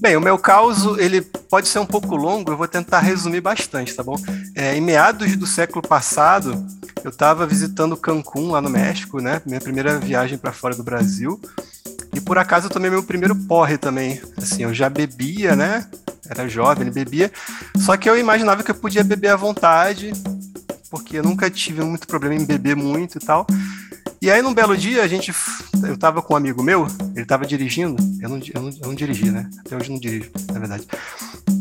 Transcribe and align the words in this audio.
Bem, 0.00 0.16
o 0.16 0.20
meu 0.20 0.38
caso, 0.38 0.98
ele 0.98 1.20
pode 1.20 1.68
ser 1.68 1.78
um 1.78 1.84
pouco 1.84 2.16
longo, 2.16 2.50
eu 2.50 2.56
vou 2.56 2.66
tentar 2.66 3.00
resumir 3.00 3.42
bastante, 3.42 3.94
tá 3.94 4.02
bom? 4.02 4.16
É, 4.54 4.74
em 4.74 4.80
meados 4.80 5.36
do 5.36 5.46
século 5.46 5.86
passado, 5.86 6.66
eu 7.04 7.10
estava 7.10 7.46
visitando 7.46 7.98
Cancún, 7.98 8.50
lá 8.50 8.62
no 8.62 8.70
México, 8.70 9.20
né? 9.20 9.42
Minha 9.44 9.60
primeira 9.60 9.98
viagem 9.98 10.38
para 10.38 10.52
fora 10.52 10.74
do 10.74 10.82
Brasil. 10.82 11.38
E 12.14 12.20
por 12.20 12.38
acaso 12.38 12.66
eu 12.66 12.70
tomei 12.70 12.90
meu 12.90 13.02
primeiro 13.02 13.36
porre 13.36 13.76
também. 13.76 14.22
Assim, 14.38 14.62
eu 14.62 14.72
já 14.72 14.88
bebia, 14.88 15.54
né? 15.54 15.86
Era 16.26 16.48
jovem, 16.48 16.90
bebia. 16.90 17.30
Só 17.76 17.94
que 17.98 18.08
eu 18.08 18.18
imaginava 18.18 18.62
que 18.62 18.70
eu 18.70 18.74
podia 18.74 19.04
beber 19.04 19.28
à 19.28 19.36
vontade, 19.36 20.12
porque 20.90 21.18
eu 21.18 21.22
nunca 21.22 21.50
tive 21.50 21.84
muito 21.84 22.06
problema 22.06 22.34
em 22.34 22.46
beber 22.46 22.74
muito 22.74 23.18
e 23.18 23.20
tal. 23.20 23.46
E 24.22 24.30
aí, 24.30 24.40
num 24.40 24.54
belo 24.54 24.76
dia, 24.76 25.02
a 25.02 25.08
gente. 25.08 25.30
Eu 25.86 25.96
tava 25.96 26.22
com 26.22 26.34
um 26.34 26.36
amigo 26.36 26.62
meu, 26.62 26.86
ele 27.14 27.24
tava 27.24 27.46
dirigindo. 27.46 28.02
Eu 28.20 28.28
não, 28.28 28.40
eu 28.54 28.62
não, 28.62 28.70
eu 28.70 28.88
não 28.88 28.94
dirigi, 28.94 29.30
né? 29.30 29.48
Até 29.60 29.76
hoje 29.76 29.90
não 29.90 29.98
dirijo, 29.98 30.30
na 30.52 30.58
verdade. 30.58 30.86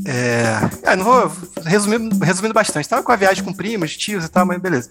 É, 0.06 0.92
é, 0.92 0.96
não 0.96 1.06
vou. 1.06 1.32
Resumindo, 1.66 2.18
resumindo 2.24 2.54
bastante. 2.54 2.88
Tava 2.88 3.04
com 3.04 3.12
a 3.12 3.16
viagem 3.16 3.44
com 3.44 3.54
primos, 3.54 3.96
tios 3.96 4.26
e 4.26 4.30
tal, 4.30 4.46
mas 4.46 4.60
beleza. 4.60 4.90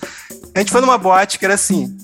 A 0.54 0.58
gente 0.58 0.72
foi 0.72 0.80
numa 0.80 0.98
boate 0.98 1.38
que 1.38 1.44
era 1.44 1.54
assim. 1.54 1.96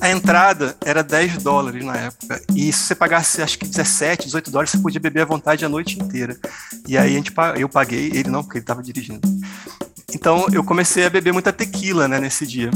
A 0.00 0.10
entrada 0.10 0.76
era 0.84 1.02
10 1.02 1.42
dólares 1.42 1.84
na 1.84 1.96
época. 1.96 2.40
E 2.54 2.72
se 2.72 2.84
você 2.84 2.94
pagasse, 2.94 3.40
acho 3.40 3.58
que 3.58 3.66
17, 3.66 4.26
18 4.26 4.50
dólares, 4.50 4.70
você 4.70 4.78
podia 4.78 5.00
beber 5.00 5.22
à 5.22 5.24
vontade 5.24 5.64
a 5.64 5.68
noite 5.68 5.98
inteira. 5.98 6.36
E 6.86 6.96
aí 6.96 7.14
a 7.14 7.16
gente, 7.16 7.32
eu 7.56 7.68
paguei, 7.68 8.10
ele 8.14 8.28
não, 8.28 8.42
porque 8.42 8.58
ele 8.58 8.64
estava 8.64 8.82
dirigindo. 8.82 9.26
Então 10.14 10.46
eu 10.52 10.62
comecei 10.64 11.04
a 11.04 11.10
beber 11.10 11.32
muita 11.32 11.52
tequila 11.52 12.06
né, 12.06 12.20
nesse 12.20 12.46
dia. 12.46 12.70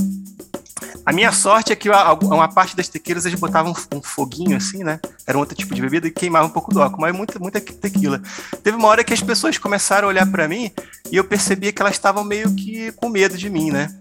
A 1.04 1.12
minha 1.12 1.32
sorte 1.32 1.72
é 1.72 1.76
que 1.76 1.88
uma 1.88 2.48
parte 2.48 2.76
das 2.76 2.88
tequilas 2.88 3.26
eles 3.26 3.38
botavam 3.38 3.74
um 3.92 4.02
foguinho 4.02 4.56
assim, 4.56 4.84
né? 4.84 5.00
Era 5.26 5.36
um 5.36 5.40
outro 5.40 5.56
tipo 5.56 5.74
de 5.74 5.80
bebida 5.80 6.06
e 6.06 6.10
queimava 6.10 6.46
um 6.46 6.50
pouco 6.50 6.72
do 6.72 6.80
álcool, 6.80 7.00
mas 7.00 7.14
muita, 7.14 7.38
muita 7.38 7.60
tequila. 7.60 8.20
Teve 8.62 8.76
uma 8.76 8.88
hora 8.88 9.02
que 9.02 9.12
as 9.12 9.20
pessoas 9.20 9.58
começaram 9.58 10.06
a 10.06 10.10
olhar 10.10 10.30
para 10.30 10.46
mim 10.46 10.70
e 11.10 11.16
eu 11.16 11.24
percebia 11.24 11.72
que 11.72 11.82
elas 11.82 11.94
estavam 11.94 12.22
meio 12.22 12.54
que 12.54 12.92
com 12.92 13.08
medo 13.08 13.36
de 13.36 13.50
mim, 13.50 13.70
né? 13.70 13.92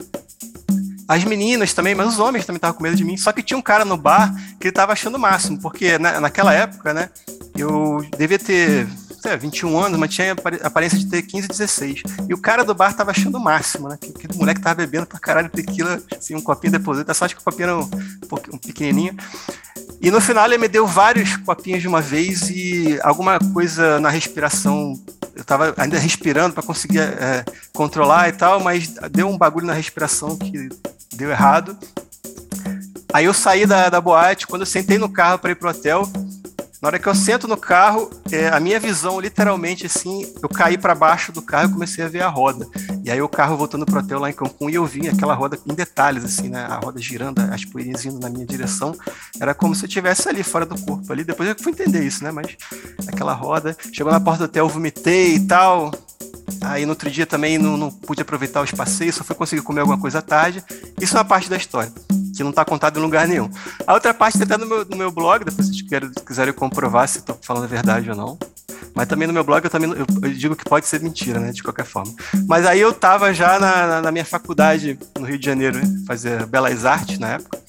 As 1.07 1.23
meninas 1.25 1.73
também, 1.73 1.95
mas 1.95 2.07
os 2.07 2.19
homens 2.19 2.45
também 2.45 2.57
estavam 2.57 2.77
com 2.77 2.83
medo 2.83 2.95
de 2.95 3.03
mim. 3.03 3.17
Só 3.17 3.31
que 3.31 3.43
tinha 3.43 3.57
um 3.57 3.61
cara 3.61 3.83
no 3.83 3.97
bar 3.97 4.33
que 4.59 4.67
ele 4.67 4.69
estava 4.69 4.93
achando 4.93 5.15
o 5.15 5.19
máximo, 5.19 5.59
porque 5.59 5.97
na, 5.97 6.21
naquela 6.21 6.53
época, 6.53 6.93
né? 6.93 7.09
Eu 7.57 8.05
devia 8.17 8.39
ter 8.39 8.87
é, 9.25 9.37
21 9.37 9.79
anos, 9.79 9.99
mas 9.99 10.13
tinha 10.13 10.33
aparência 10.63 10.97
de 10.97 11.05
ter 11.07 11.21
15, 11.21 11.47
16. 11.47 12.03
E 12.27 12.33
o 12.33 12.37
cara 12.37 12.63
do 12.63 12.73
bar 12.73 12.93
tava 12.93 13.11
achando 13.11 13.37
o 13.37 13.39
máximo, 13.39 13.87
né? 13.87 13.97
Que, 13.99 14.11
que 14.11 14.37
moleque 14.37 14.61
tava 14.61 14.75
bebendo 14.75 15.05
pra 15.05 15.19
caralho 15.19 15.49
tequila, 15.49 16.01
assim, 16.17 16.35
um 16.35 16.41
copinho 16.41 16.73
depois. 16.73 17.03
Só 17.15 17.25
acho 17.25 17.35
que 17.35 17.41
o 17.41 17.43
copinho 17.43 17.63
era 17.63 17.77
um, 17.77 17.89
um 18.53 18.57
pequenininho. 18.57 19.15
E 20.01 20.09
no 20.09 20.19
final 20.19 20.45
ele 20.45 20.57
me 20.57 20.67
deu 20.67 20.87
vários 20.87 21.37
copinhos 21.37 21.81
de 21.81 21.87
uma 21.87 22.01
vez 22.01 22.49
e 22.49 22.99
alguma 23.03 23.37
coisa 23.53 23.99
na 23.99 24.09
respiração. 24.09 24.99
Eu 25.35 25.43
tava 25.43 25.73
ainda 25.77 25.99
respirando 25.99 26.53
para 26.53 26.63
conseguir 26.63 26.99
é, 26.99 27.45
controlar 27.73 28.29
e 28.29 28.31
tal, 28.31 28.59
mas 28.59 28.87
deu 29.11 29.29
um 29.29 29.37
bagulho 29.37 29.67
na 29.67 29.73
respiração 29.73 30.37
que 30.37 30.69
deu 31.13 31.29
errado. 31.29 31.77
Aí 33.13 33.25
eu 33.25 33.33
saí 33.33 33.65
da, 33.65 33.89
da 33.89 34.01
boate, 34.01 34.47
quando 34.47 34.61
eu 34.61 34.65
sentei 34.65 34.97
no 34.97 35.09
carro 35.09 35.37
para 35.37 35.51
ir 35.51 35.55
pro 35.55 35.69
hotel, 35.69 36.09
na 36.81 36.87
hora 36.87 36.99
que 36.99 37.07
eu 37.07 37.13
sento 37.13 37.47
no 37.47 37.55
carro, 37.55 38.09
é, 38.31 38.47
a 38.47 38.59
minha 38.59 38.79
visão, 38.79 39.19
literalmente, 39.19 39.85
assim, 39.85 40.33
eu 40.41 40.49
caí 40.49 40.79
para 40.79 40.95
baixo 40.95 41.31
do 41.31 41.39
carro 41.39 41.69
e 41.69 41.73
comecei 41.73 42.03
a 42.03 42.07
ver 42.07 42.23
a 42.23 42.27
roda. 42.27 42.67
E 43.05 43.11
aí 43.11 43.21
o 43.21 43.29
carro 43.29 43.55
voltando 43.55 43.85
pro 43.85 43.99
hotel 43.99 44.19
lá 44.19 44.31
em 44.31 44.33
Cancún 44.33 44.67
e 44.67 44.75
eu 44.75 44.85
vi 44.85 45.07
aquela 45.07 45.35
roda 45.35 45.59
em 45.67 45.75
detalhes, 45.75 46.25
assim, 46.25 46.49
né? 46.49 46.65
A 46.65 46.77
roda 46.77 46.99
girando, 46.99 47.39
as 47.39 47.63
poeirinhas 47.63 48.03
indo 48.03 48.19
na 48.19 48.31
minha 48.31 48.47
direção. 48.47 48.95
Era 49.39 49.53
como 49.53 49.75
se 49.75 49.85
eu 49.85 49.87
estivesse 49.87 50.27
ali, 50.27 50.41
fora 50.41 50.65
do 50.65 50.79
corpo 50.81 51.11
ali. 51.13 51.23
Depois 51.23 51.47
eu 51.47 51.55
fui 51.61 51.71
entender 51.71 52.03
isso, 52.03 52.23
né? 52.23 52.31
Mas 52.31 52.57
aquela 53.07 53.33
roda. 53.33 53.77
Chegou 53.93 54.11
na 54.11 54.19
porta 54.19 54.39
do 54.39 54.45
hotel, 54.45 54.67
vomitei 54.67 55.35
e 55.35 55.39
tal. 55.39 55.91
Aí 56.61 56.83
no 56.83 56.93
outro 56.93 57.11
dia 57.11 57.27
também 57.27 57.59
não, 57.59 57.77
não 57.77 57.91
pude 57.91 58.23
aproveitar 58.23 58.61
os 58.61 58.71
passeios, 58.71 59.15
só 59.15 59.23
fui 59.23 59.35
conseguir 59.35 59.61
comer 59.61 59.81
alguma 59.81 59.99
coisa 59.99 60.17
à 60.17 60.21
tarde. 60.21 60.63
Isso 60.99 61.15
é 61.15 61.19
uma 61.19 61.25
parte 61.25 61.47
da 61.47 61.57
história 61.57 61.91
que 62.41 62.43
não 62.43 62.49
está 62.49 62.65
contado 62.65 62.99
em 62.99 63.03
lugar 63.03 63.27
nenhum. 63.27 63.49
A 63.85 63.93
outra 63.93 64.13
parte 64.13 64.41
está 64.41 64.57
no 64.57 64.65
meu, 64.65 64.83
no 64.83 64.97
meu 64.97 65.11
blog, 65.11 65.45
depois 65.45 65.67
se 65.67 65.85
vocês 65.87 66.11
quiserem 66.25 66.53
comprovar 66.53 67.07
se 67.07 67.19
estou 67.19 67.37
falando 67.41 67.65
a 67.65 67.67
verdade 67.67 68.09
ou 68.09 68.15
não. 68.15 68.37
Mas 68.95 69.07
também 69.07 69.27
no 69.27 69.33
meu 69.33 69.43
blog 69.43 69.63
eu 69.63 69.69
também 69.69 69.89
eu, 69.91 70.05
eu, 70.21 70.33
digo 70.33 70.55
que 70.55 70.65
pode 70.65 70.87
ser 70.87 70.99
mentira, 71.01 71.39
né? 71.39 71.51
De 71.51 71.61
qualquer 71.61 71.85
forma. 71.85 72.11
Mas 72.47 72.65
aí 72.65 72.81
eu 72.81 72.89
estava 72.89 73.33
já 73.33 73.59
na, 73.59 74.01
na, 74.01 74.11
minha 74.11 74.25
faculdade 74.25 74.97
no 75.17 75.25
Rio 75.25 75.37
de 75.37 75.45
Janeiro, 75.45 75.77
né, 75.77 75.83
fazer 76.05 76.45
Belas 76.47 76.83
Artes 76.83 77.19
na 77.19 77.29
época. 77.29 77.59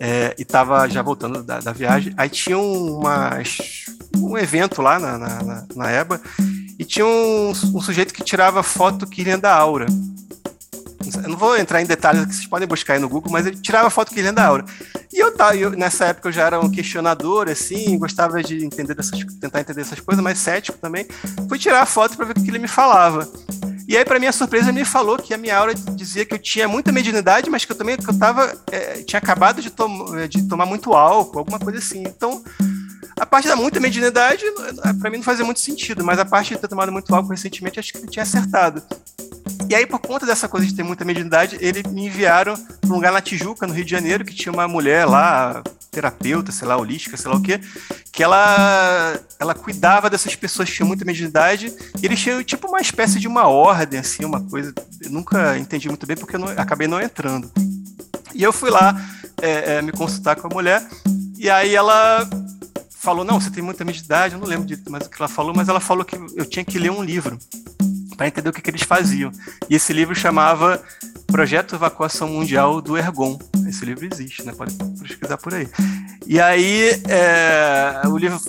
É, 0.00 0.34
e 0.38 0.42
estava 0.42 0.88
já 0.88 1.02
voltando 1.02 1.42
da, 1.42 1.58
da, 1.58 1.72
viagem. 1.72 2.14
Aí 2.16 2.28
tinha 2.28 2.56
um 2.56 4.38
evento 4.38 4.80
lá 4.80 5.00
na, 5.00 5.18
na, 5.18 5.66
na 5.74 5.90
EBA 5.90 6.20
e 6.78 6.84
tinha 6.84 7.04
um, 7.04 7.50
um, 7.50 7.80
sujeito 7.80 8.14
que 8.14 8.22
tirava 8.22 8.62
foto 8.62 9.08
que 9.08 9.24
vinha 9.24 9.36
da 9.36 9.52
aura. 9.52 9.86
Eu 11.22 11.28
não 11.28 11.36
vou 11.36 11.56
entrar 11.56 11.80
em 11.80 11.86
detalhes 11.86 12.24
que 12.26 12.34
vocês 12.34 12.46
podem 12.46 12.66
buscar 12.66 12.94
aí 12.94 13.00
no 13.00 13.08
Google, 13.08 13.30
mas 13.30 13.46
ele 13.46 13.56
tirava 13.56 13.88
foto 13.88 14.12
que 14.12 14.20
ele 14.20 14.32
da 14.32 14.46
aura. 14.46 14.64
E 15.12 15.18
eu, 15.18 15.34
tá, 15.34 15.54
eu, 15.56 15.70
nessa 15.70 16.06
época 16.06 16.28
eu 16.28 16.32
já 16.32 16.46
era 16.46 16.60
um 16.60 16.70
questionador, 16.70 17.48
assim, 17.48 17.98
gostava 17.98 18.42
de 18.42 18.64
entender 18.64 18.94
dessas, 18.94 19.18
tentar 19.40 19.60
entender 19.60 19.80
essas 19.80 20.00
coisas, 20.00 20.22
mas 20.22 20.38
cético 20.38 20.78
também. 20.78 21.06
Fui 21.48 21.58
tirar 21.58 21.82
a 21.82 21.86
foto 21.86 22.16
para 22.16 22.26
ver 22.26 22.38
o 22.38 22.42
que 22.42 22.50
ele 22.50 22.58
me 22.58 22.68
falava. 22.68 23.28
E 23.88 23.96
aí, 23.96 24.04
para 24.04 24.18
minha 24.18 24.32
surpresa, 24.32 24.68
ele 24.68 24.80
me 24.80 24.84
falou 24.84 25.16
que 25.16 25.32
a 25.32 25.38
minha 25.38 25.56
aura 25.56 25.74
dizia 25.74 26.26
que 26.26 26.34
eu 26.34 26.38
tinha 26.38 26.68
muita 26.68 26.92
mediunidade, 26.92 27.48
mas 27.48 27.64
que 27.64 27.72
eu 27.72 27.76
também 27.76 27.96
que 27.96 28.08
eu 28.08 28.18
tava, 28.18 28.52
é, 28.70 29.02
tinha 29.02 29.18
acabado 29.18 29.62
de, 29.62 29.70
tom 29.70 30.14
de 30.28 30.42
tomar 30.46 30.66
muito 30.66 30.92
álcool, 30.92 31.38
alguma 31.38 31.58
coisa 31.58 31.78
assim. 31.78 32.02
Então, 32.02 32.44
a 33.18 33.24
parte 33.24 33.48
da 33.48 33.56
muita 33.56 33.80
mediunidade, 33.80 34.44
para 35.00 35.10
mim 35.10 35.16
não 35.16 35.24
fazia 35.24 35.44
muito 35.44 35.60
sentido, 35.60 36.04
mas 36.04 36.18
a 36.18 36.24
parte 36.26 36.52
de 36.52 36.60
ter 36.60 36.68
tomado 36.68 36.92
muito 36.92 37.14
álcool 37.14 37.30
recentemente, 37.30 37.80
acho 37.80 37.92
que 37.92 37.98
ele 37.98 38.08
tinha 38.08 38.24
acertado. 38.24 38.82
E 39.68 39.74
aí, 39.74 39.84
por 39.84 39.98
conta 39.98 40.24
dessa 40.24 40.48
coisa 40.48 40.66
de 40.66 40.74
ter 40.74 40.82
muita 40.82 41.04
mediunidade, 41.04 41.58
eles 41.60 41.82
me 41.92 42.06
enviaram 42.06 42.56
para 42.56 42.90
um 42.90 42.94
lugar 42.94 43.12
na 43.12 43.20
Tijuca, 43.20 43.66
no 43.66 43.74
Rio 43.74 43.84
de 43.84 43.90
Janeiro, 43.90 44.24
que 44.24 44.34
tinha 44.34 44.50
uma 44.50 44.66
mulher 44.66 45.04
lá, 45.04 45.62
terapeuta, 45.90 46.50
sei 46.50 46.66
lá, 46.66 46.78
holística, 46.78 47.18
sei 47.18 47.30
lá 47.30 47.36
o 47.36 47.42
quê, 47.42 47.60
que 48.10 48.22
ela, 48.22 49.20
ela 49.38 49.54
cuidava 49.54 50.08
dessas 50.08 50.34
pessoas 50.34 50.70
que 50.70 50.76
tinham 50.76 50.88
muita 50.88 51.04
mediunidade, 51.04 51.70
e 52.00 52.06
eles 52.06 52.18
tinham 52.18 52.42
tipo 52.42 52.66
uma 52.66 52.80
espécie 52.80 53.20
de 53.20 53.28
uma 53.28 53.46
ordem, 53.46 54.00
assim, 54.00 54.24
uma 54.24 54.40
coisa. 54.40 54.72
Eu 55.02 55.10
nunca 55.10 55.58
entendi 55.58 55.86
muito 55.86 56.06
bem 56.06 56.16
porque 56.16 56.36
eu 56.36 56.40
não, 56.40 56.48
acabei 56.48 56.88
não 56.88 56.98
entrando. 56.98 57.50
E 58.34 58.42
eu 58.42 58.54
fui 58.54 58.70
lá 58.70 58.98
é, 59.42 59.74
é, 59.74 59.82
me 59.82 59.92
consultar 59.92 60.36
com 60.36 60.46
a 60.46 60.50
mulher, 60.50 60.82
e 61.36 61.50
aí 61.50 61.74
ela 61.74 62.26
falou: 62.88 63.22
Não, 63.22 63.38
você 63.38 63.50
tem 63.50 63.62
muita 63.62 63.84
mediunidade, 63.84 64.32
eu 64.34 64.40
não 64.40 64.46
lembro 64.46 64.64
de 64.64 64.78
mais 64.88 65.06
o 65.06 65.10
que 65.10 65.16
ela 65.20 65.28
falou, 65.28 65.52
mas 65.54 65.68
ela 65.68 65.80
falou 65.80 66.06
que 66.06 66.16
eu 66.16 66.46
tinha 66.46 66.64
que 66.64 66.78
ler 66.78 66.90
um 66.90 67.02
livro 67.02 67.38
para 68.18 68.26
entender 68.26 68.48
o 68.48 68.52
que, 68.52 68.60
que, 68.60 68.68
eles 68.68 68.82
faziam. 68.82 69.30
E 69.70 69.76
esse 69.76 69.92
livro 69.92 70.12
chamava 70.12 70.82
Projeto 71.28 71.76
Evacuação 71.76 72.28
Mundial 72.28 72.82
do 72.82 72.98
Ergon. 72.98 73.38
Esse 73.68 73.84
livro 73.84 74.04
existe, 74.12 74.44
né? 74.44 74.52
Pode 74.52 74.74
pesquisar 75.00 75.38
por 75.38 75.54
aí. 75.54 75.68
E 76.26 76.40
aí, 76.40 77.00
é, 77.08 78.02
o 78.08 78.18
livro 78.18 78.40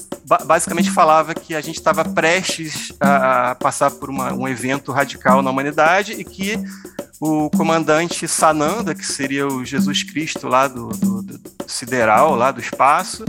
basicamente 0.46 0.90
falava 0.90 1.36
que 1.36 1.54
a 1.54 1.62
gente 1.62 1.78
estava 1.78 2.04
prestes 2.04 2.92
a, 3.00 3.56
passar 3.56 3.92
por 3.92 4.10
uma, 4.10 4.34
um 4.34 4.48
evento 4.48 4.92
radical 4.92 5.44
na 5.44 5.52
humanidade 5.52 6.14
e 6.14 6.24
que 6.24 6.58
o 7.20 7.50
comandante 7.52 8.28
Sananda, 8.28 8.96
que 8.96 9.06
seria 9.06 9.48
o 9.48 9.64
Jesus 9.64 10.02
Cristo 10.02 10.48
lá 10.48 10.68
do, 10.68 10.88
do, 10.90 11.22
do 11.22 11.40
sideral, 11.68 12.36
lá 12.36 12.52
do 12.52 12.60
espaço, 12.60 13.24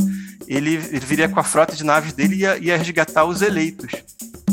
ele, 0.46 0.74
ele, 0.74 1.00
viria 1.00 1.28
com 1.28 1.38
a 1.38 1.44
frota 1.44 1.76
de 1.76 1.84
naves 1.84 2.12
dele 2.12 2.36
e 2.36 2.40
ia, 2.40 2.58
ia 2.58 2.76
resgatar 2.78 3.24
os 3.24 3.42
eleitos. 3.42 3.92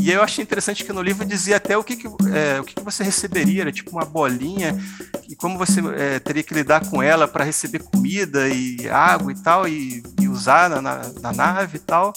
E 0.08 0.12
eu 0.14 0.24
achei 0.24 0.42
interessante 0.42 0.86
que 0.86 0.94
no 0.94 1.02
livro 1.02 1.26
dizia 1.26 1.58
até 1.58 1.78
o 1.78 1.84
que, 1.84 1.98
que, 1.98 2.08
é, 2.08 2.62
o 2.62 2.64
que, 2.64 2.76
que 2.76 2.82
você 2.82 3.04
receberia, 3.04 3.64
era 3.64 3.74
tipo 3.74 3.92
uma 3.92 4.06
bolinha, 4.06 4.74
e 5.28 5.36
como 5.36 5.58
você 5.58 5.82
é, 5.98 6.18
teria 6.18 6.42
que 6.42 6.54
lidar 6.54 6.90
com 6.90 7.04
ela 7.04 7.28
para 7.28 7.44
receber 7.44 7.80
comida 7.80 8.48
e 8.48 8.88
água 8.88 9.34
e 9.34 9.36
tal, 9.36 9.68
e, 9.68 10.02
e 10.22 10.30
usar 10.30 10.70
na, 10.70 10.82
na, 10.82 11.02
na, 11.22 11.34
nave 11.34 11.76
e 11.76 11.80
tal. 11.82 12.14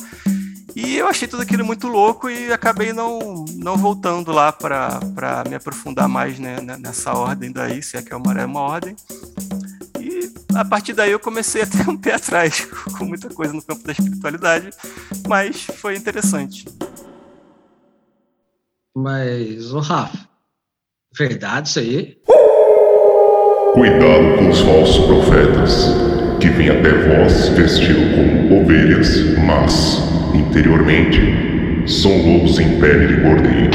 E 0.77 0.97
eu 0.97 1.09
achei 1.09 1.27
tudo 1.27 1.43
aquilo 1.43 1.65
muito 1.65 1.89
louco 1.89 2.31
e 2.31 2.53
acabei 2.53 2.93
não, 2.93 3.45
não 3.57 3.77
voltando 3.77 4.31
lá 4.31 4.53
para 4.53 5.43
me 5.49 5.57
aprofundar 5.57 6.09
mais 6.09 6.39
né, 6.39 6.59
nessa 6.79 7.13
ordem 7.13 7.51
daí, 7.51 7.83
se 7.83 7.97
é 7.97 8.03
que 8.03 8.13
é 8.13 8.17
uma, 8.17 8.41
é 8.41 8.47
uma 8.47 8.61
ordem. 8.61 8.95
E 9.99 10.33
a 10.55 10.65
partir 10.65 10.93
daí 10.93 11.11
eu 11.11 11.19
comecei 11.19 11.63
a 11.63 11.67
ter 11.67 11.89
um 11.89 11.97
pé 11.97 12.15
atrás 12.15 12.69
com 12.97 13.05
muita 13.05 13.29
coisa 13.31 13.53
no 13.53 13.61
campo 13.61 13.85
da 13.85 13.91
espiritualidade, 13.91 14.71
mas 15.27 15.65
foi 15.65 15.97
interessante. 15.97 16.67
Mas, 18.97 19.73
ô 19.73 19.79
Rafa, 19.79 20.19
verdade 21.17 21.69
isso 21.69 21.79
aí? 21.79 22.17
Cuidado 23.73 24.37
com 24.37 24.51
os 24.51 24.61
falsos 24.61 25.07
profetas, 25.07 25.87
que 26.41 26.49
vêm 26.49 26.71
até 26.71 26.91
vós 26.91 27.49
vestido 27.51 28.01
como 28.17 28.63
ovelhas, 28.63 29.39
mas, 29.47 30.03
interiormente, 30.35 31.21
são 31.87 32.11
lobos 32.11 32.59
em 32.59 32.81
pele 32.81 33.07
de 33.07 33.23
cordeiro. 33.23 33.71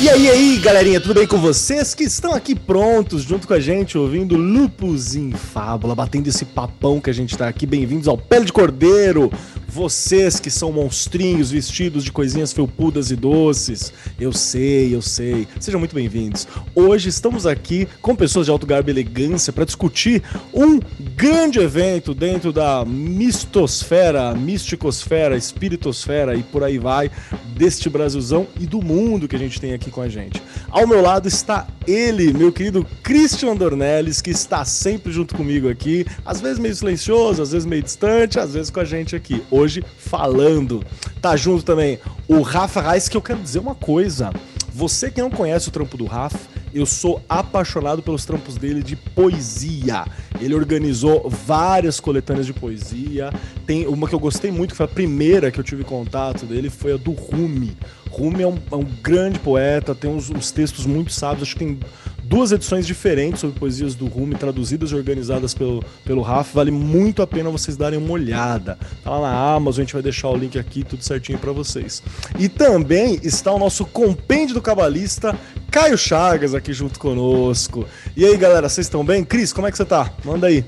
E 0.00 0.08
aí, 0.08 0.30
aí, 0.30 0.43
galerinha, 0.64 0.98
tudo 0.98 1.12
bem 1.12 1.26
com 1.26 1.36
vocês 1.36 1.94
que 1.94 2.04
estão 2.04 2.32
aqui 2.32 2.54
prontos 2.54 3.22
junto 3.22 3.46
com 3.46 3.52
a 3.52 3.60
gente, 3.60 3.98
ouvindo 3.98 4.34
Lupus 4.34 5.14
em 5.14 5.30
Fábula, 5.30 5.94
batendo 5.94 6.26
esse 6.26 6.46
papão 6.46 7.02
que 7.02 7.10
a 7.10 7.12
gente 7.12 7.36
tá 7.36 7.46
aqui. 7.46 7.66
Bem-vindos 7.66 8.08
ao 8.08 8.16
Pele 8.16 8.46
de 8.46 8.52
Cordeiro, 8.52 9.30
vocês 9.68 10.40
que 10.40 10.50
são 10.50 10.72
monstrinhos 10.72 11.50
vestidos 11.50 12.02
de 12.02 12.10
coisinhas 12.10 12.50
felpudas 12.50 13.10
e 13.10 13.16
doces, 13.16 13.92
eu 14.18 14.32
sei, 14.32 14.94
eu 14.94 15.02
sei. 15.02 15.46
Sejam 15.60 15.78
muito 15.78 15.94
bem-vindos. 15.94 16.48
Hoje 16.74 17.10
estamos 17.10 17.46
aqui 17.46 17.86
com 18.00 18.16
pessoas 18.16 18.46
de 18.46 18.52
alto 18.52 18.66
garbo 18.66 18.88
e 18.88 18.92
elegância 18.92 19.52
para 19.52 19.66
discutir 19.66 20.22
um 20.50 20.80
grande 21.14 21.58
evento 21.58 22.14
dentro 22.14 22.54
da 22.54 22.86
mistosfera, 22.86 24.32
misticosfera, 24.32 25.36
espiritosfera 25.36 26.34
e 26.34 26.42
por 26.42 26.64
aí 26.64 26.78
vai, 26.78 27.10
deste 27.54 27.90
Brasilzão 27.90 28.46
e 28.58 28.66
do 28.66 28.80
mundo 28.80 29.28
que 29.28 29.36
a 29.36 29.38
gente 29.38 29.60
tem 29.60 29.74
aqui 29.74 29.90
com 29.90 30.00
a 30.00 30.08
gente. 30.08 30.40
Ao 30.70 30.86
meu 30.86 31.00
lado 31.00 31.28
está 31.28 31.66
ele, 31.86 32.32
meu 32.32 32.52
querido 32.52 32.86
Christian 33.02 33.54
Dornelles, 33.56 34.20
que 34.20 34.30
está 34.30 34.64
sempre 34.64 35.12
junto 35.12 35.34
comigo 35.34 35.68
aqui, 35.68 36.06
às 36.24 36.40
vezes 36.40 36.58
meio 36.58 36.74
silencioso, 36.74 37.42
às 37.42 37.52
vezes 37.52 37.66
meio 37.66 37.82
distante, 37.82 38.38
às 38.38 38.54
vezes 38.54 38.70
com 38.70 38.80
a 38.80 38.84
gente 38.84 39.14
aqui. 39.14 39.42
Hoje 39.50 39.84
falando. 39.98 40.84
Tá 41.20 41.36
junto 41.36 41.64
também 41.64 41.98
o 42.26 42.40
Rafa 42.42 42.80
Reis, 42.80 43.08
que 43.08 43.16
eu 43.16 43.22
quero 43.22 43.40
dizer 43.40 43.58
uma 43.58 43.74
coisa. 43.74 44.32
Você 44.72 45.10
que 45.10 45.20
não 45.20 45.30
conhece 45.30 45.68
o 45.68 45.70
trampo 45.70 45.96
do 45.96 46.04
Rafa, 46.04 46.38
eu 46.74 46.84
sou 46.84 47.22
apaixonado 47.28 48.02
pelos 48.02 48.24
trampos 48.24 48.56
dele 48.56 48.82
de 48.82 48.96
poesia. 48.96 50.04
Ele 50.40 50.52
organizou 50.52 51.30
várias 51.30 52.00
coletâneas 52.00 52.46
de 52.46 52.52
poesia. 52.52 53.32
Tem 53.64 53.86
uma 53.86 54.08
que 54.08 54.14
eu 54.14 54.18
gostei 54.18 54.50
muito, 54.50 54.70
que 54.72 54.76
foi 54.76 54.86
a 54.86 54.88
primeira 54.88 55.52
que 55.52 55.60
eu 55.60 55.64
tive 55.64 55.84
contato 55.84 56.44
dele, 56.44 56.68
foi 56.68 56.94
a 56.94 56.96
do 56.96 57.12
Rumi. 57.12 57.76
Rumi 58.14 58.42
é 58.42 58.46
um, 58.46 58.56
é 58.70 58.76
um 58.76 58.86
grande 59.02 59.38
poeta, 59.38 59.94
tem 59.94 60.08
uns, 60.08 60.30
uns 60.30 60.52
textos 60.52 60.86
muito 60.86 61.12
sábios, 61.12 61.42
acho 61.42 61.54
que 61.54 61.64
tem 61.64 61.78
duas 62.22 62.52
edições 62.52 62.86
diferentes 62.86 63.40
sobre 63.40 63.58
poesias 63.58 63.94
do 63.94 64.06
Rumi, 64.06 64.36
traduzidas 64.36 64.92
e 64.92 64.94
organizadas 64.94 65.52
pelo, 65.52 65.84
pelo 66.04 66.22
Raf. 66.22 66.54
Vale 66.54 66.70
muito 66.70 67.22
a 67.22 67.26
pena 67.26 67.50
vocês 67.50 67.76
darem 67.76 67.98
uma 67.98 68.12
olhada. 68.12 68.78
Tá 69.02 69.10
lá 69.10 69.20
na 69.20 69.54
Amazon, 69.54 69.82
a 69.82 69.84
gente 69.84 69.92
vai 69.92 70.02
deixar 70.02 70.28
o 70.28 70.36
link 70.36 70.58
aqui, 70.58 70.84
tudo 70.84 71.02
certinho 71.02 71.38
para 71.38 71.52
vocês. 71.52 72.02
E 72.38 72.48
também 72.48 73.18
está 73.22 73.52
o 73.52 73.58
nosso 73.58 73.84
compêndio 73.84 74.54
do 74.54 74.62
cabalista, 74.62 75.36
Caio 75.70 75.98
Chagas, 75.98 76.54
aqui 76.54 76.72
junto 76.72 76.98
conosco. 76.98 77.84
E 78.16 78.24
aí, 78.24 78.36
galera, 78.36 78.68
vocês 78.68 78.86
estão 78.86 79.04
bem? 79.04 79.24
Cris, 79.24 79.52
como 79.52 79.66
é 79.66 79.70
que 79.70 79.76
você 79.76 79.84
tá? 79.84 80.10
Manda 80.24 80.46
aí. 80.46 80.64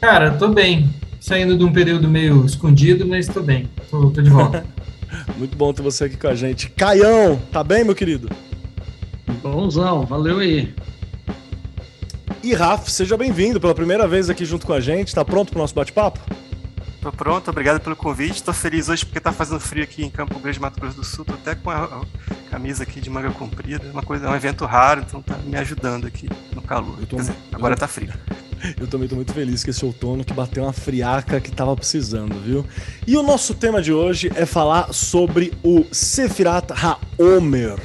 Cara, 0.00 0.32
tô 0.32 0.48
bem. 0.48 0.90
Saindo 1.20 1.56
de 1.56 1.62
um 1.62 1.72
período 1.72 2.08
meio 2.08 2.44
escondido, 2.46 3.06
mas 3.06 3.28
tô 3.28 3.42
bem. 3.42 3.68
Tô, 3.90 4.10
tô 4.10 4.22
de 4.22 4.30
volta. 4.30 4.64
muito 5.40 5.56
bom 5.56 5.72
ter 5.72 5.80
você 5.82 6.04
aqui 6.04 6.18
com 6.18 6.28
a 6.28 6.34
gente. 6.34 6.68
Caião, 6.70 7.40
tá 7.50 7.64
bem, 7.64 7.82
meu 7.82 7.94
querido? 7.94 8.28
Bonzão, 9.42 10.04
valeu 10.04 10.38
aí. 10.38 10.74
E 12.42 12.52
Raf, 12.54 12.88
seja 12.90 13.16
bem-vindo 13.16 13.58
pela 13.58 13.74
primeira 13.74 14.06
vez 14.06 14.28
aqui 14.28 14.44
junto 14.44 14.66
com 14.66 14.74
a 14.74 14.80
gente. 14.80 15.14
Tá 15.14 15.24
pronto 15.24 15.50
pro 15.50 15.58
nosso 15.58 15.74
bate-papo? 15.74 16.20
Tô 17.00 17.10
pronto, 17.10 17.50
obrigado 17.50 17.80
pelo 17.80 17.96
convite. 17.96 18.42
Tô 18.42 18.52
feliz 18.52 18.90
hoje 18.90 19.06
porque 19.06 19.18
tá 19.18 19.32
fazendo 19.32 19.58
frio 19.58 19.82
aqui 19.82 20.04
em 20.04 20.10
Campo 20.10 20.38
Grande, 20.38 20.60
Mato 20.60 20.78
Grosso 20.78 20.96
do 20.96 21.04
Sul. 21.04 21.24
Tô 21.24 21.32
até 21.32 21.54
com 21.54 21.70
a 21.70 22.02
camisa 22.50 22.82
aqui 22.82 23.00
de 23.00 23.08
manga 23.08 23.30
comprida. 23.30 23.86
É 23.86 23.90
uma 23.90 24.02
coisa, 24.02 24.26
é 24.26 24.28
um 24.28 24.34
evento 24.36 24.66
raro, 24.66 25.00
então 25.00 25.22
tá 25.22 25.38
me 25.38 25.56
ajudando 25.56 26.06
aqui 26.06 26.28
no 26.54 26.60
calor. 26.60 26.98
Tô... 27.08 27.16
Dizer, 27.16 27.34
agora 27.52 27.74
tá 27.74 27.88
frio. 27.88 28.12
Eu 28.78 28.86
também 28.86 29.08
tô 29.08 29.16
muito 29.16 29.32
feliz 29.32 29.64
que 29.64 29.70
esse 29.70 29.82
outono 29.82 30.22
que 30.22 30.34
bateu 30.34 30.62
uma 30.62 30.74
friaca 30.74 31.40
que 31.40 31.50
tava 31.50 31.74
precisando, 31.74 32.38
viu? 32.38 32.66
E 33.06 33.16
o 33.16 33.22
nosso 33.22 33.54
tema 33.54 33.80
de 33.80 33.90
hoje 33.90 34.30
é 34.34 34.44
falar 34.44 34.92
sobre 34.92 35.54
o 35.62 35.86
Sefirat 35.90 36.70
HaOmer 36.70 37.78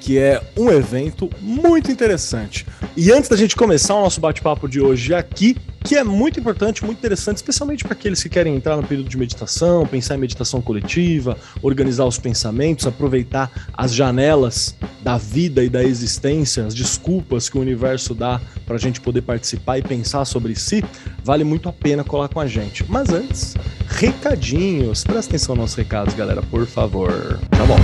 que 0.00 0.18
é 0.18 0.42
um 0.54 0.70
evento 0.70 1.30
muito 1.40 1.90
interessante. 1.90 2.66
E 2.94 3.10
antes 3.10 3.30
da 3.30 3.36
gente 3.36 3.56
começar 3.56 3.94
o 3.94 4.02
nosso 4.02 4.20
bate-papo 4.20 4.68
de 4.68 4.78
hoje 4.78 5.14
aqui, 5.14 5.56
que 5.84 5.96
é 5.96 6.02
muito 6.02 6.40
importante, 6.40 6.82
muito 6.82 6.96
interessante, 6.96 7.36
especialmente 7.36 7.84
para 7.84 7.92
aqueles 7.92 8.22
que 8.22 8.28
querem 8.30 8.56
entrar 8.56 8.74
no 8.74 8.82
período 8.82 9.08
de 9.08 9.18
meditação, 9.18 9.86
pensar 9.86 10.14
em 10.14 10.18
meditação 10.18 10.62
coletiva, 10.62 11.36
organizar 11.62 12.06
os 12.06 12.18
pensamentos, 12.18 12.86
aproveitar 12.86 13.50
as 13.74 13.94
janelas 13.94 14.74
da 15.02 15.18
vida 15.18 15.62
e 15.62 15.68
da 15.68 15.84
existência, 15.84 16.64
as 16.64 16.74
desculpas 16.74 17.50
que 17.50 17.58
o 17.58 17.60
universo 17.60 18.14
dá 18.14 18.40
para 18.64 18.76
a 18.76 18.78
gente 18.78 18.98
poder 18.98 19.20
participar 19.20 19.76
e 19.76 19.82
pensar 19.82 20.24
sobre 20.24 20.56
si, 20.56 20.82
vale 21.22 21.44
muito 21.44 21.68
a 21.68 21.72
pena 21.72 22.02
colar 22.02 22.30
com 22.30 22.40
a 22.40 22.46
gente. 22.46 22.82
Mas 22.88 23.10
antes, 23.10 23.54
recadinhos. 23.86 25.04
Presta 25.04 25.32
atenção 25.32 25.54
nos 25.54 25.74
recados, 25.74 26.14
galera, 26.14 26.40
por 26.40 26.66
favor. 26.66 27.38
Tá 27.50 27.64
bom. 27.66 27.76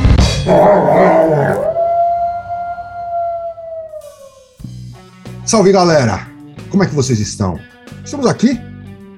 Salve 5.44 5.70
galera! 5.70 6.26
Como 6.70 6.82
é 6.82 6.86
que 6.86 6.94
vocês 6.94 7.18
estão? 7.20 7.58
Estamos 8.10 8.26
aqui 8.26 8.60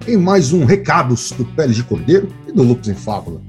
em 0.06 0.18
mais 0.18 0.52
um 0.52 0.66
Recados 0.66 1.32
do 1.32 1.46
Pele 1.46 1.72
de 1.72 1.82
Cordeiro 1.82 2.28
e 2.46 2.52
do 2.52 2.62
Lupus 2.62 2.88
em 2.88 2.94
Fábula. 2.94 3.40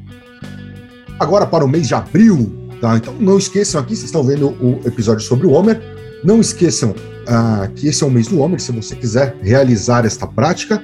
Agora 1.20 1.46
para 1.46 1.66
o 1.66 1.68
mês 1.68 1.90
de 1.90 1.94
abril, 1.94 2.70
tá? 2.80 2.96
Então 2.96 3.14
não 3.20 3.38
esqueçam 3.38 3.82
aqui, 3.82 3.94
vocês 3.94 4.06
estão 4.06 4.24
vendo 4.24 4.52
o 4.52 4.80
episódio 4.86 5.22
sobre 5.22 5.46
o 5.46 5.52
Homer. 5.52 5.82
Não 6.24 6.40
esqueçam 6.40 6.96
ah, 7.28 7.70
que 7.76 7.90
esse 7.90 8.06
é 8.06 8.08
o 8.08 8.10
mês 8.10 8.28
do 8.28 8.40
Homer, 8.40 8.58
se 8.62 8.72
você 8.72 8.96
quiser 8.96 9.36
realizar 9.42 10.06
esta 10.06 10.26
prática. 10.26 10.82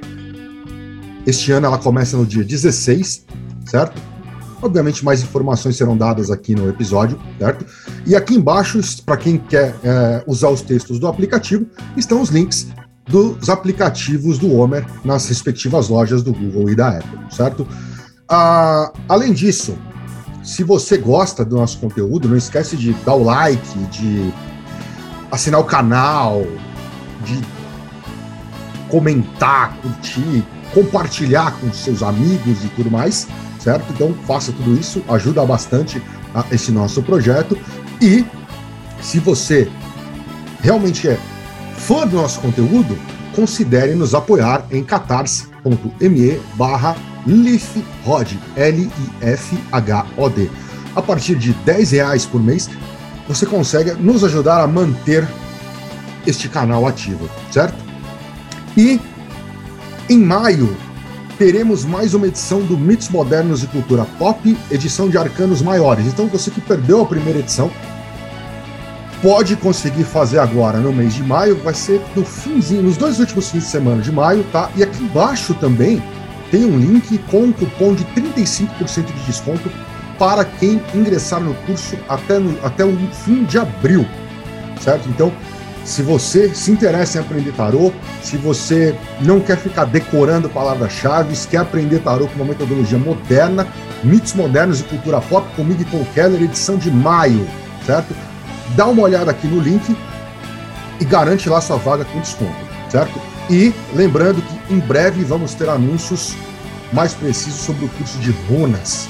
Este 1.26 1.52
ano 1.52 1.64
ela 1.64 1.78
começa 1.78 2.18
no 2.18 2.26
dia 2.26 2.44
16, 2.44 3.24
certo? 3.64 3.98
Obviamente, 4.60 5.02
mais 5.02 5.22
informações 5.22 5.74
serão 5.74 5.96
dadas 5.96 6.30
aqui 6.30 6.54
no 6.54 6.68
episódio, 6.68 7.18
certo? 7.38 7.64
E 8.06 8.14
aqui 8.14 8.34
embaixo, 8.34 8.78
para 9.06 9.16
quem 9.16 9.38
quer 9.38 9.74
é, 9.82 10.22
usar 10.26 10.50
os 10.50 10.60
textos 10.60 10.98
do 10.98 11.06
aplicativo, 11.06 11.64
estão 11.96 12.20
os 12.20 12.28
links 12.28 12.68
dos 13.10 13.48
aplicativos 13.48 14.38
do 14.38 14.54
Homer 14.54 14.86
nas 15.04 15.28
respectivas 15.28 15.88
lojas 15.88 16.22
do 16.22 16.32
Google 16.32 16.70
e 16.70 16.74
da 16.74 16.98
Apple, 16.98 17.18
certo? 17.30 17.66
Ah, 18.28 18.92
além 19.08 19.32
disso, 19.32 19.76
se 20.42 20.62
você 20.62 20.96
gosta 20.96 21.44
do 21.44 21.56
nosso 21.56 21.78
conteúdo, 21.78 22.28
não 22.28 22.36
esquece 22.36 22.76
de 22.76 22.92
dar 23.04 23.14
o 23.14 23.24
like, 23.24 23.78
de 23.90 24.32
assinar 25.30 25.60
o 25.60 25.64
canal, 25.64 26.42
de 27.24 27.40
comentar, 28.88 29.76
curtir, 29.80 30.44
compartilhar 30.72 31.52
com 31.60 31.72
seus 31.72 32.02
amigos 32.02 32.64
e 32.64 32.68
tudo 32.68 32.90
mais 32.90 33.26
certo? 33.60 33.84
Então 33.92 34.14
faça 34.26 34.52
tudo 34.52 34.78
isso, 34.78 35.02
ajuda 35.08 35.44
bastante 35.44 36.02
a 36.34 36.44
esse 36.50 36.72
nosso 36.72 37.02
projeto. 37.02 37.56
E 38.00 38.24
se 39.00 39.18
você 39.18 39.70
realmente 40.62 41.08
é 41.08 41.18
fã 41.80 42.06
do 42.06 42.16
nosso 42.16 42.40
conteúdo, 42.40 42.96
considere 43.34 43.94
nos 43.94 44.14
apoiar 44.14 44.64
em 44.70 44.84
catarse.me 44.84 46.40
barra 46.54 46.96
lifhod, 47.26 48.38
L-I-F-H-O-D. 48.56 50.50
A 50.94 51.02
partir 51.02 51.36
de 51.36 51.52
10 51.52 51.90
reais 51.92 52.26
por 52.26 52.42
mês, 52.42 52.68
você 53.26 53.46
consegue 53.46 53.92
nos 53.92 54.24
ajudar 54.24 54.62
a 54.62 54.66
manter 54.66 55.26
este 56.26 56.48
canal 56.48 56.86
ativo, 56.86 57.28
certo? 57.50 57.76
E 58.76 59.00
em 60.08 60.18
maio 60.18 60.76
teremos 61.38 61.84
mais 61.84 62.12
uma 62.12 62.26
edição 62.26 62.60
do 62.60 62.76
Mitos 62.76 63.08
Modernos 63.08 63.62
e 63.62 63.66
Cultura 63.68 64.04
Pop, 64.18 64.58
edição 64.70 65.08
de 65.08 65.16
arcanos 65.16 65.62
maiores. 65.62 66.06
Então 66.06 66.26
você 66.26 66.50
que 66.50 66.60
perdeu 66.60 67.00
a 67.00 67.06
primeira 67.06 67.38
edição, 67.38 67.70
pode 69.22 69.56
conseguir 69.56 70.04
fazer 70.04 70.38
agora 70.38 70.78
no 70.78 70.92
mês 70.92 71.14
de 71.14 71.22
maio, 71.22 71.56
vai 71.56 71.74
ser 71.74 72.00
no 72.16 72.24
finzinho, 72.24 72.82
nos 72.82 72.96
dois 72.96 73.18
últimos 73.18 73.50
fins 73.50 73.64
de 73.64 73.68
semana 73.68 74.02
de 74.02 74.10
maio, 74.10 74.44
tá? 74.52 74.70
E 74.76 74.82
aqui 74.82 75.02
embaixo 75.02 75.54
também 75.54 76.02
tem 76.50 76.64
um 76.64 76.78
link 76.78 77.18
com 77.30 77.44
um 77.44 77.52
cupom 77.52 77.94
de 77.94 78.04
35% 78.06 79.04
de 79.04 79.24
desconto 79.26 79.70
para 80.18 80.44
quem 80.44 80.82
ingressar 80.94 81.40
no 81.40 81.54
curso 81.66 81.96
até, 82.08 82.38
no, 82.38 82.58
até 82.64 82.84
o 82.84 82.96
fim 83.24 83.44
de 83.44 83.58
abril, 83.58 84.06
certo? 84.80 85.08
Então, 85.08 85.32
se 85.84 86.02
você 86.02 86.54
se 86.54 86.70
interessa 86.70 87.18
em 87.18 87.20
aprender 87.22 87.52
tarô, 87.52 87.92
se 88.22 88.36
você 88.36 88.94
não 89.20 89.40
quer 89.40 89.56
ficar 89.56 89.84
decorando 89.84 90.48
palavras-chave, 90.48 91.34
quer 91.48 91.58
aprender 91.58 92.00
tarô 92.00 92.26
com 92.26 92.36
uma 92.36 92.44
metodologia 92.44 92.98
moderna, 92.98 93.66
mitos 94.04 94.34
modernos 94.34 94.80
e 94.80 94.84
cultura 94.84 95.20
pop 95.20 95.46
comigo 95.56 95.80
e 95.80 95.84
com 95.86 95.98
o 95.98 96.06
Keller, 96.06 96.42
edição 96.42 96.76
de 96.76 96.90
maio, 96.90 97.46
certo? 97.86 98.14
Dá 98.76 98.86
uma 98.86 99.02
olhada 99.02 99.30
aqui 99.30 99.46
no 99.46 99.60
link 99.60 99.96
e 101.00 101.04
garante 101.04 101.48
lá 101.48 101.60
sua 101.60 101.76
vaga 101.76 102.04
com 102.04 102.20
desconto, 102.20 102.54
certo? 102.88 103.20
E 103.48 103.74
lembrando 103.94 104.42
que 104.42 104.74
em 104.74 104.78
breve 104.78 105.24
vamos 105.24 105.54
ter 105.54 105.68
anúncios 105.68 106.34
mais 106.92 107.14
precisos 107.14 107.60
sobre 107.60 107.84
o 107.84 107.88
curso 107.88 108.18
de 108.18 108.30
runas 108.48 109.08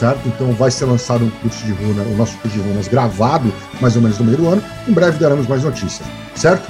certo? 0.00 0.26
Então 0.26 0.52
vai 0.52 0.70
ser 0.70 0.86
lançado 0.86 1.24
um 1.24 1.30
curso 1.30 1.62
de 1.64 1.72
runa, 1.72 2.02
o 2.02 2.16
nosso 2.16 2.36
curso 2.38 2.56
de 2.56 2.62
runas 2.62 2.88
gravado, 2.88 3.52
mais 3.80 3.94
ou 3.96 4.02
menos 4.02 4.18
no 4.18 4.24
meio 4.24 4.38
do 4.38 4.48
ano. 4.48 4.62
Em 4.88 4.92
breve 4.92 5.18
daremos 5.18 5.46
mais 5.46 5.62
notícias, 5.62 6.08
certo? 6.34 6.66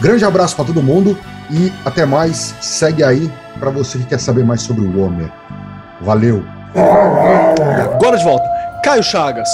Grande 0.00 0.24
abraço 0.24 0.54
para 0.56 0.66
todo 0.66 0.82
mundo 0.82 1.18
e 1.50 1.72
até 1.84 2.04
mais. 2.04 2.54
Segue 2.60 3.02
aí 3.02 3.32
para 3.58 3.70
você 3.70 3.98
que 3.98 4.04
quer 4.04 4.20
saber 4.20 4.44
mais 4.44 4.62
sobre 4.62 4.84
o 4.84 5.00
Homer. 5.00 5.30
Valeu! 6.02 6.44
Agora 7.94 8.16
de 8.16 8.24
volta. 8.24 8.44
Caio 8.84 9.02
Chagas. 9.02 9.48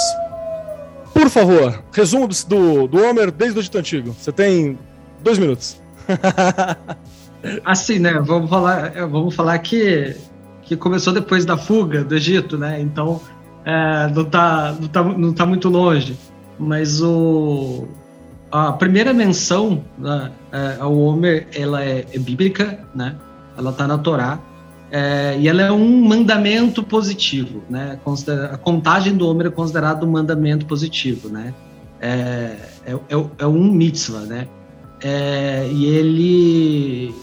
Por 1.17 1.31
favor, 1.31 1.83
resumo 1.93 2.29
do, 2.29 2.87
do 2.87 3.03
Homer 3.03 3.31
desde 3.31 3.59
o 3.59 3.61
Egito 3.61 3.79
Antigo. 3.79 4.13
Você 4.13 4.31
tem 4.31 4.79
dois 5.25 5.39
minutos. 5.39 5.81
assim, 7.65 7.99
né? 7.99 8.21
Vamos 8.21 8.51
falar, 8.51 8.95
é, 8.95 9.07
vamos 9.07 9.35
falar 9.35 9.59
que, 9.61 10.15
que 10.63 10.77
começou 10.77 11.15
depois 11.15 11.47
da 11.47 11.57
fuga 11.57 12.05
do 12.05 12.15
Egito, 12.15 12.59
né? 12.59 12.79
Então 12.83 13.19
é, 13.65 14.09
não, 14.15 14.25
tá, 14.27 14.77
não, 14.79 14.89
tá, 14.89 15.05
não 15.05 15.33
tá 15.33 15.47
muito 15.47 15.71
longe. 15.71 16.19
Mas 16.59 17.01
o, 17.01 17.89
a 18.51 18.73
primeira 18.73 19.15
menção 19.15 19.83
né, 19.97 20.31
é, 20.53 20.77
ao 20.79 20.95
Homer, 20.95 21.49
ela 21.55 21.83
é, 21.83 22.05
é, 22.13 22.19
bíblica, 22.19 22.79
né? 22.95 23.17
Ela 23.57 23.73
tá 23.73 23.87
na 23.87 23.97
Torá. 23.97 24.39
É, 24.91 25.37
e 25.39 25.49
ela 25.49 25.63
é 25.63 25.73
um 25.73 26.05
mandamento 26.05 26.83
positivo, 26.83 27.63
né? 27.69 27.99
A 28.53 28.57
contagem 28.57 29.17
do 29.17 29.29
Homer 29.29 29.49
é 29.49 29.51
considerado 29.51 30.07
um 30.07 30.11
mandamento 30.11 30.65
positivo, 30.65 31.29
né? 31.29 31.53
É, 32.01 32.57
é, 32.87 32.93
é, 32.93 33.27
é 33.39 33.47
um 33.47 33.65
mitzvah, 33.73 34.21
né? 34.21 34.47
É, 35.03 35.69
e 35.73 35.87
ele 35.87 37.15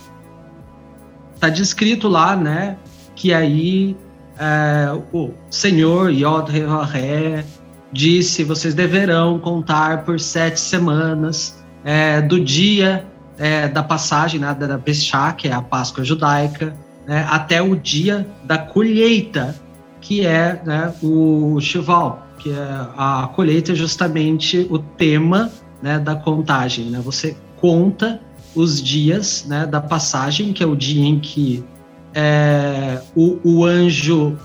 está 1.35 1.47
descrito 1.47 2.07
lá, 2.09 2.35
né? 2.35 2.77
Que 3.15 3.33
aí 3.33 3.95
é, 4.37 4.91
o 5.13 5.31
Senhor 5.49 6.11
Yod 6.11 6.51
Ré 6.91 7.45
disse: 7.93 8.43
vocês 8.43 8.73
deverão 8.73 9.39
contar 9.39 10.03
por 10.03 10.19
sete 10.19 10.59
semanas 10.59 11.63
do 12.29 12.39
dia 12.39 13.05
da 13.73 13.83
passagem 13.83 14.39
né, 14.39 14.53
da 14.53 14.77
Pesachá, 14.77 15.33
que 15.33 15.49
é 15.49 15.53
a 15.53 15.61
Páscoa 15.61 16.01
judaica, 16.01 16.73
né, 17.07 17.25
até 17.29 17.61
o 17.61 17.75
dia 17.75 18.27
da 18.43 18.57
colheita, 18.57 19.55
que 19.99 20.25
é 20.25 20.61
né, 20.65 20.93
o 21.01 21.59
Shival, 21.59 22.27
que 22.39 22.51
é 22.51 22.87
a 22.97 23.29
colheita 23.33 23.71
é 23.71 23.75
justamente 23.75 24.67
o 24.69 24.77
tema 24.79 25.51
né, 25.81 25.99
da 25.99 26.15
contagem. 26.15 26.85
Né? 26.85 26.99
Você 27.03 27.35
conta 27.57 28.19
os 28.55 28.81
dias 28.81 29.45
né, 29.47 29.65
da 29.65 29.81
passagem, 29.81 30.53
que 30.53 30.63
é 30.63 30.65
o 30.67 30.75
dia 30.75 31.05
em 31.05 31.19
que 31.19 31.63
é, 32.13 33.01
o, 33.15 33.39
o 33.43 33.65
anjo 33.65 34.37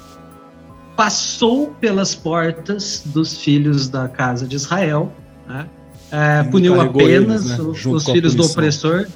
passou 0.96 1.68
pelas 1.80 2.14
portas 2.14 3.02
dos 3.04 3.36
filhos 3.36 3.88
da 3.88 4.08
casa 4.08 4.46
de 4.46 4.56
Israel, 4.56 5.12
né? 5.46 5.66
é, 6.10 6.42
puniu 6.44 6.80
apenas 6.80 7.44
eles, 7.44 7.58
né? 7.58 7.64
os, 7.64 7.86
os 7.86 8.04
filhos 8.04 8.34
do 8.34 8.44
opressor, 8.44 9.06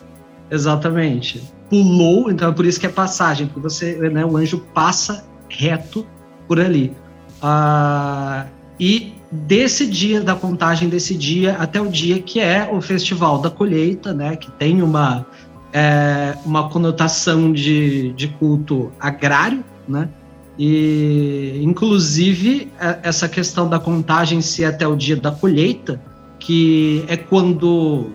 exatamente. 0.50 1.42
Pulou, 1.72 2.30
então 2.30 2.50
é 2.50 2.52
por 2.52 2.66
isso 2.66 2.78
que 2.78 2.84
é 2.84 2.90
passagem, 2.90 3.46
porque 3.46 3.60
você, 3.60 3.96
né, 4.10 4.26
o 4.26 4.36
anjo 4.36 4.58
passa 4.74 5.24
reto 5.48 6.06
por 6.46 6.60
ali. 6.60 6.92
Ah, 7.40 8.44
e 8.78 9.14
desse 9.30 9.86
dia, 9.86 10.20
da 10.20 10.34
contagem 10.34 10.90
desse 10.90 11.16
dia 11.16 11.56
até 11.56 11.80
o 11.80 11.88
dia 11.88 12.20
que 12.20 12.40
é 12.40 12.68
o 12.70 12.82
Festival 12.82 13.38
da 13.38 13.48
Colheita, 13.48 14.12
né, 14.12 14.36
que 14.36 14.50
tem 14.50 14.82
uma, 14.82 15.26
é, 15.72 16.36
uma 16.44 16.68
conotação 16.68 17.50
de, 17.50 18.12
de 18.12 18.28
culto 18.28 18.92
agrário, 19.00 19.64
né, 19.88 20.10
e 20.58 21.58
inclusive 21.62 22.70
é, 22.78 22.98
essa 23.02 23.26
questão 23.30 23.66
da 23.66 23.78
contagem 23.78 24.42
se 24.42 24.62
até 24.62 24.86
o 24.86 24.94
dia 24.94 25.16
da 25.16 25.30
colheita, 25.30 25.98
que 26.38 27.02
é 27.08 27.16
quando 27.16 28.10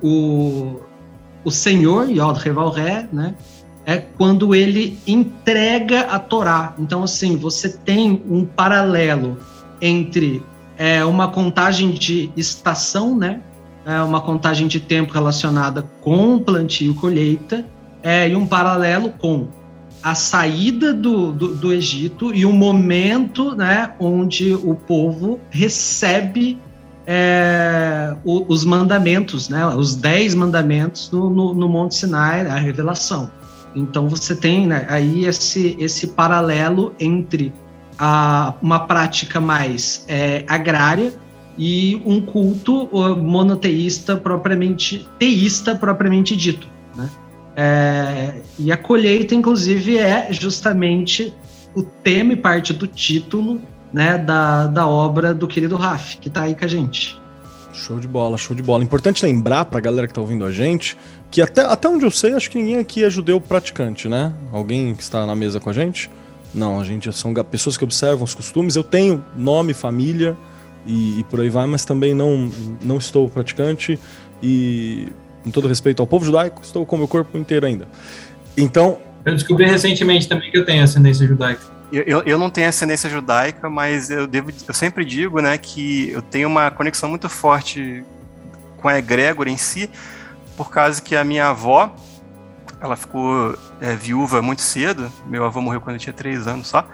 o, 0.00 0.78
o 1.44 1.50
Senhor, 1.50 2.10
Yod 2.10 2.38
Revalré, 2.38 3.08
né, 3.12 3.34
é 3.86 3.96
quando 3.96 4.54
ele 4.54 4.98
entrega 5.06 6.02
a 6.02 6.18
Torá. 6.18 6.74
Então, 6.78 7.02
assim, 7.02 7.36
você 7.36 7.68
tem 7.68 8.22
um 8.28 8.44
paralelo 8.44 9.38
entre 9.80 10.42
é, 10.76 11.04
uma 11.04 11.28
contagem 11.28 11.90
de 11.90 12.30
estação, 12.36 13.16
né? 13.16 13.40
É 13.84 14.00
uma 14.02 14.20
contagem 14.20 14.68
de 14.68 14.78
tempo 14.78 15.12
relacionada 15.12 15.82
com 16.02 16.38
plantio 16.38 16.92
e 16.92 16.94
colheita, 16.94 17.66
é, 18.02 18.28
e 18.28 18.36
um 18.36 18.46
paralelo 18.46 19.10
com 19.18 19.48
a 20.02 20.14
saída 20.14 20.94
do, 20.94 21.32
do, 21.32 21.54
do, 21.54 21.72
Egito 21.72 22.34
e 22.34 22.46
o 22.46 22.52
momento 22.52 23.54
né, 23.54 23.92
onde 23.98 24.54
o 24.54 24.74
povo 24.74 25.38
recebe 25.50 26.58
é, 27.06 28.14
o, 28.24 28.44
os 28.52 28.64
mandamentos, 28.64 29.48
né, 29.48 29.66
os 29.66 29.96
dez 29.96 30.34
mandamentos 30.34 31.10
no, 31.10 31.30
no, 31.30 31.54
no 31.54 31.68
Monte 31.68 31.96
Sinai, 31.96 32.46
a 32.46 32.56
revelação. 32.56 33.30
Então 33.74 34.08
você 34.08 34.34
tem 34.34 34.66
né, 34.66 34.86
aí 34.88 35.24
esse, 35.24 35.76
esse 35.78 36.08
paralelo 36.08 36.94
entre 36.98 37.52
a, 37.98 38.54
uma 38.60 38.80
prática 38.80 39.40
mais 39.40 40.04
é, 40.08 40.44
agrária 40.48 41.12
e 41.56 42.00
um 42.06 42.20
culto 42.20 42.88
monoteísta 43.18 44.16
propriamente 44.16 45.06
teísta 45.18 45.74
propriamente 45.74 46.34
dito, 46.36 46.66
né? 46.96 47.10
É, 47.56 48.40
e 48.58 48.72
a 48.72 48.76
colheita, 48.76 49.34
inclusive, 49.34 49.98
é 49.98 50.32
justamente 50.32 51.34
o 51.74 51.82
tema 51.82 52.32
e 52.32 52.36
parte 52.36 52.72
do 52.72 52.86
título 52.86 53.60
né, 53.92 54.18
da, 54.18 54.66
da 54.66 54.86
obra 54.86 55.34
do 55.34 55.46
querido 55.46 55.76
Raf, 55.76 56.16
que 56.18 56.28
está 56.28 56.42
aí 56.42 56.54
com 56.54 56.64
a 56.64 56.68
gente. 56.68 57.20
Show 57.72 57.98
de 57.98 58.08
bola, 58.08 58.36
show 58.36 58.54
de 58.54 58.62
bola. 58.62 58.84
Importante 58.84 59.24
lembrar 59.24 59.64
para 59.64 59.78
a 59.78 59.80
galera 59.80 60.06
que 60.06 60.10
está 60.10 60.20
ouvindo 60.20 60.44
a 60.44 60.52
gente 60.52 60.96
que 61.30 61.40
até, 61.40 61.62
até 61.62 61.88
onde 61.88 62.04
eu 62.04 62.10
sei, 62.10 62.34
acho 62.34 62.50
que 62.50 62.58
ninguém 62.58 62.78
aqui 62.78 63.04
é 63.04 63.10
judeu 63.10 63.40
praticante, 63.40 64.08
né? 64.08 64.32
Alguém 64.52 64.94
que 64.94 65.02
está 65.02 65.24
na 65.24 65.36
mesa 65.36 65.60
com 65.60 65.70
a 65.70 65.72
gente? 65.72 66.10
Não, 66.52 66.80
a 66.80 66.84
gente 66.84 67.12
são 67.12 67.32
pessoas 67.44 67.76
que 67.76 67.84
observam 67.84 68.24
os 68.24 68.34
costumes. 68.34 68.74
Eu 68.74 68.82
tenho 68.82 69.24
nome, 69.36 69.72
família 69.72 70.36
e, 70.84 71.20
e 71.20 71.24
por 71.24 71.40
aí 71.40 71.48
vai, 71.48 71.66
mas 71.66 71.84
também 71.84 72.14
não, 72.14 72.50
não 72.82 72.96
estou 72.96 73.28
praticante 73.28 73.96
e, 74.42 75.08
com 75.44 75.50
todo 75.52 75.68
respeito 75.68 76.00
ao 76.00 76.06
povo 76.06 76.24
judaico, 76.24 76.62
estou 76.62 76.84
com 76.84 76.96
o 76.96 76.98
meu 76.98 77.08
corpo 77.08 77.38
inteiro 77.38 77.64
ainda. 77.64 77.86
Então. 78.56 78.98
Eu 79.24 79.34
descobri 79.34 79.66
recentemente 79.66 80.28
também 80.28 80.50
que 80.50 80.58
eu 80.58 80.64
tenho 80.64 80.82
ascendência 80.82 81.26
judaica. 81.28 81.79
Eu, 81.92 82.22
eu, 82.22 82.38
não 82.38 82.48
tenho 82.48 82.68
ascendência 82.68 83.10
judaica, 83.10 83.68
mas 83.68 84.10
eu, 84.10 84.26
devo, 84.26 84.50
eu 84.66 84.74
sempre 84.74 85.04
digo 85.04 85.40
né, 85.40 85.58
que 85.58 86.10
eu 86.10 86.22
tenho 86.22 86.46
uma 86.46 86.70
conexão 86.70 87.08
muito 87.08 87.28
forte 87.28 88.04
com 88.76 88.88
a 88.88 88.96
egrégora 88.96 89.50
em 89.50 89.56
si, 89.56 89.90
por 90.56 90.70
causa 90.70 91.02
que 91.02 91.16
a 91.16 91.24
minha 91.24 91.48
avó, 91.48 91.92
ela 92.80 92.96
ficou 92.96 93.58
é, 93.80 93.94
viúva 93.96 94.40
muito 94.40 94.62
cedo, 94.62 95.10
meu 95.26 95.44
avô 95.44 95.60
morreu 95.60 95.80
quando 95.80 95.96
eu 95.96 96.00
tinha 96.00 96.12
três 96.12 96.46
anos 96.46 96.68
só, 96.68 96.86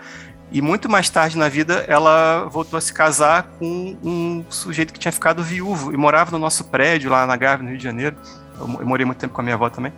e 0.50 0.62
muito 0.62 0.88
mais 0.88 1.11
tarde 1.11 1.37
na 1.37 1.49
vida 1.49 1.85
ela 1.88 2.45
voltou 2.45 2.79
a 2.79 2.81
se 2.81 2.93
casar 2.93 3.45
com 3.59 3.97
um 4.03 4.45
sujeito 4.49 4.93
que 4.93 4.99
tinha 4.99 5.12
ficado 5.12 5.43
viúvo 5.43 5.93
e 5.93 5.97
morava 5.97 6.31
no 6.31 6.38
nosso 6.38 6.65
prédio 6.65 7.11
lá 7.11 7.26
na 7.26 7.37
Gávea, 7.37 7.65
no 7.65 7.69
Rio 7.71 7.79
de 7.79 7.85
Janeiro. 7.85 8.17
Eu, 8.59 8.67
morei 8.69 9.05
muito 9.05 9.19
tempo 9.19 9.35
com 9.35 9.41
a 9.41 9.45
minha 9.45 9.57
avó 9.57 9.69
também. 9.69 9.93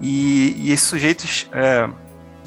E, 0.00 0.54
e 0.58 0.72
esse 0.72 0.84
sujeito, 0.84 1.24
é, 1.52 1.88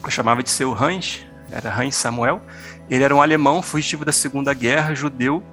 eu 0.03 0.11
chamava 0.11 0.43
de 0.43 0.49
seu 0.49 0.73
Hans, 0.73 1.25
era 1.51 1.73
Hans 1.73 1.95
Samuel, 1.95 2.41
ele 2.89 3.03
era 3.03 3.15
um 3.15 3.21
alemão 3.21 3.61
fugitivo 3.61 4.03
da 4.03 4.11
Segunda 4.11 4.53
Guerra, 4.53 4.95
judeu. 4.95 5.43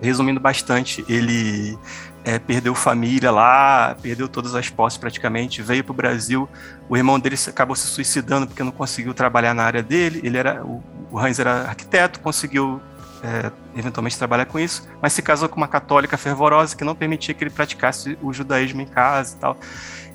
Resumindo 0.00 0.38
bastante, 0.38 1.04
ele 1.08 1.76
é, 2.24 2.38
perdeu 2.38 2.74
família 2.74 3.30
lá, 3.30 3.96
perdeu 4.00 4.28
todas 4.28 4.54
as 4.54 4.68
posses 4.68 4.98
praticamente, 4.98 5.60
veio 5.62 5.82
para 5.82 5.92
o 5.92 5.94
Brasil. 5.94 6.48
O 6.88 6.96
irmão 6.96 7.18
dele 7.18 7.36
acabou 7.48 7.74
se 7.74 7.86
suicidando 7.86 8.46
porque 8.46 8.62
não 8.62 8.70
conseguiu 8.70 9.12
trabalhar 9.12 9.54
na 9.54 9.64
área 9.64 9.82
dele. 9.82 10.20
Ele 10.22 10.36
era 10.36 10.64
o, 10.64 10.82
o 11.10 11.18
Hans 11.18 11.38
era 11.38 11.68
arquiteto, 11.68 12.20
conseguiu 12.20 12.80
é, 13.22 13.50
eventualmente 13.76 14.16
trabalhar 14.16 14.46
com 14.46 14.58
isso, 14.58 14.86
mas 15.02 15.12
se 15.12 15.22
casou 15.22 15.48
com 15.48 15.56
uma 15.56 15.68
católica 15.68 16.16
fervorosa 16.16 16.76
que 16.76 16.84
não 16.84 16.94
permitia 16.94 17.34
que 17.34 17.42
ele 17.42 17.50
praticasse 17.50 18.18
o 18.22 18.32
judaísmo 18.32 18.80
em 18.80 18.86
casa 18.86 19.36
e 19.36 19.40
tal. 19.40 19.56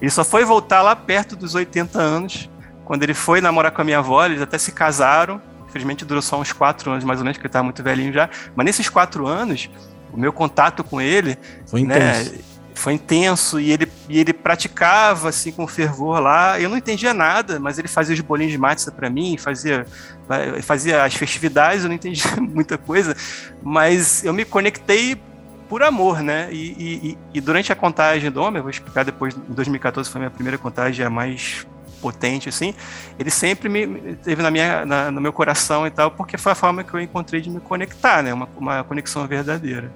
Ele 0.01 0.11
só 0.11 0.23
foi 0.23 0.45
voltar 0.45 0.81
lá 0.81 0.95
perto 0.95 1.35
dos 1.35 1.55
80 1.55 1.99
anos, 1.99 2.49
quando 2.85 3.03
ele 3.03 3.13
foi 3.13 3.41
namorar 3.41 3.71
com 3.71 3.81
a 3.81 3.85
minha 3.85 3.99
avó, 3.99 4.25
eles 4.25 4.41
até 4.41 4.57
se 4.57 4.71
casaram. 4.71 5.41
Infelizmente 5.67 6.05
durou 6.05 6.21
só 6.21 6.39
uns 6.39 6.51
quatro 6.51 6.91
anos, 6.91 7.03
mais 7.03 7.19
ou 7.19 7.25
menos, 7.25 7.37
porque 7.37 7.47
ele 7.47 7.49
estava 7.49 7.63
muito 7.63 7.81
velhinho 7.81 8.13
já. 8.13 8.29
Mas 8.55 8.65
nesses 8.65 8.89
quatro 8.89 9.25
anos, 9.25 9.69
o 10.11 10.19
meu 10.19 10.31
contato 10.31 10.83
com 10.83 11.01
ele 11.01 11.37
foi 11.65 11.83
né, 11.83 12.21
intenso. 12.21 12.39
foi 12.75 12.93
intenso 12.93 13.59
e 13.59 13.71
ele, 13.71 13.91
e 14.07 14.19
ele 14.19 14.33
praticava 14.33 15.29
assim 15.29 15.51
com 15.51 15.65
fervor 15.65 16.19
lá. 16.19 16.59
Eu 16.59 16.69
não 16.69 16.77
entendia 16.77 17.13
nada, 17.13 17.59
mas 17.59 17.79
ele 17.79 17.87
fazia 17.87 18.13
os 18.13 18.21
bolinhos 18.21 18.51
de 18.51 18.57
matzah 18.57 18.91
para 18.91 19.09
mim, 19.09 19.37
fazia, 19.37 19.87
fazia 20.61 21.03
as 21.03 21.15
festividades, 21.15 21.83
eu 21.83 21.89
não 21.89 21.95
entendia 21.95 22.35
muita 22.37 22.77
coisa, 22.77 23.15
mas 23.63 24.23
eu 24.23 24.33
me 24.33 24.45
conectei 24.45 25.19
por 25.67 25.81
amor, 25.81 26.21
né? 26.21 26.49
E, 26.51 27.07
e, 27.11 27.17
e 27.33 27.41
durante 27.41 27.71
a 27.71 27.75
contagem 27.75 28.29
do 28.29 28.39
homem, 28.39 28.57
eu 28.57 28.63
vou 28.63 28.69
explicar 28.69 29.03
depois, 29.03 29.35
em 29.35 29.53
2014 29.53 30.07
foi 30.07 30.19
a 30.19 30.23
minha 30.23 30.31
primeira 30.31 30.57
contagem, 30.57 31.03
a 31.03 31.09
mais 31.09 31.65
potente, 32.03 32.49
assim, 32.49 32.75
ele 33.17 33.29
sempre 33.29 33.69
me 33.69 34.15
teve 34.15 34.43
na 34.43 34.51
minha, 34.51 34.85
na, 34.85 35.09
no 35.09 35.21
meu 35.21 35.31
coração 35.31 35.87
e 35.87 35.89
tal, 35.89 36.11
porque 36.11 36.37
foi 36.37 36.51
a 36.51 36.55
forma 36.55 36.83
que 36.83 36.93
eu 36.93 36.99
encontrei 36.99 37.39
de 37.39 37.49
me 37.49 37.61
conectar, 37.61 38.21
né? 38.21 38.33
Uma, 38.33 38.49
uma 38.57 38.83
conexão 38.83 39.25
verdadeira. 39.25 39.89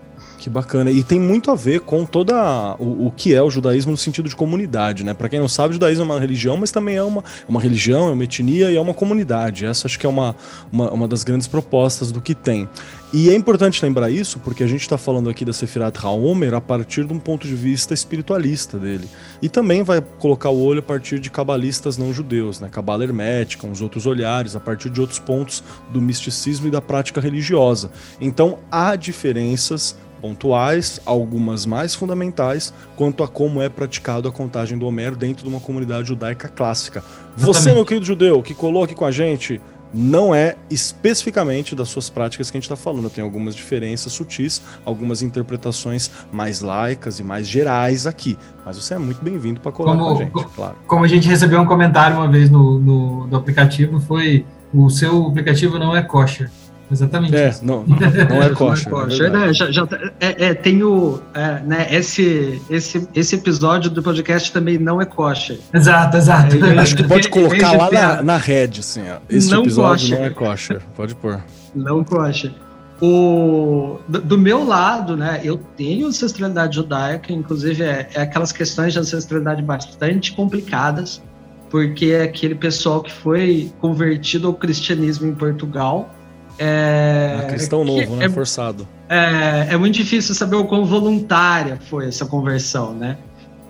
Que 0.48 0.52
bacana. 0.52 0.90
E 0.90 1.04
tem 1.04 1.20
muito 1.20 1.52
a 1.52 1.56
ver 1.56 1.82
com 1.82 2.06
toda 2.06 2.74
o, 2.80 3.08
o 3.08 3.12
que 3.12 3.36
é 3.36 3.44
o 3.44 3.50
judaísmo 3.50 3.92
no 3.92 3.98
sentido 3.98 4.30
de 4.30 4.36
comunidade, 4.36 5.04
né? 5.04 5.14
Para 5.14 5.28
quem 5.28 5.42
não 5.42 5.50
sabe, 5.50 5.72
o 5.72 5.74
judaísmo 5.74 6.04
é 6.04 6.06
uma 6.06 6.20
religião, 6.22 6.56
mas 6.56 6.72
também 6.72 6.96
é 6.96 7.04
uma, 7.04 7.22
uma 7.50 7.60
religião, 7.60 8.08
é 8.08 8.12
uma 8.14 8.24
etnia 8.24 8.72
e 8.72 8.78
é 8.78 8.80
uma 8.80 8.94
comunidade. 8.94 9.66
Essa 9.66 9.88
acho 9.88 10.00
que 10.00 10.06
é 10.06 10.10
uma, 10.10 10.38
uma, 10.72 10.90
uma 10.90 11.06
das 11.06 11.26
grandes 11.26 11.48
propostas 11.48 12.14
do 12.14 12.22
que 12.22 12.34
tem. 12.34 12.66
E 13.12 13.30
é 13.30 13.36
importante 13.36 13.84
lembrar 13.84 14.10
isso 14.10 14.40
porque 14.40 14.64
a 14.64 14.68
gente 14.68 14.82
está 14.82 14.98
falando 14.98 15.30
aqui 15.30 15.44
da 15.44 15.54
Sefirat 15.54 15.98
HaOmer 15.98 16.54
a 16.54 16.62
partir 16.62 17.06
de 17.06 17.14
um 17.14 17.20
ponto 17.20 17.48
de 17.48 17.56
vista 17.56 17.94
espiritualista 17.94 18.78
dele. 18.78 19.10
E 19.42 19.50
também 19.50 19.84
vai 19.84 20.02
colocar 20.02 20.50
o 20.50 20.62
olho 20.62 20.80
a 20.80 20.84
partir 20.84 21.20
de 21.20 21.30
cabalistas 21.30 21.98
não 21.98 22.14
judeus, 22.14 22.60
né? 22.60 22.70
Cabala 22.70 23.04
hermética, 23.04 23.68
uns 23.68 23.82
outros 23.82 24.06
olhares, 24.06 24.56
a 24.56 24.60
partir 24.60 24.90
de 24.90 25.02
outros 25.02 25.20
pontos 25.20 25.64
do 25.90 26.02
misticismo 26.02 26.68
e 26.68 26.72
da 26.72 26.82
prática 26.82 27.20
religiosa. 27.20 27.92
Então 28.20 28.60
há 28.72 28.96
diferenças 28.96 29.96
pontuais, 30.28 31.00
algumas 31.06 31.66
mais 31.66 31.96
fundamentais, 31.96 32.74
quanto 32.98 33.24
a 33.24 33.28
como 33.28 33.62
é 33.62 33.70
praticado 33.70 34.28
a 34.28 34.32
contagem 34.32 34.78
do 34.78 34.86
Homero 34.86 35.16
dentro 35.16 35.44
de 35.44 35.50
uma 35.50 35.62
comunidade 35.62 36.10
judaica 36.10 36.50
clássica. 36.50 37.02
Você, 37.38 37.74
meu 37.74 37.86
querido 37.86 38.06
judeu, 38.06 38.44
que 38.44 38.54
colou 38.54 38.84
aqui 38.84 38.94
com 38.94 39.06
a 39.06 39.12
gente, 39.12 39.62
não 39.94 40.36
é 40.36 40.56
especificamente 40.70 41.74
das 41.74 41.88
suas 41.88 42.10
práticas 42.10 42.52
que 42.52 42.58
a 42.58 42.60
gente 42.60 42.66
está 42.66 42.76
falando. 42.76 43.10
Tem 43.10 43.24
algumas 43.24 43.56
diferenças 43.56 44.12
sutis, 44.12 44.62
algumas 44.84 45.22
interpretações 45.22 46.12
mais 46.32 46.60
laicas 46.60 47.20
e 47.20 47.24
mais 47.24 47.48
gerais 47.48 48.06
aqui. 48.06 48.38
Mas 48.66 48.76
você 48.76 48.96
é 48.96 48.98
muito 48.98 49.24
bem-vindo 49.24 49.62
para 49.62 49.72
colar 49.72 49.94
como, 49.94 50.06
com 50.06 50.12
a 50.12 50.18
gente, 50.18 50.46
claro. 50.54 50.76
Como 50.86 51.06
a 51.06 51.08
gente 51.08 51.28
recebeu 51.28 51.62
um 51.62 51.66
comentário 51.66 52.18
uma 52.18 52.28
vez 52.28 52.50
no, 52.50 52.80
no, 52.80 53.28
no 53.28 53.38
aplicativo, 53.38 53.98
foi 54.02 54.46
o 54.74 54.90
seu 54.90 55.28
aplicativo 55.28 55.80
não 55.80 55.96
é 55.96 56.02
kosher. 56.02 56.52
Exatamente. 56.92 57.36
É, 57.36 57.54
não, 57.62 57.84
não, 57.84 57.98
não 57.98 58.44
é 58.44 58.50
kosher. 58.50 58.90
não 58.92 59.02
é, 59.02 59.04
kosher. 59.04 59.36
É, 59.36 59.54
já, 59.54 59.72
já, 59.72 59.88
é, 60.20 60.46
é, 60.46 60.54
tem 60.54 60.84
o, 60.84 61.22
é, 61.34 61.60
né, 61.62 61.88
esse, 61.92 62.62
esse, 62.70 63.08
esse 63.14 63.36
episódio 63.36 63.90
do 63.90 64.02
podcast 64.02 64.52
também 64.52 64.78
não 64.78 65.02
é 65.02 65.06
kosher. 65.06 65.60
Exato, 65.74 66.18
exato. 66.18 66.66
É, 66.66 66.80
Acho 66.80 66.96
que 66.96 67.04
pode 67.04 67.30
colocar 67.30 67.74
lá 67.74 67.92
na, 67.92 68.24
na 68.24 68.38
rede, 68.38 68.80
assim, 68.80 69.02
ó. 69.10 69.18
Esse 69.30 69.52
não 69.52 69.62
episódio 69.62 70.08
kosher. 70.08 70.20
não 70.20 70.26
é 70.26 70.30
kosher. 70.30 70.82
Pode 70.96 71.16
pôr. 71.16 71.44
Não 71.76 72.04
kosher. 72.04 72.54
O, 73.02 74.00
do, 74.08 74.22
do, 74.22 74.38
meu 74.38 74.66
lado, 74.66 75.16
né, 75.16 75.42
eu 75.44 75.58
tenho 75.76 76.08
ancestralidade 76.08 76.76
judaica, 76.76 77.32
inclusive 77.32 77.84
é, 77.84 78.10
é 78.14 78.22
aquelas 78.22 78.52
questões 78.52 78.94
de 78.94 79.00
ancestralidade 79.00 79.62
bastante 79.62 80.34
complicadas, 80.34 81.22
porque 81.70 82.08
é 82.08 82.24
aquele 82.24 82.56
pessoal 82.56 83.02
que 83.04 83.12
foi 83.12 83.72
convertido 83.80 84.48
ao 84.48 84.54
cristianismo 84.54 85.28
em 85.28 85.36
Portugal 85.36 86.10
é, 86.58 87.38
a 87.40 87.44
cristão 87.46 87.84
novo, 87.84 88.16
né? 88.16 88.26
É, 88.26 88.30
Forçado. 88.30 88.88
É, 89.10 89.68
é 89.74 89.78
muito 89.78 89.96
difícil 89.96 90.34
saber 90.34 90.56
o 90.56 90.66
quão 90.66 90.86
voluntária 90.86 91.80
foi 91.90 92.08
essa 92.08 92.26
conversão, 92.26 92.94
né? 92.94 93.18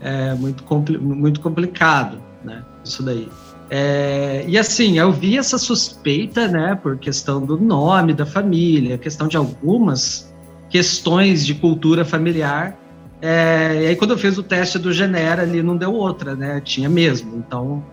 É 0.01 0.33
muito, 0.33 0.63
compli 0.63 0.97
muito 0.97 1.41
complicado, 1.41 2.21
né? 2.43 2.63
Isso 2.83 3.03
daí. 3.03 3.27
É, 3.69 4.45
e 4.47 4.57
assim, 4.57 4.97
eu 4.97 5.11
vi 5.11 5.37
essa 5.37 5.57
suspeita, 5.57 6.47
né? 6.47 6.75
Por 6.81 6.97
questão 6.97 7.45
do 7.45 7.59
nome 7.59 8.13
da 8.13 8.25
família, 8.25 8.97
questão 8.97 9.27
de 9.27 9.35
algumas 9.35 10.33
questões 10.69 11.45
de 11.45 11.55
cultura 11.55 12.05
familiar. 12.05 12.77
É, 13.21 13.81
e 13.81 13.87
aí, 13.87 13.95
quando 13.95 14.11
eu 14.11 14.17
fiz 14.17 14.37
o 14.37 14.43
teste 14.43 14.77
do 14.77 14.93
Genera, 14.93 15.41
ali 15.41 15.61
não 15.61 15.75
deu 15.75 15.91
outra, 15.91 16.35
né? 16.35 16.61
Tinha 16.63 16.87
mesmo. 16.87 17.35
Então, 17.35 17.83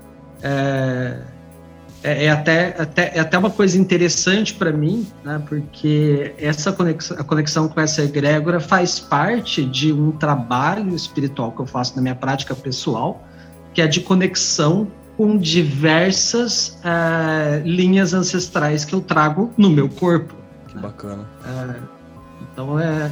é, 0.43 1.19
é, 2.05 2.27
é, 2.27 2.31
até, 2.31 2.77
até, 2.79 3.13
é 3.15 3.21
até 3.21 3.39
uma 3.39 3.49
coisa 3.49 3.79
interessante 3.79 4.53
para 4.53 4.71
mim, 4.71 5.07
né, 5.25 5.43
porque 5.49 6.35
essa 6.37 6.71
conexão, 6.71 7.17
a 7.19 7.25
conexão 7.25 7.67
com 7.67 7.81
essa 7.81 8.03
egrégora 8.03 8.61
faz 8.61 9.01
parte 9.01 9.65
de 9.65 9.91
um 9.91 10.13
trabalho 10.13 10.95
espiritual 10.95 11.51
que 11.51 11.61
eu 11.61 11.67
faço 11.67 11.97
na 11.97 12.03
minha 12.03 12.15
prática 12.15 12.55
pessoal, 12.55 13.27
que 13.73 13.81
é 13.81 13.87
de 13.87 14.03
conexão 14.03 14.87
com 15.17 15.39
diversas 15.39 16.79
uh, 16.85 17.67
linhas 17.67 18.13
ancestrais 18.13 18.85
que 18.85 18.95
eu 18.95 19.01
trago 19.01 19.51
no 19.57 19.71
meu 19.71 19.89
corpo. 19.89 20.35
Que 20.69 20.75
né? 20.75 20.83
bacana. 20.83 21.23
Uh, 21.43 21.83
então, 22.53 22.79
é, 22.79 23.11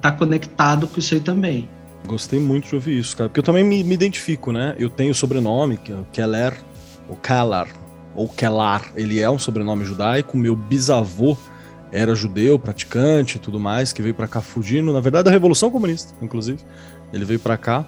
tá 0.00 0.12
conectado 0.12 0.86
com 0.86 1.00
isso 1.00 1.14
aí 1.14 1.20
também. 1.20 1.68
Gostei 2.06 2.38
muito 2.38 2.68
de 2.68 2.74
ouvir 2.76 3.00
isso, 3.00 3.16
cara, 3.16 3.28
porque 3.28 3.40
eu 3.40 3.44
também 3.44 3.64
me, 3.64 3.82
me 3.82 3.94
identifico, 3.94 4.52
né? 4.52 4.76
Eu 4.78 4.88
tenho 4.88 5.10
o 5.10 5.14
sobrenome, 5.14 5.76
que 5.76 5.90
é 5.90 5.96
o 5.96 6.06
Keller, 6.12 6.56
o 7.08 7.16
Kalar, 7.16 7.66
ou 8.18 8.28
Kelar, 8.28 8.90
ele 8.96 9.20
é 9.20 9.30
um 9.30 9.38
sobrenome 9.38 9.84
judaico. 9.84 10.36
Meu 10.36 10.56
bisavô 10.56 11.36
era 11.92 12.16
judeu, 12.16 12.58
praticante 12.58 13.36
e 13.36 13.38
tudo 13.38 13.60
mais, 13.60 13.92
que 13.92 14.02
veio 14.02 14.14
para 14.14 14.26
cá 14.26 14.40
fugindo, 14.40 14.92
na 14.92 15.00
verdade, 15.00 15.26
da 15.26 15.30
Revolução 15.30 15.70
Comunista, 15.70 16.12
inclusive. 16.20 16.58
Ele 17.12 17.24
veio 17.24 17.38
para 17.38 17.56
cá. 17.56 17.86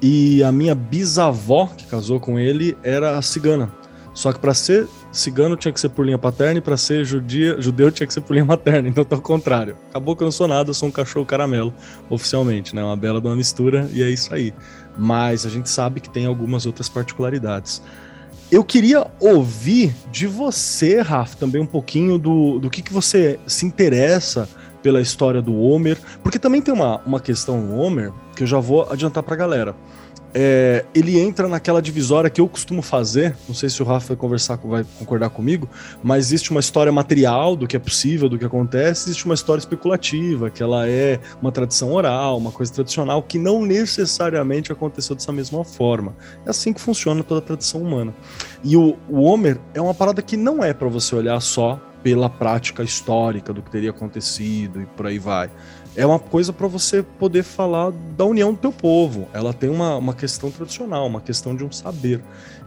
E 0.00 0.42
a 0.44 0.52
minha 0.52 0.74
bisavó, 0.74 1.66
que 1.66 1.86
casou 1.86 2.20
com 2.20 2.38
ele, 2.38 2.76
era 2.82 3.20
cigana. 3.22 3.72
Só 4.12 4.30
que 4.30 4.38
para 4.38 4.52
ser 4.52 4.86
cigano 5.10 5.56
tinha 5.56 5.72
que 5.72 5.80
ser 5.80 5.88
por 5.88 6.04
linha 6.04 6.18
paterna 6.18 6.58
e 6.58 6.60
para 6.60 6.76
ser 6.76 7.02
judia, 7.04 7.58
judeu 7.58 7.90
tinha 7.90 8.06
que 8.06 8.12
ser 8.12 8.20
por 8.20 8.34
linha 8.34 8.44
materna. 8.44 8.88
Então 8.90 9.04
tá 9.06 9.16
ao 9.16 9.22
contrário. 9.22 9.76
Acabou 9.88 10.14
que 10.14 10.22
eu 10.22 10.26
não 10.26 10.32
sou 10.32 10.46
nada, 10.46 10.74
sou 10.74 10.90
um 10.90 10.92
cachorro 10.92 11.24
caramelo, 11.24 11.72
oficialmente, 12.10 12.74
né? 12.74 12.84
Uma 12.84 12.96
bela 12.96 13.22
de 13.22 13.26
uma 13.26 13.36
mistura 13.36 13.88
e 13.90 14.02
é 14.02 14.10
isso 14.10 14.34
aí. 14.34 14.52
Mas 14.98 15.46
a 15.46 15.48
gente 15.48 15.70
sabe 15.70 15.98
que 15.98 16.10
tem 16.10 16.26
algumas 16.26 16.66
outras 16.66 16.90
particularidades. 16.90 17.80
Eu 18.52 18.62
queria 18.62 19.06
ouvir 19.18 19.94
de 20.10 20.26
você, 20.26 21.00
Rafa, 21.00 21.38
também 21.38 21.62
um 21.62 21.66
pouquinho 21.66 22.18
do, 22.18 22.58
do 22.58 22.68
que, 22.68 22.82
que 22.82 22.92
você 22.92 23.40
se 23.46 23.64
interessa 23.64 24.46
pela 24.82 25.00
história 25.00 25.40
do 25.40 25.58
Homer, 25.58 25.98
porque 26.22 26.38
também 26.38 26.60
tem 26.60 26.74
uma, 26.74 27.00
uma 27.06 27.18
questão 27.18 27.62
no 27.62 27.78
Homer 27.78 28.12
que 28.42 28.44
eu 28.44 28.48
já 28.48 28.58
vou 28.58 28.88
adiantar 28.90 29.22
para 29.22 29.34
a 29.34 29.36
galera 29.36 29.76
é, 30.34 30.84
ele 30.94 31.18
entra 31.20 31.46
naquela 31.46 31.82
divisória 31.82 32.30
que 32.30 32.40
eu 32.40 32.48
costumo 32.48 32.80
fazer. 32.80 33.36
Não 33.46 33.54
sei 33.54 33.68
se 33.68 33.82
o 33.82 33.84
Rafa 33.84 34.08
vai 34.08 34.16
conversar, 34.16 34.56
vai 34.56 34.84
concordar 34.98 35.30
comigo, 35.30 35.68
mas 36.02 36.26
existe 36.26 36.50
uma 36.50 36.60
história 36.60 36.90
material 36.90 37.54
do 37.54 37.66
que 37.66 37.76
é 37.76 37.78
possível, 37.78 38.28
do 38.28 38.38
que 38.38 38.44
acontece, 38.44 39.10
existe 39.10 39.24
uma 39.24 39.34
história 39.34 39.60
especulativa, 39.60 40.50
que 40.50 40.62
ela 40.62 40.88
é 40.88 41.20
uma 41.40 41.52
tradição 41.52 41.92
oral, 41.92 42.38
uma 42.38 42.50
coisa 42.50 42.72
tradicional 42.72 43.22
que 43.22 43.38
não 43.38 43.64
necessariamente 43.64 44.72
aconteceu 44.72 45.14
dessa 45.14 45.32
mesma 45.32 45.64
forma. 45.64 46.14
É 46.46 46.50
assim 46.50 46.72
que 46.72 46.80
funciona 46.80 47.22
toda 47.22 47.40
a 47.40 47.44
tradição 47.44 47.82
humana. 47.82 48.14
E 48.64 48.76
o, 48.76 48.96
o 49.08 49.22
Homer 49.22 49.58
é 49.74 49.80
uma 49.80 49.94
parada 49.94 50.22
que 50.22 50.36
não 50.36 50.64
é 50.64 50.72
para 50.72 50.88
você 50.88 51.14
olhar 51.14 51.40
só 51.40 51.80
pela 52.02 52.28
prática 52.28 52.82
histórica 52.82 53.52
do 53.52 53.62
que 53.62 53.70
teria 53.70 53.90
acontecido 53.90 54.82
e 54.82 54.86
por 54.86 55.06
aí 55.06 55.20
vai 55.20 55.48
é 55.94 56.06
uma 56.06 56.18
coisa 56.18 56.52
para 56.52 56.66
você 56.66 57.02
poder 57.02 57.42
falar 57.42 57.92
da 58.16 58.24
união 58.24 58.52
do 58.52 58.58
teu 58.58 58.72
povo. 58.72 59.28
Ela 59.32 59.52
tem 59.52 59.68
uma, 59.68 59.96
uma 59.96 60.14
questão 60.14 60.50
tradicional, 60.50 61.06
uma 61.06 61.20
questão 61.20 61.54
de 61.54 61.64
um 61.64 61.70
saber. 61.70 62.22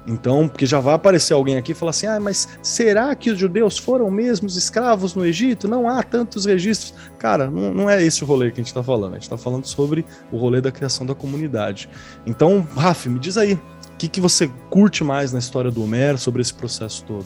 Então, 0.07 0.47
porque 0.47 0.67
já 0.67 0.79
vai 0.79 0.93
aparecer 0.93 1.33
alguém 1.33 1.57
aqui 1.57 1.71
e 1.71 1.75
falar 1.75 1.89
assim: 1.89 2.05
ah, 2.05 2.19
mas 2.19 2.47
será 2.61 3.15
que 3.15 3.31
os 3.31 3.39
judeus 3.39 3.77
foram 3.77 4.11
mesmo 4.11 4.47
escravos 4.47 5.15
no 5.15 5.25
Egito? 5.25 5.67
Não 5.67 5.89
há 5.89 6.03
tantos 6.03 6.45
registros. 6.45 6.93
Cara, 7.17 7.49
não, 7.49 7.73
não 7.73 7.89
é 7.89 8.03
esse 8.03 8.23
o 8.23 8.27
rolê 8.27 8.51
que 8.51 8.59
a 8.59 8.63
gente 8.63 8.67
está 8.67 8.83
falando. 8.83 9.13
A 9.13 9.15
gente 9.15 9.23
está 9.23 9.37
falando 9.37 9.65
sobre 9.65 10.05
o 10.31 10.37
rolê 10.37 10.61
da 10.61 10.71
criação 10.71 11.05
da 11.05 11.15
comunidade. 11.15 11.89
Então, 12.25 12.67
Rafa, 12.75 13.09
me 13.09 13.17
diz 13.17 13.37
aí, 13.37 13.53
o 13.53 13.97
que, 13.97 14.07
que 14.07 14.21
você 14.21 14.47
curte 14.69 15.03
mais 15.03 15.33
na 15.33 15.39
história 15.39 15.71
do 15.71 15.83
Homero 15.83 16.19
sobre 16.19 16.41
esse 16.41 16.53
processo 16.53 17.03
todo? 17.03 17.25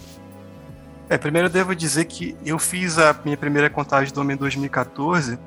É, 1.10 1.18
primeiro 1.18 1.48
eu 1.48 1.52
devo 1.52 1.76
dizer 1.76 2.06
que 2.06 2.38
eu 2.46 2.60
fiz 2.60 2.98
a 2.98 3.16
minha 3.26 3.36
primeira 3.36 3.70
contagem 3.70 4.14
do 4.14 4.22
Homem 4.22 4.36
em 4.36 4.40
2014 4.40 5.40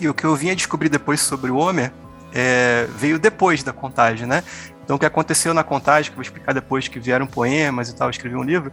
e 0.00 0.08
o 0.08 0.14
que 0.14 0.24
eu 0.24 0.34
vinha 0.34 0.54
descobrir 0.54 0.88
depois 0.88 1.20
sobre 1.20 1.50
o 1.50 1.56
Homer 1.56 1.92
é, 2.34 2.86
veio 2.96 3.18
depois 3.18 3.62
da 3.62 3.72
contagem, 3.72 4.26
né? 4.26 4.42
Então, 4.84 4.96
o 4.96 4.98
que 4.98 5.06
aconteceu 5.06 5.54
na 5.54 5.62
contagem, 5.62 6.10
que 6.10 6.14
eu 6.14 6.16
vou 6.16 6.22
explicar 6.22 6.52
depois 6.52 6.88
que 6.88 6.98
vieram 6.98 7.26
poemas 7.26 7.88
e 7.88 7.94
tal, 7.94 8.08
eu 8.08 8.10
escrevi 8.10 8.34
um 8.34 8.42
livro, 8.42 8.72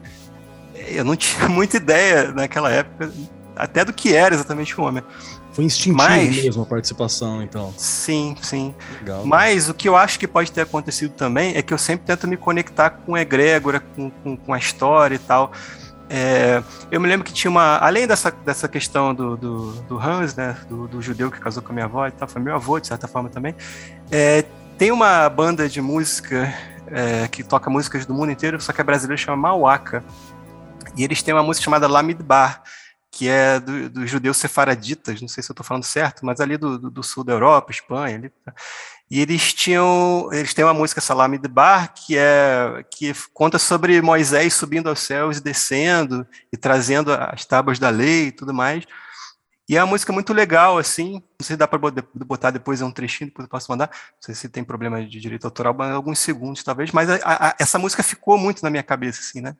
eu 0.87 1.03
não 1.03 1.15
tinha 1.17 1.47
muita 1.47 1.77
ideia 1.77 2.31
naquela 2.31 2.71
época, 2.71 3.11
até 3.55 3.83
do 3.83 3.91
que 3.91 4.15
era 4.15 4.33
exatamente 4.33 4.79
o 4.79 4.83
Homer. 4.83 5.03
Foi 5.51 5.65
instintivo 5.65 5.97
Mas, 5.97 6.43
mesmo 6.43 6.63
a 6.63 6.65
participação, 6.65 7.43
então. 7.43 7.73
Sim, 7.75 8.35
sim. 8.41 8.73
Legal, 8.99 9.25
Mas 9.25 9.67
o 9.67 9.73
que 9.73 9.89
eu 9.89 9.95
acho 9.95 10.17
que 10.17 10.27
pode 10.27 10.51
ter 10.51 10.61
acontecido 10.61 11.11
também 11.11 11.55
é 11.57 11.61
que 11.61 11.73
eu 11.73 11.77
sempre 11.77 12.05
tento 12.05 12.27
me 12.27 12.37
conectar 12.37 12.89
com 12.91 13.15
a 13.15 13.21
egrégora, 13.21 13.79
com, 13.79 14.09
com, 14.09 14.37
com 14.37 14.53
a 14.53 14.57
história 14.57 15.15
e 15.15 15.19
tal. 15.19 15.51
É, 16.09 16.63
eu 16.89 16.99
me 16.99 17.07
lembro 17.07 17.23
que 17.23 17.31
tinha 17.31 17.51
uma. 17.51 17.77
Além 17.77 18.07
dessa, 18.07 18.31
dessa 18.31 18.67
questão 18.67 19.13
do, 19.13 19.37
do, 19.37 19.71
do 19.83 19.99
Hans, 19.99 20.35
né? 20.35 20.57
Do, 20.67 20.87
do, 20.87 21.01
judeu 21.01 21.29
que 21.29 21.39
casou 21.39 21.61
com 21.61 21.69
a 21.69 21.73
minha 21.73 21.85
avó 21.85 22.07
e 22.07 22.11
tal, 22.11 22.27
foi 22.27 22.41
meu 22.41 22.55
avô, 22.55 22.79
de 22.79 22.87
certa 22.87 23.07
forma 23.07 23.29
também. 23.29 23.55
É, 24.11 24.43
tem 24.77 24.91
uma 24.91 25.29
banda 25.29 25.69
de 25.69 25.79
música 25.81 26.51
é, 26.87 27.27
que 27.27 27.43
toca 27.43 27.69
músicas 27.69 28.05
do 28.07 28.13
mundo 28.13 28.31
inteiro, 28.31 28.59
só 28.59 28.73
que 28.73 28.81
é 28.81 28.83
brasileira, 28.83 29.21
chama 29.21 29.37
Mauaca. 29.37 30.03
E 30.95 31.03
eles 31.03 31.21
têm 31.21 31.33
uma 31.33 31.43
música 31.43 31.63
chamada 31.63 31.87
Lamidbar, 31.87 32.63
que 33.11 33.29
é 33.29 33.59
dos 33.59 33.89
do 33.89 34.07
judeus 34.07 34.37
sefaraditas, 34.37 35.21
não 35.21 35.27
sei 35.27 35.43
se 35.43 35.51
eu 35.51 35.53
estou 35.53 35.65
falando 35.65 35.83
certo, 35.83 36.25
mas 36.25 36.39
ali 36.39 36.57
do, 36.57 36.89
do, 36.89 37.03
sul 37.03 37.23
da 37.23 37.33
Europa, 37.33 37.71
Espanha. 37.71 38.17
Ali, 38.17 38.29
tá? 38.29 38.53
E 39.09 39.19
eles 39.19 39.53
tinham, 39.53 40.29
eles 40.31 40.53
têm 40.53 40.63
uma 40.63 40.73
música 40.73 41.01
Salame 41.01 41.39
de 41.39 41.47
Bar 41.47 41.93
que 41.93 42.15
é 42.15 42.85
que 42.91 43.11
conta 43.33 43.57
sobre 43.57 44.01
Moisés 44.01 44.53
subindo 44.53 44.87
aos 44.87 44.99
céus 44.99 45.37
e 45.37 45.43
descendo 45.43 46.27
e 46.53 46.57
trazendo 46.57 47.11
as 47.11 47.43
tábuas 47.43 47.79
da 47.79 47.89
lei 47.89 48.27
e 48.27 48.31
tudo 48.31 48.53
mais. 48.53 48.85
E 49.67 49.77
é 49.77 49.83
uma 49.83 49.91
música 49.91 50.11
muito 50.11 50.33
legal, 50.33 50.79
assim. 50.79 51.13
Não 51.13 51.43
sei 51.45 51.53
se 51.53 51.57
dá 51.57 51.67
para 51.67 51.77
botar 51.77 52.49
depois 52.49 52.81
é 52.81 52.85
um 52.85 52.91
trechinho, 52.91 53.29
depois 53.29 53.45
eu 53.45 53.49
posso 53.49 53.71
mandar. 53.71 53.87
Não 53.87 54.21
sei 54.21 54.33
se 54.33 54.49
tem 54.49 54.63
problema 54.63 55.03
de 55.05 55.19
direito 55.19 55.45
autoral, 55.45 55.75
mas 55.75 55.91
alguns 55.91 56.17
segundos 56.17 56.63
talvez. 56.63 56.91
Mas 56.91 57.07
a, 57.07 57.19
a, 57.23 57.55
essa 57.59 57.77
música 57.77 58.01
ficou 58.01 58.35
muito 58.35 58.63
na 58.63 58.69
minha 58.71 58.81
cabeça, 58.81 59.21
assim, 59.21 59.41
né? 59.41 59.55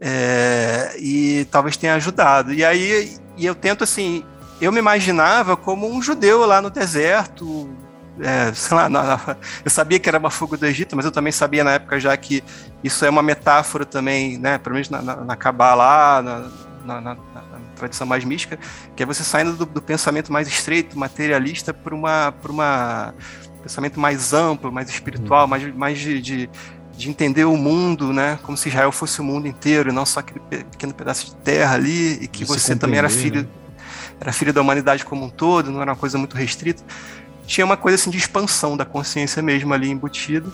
É, 0.00 0.96
e 0.98 1.46
talvez 1.50 1.76
tenha 1.76 1.94
ajudado. 1.94 2.52
E 2.52 2.64
aí 2.64 3.16
e 3.36 3.46
eu 3.46 3.54
tento 3.54 3.84
assim, 3.84 4.24
eu 4.60 4.70
me 4.70 4.78
imaginava 4.78 5.56
como 5.56 5.90
um 5.90 6.00
judeu 6.00 6.46
lá 6.46 6.62
no 6.62 6.70
deserto, 6.70 7.68
é, 8.20 8.52
sei 8.54 8.76
lá, 8.76 8.88
na, 8.88 9.02
na, 9.02 9.36
eu 9.64 9.70
sabia 9.70 9.98
que 9.98 10.08
era 10.08 10.18
uma 10.18 10.30
fuga 10.30 10.56
do 10.56 10.66
Egito, 10.66 10.94
mas 10.94 11.04
eu 11.04 11.10
também 11.10 11.32
sabia 11.32 11.64
na 11.64 11.72
época 11.72 11.98
já 11.98 12.16
que 12.16 12.42
isso 12.82 13.04
é 13.04 13.10
uma 13.10 13.22
metáfora 13.22 13.84
também, 13.84 14.38
né, 14.38 14.58
pelo 14.58 14.74
menos 14.74 14.88
na, 14.88 15.02
na, 15.02 15.16
na 15.16 15.36
Kabbalah, 15.36 16.22
na, 16.22 17.00
na, 17.00 17.16
tradição 17.74 18.06
mais 18.06 18.24
mística, 18.24 18.56
que 18.94 19.02
é 19.02 19.06
você 19.06 19.24
saindo 19.24 19.54
do, 19.54 19.66
do 19.66 19.82
pensamento 19.82 20.32
mais 20.32 20.46
estreito, 20.46 20.96
materialista, 20.96 21.74
para 21.74 21.92
uma, 21.92 22.32
uma 22.48 23.14
pensamento 23.62 23.98
mais 23.98 24.32
amplo, 24.32 24.70
mais 24.70 24.88
espiritual, 24.88 25.42
uhum. 25.42 25.48
mais, 25.48 25.74
mais 25.74 25.98
de, 25.98 26.20
de, 26.20 26.50
de, 26.96 27.08
entender 27.08 27.44
o 27.44 27.56
mundo, 27.56 28.12
né, 28.12 28.38
como 28.42 28.56
se 28.56 28.68
Israel 28.68 28.92
fosse 28.92 29.20
o 29.20 29.24
mundo 29.24 29.46
inteiro, 29.46 29.90
e 29.90 29.92
não 29.92 30.06
só 30.06 30.20
aquele 30.20 30.40
pequeno 30.40 30.94
pedaço 30.94 31.26
de 31.26 31.36
terra 31.36 31.74
ali, 31.74 32.14
e 32.22 32.28
que 32.28 32.44
você 32.44 32.76
também 32.76 32.98
era 32.98 33.08
filho, 33.08 33.42
né? 33.42 33.48
era 34.20 34.32
filho 34.32 34.52
da 34.52 34.60
humanidade 34.60 35.04
como 35.04 35.24
um 35.24 35.30
todo, 35.30 35.70
não 35.70 35.82
era 35.82 35.90
uma 35.90 35.96
coisa 35.96 36.16
muito 36.16 36.36
restrita 36.36 36.82
tinha 37.46 37.64
uma 37.64 37.76
coisa 37.76 37.96
assim 37.96 38.10
de 38.10 38.18
expansão 38.18 38.76
da 38.76 38.84
consciência 38.84 39.42
mesmo 39.42 39.72
ali 39.72 39.90
embutida. 39.90 40.50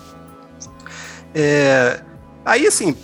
É, 1.35 2.01
aí, 2.45 2.67
assim, 2.67 2.97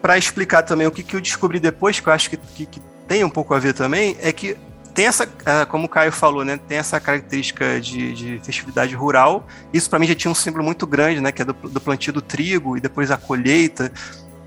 para 0.00 0.16
explicar 0.16 0.62
também 0.62 0.86
o 0.86 0.90
que, 0.90 1.02
que 1.02 1.16
eu 1.16 1.20
descobri 1.20 1.58
depois, 1.58 1.98
que 1.98 2.08
eu 2.08 2.12
acho 2.12 2.30
que, 2.30 2.36
que, 2.36 2.66
que, 2.66 2.82
tem 3.08 3.24
um 3.24 3.30
pouco 3.30 3.52
a 3.52 3.58
ver 3.58 3.74
também, 3.74 4.16
é 4.20 4.32
que 4.32 4.56
tem 4.94 5.06
essa, 5.06 5.28
ah, 5.46 5.66
como 5.66 5.86
o 5.86 5.88
Caio 5.88 6.12
falou, 6.12 6.44
né, 6.44 6.58
tem 6.68 6.78
essa 6.78 7.00
característica 7.00 7.80
de, 7.80 8.12
de 8.12 8.40
festividade 8.44 8.94
rural. 8.94 9.46
Isso 9.72 9.88
para 9.88 9.98
mim 9.98 10.06
já 10.06 10.14
tinha 10.14 10.30
um 10.30 10.34
símbolo 10.34 10.62
muito 10.64 10.86
grande, 10.86 11.20
né, 11.20 11.32
que 11.32 11.42
é 11.42 11.44
do, 11.44 11.52
do 11.52 11.80
plantio 11.80 12.12
do 12.12 12.20
trigo 12.20 12.76
e 12.76 12.80
depois 12.80 13.10
a 13.10 13.16
colheita. 13.16 13.92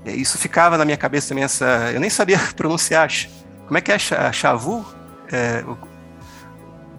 Isso 0.04 0.38
ficava 0.38 0.78
na 0.78 0.84
minha 0.84 0.96
cabeça 0.96 1.28
também 1.28 1.44
essa, 1.44 1.90
eu 1.92 2.00
nem 2.00 2.10
sabia 2.10 2.38
pronunciar. 2.56 3.08
Como 3.66 3.76
é 3.76 3.80
que 3.80 3.90
é 3.90 3.98
chavu? 3.98 4.86
É, 5.32 5.64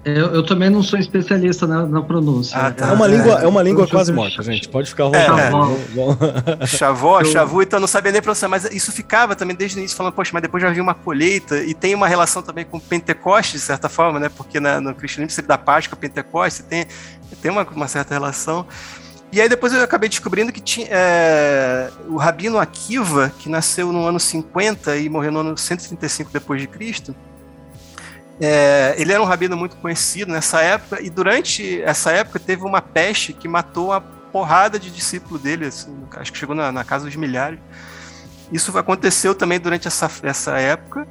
eu, 0.08 0.28
eu, 0.36 0.44
também 0.44 0.70
não 0.70 0.82
sou 0.82 0.98
especialista 0.98 1.68
na, 1.68 1.86
na 1.86 2.02
pronúncia. 2.02 2.58
Ah, 2.58 2.72
tá. 2.72 2.90
É 2.90 2.92
uma 2.92 3.08
língua, 3.08 3.40
é 3.42 3.48
uma 3.48 3.62
língua 3.62 3.88
quase 3.88 4.12
morta, 4.12 4.42
gente. 4.44 4.70
Pode 4.70 4.90
ficar 4.90 5.06
rolando. 5.06 5.78
É, 6.58 6.64
é. 6.64 6.66
Chavó, 6.66 7.24
chavu, 7.24 7.62
então 7.62 7.80
não 7.80 7.88
sabia 7.88 8.12
nem 8.12 8.22
pronunciar, 8.22 8.50
mas 8.50 8.66
isso 8.66 8.92
ficava 8.92 9.36
também 9.36 9.56
desde 9.56 9.78
o 9.78 9.80
início 9.80 9.98
falando, 9.98 10.14
poxa, 10.14 10.32
mas 10.34 10.42
depois 10.42 10.62
já 10.62 10.70
havia 10.70 10.82
uma 10.82 10.94
colheita 10.94 11.62
e 11.64 11.74
tem 11.74 11.94
uma 11.94 12.08
relação 12.08 12.42
também 12.42 12.64
com 12.64 12.80
Pentecostes, 12.80 13.60
de 13.60 13.66
certa 13.66 13.90
forma, 13.90 14.20
né? 14.20 14.30
Porque 14.30 14.60
na, 14.60 14.80
no 14.80 14.94
cristianismo 14.96 15.36
sempre 15.36 15.50
da 15.50 15.58
Páscoa, 15.58 15.98
Pentecostes, 15.98 16.66
tem, 16.68 16.86
tem 17.42 17.52
uma, 17.52 17.64
uma 17.64 17.88
certa 17.88 18.14
relação. 18.14 18.66
E 19.32 19.42
aí 19.42 19.50
depois 19.50 19.74
eu 19.74 19.82
acabei 19.82 20.08
descobrindo 20.08 20.54
que 20.54 20.62
tinha 20.62 20.88
é, 20.90 21.90
o 22.08 22.16
Rabino 22.16 22.58
Akiva, 22.58 23.32
que 23.40 23.50
nasceu 23.50 23.92
no 23.92 24.06
ano 24.06 24.20
50 24.20 24.96
e 24.98 25.10
morreu 25.10 25.32
no 25.32 25.40
ano 25.40 25.58
135 25.58 26.32
depois 26.32 26.62
de 26.62 26.68
Cristo, 26.68 27.14
é, 28.40 28.96
ele 28.98 29.12
era 29.12 29.22
um 29.22 29.26
rabino 29.26 29.58
muito 29.58 29.76
conhecido 29.78 30.32
nessa 30.32 30.62
época, 30.62 31.02
e 31.02 31.10
durante 31.10 31.82
essa 31.82 32.12
época 32.12 32.40
teve 32.40 32.64
uma 32.64 32.82
peste 32.82 33.34
que 33.34 33.48
matou 33.48 33.88
uma 33.88 34.02
porrada 34.02 34.80
de 34.80 34.92
discípulos 34.92 35.42
dele, 35.42 35.66
assim, 35.66 35.96
acho 36.12 36.32
que 36.32 36.38
chegou 36.38 36.56
na, 36.56 36.72
na, 36.72 36.84
casa 36.84 37.06
dos 37.06 37.16
milhares. 37.16 37.60
Isso 38.52 38.76
aconteceu 38.78 39.34
também 39.34 39.60
durante 39.60 39.88
essa, 39.88 40.10
essa 40.24 40.58
época, 40.58 41.08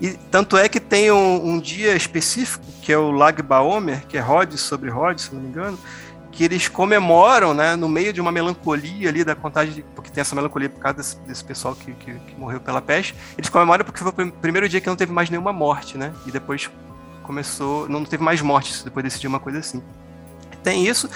e 0.00 0.10
tanto 0.30 0.56
é 0.56 0.68
que 0.68 0.80
tem 0.80 1.12
um, 1.12 1.50
um 1.50 1.60
dia 1.60 1.94
específico, 1.94 2.64
que 2.82 2.92
é 2.92 2.98
o 2.98 3.12
Lag 3.12 3.40
Baomer, 3.40 4.04
que 4.06 4.18
é 4.18 4.20
Rhodes 4.20 4.60
sobre 4.60 4.90
Rhodes, 4.90 5.26
se 5.26 5.34
não 5.34 5.40
me 5.40 5.48
engano, 5.48 5.78
que 6.34 6.42
eles 6.42 6.66
comemoram, 6.66 7.54
né, 7.54 7.76
no 7.76 7.88
meio 7.88 8.12
de 8.12 8.20
uma 8.20 8.32
melancolia 8.32 9.08
ali 9.08 9.22
da 9.22 9.36
contagem, 9.36 9.72
de, 9.72 9.82
porque 9.94 10.10
tem 10.10 10.20
essa 10.20 10.34
melancolia 10.34 10.68
por 10.68 10.80
causa 10.80 10.96
desse, 10.96 11.16
desse 11.20 11.44
pessoal 11.44 11.76
que, 11.76 11.92
que, 11.92 12.12
que, 12.12 12.34
morreu 12.36 12.60
pela 12.60 12.82
peste, 12.82 13.14
eles 13.38 13.48
comemoram 13.48 13.84
porque 13.84 14.00
foi 14.00 14.24
o 14.24 14.32
primeiro 14.32 14.68
dia 14.68 14.80
que 14.80 14.88
não 14.88 14.96
teve 14.96 15.12
mais 15.12 15.30
nenhuma 15.30 15.52
morte, 15.52 15.96
né, 15.96 16.12
e 16.26 16.32
depois 16.32 16.68
começou, 17.22 17.88
não 17.88 18.04
teve 18.04 18.22
mais 18.22 18.42
mortes 18.42 18.82
depois 18.82 19.04
desse 19.04 19.20
dia, 19.20 19.28
uma 19.28 19.38
coisa 19.38 19.60
assim. 19.60 19.80
Tem 20.64 20.86
isso, 20.86 21.08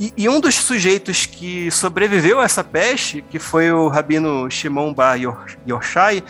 e, 0.00 0.12
e, 0.16 0.28
um 0.28 0.40
dos 0.40 0.56
sujeitos 0.56 1.26
que 1.26 1.70
sobreviveu 1.70 2.40
a 2.40 2.44
essa 2.44 2.64
peste, 2.64 3.22
que 3.22 3.38
foi 3.38 3.70
o 3.70 3.88
rabino 3.88 4.50
Shimon 4.50 4.92
Bar 4.92 5.16
Yoshai, 5.66 6.22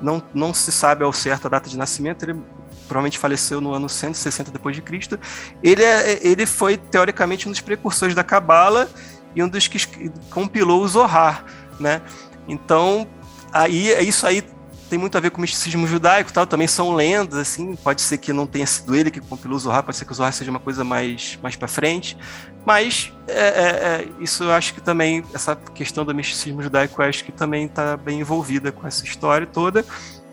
não, 0.00 0.22
não 0.32 0.54
se 0.54 0.70
sabe 0.70 1.02
ao 1.04 1.12
certo 1.12 1.46
a 1.46 1.50
data 1.50 1.68
de 1.68 1.76
nascimento, 1.76 2.22
ele 2.22 2.40
provavelmente 2.90 3.20
faleceu 3.20 3.60
no 3.60 3.72
ano 3.72 3.88
160 3.88 4.50
depois 4.50 4.74
de 4.74 4.82
Cristo. 4.82 5.18
Ele, 5.62 5.84
é, 5.84 6.26
ele 6.26 6.44
foi 6.44 6.76
teoricamente 6.76 7.46
um 7.46 7.52
dos 7.52 7.60
precursores 7.60 8.16
da 8.16 8.24
Cabala 8.24 8.90
e 9.34 9.40
um 9.42 9.48
dos 9.48 9.68
que 9.68 10.10
compilou 10.28 10.82
o 10.82 10.88
Zohar, 10.88 11.44
né? 11.78 12.02
Então, 12.48 13.06
aí 13.52 13.92
isso 14.06 14.26
aí 14.26 14.42
tem 14.88 14.98
muito 14.98 15.16
a 15.16 15.20
ver 15.20 15.30
com 15.30 15.38
o 15.38 15.40
misticismo 15.40 15.86
judaico, 15.86 16.32
tal, 16.32 16.44
também 16.44 16.66
são 16.66 16.92
lendas 16.92 17.38
assim, 17.38 17.76
pode 17.76 18.02
ser 18.02 18.18
que 18.18 18.32
não 18.32 18.44
tenha 18.44 18.66
sido 18.66 18.96
ele 18.96 19.08
que 19.08 19.20
compilou 19.20 19.56
o 19.56 19.60
Zohar, 19.60 19.84
pode 19.84 19.96
ser 19.96 20.04
que 20.04 20.10
o 20.10 20.14
Zohar 20.14 20.32
seja 20.32 20.50
uma 20.50 20.58
coisa 20.58 20.82
mais 20.82 21.38
mais 21.40 21.54
para 21.54 21.68
frente, 21.68 22.18
mas 22.66 23.12
é, 23.28 23.32
é, 23.32 23.38
é, 23.38 24.08
isso 24.18 24.42
eu 24.42 24.52
acho 24.52 24.74
que 24.74 24.80
também 24.80 25.24
essa 25.32 25.54
questão 25.54 26.04
do 26.04 26.12
misticismo 26.12 26.60
judaico, 26.60 27.00
acho 27.02 27.24
que 27.24 27.30
também 27.30 27.66
está 27.66 27.96
bem 27.96 28.18
envolvida 28.18 28.72
com 28.72 28.84
essa 28.84 29.04
história 29.04 29.46
toda. 29.46 29.84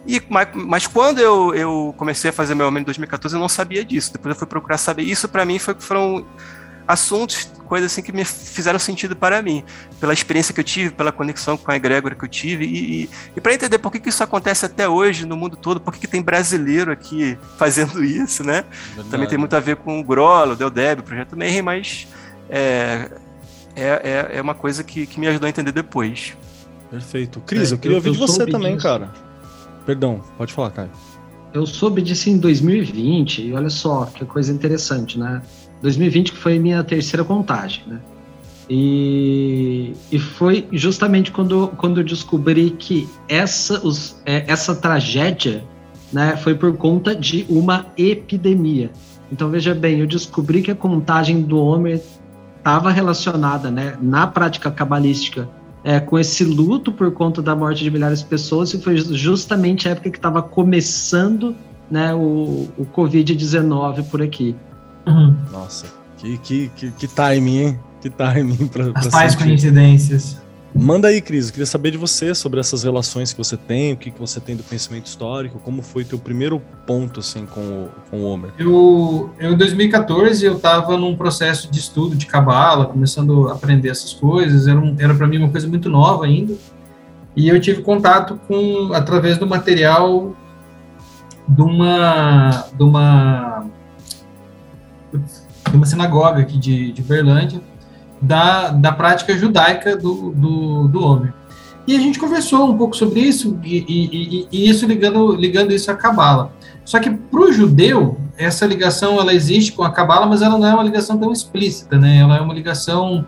E, 0.08 0.22
mas, 0.30 0.48
mas 0.54 0.88
quando 0.88 1.20
eu, 1.20 1.54
eu 1.54 1.94
comecei 1.98 2.30
a 2.30 2.34
fazer 2.34 2.56
meu 2.56 2.68
homem 2.68 2.82
em 2.82 2.86
2014, 2.86 3.36
eu 3.36 3.40
não 3.40 3.50
sabia 3.50 3.84
disso. 3.84 4.14
Depois 4.14 4.34
eu 4.34 4.40
fui 4.40 4.48
procurar 4.48 4.78
saber. 4.78 5.04
Isso 5.04 5.28
para 5.28 5.44
mim 5.44 5.60
foi, 5.60 5.76
foram 5.78 6.26
assuntos, 6.88 7.52
coisas 7.66 7.92
assim 7.92 8.02
que 8.02 8.14
me 8.14 8.24
fizeram 8.24 8.80
sentido 8.80 9.14
para 9.16 9.42
mim, 9.42 9.64
pela 10.00 10.14
experiência 10.14 10.54
que 10.54 10.60
eu 10.62 10.64
tive, 10.64 10.92
pela 10.92 11.12
conexão 11.12 11.58
com 11.58 11.70
a 11.70 11.76
egrégora 11.76 12.16
que 12.16 12.24
eu 12.24 12.30
tive 12.30 12.66
e, 12.66 13.04
e, 13.04 13.10
e 13.36 13.42
para 13.42 13.54
entender 13.54 13.78
por 13.78 13.92
que, 13.92 14.00
que 14.00 14.08
isso 14.08 14.24
acontece 14.24 14.66
até 14.66 14.88
hoje 14.88 15.26
no 15.26 15.36
mundo 15.36 15.58
todo, 15.58 15.82
por 15.82 15.94
que, 15.94 16.00
que 16.00 16.08
tem 16.08 16.22
brasileiro 16.22 16.90
aqui 16.90 17.38
fazendo 17.58 18.02
isso, 18.06 18.42
né? 18.44 18.64
Verdade. 18.88 19.10
Também 19.10 19.28
tem 19.28 19.38
muito 19.38 19.56
a 19.56 19.60
ver 19.60 19.76
com 19.76 20.00
o 20.00 20.04
Grolo, 20.04 20.54
o 20.54 20.56
Del 20.56 20.70
Deb, 20.70 21.00
o 21.00 21.04
Projeto 21.04 21.36
Mayhem, 21.36 21.62
mas 21.62 22.08
é, 22.50 23.12
é, 23.76 24.28
é, 24.36 24.42
uma 24.42 24.56
coisa 24.56 24.82
que, 24.82 25.06
que 25.06 25.20
me 25.20 25.28
ajudou 25.28 25.48
a 25.48 25.50
entender 25.50 25.74
depois. 25.74 26.38
Perfeito. 26.90 27.42
Cris, 27.42 27.72
é, 27.72 27.76
eu 27.76 27.78
queria 27.78 27.98
ouvir 27.98 28.12
de 28.12 28.18
você 28.18 28.46
também, 28.46 28.76
disso. 28.76 28.88
cara. 28.88 29.27
Perdão, 29.88 30.20
pode 30.38 30.52
falar, 30.52 30.72
Caio. 30.72 30.90
Eu 31.54 31.66
soube 31.66 32.02
disso 32.02 32.30
em 32.30 32.38
2020, 32.38 33.42
e 33.42 33.54
olha 33.54 33.70
só 33.70 34.04
que 34.04 34.26
coisa 34.26 34.52
interessante, 34.52 35.18
né? 35.18 35.42
2020 35.82 36.34
que 36.34 36.38
foi 36.38 36.60
minha 36.60 36.84
terceira 36.84 37.24
contagem, 37.24 37.84
né? 37.88 38.02
E, 38.70 39.94
e 40.12 40.20
foi 40.20 40.68
justamente 40.74 41.32
quando, 41.32 41.70
quando 41.78 42.02
eu 42.02 42.04
descobri 42.04 42.72
que 42.72 43.08
essa, 43.30 43.80
os, 43.88 44.22
é, 44.26 44.44
essa 44.52 44.76
tragédia 44.76 45.64
né, 46.12 46.36
foi 46.36 46.54
por 46.54 46.76
conta 46.76 47.16
de 47.16 47.46
uma 47.48 47.86
epidemia. 47.98 48.92
Então, 49.32 49.50
veja 49.50 49.74
bem, 49.74 50.02
eu 50.02 50.08
descobri 50.08 50.62
que 50.62 50.70
a 50.70 50.76
contagem 50.76 51.42
do 51.42 51.58
homem 51.58 52.02
estava 52.58 52.92
relacionada 52.92 53.72
né, 53.72 53.98
na 54.02 54.28
prática 54.28 54.70
cabalística 54.70 55.48
é, 55.84 56.00
com 56.00 56.18
esse 56.18 56.44
luto 56.44 56.92
por 56.92 57.12
conta 57.12 57.42
da 57.42 57.56
morte 57.56 57.84
de 57.84 57.92
milhares 57.92 58.20
de 58.20 58.26
pessoas, 58.26 58.74
e 58.74 58.82
foi 58.82 58.98
justamente 58.98 59.88
a 59.88 59.92
época 59.92 60.10
que 60.10 60.18
estava 60.18 60.42
começando 60.42 61.56
né, 61.90 62.14
o, 62.14 62.68
o 62.78 62.86
Covid-19 62.96 64.04
por 64.10 64.22
aqui. 64.22 64.56
Uhum. 65.06 65.36
Nossa, 65.52 65.86
que, 66.18 66.38
que, 66.40 66.72
que, 66.76 66.92
que 66.92 67.08
timing, 67.08 67.58
hein? 67.58 67.80
Que 68.02 68.10
timing 68.10 68.68
para 68.68 68.92
As 68.96 69.08
tais 69.08 69.36
coincidências. 69.36 70.38
Manda 70.78 71.08
aí, 71.08 71.22
Cris. 71.22 71.48
Eu 71.48 71.54
queria 71.54 71.66
saber 71.66 71.92
de 71.92 71.98
você 71.98 72.36
sobre 72.36 72.60
essas 72.60 72.84
relações 72.84 73.34
que 73.34 73.38
você 73.38 73.58
tem, 73.58 73.94
o 73.94 73.98
que, 73.98 74.12
que 74.12 74.20
você 74.20 74.40
tem 74.40 74.56
do 74.56 74.64
pensamento 74.64 75.08
histórico, 75.08 75.60
como 75.60 75.82
foi 75.82 76.06
teu 76.06 76.20
primeiro 76.20 76.62
ponto 76.86 77.20
assim 77.20 77.48
com 77.48 77.62
o, 77.62 77.90
com 78.10 78.20
o 78.20 78.26
Homer. 78.26 78.52
Eu, 78.60 79.32
eu, 79.40 79.54
em 79.54 79.58
2014, 79.58 80.46
eu 80.46 80.56
estava 80.56 80.96
num 80.96 81.16
processo 81.16 81.70
de 81.72 81.80
estudo 81.80 82.16
de 82.16 82.28
cabala, 82.28 82.86
começando 82.86 83.50
a 83.50 83.54
aprender 83.54 83.90
essas 83.90 84.14
coisas. 84.14 84.68
Era, 84.68 84.80
um, 84.80 84.96
era 85.00 85.16
para 85.16 85.28
mim 85.28 85.40
uma 85.40 85.50
coisa 85.50 85.68
muito 85.68 85.90
nova 85.90 86.26
ainda. 86.26 86.54
E 87.36 87.50
eu 87.50 87.60
tive 87.60 87.82
contato 87.82 88.40
com 88.48 88.92
através 88.94 89.38
do 89.38 89.48
material 89.48 90.36
de 91.48 91.62
uma 91.62 92.68
de 92.74 92.84
uma 92.84 93.66
de 95.12 95.76
uma 95.76 95.86
sinagoga 95.86 96.42
aqui 96.42 96.58
de, 96.58 96.92
de 96.92 97.02
Berlândia 97.02 97.62
da, 98.22 98.70
da 98.70 98.92
prática 98.92 99.38
judaica 99.38 99.96
do, 99.96 100.32
do, 100.32 100.88
do 100.88 101.04
homem. 101.04 101.34
E 101.88 101.96
a 101.96 102.00
gente 102.00 102.20
conversou 102.20 102.70
um 102.70 102.78
pouco 102.78 102.96
sobre 102.98 103.22
isso, 103.22 103.58
e, 103.64 103.78
e, 103.88 104.48
e 104.52 104.70
isso 104.70 104.86
ligando, 104.86 105.34
ligando 105.36 105.72
isso 105.72 105.90
à 105.90 105.96
Cabala. 105.96 106.52
Só 106.84 107.00
que 107.00 107.10
para 107.10 107.40
o 107.40 107.52
judeu, 107.52 108.18
essa 108.38 108.66
ligação 108.66 109.20
ela 109.20 109.34
existe 109.34 109.72
com 109.72 109.84
a 109.84 109.92
Cabala, 109.92 110.26
mas 110.26 110.42
ela 110.42 110.58
não 110.58 110.68
é 110.68 110.74
uma 110.74 110.84
ligação 110.84 111.18
tão 111.18 111.32
explícita, 111.32 111.98
né? 111.98 112.18
Ela 112.18 112.38
é 112.38 112.42
uma 112.42 112.54
ligação. 112.54 113.26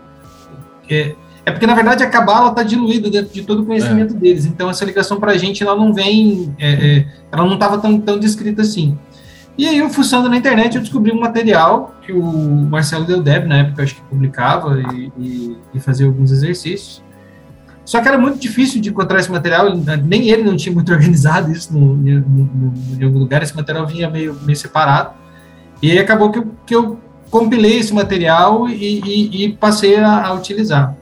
É, 0.88 1.14
é 1.44 1.50
porque, 1.50 1.66
na 1.66 1.74
verdade, 1.74 2.02
a 2.02 2.10
cabala 2.10 2.50
está 2.50 2.62
diluída 2.62 3.08
dentro 3.08 3.32
de 3.32 3.42
todo 3.42 3.62
o 3.62 3.66
conhecimento 3.66 4.14
é. 4.14 4.18
deles. 4.18 4.44
Então, 4.44 4.68
essa 4.68 4.84
ligação 4.84 5.18
para 5.18 5.32
a 5.32 5.38
gente, 5.38 5.62
ela 5.62 5.74
não 5.74 5.92
vem... 5.92 6.54
É, 6.58 6.72
é, 6.72 7.06
ela 7.32 7.44
não 7.44 7.54
estava 7.54 7.78
tão, 7.78 7.98
tão 7.98 8.18
descrita 8.18 8.62
assim. 8.62 8.98
E 9.60 9.68
aí, 9.68 9.76
eu 9.76 9.90
fuçando 9.90 10.26
na 10.26 10.38
internet, 10.38 10.74
eu 10.74 10.80
descobri 10.80 11.12
um 11.12 11.20
material 11.20 11.94
que 12.00 12.14
o 12.14 12.22
Marcelo 12.22 13.04
Deldeb, 13.04 13.46
na 13.46 13.58
época, 13.58 13.82
acho 13.82 13.94
que 13.94 14.00
publicava 14.00 14.80
e, 14.80 15.12
e, 15.18 15.58
e 15.74 15.78
fazia 15.78 16.06
alguns 16.06 16.32
exercícios. 16.32 17.04
Só 17.84 18.00
que 18.00 18.08
era 18.08 18.16
muito 18.16 18.38
difícil 18.38 18.80
de 18.80 18.88
encontrar 18.88 19.20
esse 19.20 19.30
material, 19.30 19.66
nem 20.02 20.30
ele 20.30 20.44
não 20.44 20.56
tinha 20.56 20.74
muito 20.74 20.90
organizado 20.94 21.52
isso 21.52 21.74
no, 21.74 21.94
no, 21.94 22.20
no, 22.20 22.72
em 22.98 23.04
algum 23.04 23.18
lugar, 23.18 23.42
esse 23.42 23.54
material 23.54 23.86
vinha 23.86 24.08
meio, 24.08 24.34
meio 24.44 24.56
separado. 24.56 25.10
E 25.82 25.90
aí 25.90 25.98
acabou 25.98 26.30
que 26.30 26.38
eu, 26.38 26.54
que 26.64 26.74
eu 26.74 26.98
compilei 27.30 27.80
esse 27.80 27.92
material 27.92 28.66
e, 28.66 29.02
e, 29.04 29.44
e 29.44 29.52
passei 29.52 29.98
a, 29.98 30.24
a, 30.24 30.32
utilizar. 30.32 30.96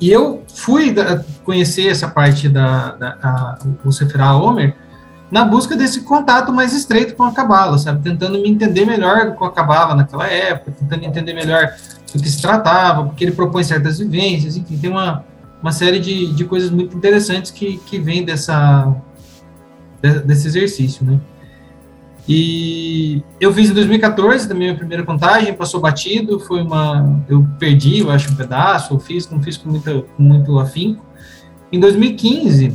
E 0.00 0.08
eu 0.08 0.44
fui 0.54 0.92
da, 0.92 1.24
conhecer 1.42 1.88
essa 1.88 2.06
parte 2.06 2.48
da, 2.48 2.92
da 2.92 3.08
a, 3.20 3.58
o 3.84 3.90
Sephirah 3.90 4.36
Homer 4.36 4.76
na 5.30 5.44
busca 5.44 5.76
desse 5.76 6.00
contato 6.00 6.52
mais 6.52 6.72
estreito 6.72 7.14
com 7.14 7.22
a 7.22 7.32
Cabala, 7.32 7.78
sabe? 7.78 8.02
Tentando 8.02 8.40
me 8.40 8.50
entender 8.50 8.84
melhor 8.84 9.34
com 9.34 9.44
a 9.44 9.52
Cabala 9.52 9.94
naquela 9.94 10.26
época, 10.26 10.72
tentando 10.72 11.04
entender 11.04 11.32
melhor 11.32 11.72
do 12.12 12.20
que 12.20 12.28
se 12.28 12.42
tratava, 12.42 13.04
porque 13.04 13.24
ele 13.24 13.32
propõe 13.32 13.62
certas 13.62 13.98
vivências, 13.98 14.56
enfim, 14.56 14.76
tem 14.76 14.90
uma, 14.90 15.24
uma 15.62 15.70
série 15.70 16.00
de, 16.00 16.32
de 16.34 16.44
coisas 16.44 16.70
muito 16.70 16.96
interessantes 16.96 17.50
que, 17.50 17.78
que 17.86 17.98
vem 17.98 18.24
dessa, 18.24 18.92
desse 20.24 20.48
exercício, 20.48 21.04
né? 21.04 21.20
E 22.28 23.22
eu 23.40 23.52
fiz 23.52 23.70
em 23.70 23.74
2014 23.74 24.46
também 24.46 24.68
a 24.68 24.70
minha 24.70 24.78
primeira 24.78 25.02
contagem, 25.02 25.52
passou 25.54 25.80
batido, 25.80 26.38
foi 26.38 26.62
uma. 26.62 27.24
Eu 27.28 27.44
perdi, 27.58 28.00
eu 28.00 28.10
acho, 28.10 28.30
um 28.30 28.36
pedaço, 28.36 28.94
eu 28.94 29.00
fiz, 29.00 29.28
não 29.30 29.42
fiz 29.42 29.56
com, 29.56 29.70
muito 29.70 30.06
com 30.16 30.22
muito 30.22 30.58
afinco. 30.60 31.04
Em 31.72 31.80
2015, 31.80 32.72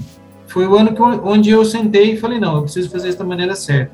foi 0.56 0.66
o 0.66 0.78
ano 0.78 0.94
que 0.94 1.02
onde 1.02 1.50
eu 1.50 1.66
sentei 1.66 2.14
e 2.14 2.18
falei: 2.18 2.40
não, 2.40 2.56
eu 2.56 2.62
preciso 2.62 2.90
fazer 2.90 3.10
isso 3.10 3.20
da 3.20 3.26
maneira 3.26 3.54
certa. 3.56 3.92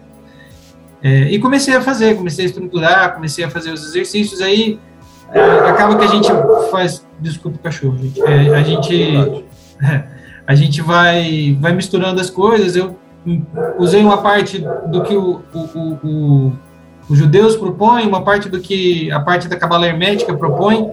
É, 1.01 1.23
e 1.31 1.39
comecei 1.39 1.75
a 1.75 1.81
fazer, 1.81 2.15
comecei 2.15 2.45
a 2.45 2.47
estruturar, 2.49 3.15
comecei 3.15 3.43
a 3.43 3.49
fazer 3.49 3.71
os 3.71 3.83
exercícios. 3.83 4.41
Aí 4.41 4.79
é, 5.33 5.41
acaba 5.41 5.97
que 5.97 6.05
a 6.05 6.07
gente 6.07 6.29
faz. 6.69 7.03
Desculpa 7.19 7.57
o 7.57 7.63
cachorro, 7.63 7.97
gente. 7.97 8.21
É, 8.21 8.53
a 8.53 8.61
gente. 8.61 9.43
a 10.45 10.53
gente 10.53 10.83
vai, 10.83 11.57
vai 11.59 11.73
misturando 11.73 12.21
as 12.21 12.29
coisas. 12.29 12.75
Eu 12.75 12.95
usei 13.79 14.03
uma 14.03 14.19
parte 14.19 14.63
do 14.91 15.01
que 15.01 15.17
o, 15.17 15.41
o, 15.51 15.59
o, 16.03 16.53
os 17.09 17.17
judeus 17.17 17.55
propõem, 17.55 18.05
uma 18.05 18.21
parte 18.21 18.49
do 18.49 18.59
que 18.59 19.11
a 19.11 19.19
parte 19.19 19.47
da 19.47 19.55
cabala 19.55 19.87
hermética 19.87 20.31
propõe. 20.35 20.87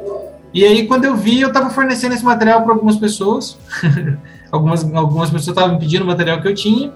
E 0.54 0.64
aí, 0.64 0.86
quando 0.86 1.04
eu 1.04 1.14
vi, 1.14 1.42
eu 1.42 1.48
estava 1.48 1.68
fornecendo 1.68 2.14
esse 2.14 2.24
material 2.24 2.62
para 2.62 2.72
algumas 2.72 2.96
pessoas. 2.96 3.58
algumas, 4.50 4.84
algumas 4.94 5.30
pessoas 5.30 5.56
estavam 5.56 5.74
me 5.74 5.80
pedindo 5.80 6.04
o 6.04 6.06
material 6.06 6.40
que 6.40 6.48
eu 6.48 6.54
tinha. 6.54 6.92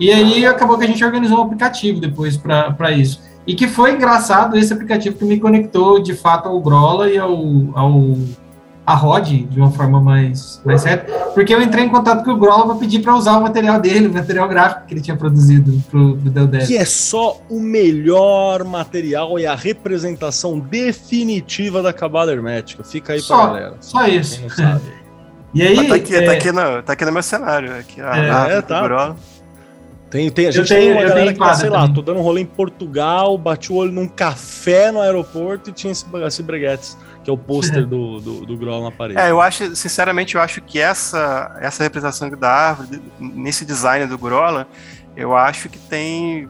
E 0.00 0.10
aí, 0.10 0.44
acabou 0.46 0.76
que 0.78 0.84
a 0.84 0.86
gente 0.86 1.04
organizou 1.04 1.38
um 1.38 1.42
aplicativo 1.42 2.00
depois 2.00 2.36
para 2.36 2.90
isso. 2.90 3.20
E 3.46 3.54
que 3.54 3.68
foi 3.68 3.92
engraçado 3.92 4.56
esse 4.56 4.72
aplicativo 4.72 5.16
que 5.16 5.24
me 5.24 5.38
conectou, 5.38 6.00
de 6.00 6.14
fato, 6.14 6.48
ao 6.48 6.60
Grola 6.60 7.08
e 7.10 7.18
ao, 7.18 7.32
ao 7.74 8.16
a 8.84 8.94
Rod 8.94 9.28
de 9.28 9.60
uma 9.60 9.70
forma 9.70 10.00
mais, 10.00 10.60
mais 10.64 10.80
certa, 10.80 11.12
porque 11.34 11.54
eu 11.54 11.62
entrei 11.62 11.84
em 11.84 11.88
contato 11.88 12.24
com 12.24 12.32
o 12.32 12.36
Grola 12.36 12.66
para 12.66 12.74
pedir 12.74 13.00
para 13.00 13.14
usar 13.14 13.38
o 13.38 13.42
material 13.42 13.80
dele, 13.80 14.08
o 14.08 14.12
material 14.12 14.48
gráfico 14.48 14.86
que 14.86 14.94
ele 14.94 15.00
tinha 15.00 15.16
produzido 15.16 15.80
pro, 15.90 16.16
pro 16.16 16.30
Del 16.30 16.66
Que 16.66 16.76
é 16.76 16.84
só 16.84 17.40
o 17.48 17.60
melhor 17.60 18.64
material 18.64 19.38
e 19.38 19.46
a 19.46 19.54
representação 19.54 20.58
definitiva 20.58 21.80
da 21.80 21.92
cabala 21.92 22.32
hermética. 22.32 22.82
Fica 22.82 23.12
aí 23.12 23.22
pra 23.22 23.36
galera. 23.36 23.76
Só 23.80 24.06
isso. 24.06 24.40
e 25.54 25.62
aí. 25.62 25.88
tá, 25.88 25.94
aqui, 25.94 26.12
tá 26.12 26.22
é... 26.22 26.26
tá, 26.26 26.32
aqui 26.32 26.52
no, 26.52 26.82
tá 26.82 26.92
aqui 26.92 27.04
no 27.04 27.12
meu 27.12 27.22
cenário. 27.22 27.76
Aqui, 27.76 28.00
a 28.00 28.48
é, 28.48 28.58
é 28.58 28.62
tá. 28.62 29.14
Tem, 30.10 30.30
tem, 30.30 30.46
a 30.46 30.50
gente 30.50 30.68
tenho, 30.68 30.80
tem 30.80 30.92
uma 30.92 31.08
galera 31.08 31.32
que 31.32 31.38
tá, 31.38 31.54
sei 31.54 31.70
lá, 31.70 31.88
tô 31.88 32.02
dando 32.02 32.18
um 32.20 32.22
rolê 32.22 32.42
em 32.42 32.46
Portugal, 32.46 33.38
bati 33.38 33.72
o 33.72 33.76
olho 33.76 33.90
num 33.90 34.06
café 34.06 34.92
no 34.92 35.00
aeroporto 35.00 35.70
e 35.70 35.72
tinha 35.72 35.90
esse, 35.90 36.04
esse 36.26 36.42
breguetes 36.42 36.98
que 37.24 37.30
é 37.30 37.32
o 37.32 37.38
pôster 37.38 37.86
do, 37.86 38.20
do, 38.20 38.46
do 38.46 38.56
Groll 38.56 38.82
na 38.82 38.90
parede. 38.90 39.18
É, 39.18 39.30
eu 39.30 39.40
acho, 39.40 39.74
sinceramente, 39.76 40.34
eu 40.34 40.40
acho 40.40 40.60
que 40.60 40.78
essa, 40.78 41.56
essa 41.60 41.82
representação 41.82 42.28
da 42.30 42.50
árvore, 42.50 43.00
nesse 43.18 43.64
design 43.64 44.06
do 44.06 44.18
Grola, 44.18 44.66
eu 45.16 45.36
acho 45.36 45.68
que 45.68 45.78
tem 45.78 46.48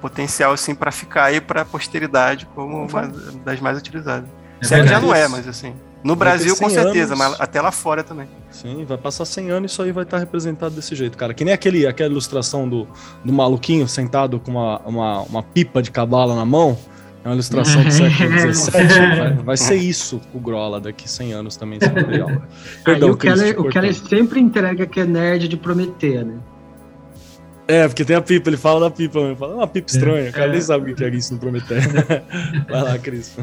potencial 0.00 0.52
assim 0.52 0.74
para 0.74 0.90
ficar 0.90 1.24
aí 1.24 1.40
para 1.40 1.62
a 1.62 1.64
posteridade 1.64 2.46
como 2.54 2.86
uma 2.86 3.12
das 3.44 3.60
mais 3.60 3.78
utilizadas. 3.78 4.28
É 4.62 4.80
que 4.80 4.86
já 4.88 5.00
não 5.00 5.14
é, 5.14 5.28
mas 5.28 5.46
assim. 5.46 5.74
No 6.06 6.14
Brasil, 6.14 6.56
com 6.56 6.70
certeza, 6.70 7.14
anos. 7.14 7.30
mas 7.30 7.40
até 7.40 7.60
lá 7.60 7.72
fora 7.72 8.04
também. 8.04 8.28
Sim, 8.48 8.84
vai 8.84 8.96
passar 8.96 9.24
100 9.24 9.50
anos 9.50 9.70
e 9.70 9.74
isso 9.74 9.82
aí 9.82 9.90
vai 9.90 10.04
estar 10.04 10.18
representado 10.18 10.72
desse 10.72 10.94
jeito, 10.94 11.18
cara. 11.18 11.34
Que 11.34 11.44
nem 11.44 11.52
aquele, 11.52 11.84
aquela 11.84 12.08
ilustração 12.08 12.68
do, 12.68 12.86
do 13.24 13.32
maluquinho 13.32 13.88
sentado 13.88 14.38
com 14.38 14.52
uma, 14.52 14.78
uma, 14.86 15.22
uma 15.22 15.42
pipa 15.42 15.82
de 15.82 15.90
cabala 15.90 16.36
na 16.36 16.44
mão. 16.44 16.78
É 17.24 17.28
uma 17.28 17.34
ilustração 17.34 17.82
do 17.82 17.90
século 17.90 18.54
XVII. 18.54 18.86
Vai, 19.18 19.32
vai, 19.32 19.56
ser 19.56 19.74
isso 19.74 20.20
o 20.32 20.38
Grola 20.38 20.80
daqui 20.80 21.10
100 21.10 21.32
anos 21.32 21.56
também. 21.56 21.80
Perdão, 21.80 23.10
o, 23.10 23.16
Keller, 23.16 23.60
o 23.60 23.68
Keller 23.68 23.92
sempre 23.92 24.38
entrega 24.38 24.86
que 24.86 25.00
é 25.00 25.04
nerd 25.04 25.48
de 25.48 25.56
Prometeia, 25.56 26.22
né? 26.22 26.38
É, 27.66 27.88
porque 27.88 28.04
tem 28.04 28.14
a 28.14 28.22
pipa, 28.22 28.48
ele 28.48 28.56
fala 28.56 28.78
da 28.78 28.90
pipa, 28.90 29.18
ele 29.18 29.34
fala, 29.34 29.54
é 29.54 29.56
uma 29.56 29.66
pipa 29.66 29.90
estranha, 29.90 30.30
o 30.30 30.32
cara 30.32 30.52
nem 30.52 30.60
sabe 30.60 30.92
o 30.92 30.94
que 30.94 31.02
é 31.02 31.08
isso 31.08 31.34
no 31.34 31.40
Prometeia. 31.40 31.82
Vai 32.70 32.82
lá, 32.82 32.96
Cris. 32.96 33.36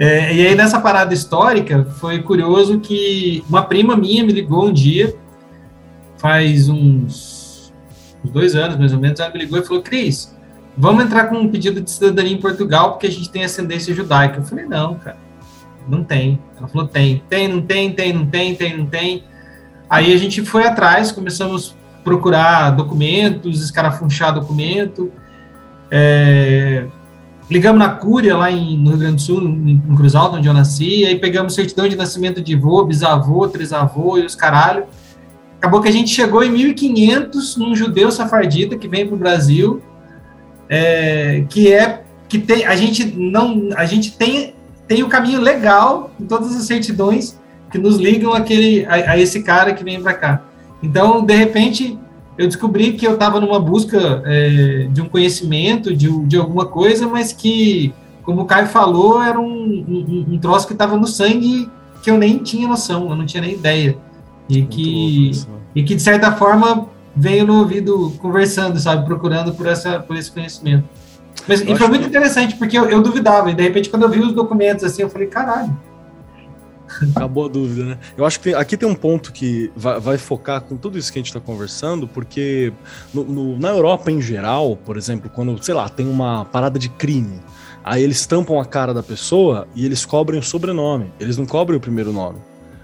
É, 0.00 0.34
e 0.34 0.46
aí, 0.46 0.54
nessa 0.54 0.80
parada 0.80 1.12
histórica, 1.12 1.84
foi 1.98 2.22
curioso 2.22 2.80
que 2.80 3.44
uma 3.46 3.62
prima 3.62 3.94
minha 3.94 4.24
me 4.24 4.32
ligou 4.32 4.66
um 4.66 4.72
dia, 4.72 5.14
faz 6.16 6.70
uns, 6.70 7.70
uns 8.24 8.30
dois 8.30 8.56
anos 8.56 8.78
mais 8.78 8.94
ou 8.94 8.98
menos, 8.98 9.20
ela 9.20 9.30
me 9.30 9.38
ligou 9.38 9.58
e 9.58 9.62
falou: 9.62 9.82
Cris, 9.82 10.34
vamos 10.74 11.04
entrar 11.04 11.26
com 11.26 11.36
um 11.36 11.50
pedido 11.50 11.82
de 11.82 11.90
cidadania 11.90 12.32
em 12.32 12.40
Portugal 12.40 12.92
porque 12.92 13.08
a 13.08 13.10
gente 13.10 13.30
tem 13.30 13.44
ascendência 13.44 13.94
judaica. 13.94 14.38
Eu 14.38 14.44
falei, 14.44 14.64
não, 14.64 14.94
cara, 14.94 15.18
não 15.86 16.02
tem. 16.02 16.40
Ela 16.56 16.66
falou, 16.66 16.88
tem, 16.88 17.22
tem, 17.28 17.46
não 17.46 17.60
tem, 17.60 17.92
tem, 17.92 18.12
não 18.14 18.24
tem, 18.24 18.54
tem, 18.54 18.78
não 18.78 18.86
tem. 18.86 19.24
Aí 19.86 20.14
a 20.14 20.16
gente 20.16 20.42
foi 20.46 20.66
atrás, 20.66 21.12
começamos 21.12 21.76
a 22.00 22.02
procurar 22.02 22.70
documentos, 22.70 23.62
escarafunchar 23.62 24.32
documento. 24.32 25.12
É, 25.90 26.86
ligamos 27.50 27.78
na 27.80 27.88
Cúria, 27.88 28.36
lá 28.36 28.50
em, 28.50 28.78
no 28.78 28.90
Rio 28.90 28.98
Grande 28.98 29.16
do 29.16 29.20
Sul, 29.20 29.42
em 29.42 29.96
Cruz 29.96 30.14
Alta, 30.14 30.36
onde 30.36 30.46
eu 30.46 30.54
nasci, 30.54 31.04
aí 31.04 31.18
pegamos 31.18 31.54
certidão 31.54 31.88
de 31.88 31.96
nascimento 31.96 32.40
de 32.40 32.54
avô, 32.54 32.84
bisavô, 32.84 33.48
trisavô 33.48 34.16
e 34.18 34.24
os 34.24 34.36
caralho. 34.36 34.84
Acabou 35.58 35.80
que 35.82 35.88
a 35.88 35.92
gente 35.92 36.10
chegou 36.10 36.42
em 36.42 36.50
1500 36.50 37.56
num 37.56 37.74
judeu 37.74 38.10
safardita 38.10 38.78
que 38.78 38.88
vem 38.88 39.06
para 39.06 39.16
o 39.16 39.18
Brasil, 39.18 39.82
é, 40.68 41.44
que 41.48 41.72
é 41.72 42.04
que 42.28 42.38
tem 42.38 42.64
a 42.64 42.76
gente 42.76 43.04
não 43.04 43.70
a 43.74 43.84
gente 43.84 44.12
tem 44.12 44.54
tem 44.86 45.02
o 45.02 45.08
caminho 45.08 45.40
legal 45.40 46.12
em 46.18 46.26
todas 46.26 46.54
as 46.56 46.62
certidões 46.62 47.38
que 47.72 47.78
nos 47.78 47.96
ligam 47.96 48.32
aquele 48.32 48.86
a, 48.86 49.12
a 49.12 49.18
esse 49.18 49.42
cara 49.42 49.74
que 49.74 49.82
vem 49.82 50.00
para 50.00 50.14
cá. 50.14 50.42
Então, 50.82 51.24
de 51.24 51.34
repente, 51.34 51.98
eu 52.40 52.46
descobri 52.46 52.94
que 52.94 53.06
eu 53.06 53.12
estava 53.14 53.38
numa 53.38 53.60
busca 53.60 54.22
é, 54.24 54.88
de 54.90 55.02
um 55.02 55.08
conhecimento, 55.10 55.94
de, 55.94 56.10
de 56.24 56.38
alguma 56.38 56.64
coisa, 56.64 57.06
mas 57.06 57.34
que, 57.34 57.92
como 58.22 58.40
o 58.40 58.44
Caio 58.46 58.66
falou, 58.66 59.22
era 59.22 59.38
um, 59.38 59.44
um, 59.44 60.26
um 60.26 60.38
troço 60.38 60.66
que 60.66 60.72
estava 60.72 60.96
no 60.96 61.06
sangue 61.06 61.68
que 62.02 62.10
eu 62.10 62.16
nem 62.16 62.38
tinha 62.38 62.66
noção, 62.66 63.10
eu 63.10 63.14
não 63.14 63.26
tinha 63.26 63.42
nem 63.42 63.52
ideia. 63.52 63.94
E 64.48 64.62
que, 64.62 65.32
e 65.74 65.82
que, 65.82 65.94
de 65.94 66.00
certa 66.00 66.32
forma, 66.32 66.88
veio 67.14 67.46
no 67.46 67.58
ouvido 67.58 68.14
conversando, 68.22 68.80
sabe, 68.80 69.04
procurando 69.04 69.52
por, 69.52 69.66
essa, 69.66 70.00
por 70.00 70.16
esse 70.16 70.32
conhecimento. 70.32 70.88
Mas 71.46 71.60
e 71.60 71.76
foi 71.76 71.88
muito 71.88 72.04
que... 72.04 72.08
interessante, 72.08 72.56
porque 72.56 72.78
eu, 72.78 72.86
eu, 72.88 73.02
duvidava, 73.02 73.50
e 73.50 73.54
de 73.54 73.62
repente, 73.62 73.90
quando 73.90 74.04
eu 74.04 74.08
vi 74.08 74.20
os 74.20 74.32
documentos 74.32 74.82
assim, 74.82 75.02
eu 75.02 75.10
falei, 75.10 75.26
caralho. 75.26 75.76
Acabou 77.14 77.46
a 77.46 77.48
dúvida, 77.48 77.84
né? 77.84 77.98
Eu 78.16 78.24
acho 78.24 78.40
que 78.40 78.54
aqui 78.54 78.76
tem 78.76 78.88
um 78.88 78.94
ponto 78.94 79.32
que 79.32 79.70
vai, 79.76 80.00
vai, 80.00 80.18
focar 80.18 80.60
com 80.60 80.76
tudo 80.76 80.98
isso 80.98 81.12
que 81.12 81.18
a 81.18 81.20
gente 81.20 81.28
está 81.28 81.40
conversando, 81.40 82.06
porque 82.08 82.72
no, 83.12 83.24
no, 83.24 83.58
na 83.58 83.68
Europa 83.68 84.10
em 84.10 84.20
geral, 84.20 84.76
por 84.76 84.96
exemplo, 84.96 85.30
quando, 85.30 85.62
sei 85.62 85.74
lá, 85.74 85.88
tem 85.88 86.06
uma 86.06 86.44
parada 86.44 86.78
de 86.78 86.88
crime, 86.88 87.40
aí 87.84 88.02
eles 88.02 88.26
tampam 88.26 88.60
a 88.60 88.64
cara 88.64 88.92
da 88.92 89.02
pessoa 89.02 89.68
e 89.74 89.86
eles 89.86 90.04
cobrem 90.04 90.40
o 90.40 90.42
sobrenome, 90.42 91.12
eles 91.20 91.36
não 91.36 91.46
cobrem 91.46 91.78
o 91.78 91.80
primeiro 91.80 92.12
nome. 92.12 92.38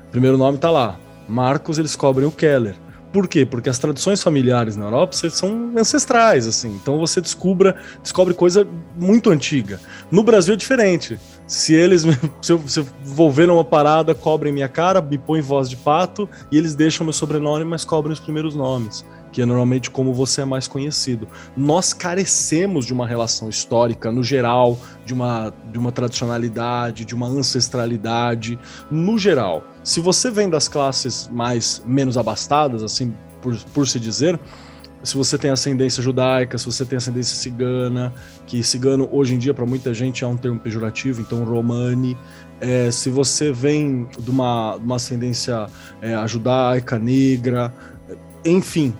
O 0.09 0.11
primeiro 0.11 0.39
nome 0.39 0.59
tá 0.59 0.71
lá. 0.71 0.99
Marcos, 1.29 1.79
eles 1.79 1.97
cobrem 1.97 2.27
o 2.27 2.33
Keller. 2.33 2.77
Por 3.13 3.29
quê? 3.29 3.47
Porque 3.47 3.69
as 3.69 3.79
tradições 3.79 4.23
familiares 4.23 4.77
na 4.77 4.87
Europa 4.87 5.15
são 5.31 5.73
ancestrais, 5.77 6.47
assim. 6.47 6.71
Então 6.81 6.99
você 6.99 7.21
descubra, 7.21 7.77
descobre 8.03 8.35
coisa 8.35 8.67
muito 8.97 9.31
antiga. 9.31 9.81
No 10.11 10.23
Brasil 10.23 10.55
é 10.55 10.57
diferente. 10.57 11.19
Se 11.47 11.75
eles, 11.75 12.03
se 12.43 12.53
eu, 12.53 12.63
se 12.67 12.81
eu 12.81 12.87
vou 13.03 13.31
ver 13.31 13.49
uma 13.49 13.65
parada, 13.65 14.15
cobrem 14.15 14.53
minha 14.53 14.69
cara, 14.69 15.01
me 15.01 15.19
põem 15.19 15.41
voz 15.41 15.71
de 15.71 15.77
pato 15.77 16.29
e 16.51 16.59
eles 16.59 16.75
deixam 16.75 17.05
meu 17.05 17.13
sobrenome, 17.13 17.65
mas 17.65 17.85
cobrem 17.85 18.13
os 18.13 18.21
primeiros 18.21 18.55
nomes 18.55 19.05
que 19.37 19.43
é 19.43 19.45
normalmente 19.45 19.91
como 19.91 20.15
você 20.15 20.41
é 20.41 20.45
mais 20.47 20.67
conhecido. 20.67 21.29
Nós 21.55 21.93
carecemos 21.93 22.87
de 22.87 22.95
uma 22.95 23.07
relação 23.07 23.51
histórica, 23.51 24.11
no 24.11 24.25
geral, 24.25 24.79
de 25.05 25.13
uma, 25.13 25.53
de 25.71 25.79
uma 25.79 25.93
tradicionalidade, 25.93 27.05
de 27.05 27.15
uma 27.15 27.27
ancestralidade, 27.27 28.59
no 28.91 29.19
geral. 29.19 29.63
Se 29.85 30.01
você 30.01 30.31
vem 30.31 30.49
das 30.49 30.69
classes 30.69 31.29
mais 31.31 31.83
menos 31.85 32.17
abastadas, 32.17 32.83
assim 32.83 33.13
por, 33.43 33.55
por 33.75 33.87
se 33.87 34.01
dizer, 34.01 34.41
se 35.03 35.15
você 35.15 35.37
tem 35.37 35.51
ascendência 35.51 36.03
judaica, 36.03 36.57
se 36.57 36.65
você 36.65 36.87
tem 36.87 36.97
ascendência 36.97 37.37
cigana, 37.37 38.15
que 38.47 38.63
cigano 38.63 39.07
hoje 39.13 39.35
em 39.35 39.39
dia 39.39 39.53
para 39.53 39.67
muita 39.67 39.93
gente 39.93 40.25
é 40.25 40.27
um 40.27 40.39
termo 40.39 40.59
pejorativo, 40.59 41.21
então 41.21 41.45
romani. 41.45 42.17
É, 42.59 42.91
se 42.91 43.11
você 43.11 43.53
vem 43.53 44.09
de 44.19 44.31
uma, 44.31 44.77
uma 44.77 44.97
ascendência 44.97 45.67
é, 46.01 46.27
judaica, 46.27 46.99
negra, 46.99 47.71
enfim, 48.43 48.95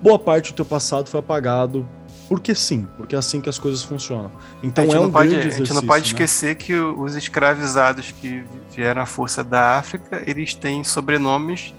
boa 0.00 0.18
parte 0.18 0.52
do 0.52 0.56
teu 0.56 0.64
passado 0.64 1.08
foi 1.08 1.20
apagado 1.20 1.86
porque 2.28 2.54
sim, 2.54 2.88
porque 2.96 3.14
é 3.14 3.18
assim 3.18 3.40
que 3.40 3.48
as 3.48 3.58
coisas 3.58 3.82
funcionam. 3.82 4.32
Então 4.62 4.84
é 4.84 4.98
um 4.98 5.10
pode, 5.10 5.28
grande 5.30 5.46
A 5.46 5.50
gente 5.50 5.72
não 5.72 5.82
pode 5.82 6.02
né? 6.02 6.06
esquecer 6.08 6.56
que 6.56 6.74
os 6.74 7.14
escravizados 7.14 8.10
que 8.10 8.44
vieram 8.74 9.02
à 9.02 9.06
força 9.06 9.44
da 9.44 9.78
África, 9.78 10.22
eles 10.26 10.54
têm 10.54 10.82
sobrenomes 10.82 11.72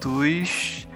dos 0.00 0.88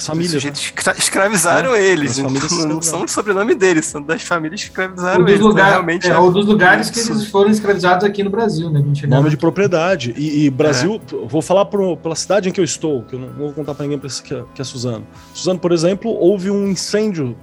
as 0.00 0.06
famílias. 0.06 0.42
Né? 0.42 0.52
escravizaram 0.98 1.74
é, 1.74 1.82
eles. 1.82 2.18
Então, 2.18 2.30
não 2.66 2.82
são 2.82 3.04
o 3.04 3.08
sobrenome 3.08 3.54
deles, 3.54 3.86
são 3.86 4.02
das 4.02 4.22
famílias 4.22 4.62
que 4.62 4.68
escravizaram 4.68 5.28
eles. 5.28 5.40
Lugar, 5.40 5.62
então, 5.62 5.70
realmente 5.70 6.08
é, 6.08 6.10
é, 6.10 6.18
ou 6.18 6.32
dos 6.32 6.46
lugares 6.46 6.90
que 6.90 7.00
eles 7.00 7.26
foram 7.26 7.50
escravizados 7.50 8.04
aqui 8.04 8.22
no 8.22 8.30
Brasil, 8.30 8.70
né? 8.70 8.82
Nome 9.06 9.30
de 9.30 9.36
propriedade. 9.36 10.14
E, 10.16 10.46
e 10.46 10.50
Brasil, 10.50 11.00
é. 11.12 11.26
vou 11.26 11.42
falar 11.42 11.66
pro, 11.66 11.96
pela 11.96 12.16
cidade 12.16 12.48
em 12.48 12.52
que 12.52 12.60
eu 12.60 12.64
estou, 12.64 13.02
que 13.02 13.14
eu 13.14 13.18
não, 13.18 13.28
não 13.28 13.36
vou 13.36 13.52
contar 13.52 13.74
para 13.74 13.86
ninguém 13.86 14.00
que 14.00 14.34
é, 14.34 14.44
que 14.54 14.62
é 14.62 14.64
Suzano. 14.64 15.06
Suzano, 15.34 15.58
por 15.58 15.72
exemplo, 15.72 16.10
houve 16.10 16.50
um 16.50 16.66
incêndio 16.66 17.36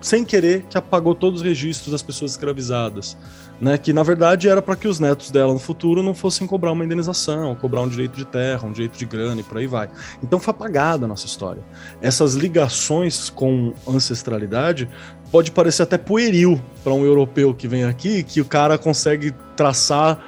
sem 0.00 0.24
querer 0.24 0.64
que 0.68 0.76
apagou 0.76 1.14
todos 1.14 1.40
os 1.40 1.46
registros 1.46 1.92
das 1.92 2.02
pessoas 2.02 2.32
escravizadas 2.32 3.16
né, 3.60 3.76
que 3.76 3.92
na 3.92 4.02
verdade 4.02 4.48
era 4.48 4.62
para 4.62 4.74
que 4.74 4.88
os 4.88 4.98
netos 4.98 5.30
dela 5.30 5.52
no 5.52 5.58
futuro 5.58 6.02
não 6.02 6.14
fossem 6.14 6.46
cobrar 6.46 6.72
uma 6.72 6.84
indenização, 6.84 7.54
cobrar 7.54 7.82
um 7.82 7.88
direito 7.88 8.16
de 8.16 8.24
terra, 8.24 8.66
um 8.66 8.72
direito 8.72 8.98
de 8.98 9.04
grana 9.04 9.40
e 9.40 9.44
por 9.44 9.58
aí 9.58 9.66
vai. 9.66 9.88
Então 10.22 10.40
foi 10.40 10.52
apagada 10.52 11.04
a 11.04 11.08
nossa 11.08 11.26
história. 11.26 11.62
Essas 12.00 12.34
ligações 12.34 13.28
com 13.28 13.74
ancestralidade 13.86 14.88
pode 15.30 15.50
parecer 15.50 15.82
até 15.82 15.98
pueril 15.98 16.60
para 16.82 16.92
um 16.92 17.04
europeu 17.04 17.54
que 17.54 17.68
vem 17.68 17.84
aqui, 17.84 18.22
que 18.22 18.40
o 18.40 18.44
cara 18.44 18.78
consegue 18.78 19.32
traçar, 19.56 20.18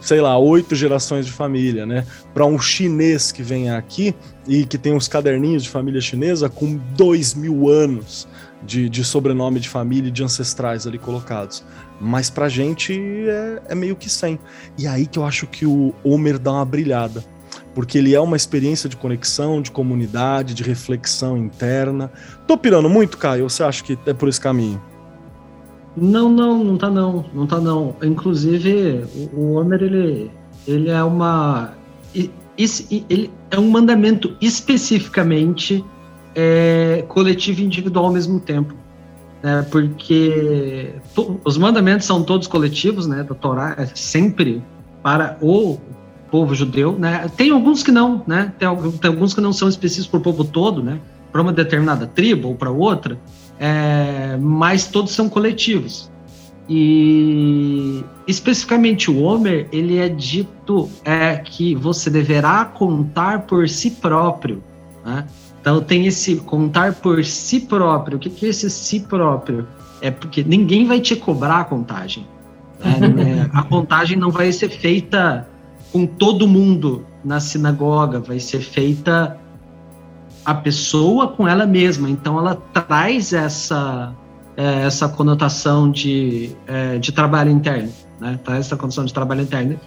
sei 0.00 0.20
lá, 0.20 0.38
oito 0.38 0.74
gerações 0.74 1.26
de 1.26 1.32
família, 1.32 1.84
né? 1.84 2.06
Para 2.32 2.46
um 2.46 2.58
chinês 2.58 3.32
que 3.32 3.42
vem 3.42 3.70
aqui 3.70 4.14
e 4.46 4.64
que 4.64 4.78
tem 4.78 4.92
uns 4.92 5.08
caderninhos 5.08 5.64
de 5.64 5.70
família 5.70 6.00
chinesa 6.00 6.48
com 6.48 6.78
dois 6.94 7.34
mil 7.34 7.68
anos 7.68 8.28
de, 8.64 8.88
de 8.88 9.04
sobrenome 9.04 9.60
de 9.60 9.68
família 9.68 10.08
e 10.08 10.12
de 10.12 10.22
ancestrais 10.22 10.86
ali 10.86 10.98
colocados. 10.98 11.64
Mas 12.04 12.28
pra 12.28 12.50
gente 12.50 12.92
é, 13.26 13.62
é 13.70 13.74
meio 13.74 13.96
que 13.96 14.10
sem. 14.10 14.38
E 14.78 14.86
é 14.86 14.90
aí 14.90 15.06
que 15.06 15.18
eu 15.18 15.24
acho 15.24 15.46
que 15.46 15.64
o 15.64 15.94
Homer 16.04 16.38
dá 16.38 16.52
uma 16.52 16.64
brilhada. 16.64 17.24
Porque 17.74 17.98
ele 17.98 18.14
é 18.14 18.20
uma 18.20 18.36
experiência 18.36 18.88
de 18.88 18.96
conexão, 18.96 19.62
de 19.62 19.70
comunidade, 19.70 20.54
de 20.54 20.62
reflexão 20.62 21.36
interna. 21.36 22.12
Tô 22.46 22.56
pirando 22.56 22.88
muito, 22.88 23.16
Caio? 23.16 23.48
Você 23.48 23.62
acha 23.62 23.82
que 23.82 23.98
é 24.06 24.12
por 24.12 24.28
esse 24.28 24.40
caminho? 24.40 24.80
Não, 25.96 26.28
não, 26.28 26.62
não 26.62 26.76
tá 26.76 26.90
não, 26.90 27.24
não 27.32 27.46
tá 27.46 27.58
não. 27.58 27.96
Inclusive, 28.02 29.04
o 29.32 29.54
Homer, 29.54 29.82
ele, 29.82 30.30
ele 30.68 30.90
é 30.90 31.02
uma... 31.02 31.72
Ele 32.56 33.30
é 33.50 33.58
um 33.58 33.68
mandamento 33.70 34.36
especificamente 34.40 35.84
é, 36.36 37.04
coletivo 37.08 37.60
e 37.60 37.64
individual 37.64 38.06
ao 38.06 38.12
mesmo 38.12 38.38
tempo 38.38 38.83
né, 39.44 39.60
porque 39.70 40.94
os 41.44 41.58
mandamentos 41.58 42.06
são 42.06 42.22
todos 42.22 42.48
coletivos, 42.48 43.06
né, 43.06 43.22
da 43.22 43.34
Torá 43.34 43.74
é 43.76 43.84
sempre 43.94 44.62
para 45.02 45.36
o 45.38 45.78
povo 46.30 46.54
judeu, 46.54 46.98
né, 46.98 47.30
tem 47.36 47.50
alguns 47.50 47.82
que 47.82 47.92
não, 47.92 48.24
né, 48.26 48.54
tem, 48.58 48.66
tem 48.98 49.10
alguns 49.10 49.34
que 49.34 49.42
não 49.42 49.52
são 49.52 49.68
específicos 49.68 50.06
para 50.06 50.18
o 50.18 50.22
povo 50.22 50.44
todo, 50.44 50.82
né, 50.82 50.98
para 51.30 51.42
uma 51.42 51.52
determinada 51.52 52.06
tribo 52.06 52.48
ou 52.48 52.54
para 52.54 52.70
outra, 52.70 53.18
é, 53.60 54.38
mas 54.40 54.86
todos 54.86 55.12
são 55.12 55.28
coletivos. 55.28 56.10
E 56.66 58.02
especificamente 58.26 59.10
o 59.10 59.20
Homer, 59.20 59.68
ele 59.70 59.98
é 59.98 60.08
dito 60.08 60.88
é, 61.04 61.36
que 61.36 61.74
você 61.74 62.08
deverá 62.08 62.64
contar 62.64 63.42
por 63.42 63.68
si 63.68 63.90
próprio, 63.90 64.64
né? 65.04 65.26
Então 65.64 65.80
tem 65.80 66.04
esse 66.06 66.36
contar 66.36 66.92
por 66.92 67.24
si 67.24 67.58
próprio. 67.58 68.18
O 68.18 68.20
que, 68.20 68.28
que 68.28 68.44
é 68.44 68.50
esse 68.50 68.68
si 68.68 69.00
próprio? 69.00 69.66
É 70.02 70.10
porque 70.10 70.44
ninguém 70.44 70.86
vai 70.86 71.00
te 71.00 71.16
cobrar 71.16 71.60
a 71.60 71.64
contagem. 71.64 72.26
Né? 72.84 73.48
a 73.50 73.62
contagem 73.62 74.18
não 74.18 74.30
vai 74.30 74.52
ser 74.52 74.68
feita 74.68 75.48
com 75.90 76.04
todo 76.04 76.46
mundo 76.46 77.06
na 77.24 77.40
sinagoga, 77.40 78.20
vai 78.20 78.38
ser 78.38 78.60
feita 78.60 79.38
a 80.44 80.52
pessoa 80.52 81.28
com 81.28 81.48
ela 81.48 81.64
mesma. 81.64 82.10
Então 82.10 82.38
ela 82.38 82.56
traz 82.74 83.32
essa 83.32 84.14
é, 84.58 84.82
essa 84.82 85.08
conotação 85.08 85.90
de, 85.90 86.54
é, 86.66 86.98
de 86.98 87.10
trabalho 87.10 87.50
interno, 87.50 87.90
né? 88.20 88.38
Traz 88.44 88.66
essa 88.66 88.76
condição 88.76 89.06
de 89.06 89.14
trabalho 89.14 89.40
interno. 89.40 89.80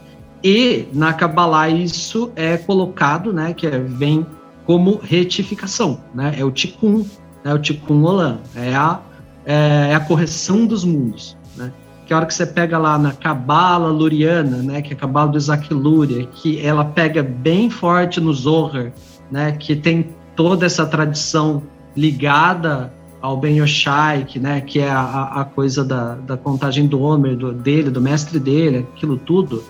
E 0.43 0.87
na 0.91 1.13
Kabbalah 1.13 1.69
isso 1.69 2.31
é 2.35 2.57
colocado, 2.57 3.31
né? 3.31 3.53
Que 3.53 3.67
é, 3.67 3.77
vem 3.77 4.25
como 4.67 4.99
retificação, 5.01 6.01
né? 6.13 6.35
É 6.37 6.43
o 6.43 6.51
Tikkun, 6.51 7.05
é 7.45 7.53
o 7.53 7.57
Tikkun 7.57 8.03
Olam, 8.03 8.39
é 8.53 8.75
a, 8.75 8.99
é, 9.45 9.91
é 9.91 9.95
a 9.95 9.99
correção 10.01 10.65
dos 10.65 10.83
mundos, 10.83 11.37
né? 11.55 11.71
Que 12.05 12.13
a 12.13 12.17
hora 12.17 12.25
que 12.25 12.33
você 12.33 12.45
pega 12.45 12.77
lá 12.77 12.99
na 12.99 13.13
Cabala 13.13 13.87
Luriana, 13.87 14.57
né? 14.57 14.81
Que 14.81 14.93
é 14.93 14.95
a 14.97 14.99
Cabala 14.99 15.31
do 15.31 15.37
Isaac 15.37 15.73
Luria, 15.73 16.25
que 16.25 16.59
ela 16.59 16.83
pega 16.83 17.23
bem 17.23 17.69
forte 17.69 18.19
no 18.19 18.33
Zohar, 18.33 18.91
né? 19.31 19.53
Que 19.53 19.73
tem 19.73 20.09
toda 20.35 20.65
essa 20.65 20.85
tradição 20.85 21.63
ligada 21.95 22.93
ao 23.21 23.37
Ben 23.37 23.57
Yoshai, 23.57 24.25
que, 24.25 24.39
né, 24.39 24.61
que 24.61 24.79
é 24.79 24.89
a, 24.89 25.23
a 25.41 25.45
coisa 25.45 25.83
da, 25.83 26.15
da 26.15 26.37
contagem 26.37 26.85
do 26.85 27.01
Homer, 27.01 27.35
do, 27.35 27.51
dele, 27.51 27.89
do 27.89 27.99
mestre 27.99 28.39
dele, 28.39 28.85
aquilo 28.93 29.17
tudo. 29.17 29.63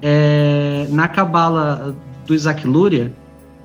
É, 0.00 0.86
na 0.88 1.06
Cabala 1.06 1.94
do 2.26 2.34
Isaac 2.34 2.66
Luria, 2.66 3.12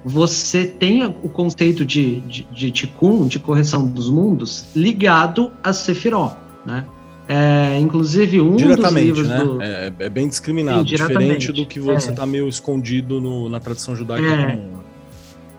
você 0.04 0.66
tem 0.66 1.06
o 1.06 1.30
conceito 1.30 1.86
de, 1.86 2.22
de, 2.22 2.44
de 2.52 2.72
Tikkun, 2.72 3.28
de 3.28 3.40
correção 3.40 3.88
dos 3.88 4.10
mundos, 4.10 4.66
ligado 4.76 5.52
a 5.64 5.72
Sefirot, 5.74 6.36
né? 6.66 6.86
É, 7.28 7.80
inclusive, 7.80 8.42
um 8.42 8.58
dos 8.58 8.92
livros 8.92 9.28
né? 9.28 9.44
do... 9.44 9.62
É, 9.62 9.94
é 10.00 10.10
bem 10.10 10.28
discriminado, 10.28 10.80
Sim, 10.80 10.96
diferente 10.96 11.52
do 11.52 11.66
que 11.66 11.80
você 11.80 12.10
está 12.10 12.24
é. 12.24 12.26
meio 12.26 12.48
escondido 12.48 13.22
no, 13.22 13.48
na 13.48 13.60
tradição 13.60 13.96
judaica 13.96 14.28
é. 14.28 14.56
comum. 14.56 14.82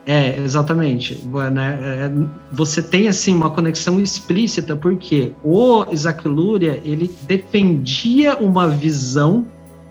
É, 0.05 0.37
exatamente. 0.39 1.23
Né? 1.53 1.79
É, 1.81 2.13
você 2.51 2.83
tem 2.83 3.09
assim 3.09 3.35
uma 3.35 3.51
conexão 3.51 4.01
explícita 4.01 4.77
porque 4.77 5.33
o 5.45 5.87
Isaac 5.93 6.27
Luria 6.27 6.81
ele 6.85 7.11
defendia 7.23 8.37
uma 8.37 8.69
visão 8.69 9.47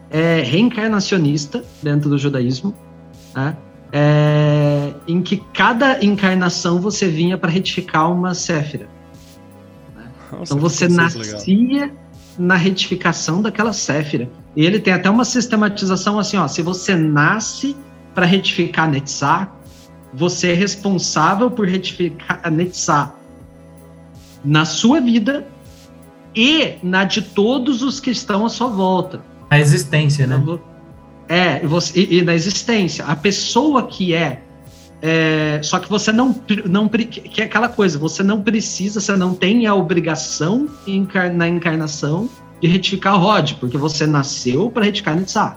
é, 0.10 0.42
reencarnacionista 0.42 1.64
dentro 1.82 2.10
do 2.10 2.18
judaísmo, 2.18 2.76
né? 3.34 3.56
É, 3.92 4.94
em 5.08 5.22
que 5.22 5.38
cada 5.54 6.04
encarnação 6.04 6.80
você 6.80 7.08
vinha 7.08 7.38
para 7.38 7.50
retificar 7.50 8.12
uma 8.12 8.34
Séfira. 8.34 8.88
Né? 9.96 10.10
então 10.42 10.58
você 10.58 10.88
nascia 10.88 11.86
legal. 11.86 11.90
na 12.38 12.56
retificação 12.56 13.42
daquela 13.42 13.74
Séfira. 13.74 14.30
E 14.56 14.66
ele 14.66 14.80
tem 14.80 14.94
até 14.94 15.10
uma 15.10 15.26
sistematização 15.26 16.18
assim: 16.18 16.38
ó, 16.38 16.48
se 16.48 16.62
você 16.62 16.96
nasce 16.96 17.76
para 18.14 18.26
retificar 18.26 18.90
Netzah, 18.90 19.52
você 20.14 20.52
é 20.52 20.54
responsável 20.54 21.50
por 21.50 21.68
retificar 21.68 22.40
a 22.44 22.50
Netzah 22.50 23.14
na 24.44 24.66
sua 24.66 25.00
vida 25.00 25.48
e 26.36 26.76
na 26.82 27.04
de 27.04 27.22
todos 27.22 27.82
os 27.82 28.00
que 28.00 28.10
estão 28.10 28.46
à 28.46 28.50
sua 28.50 28.68
volta. 28.68 29.22
A 29.50 29.60
existência, 29.60 30.26
né? 30.26 30.42
É, 31.32 31.66
você, 31.66 31.98
e, 31.98 32.18
e, 32.18 32.22
na 32.24 32.36
existência. 32.36 33.06
A 33.06 33.16
pessoa 33.16 33.88
que 33.88 34.14
é, 34.14 34.42
é. 35.02 35.62
só 35.64 35.80
que 35.80 35.90
você 35.90 36.12
não, 36.12 36.36
não. 36.66 36.90
Que 36.90 37.42
é 37.42 37.46
aquela 37.46 37.70
coisa, 37.70 37.98
você 37.98 38.22
não 38.22 38.42
precisa, 38.42 39.00
você 39.00 39.16
não 39.16 39.34
tem 39.34 39.66
a 39.66 39.74
obrigação 39.74 40.68
encar, 40.86 41.32
na 41.32 41.48
encarnação 41.48 42.30
de 42.62 42.68
retificar 42.68 43.16
o 43.16 43.20
Rod, 43.20 43.54
porque 43.62 43.78
você 43.78 44.06
nasceu 44.06 44.70
para 44.70 44.84
retificar 44.84 45.16
Nitzah. 45.16 45.56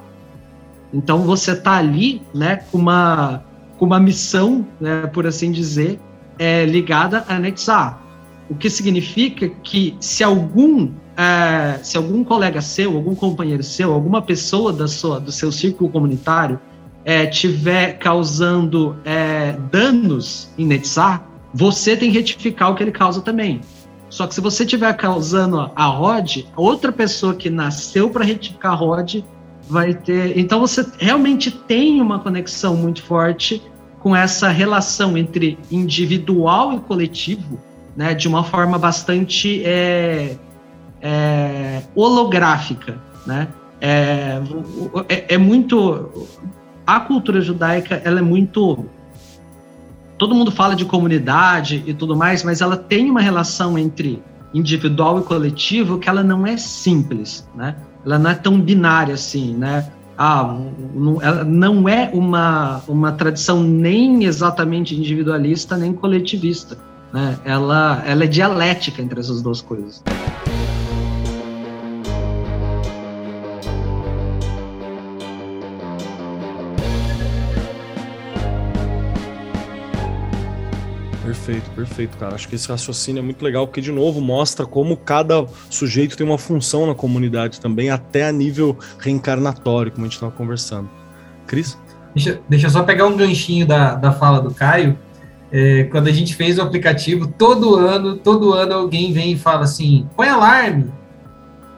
Então 0.93 1.23
você 1.23 1.51
está 1.51 1.73
ali, 1.73 2.23
né, 2.33 2.61
com 2.71 2.79
uma, 2.79 3.43
com 3.77 3.85
uma 3.85 3.99
missão, 3.99 4.65
né, 4.81 5.09
por 5.09 5.27
assim 5.27 5.51
dizer, 5.51 5.99
é, 6.39 6.65
ligada 6.65 7.25
a 7.27 7.37
Netzah. 7.37 7.99
O 8.49 8.55
que 8.55 8.69
significa 8.69 9.49
que 9.49 9.97
se 10.01 10.23
algum 10.23 10.91
é, 11.17 11.79
se 11.83 11.97
algum 11.97 12.25
colega 12.25 12.61
seu, 12.61 12.97
algum 12.97 13.15
companheiro 13.15 13.63
seu, 13.63 13.93
alguma 13.93 14.21
pessoa 14.21 14.73
da 14.73 14.89
sua, 14.89 15.21
do 15.21 15.31
seu 15.31 15.53
círculo 15.53 15.89
comunitário 15.89 16.59
é, 17.05 17.27
tiver 17.27 17.99
causando 17.99 18.97
é, 19.05 19.53
danos 19.71 20.51
em 20.59 20.67
Netzah, 20.67 21.23
você 21.53 21.97
tem 21.97 22.11
que 22.11 22.19
retificar 22.19 22.71
o 22.71 22.75
que 22.75 22.83
ele 22.83 22.91
causa 22.91 23.21
também. 23.21 23.61
Só 24.09 24.27
que 24.27 24.35
se 24.35 24.41
você 24.41 24.65
estiver 24.65 24.93
causando 24.95 25.71
a 25.75 25.87
rod, 25.87 26.45
outra 26.57 26.93
pessoa 26.93 27.35
que 27.35 27.51
nasceu 27.51 28.11
para 28.11 28.25
retificar 28.25 28.73
a 28.73 28.77
rod 28.77 29.23
vai 29.69 29.95
ter. 29.95 30.39
Então 30.39 30.61
você 30.61 30.87
realmente 30.99 31.51
tem 31.51 32.01
uma 32.01 32.19
conexão 32.19 32.77
muito 32.77 33.03
forte 33.03 33.63
com 34.01 34.15
essa 34.15 34.49
relação 34.49 35.17
entre 35.17 35.59
individual 35.71 36.75
e 36.75 36.81
coletivo, 36.81 37.59
né, 37.97 38.15
de 38.15 38.27
uma 38.29 38.43
forma 38.43 38.79
bastante 38.79 39.63
é, 39.65 40.37
é, 41.01 41.83
holográfica, 41.95 42.99
né? 43.27 43.49
É, 43.81 44.41
é, 45.09 45.35
é, 45.35 45.39
muito 45.39 46.29
a 46.87 47.01
cultura 47.01 47.41
judaica, 47.41 48.01
ela 48.05 48.21
é 48.21 48.23
muito 48.23 48.87
todo 50.17 50.35
mundo 50.35 50.51
fala 50.51 50.75
de 50.75 50.85
comunidade 50.85 51.83
e 51.87 51.93
tudo 51.93 52.17
mais, 52.17 52.43
mas 52.43 52.61
ela 52.61 52.77
tem 52.77 53.11
uma 53.11 53.21
relação 53.21 53.79
entre 53.79 54.23
individual 54.55 55.19
e 55.19 55.23
coletivo 55.23 55.99
que 55.99 56.09
ela 56.09 56.23
não 56.23 56.47
é 56.47 56.57
simples, 56.57 57.47
né? 57.55 57.77
Ela 58.07 58.19
não 58.19 58.31
é 58.31 58.35
tão 58.35 58.61
binária 58.61 59.15
assim, 59.15 59.55
né? 59.55 59.91
Ah, 60.17 60.57
não, 60.95 61.21
ela 61.21 61.45
não 61.45 61.89
é 61.89 62.09
uma, 62.15 62.81
uma 62.87 63.13
tradição 63.13 63.63
nem 63.63 64.25
exatamente 64.25 64.95
individualista 64.95 65.77
nem 65.77 65.93
coletivista, 65.93 66.79
né? 67.15 67.39
Ela, 67.45 68.03
ela 68.05 68.25
é 68.25 68.27
dialética 68.27 69.01
entre 69.01 69.21
essas 69.21 69.41
duas 69.41 69.63
coisas. 69.63 70.03
Perfeito, 81.25 81.71
perfeito, 81.71 82.17
cara. 82.19 82.35
Acho 82.35 82.49
que 82.49 82.57
esse 82.57 82.69
raciocínio 82.69 83.21
é 83.21 83.23
muito 83.23 83.45
legal, 83.45 83.69
porque, 83.69 83.81
de 83.81 83.93
novo, 83.93 84.21
mostra 84.21 84.67
como 84.67 84.97
cada 84.97 85.47
sujeito 85.71 86.17
tem 86.17 86.27
uma 86.27 86.39
função 86.39 86.85
na 86.85 86.97
comunidade 86.97 87.61
também, 87.61 87.91
até 87.91 88.27
a 88.27 88.33
nível 88.33 88.77
reencarnatório, 88.99 89.93
como 89.93 90.05
a 90.05 90.09
gente 90.09 90.17
estava 90.17 90.33
conversando. 90.33 90.91
Cris? 91.47 91.79
Deixa, 92.13 92.41
deixa 92.49 92.67
eu 92.67 92.71
só 92.71 92.83
pegar 92.83 93.07
um 93.07 93.17
ganchinho 93.17 93.67
da, 93.67 93.95
da 93.95 94.11
fala 94.11 94.41
do 94.41 94.53
Caio. 94.53 94.99
É, 95.57 95.85
quando 95.85 96.09
a 96.09 96.11
gente 96.11 96.35
fez 96.35 96.59
o 96.59 96.63
aplicativo, 96.63 97.29
todo 97.29 97.77
ano, 97.77 98.17
todo 98.17 98.53
ano 98.53 98.75
alguém 98.75 99.13
vem 99.13 99.35
e 99.35 99.39
fala 99.39 99.63
assim: 99.63 100.09
põe 100.17 100.29
alarme, 100.29 100.93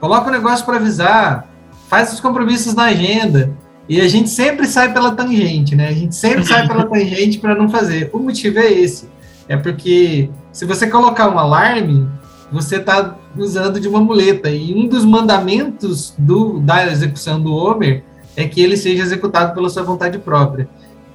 coloca 0.00 0.30
o 0.30 0.32
negócio 0.32 0.64
para 0.64 0.76
avisar, 0.76 1.46
faz 1.86 2.10
os 2.10 2.18
compromissos 2.18 2.72
na 2.72 2.84
agenda. 2.84 3.52
E 3.86 4.00
a 4.00 4.08
gente 4.08 4.30
sempre 4.30 4.66
sai 4.66 4.94
pela 4.94 5.12
tangente, 5.12 5.76
né? 5.76 5.88
A 5.88 5.92
gente 5.92 6.14
sempre 6.14 6.46
sai 6.46 6.66
pela 6.66 6.84
tangente 6.88 7.38
para 7.38 7.54
não 7.54 7.68
fazer. 7.68 8.08
O 8.14 8.18
motivo 8.18 8.58
é 8.58 8.72
esse. 8.72 9.10
É 9.46 9.58
porque 9.58 10.30
se 10.50 10.64
você 10.64 10.86
colocar 10.86 11.28
um 11.28 11.38
alarme, 11.38 12.08
você 12.50 12.76
está 12.76 13.14
usando 13.36 13.78
de 13.78 13.86
uma 13.86 14.00
muleta. 14.00 14.48
E 14.48 14.74
um 14.74 14.88
dos 14.88 15.04
mandamentos 15.04 16.14
do, 16.16 16.60
da 16.60 16.90
execução 16.90 17.38
do 17.38 17.54
Homer 17.54 18.02
é 18.34 18.48
que 18.48 18.62
ele 18.62 18.78
seja 18.78 19.02
executado 19.02 19.54
pela 19.54 19.68
sua 19.68 19.82
vontade 19.82 20.18
própria. 20.18 20.66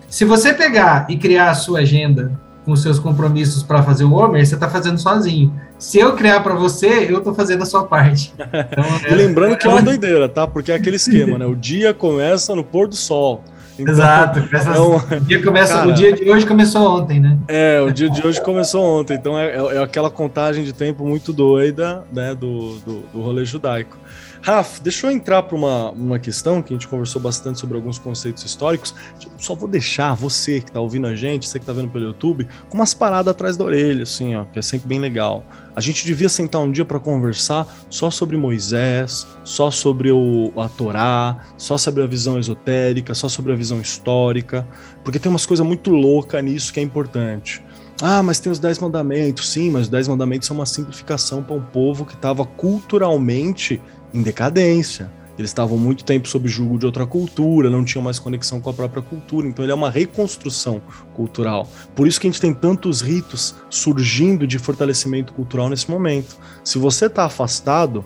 Se 0.07 0.25
você 0.25 0.53
pegar 0.53 1.07
e 1.09 1.17
criar 1.17 1.49
a 1.49 1.55
sua 1.55 1.79
agenda 1.79 2.39
com 2.65 2.75
seus 2.75 2.99
compromissos 2.99 3.63
para 3.63 3.81
fazer 3.83 4.03
o 4.03 4.13
Homer, 4.13 4.45
você 4.45 4.55
está 4.55 4.69
fazendo 4.69 4.97
sozinho. 4.97 5.53
Se 5.79 5.99
eu 5.99 6.15
criar 6.15 6.41
para 6.41 6.53
você, 6.53 7.07
eu 7.09 7.17
estou 7.17 7.33
fazendo 7.33 7.63
a 7.63 7.65
sua 7.65 7.85
parte. 7.85 8.33
Então, 8.71 8.85
é, 9.05 9.11
e 9.11 9.15
lembrando 9.15 9.57
que 9.57 9.67
é 9.67 9.69
uma 9.69 9.81
doideira, 9.81 10.29
tá? 10.29 10.47
Porque 10.47 10.71
é 10.71 10.75
aquele 10.75 10.95
esquema, 10.95 11.37
né? 11.37 11.45
O 11.45 11.55
dia 11.55 11.93
começa 11.93 12.55
no 12.55 12.63
pôr 12.63 12.87
do 12.87 12.95
sol. 12.95 13.43
Então, 13.77 13.93
Exato. 13.93 14.39
Então, 14.39 14.97
o, 14.97 15.19
dia 15.21 15.41
começa, 15.41 15.73
cara, 15.73 15.87
o 15.87 15.93
dia 15.93 16.13
de 16.13 16.29
hoje 16.29 16.45
começou 16.45 16.99
ontem, 16.99 17.19
né? 17.19 17.37
É, 17.47 17.81
o 17.81 17.91
dia 17.91 18.09
de 18.09 18.25
hoje 18.25 18.39
começou 18.41 18.83
ontem. 18.99 19.15
Então 19.15 19.37
é, 19.37 19.55
é, 19.55 19.75
é 19.75 19.83
aquela 19.83 20.09
contagem 20.09 20.63
de 20.63 20.73
tempo 20.73 21.05
muito 21.05 21.33
doida 21.33 22.03
né, 22.11 22.35
do, 22.35 22.75
do, 22.79 22.99
do 23.13 23.21
rolê 23.21 23.43
judaico. 23.45 23.97
Raf, 24.43 24.79
deixa 24.81 25.05
eu 25.05 25.11
entrar 25.11 25.43
para 25.43 25.55
uma, 25.55 25.91
uma 25.91 26.17
questão 26.17 26.63
que 26.63 26.73
a 26.73 26.75
gente 26.75 26.87
conversou 26.87 27.21
bastante 27.21 27.59
sobre 27.59 27.77
alguns 27.77 27.99
conceitos 27.99 28.43
históricos. 28.43 28.95
Só 29.37 29.53
vou 29.53 29.69
deixar 29.69 30.15
você 30.15 30.59
que 30.59 30.69
está 30.69 30.79
ouvindo 30.79 31.05
a 31.05 31.15
gente, 31.15 31.47
você 31.47 31.59
que 31.59 31.63
está 31.63 31.73
vendo 31.73 31.89
pelo 31.89 32.05
YouTube, 32.05 32.47
com 32.67 32.75
umas 32.75 32.91
paradas 32.91 33.29
atrás 33.29 33.55
da 33.55 33.63
orelha, 33.63 34.01
assim, 34.01 34.35
ó, 34.35 34.45
que 34.45 34.57
é 34.57 34.61
sempre 34.63 34.87
bem 34.87 34.99
legal. 34.99 35.45
A 35.75 35.79
gente 35.79 36.03
devia 36.03 36.27
sentar 36.27 36.59
um 36.59 36.71
dia 36.71 36.83
para 36.83 36.99
conversar 36.99 37.67
só 37.87 38.09
sobre 38.09 38.35
Moisés, 38.35 39.27
só 39.43 39.69
sobre 39.69 40.11
o, 40.11 40.51
a 40.57 40.67
Torá, 40.67 41.45
só 41.55 41.77
sobre 41.77 42.01
a 42.01 42.07
visão 42.07 42.39
esotérica, 42.39 43.13
só 43.13 43.29
sobre 43.29 43.53
a 43.53 43.55
visão 43.55 43.79
histórica, 43.79 44.67
porque 45.03 45.19
tem 45.19 45.29
umas 45.29 45.45
coisas 45.45 45.65
muito 45.65 45.91
loucas 45.91 46.43
nisso 46.43 46.73
que 46.73 46.79
é 46.79 46.83
importante. 46.83 47.63
Ah, 48.01 48.23
mas 48.23 48.39
tem 48.39 48.51
os 48.51 48.57
Dez 48.57 48.79
Mandamentos. 48.79 49.49
Sim, 49.51 49.69
mas 49.69 49.83
os 49.83 49.89
Dez 49.89 50.07
Mandamentos 50.07 50.47
são 50.47 50.57
uma 50.57 50.65
simplificação 50.65 51.43
para 51.43 51.55
um 51.55 51.61
povo 51.61 52.03
que 52.03 52.15
estava 52.15 52.43
culturalmente 52.43 53.79
em 54.13 54.21
decadência. 54.21 55.11
Eles 55.37 55.49
estavam 55.49 55.77
muito 55.77 56.03
tempo 56.03 56.27
sob 56.27 56.47
julgo 56.47 56.77
de 56.77 56.85
outra 56.85 57.05
cultura, 57.05 57.69
não 57.69 57.83
tinham 57.83 58.03
mais 58.03 58.19
conexão 58.19 58.59
com 58.61 58.69
a 58.69 58.73
própria 58.73 59.01
cultura. 59.01 59.47
Então 59.47 59.65
ele 59.65 59.71
é 59.71 59.75
uma 59.75 59.89
reconstrução 59.89 60.81
cultural. 61.13 61.67
Por 61.95 62.07
isso 62.07 62.19
que 62.19 62.27
a 62.27 62.29
gente 62.29 62.41
tem 62.41 62.53
tantos 62.53 63.01
ritos 63.01 63.55
surgindo 63.69 64.45
de 64.45 64.59
fortalecimento 64.59 65.33
cultural 65.33 65.69
nesse 65.69 65.89
momento. 65.89 66.37
Se 66.63 66.77
você 66.77 67.05
está 67.05 67.25
afastado, 67.25 68.05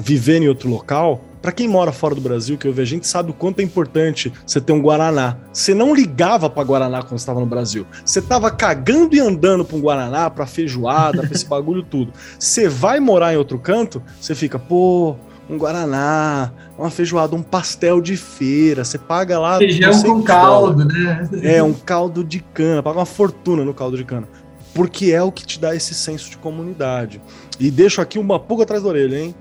viver 0.00 0.42
em 0.42 0.48
outro 0.48 0.68
local, 0.68 1.24
para 1.40 1.52
quem 1.52 1.68
mora 1.68 1.92
fora 1.92 2.14
do 2.14 2.22
Brasil, 2.22 2.56
que 2.56 2.66
eu 2.66 2.72
vejo, 2.72 2.94
a 2.94 2.96
gente 2.96 3.06
sabe 3.06 3.30
o 3.30 3.34
quanto 3.34 3.60
é 3.60 3.62
importante 3.62 4.32
você 4.46 4.60
ter 4.60 4.72
um 4.72 4.80
Guaraná. 4.80 5.36
Você 5.52 5.74
não 5.74 5.94
ligava 5.94 6.48
para 6.48 6.64
Guaraná 6.64 7.02
quando 7.02 7.18
estava 7.18 7.38
no 7.38 7.46
Brasil. 7.46 7.86
Você 8.04 8.18
estava 8.18 8.50
cagando 8.50 9.14
e 9.14 9.20
andando 9.20 9.62
para 9.64 9.76
um 9.76 9.80
Guaraná, 9.80 10.30
para 10.30 10.46
feijoada, 10.46 11.22
para 11.22 11.32
esse 11.32 11.46
bagulho 11.46 11.82
tudo. 11.82 12.12
Você 12.38 12.66
vai 12.66 12.98
morar 12.98 13.34
em 13.34 13.36
outro 13.36 13.58
canto, 13.58 14.02
você 14.18 14.34
fica, 14.34 14.58
pô, 14.58 15.16
um 15.48 15.58
guaraná, 15.58 16.52
uma 16.78 16.90
feijoada, 16.90 17.36
um 17.36 17.42
pastel 17.42 18.00
de 18.00 18.16
feira. 18.16 18.84
Você 18.84 18.98
paga 18.98 19.38
lá. 19.38 19.58
Feijão 19.58 20.02
com 20.02 20.22
caldo, 20.22 20.84
né? 20.84 21.28
É, 21.42 21.62
um 21.62 21.74
caldo 21.74 22.24
de 22.24 22.40
cana. 22.40 22.82
Paga 22.82 22.98
uma 22.98 23.06
fortuna 23.06 23.64
no 23.64 23.74
caldo 23.74 23.96
de 23.96 24.04
cana. 24.04 24.28
Porque 24.74 25.12
é 25.12 25.22
o 25.22 25.30
que 25.30 25.46
te 25.46 25.60
dá 25.60 25.74
esse 25.74 25.94
senso 25.94 26.30
de 26.30 26.36
comunidade. 26.38 27.20
E 27.60 27.70
deixo 27.70 28.00
aqui 28.00 28.18
uma 28.18 28.40
pulga 28.40 28.64
atrás 28.64 28.82
da 28.82 28.88
orelha, 28.88 29.18
hein? 29.18 29.34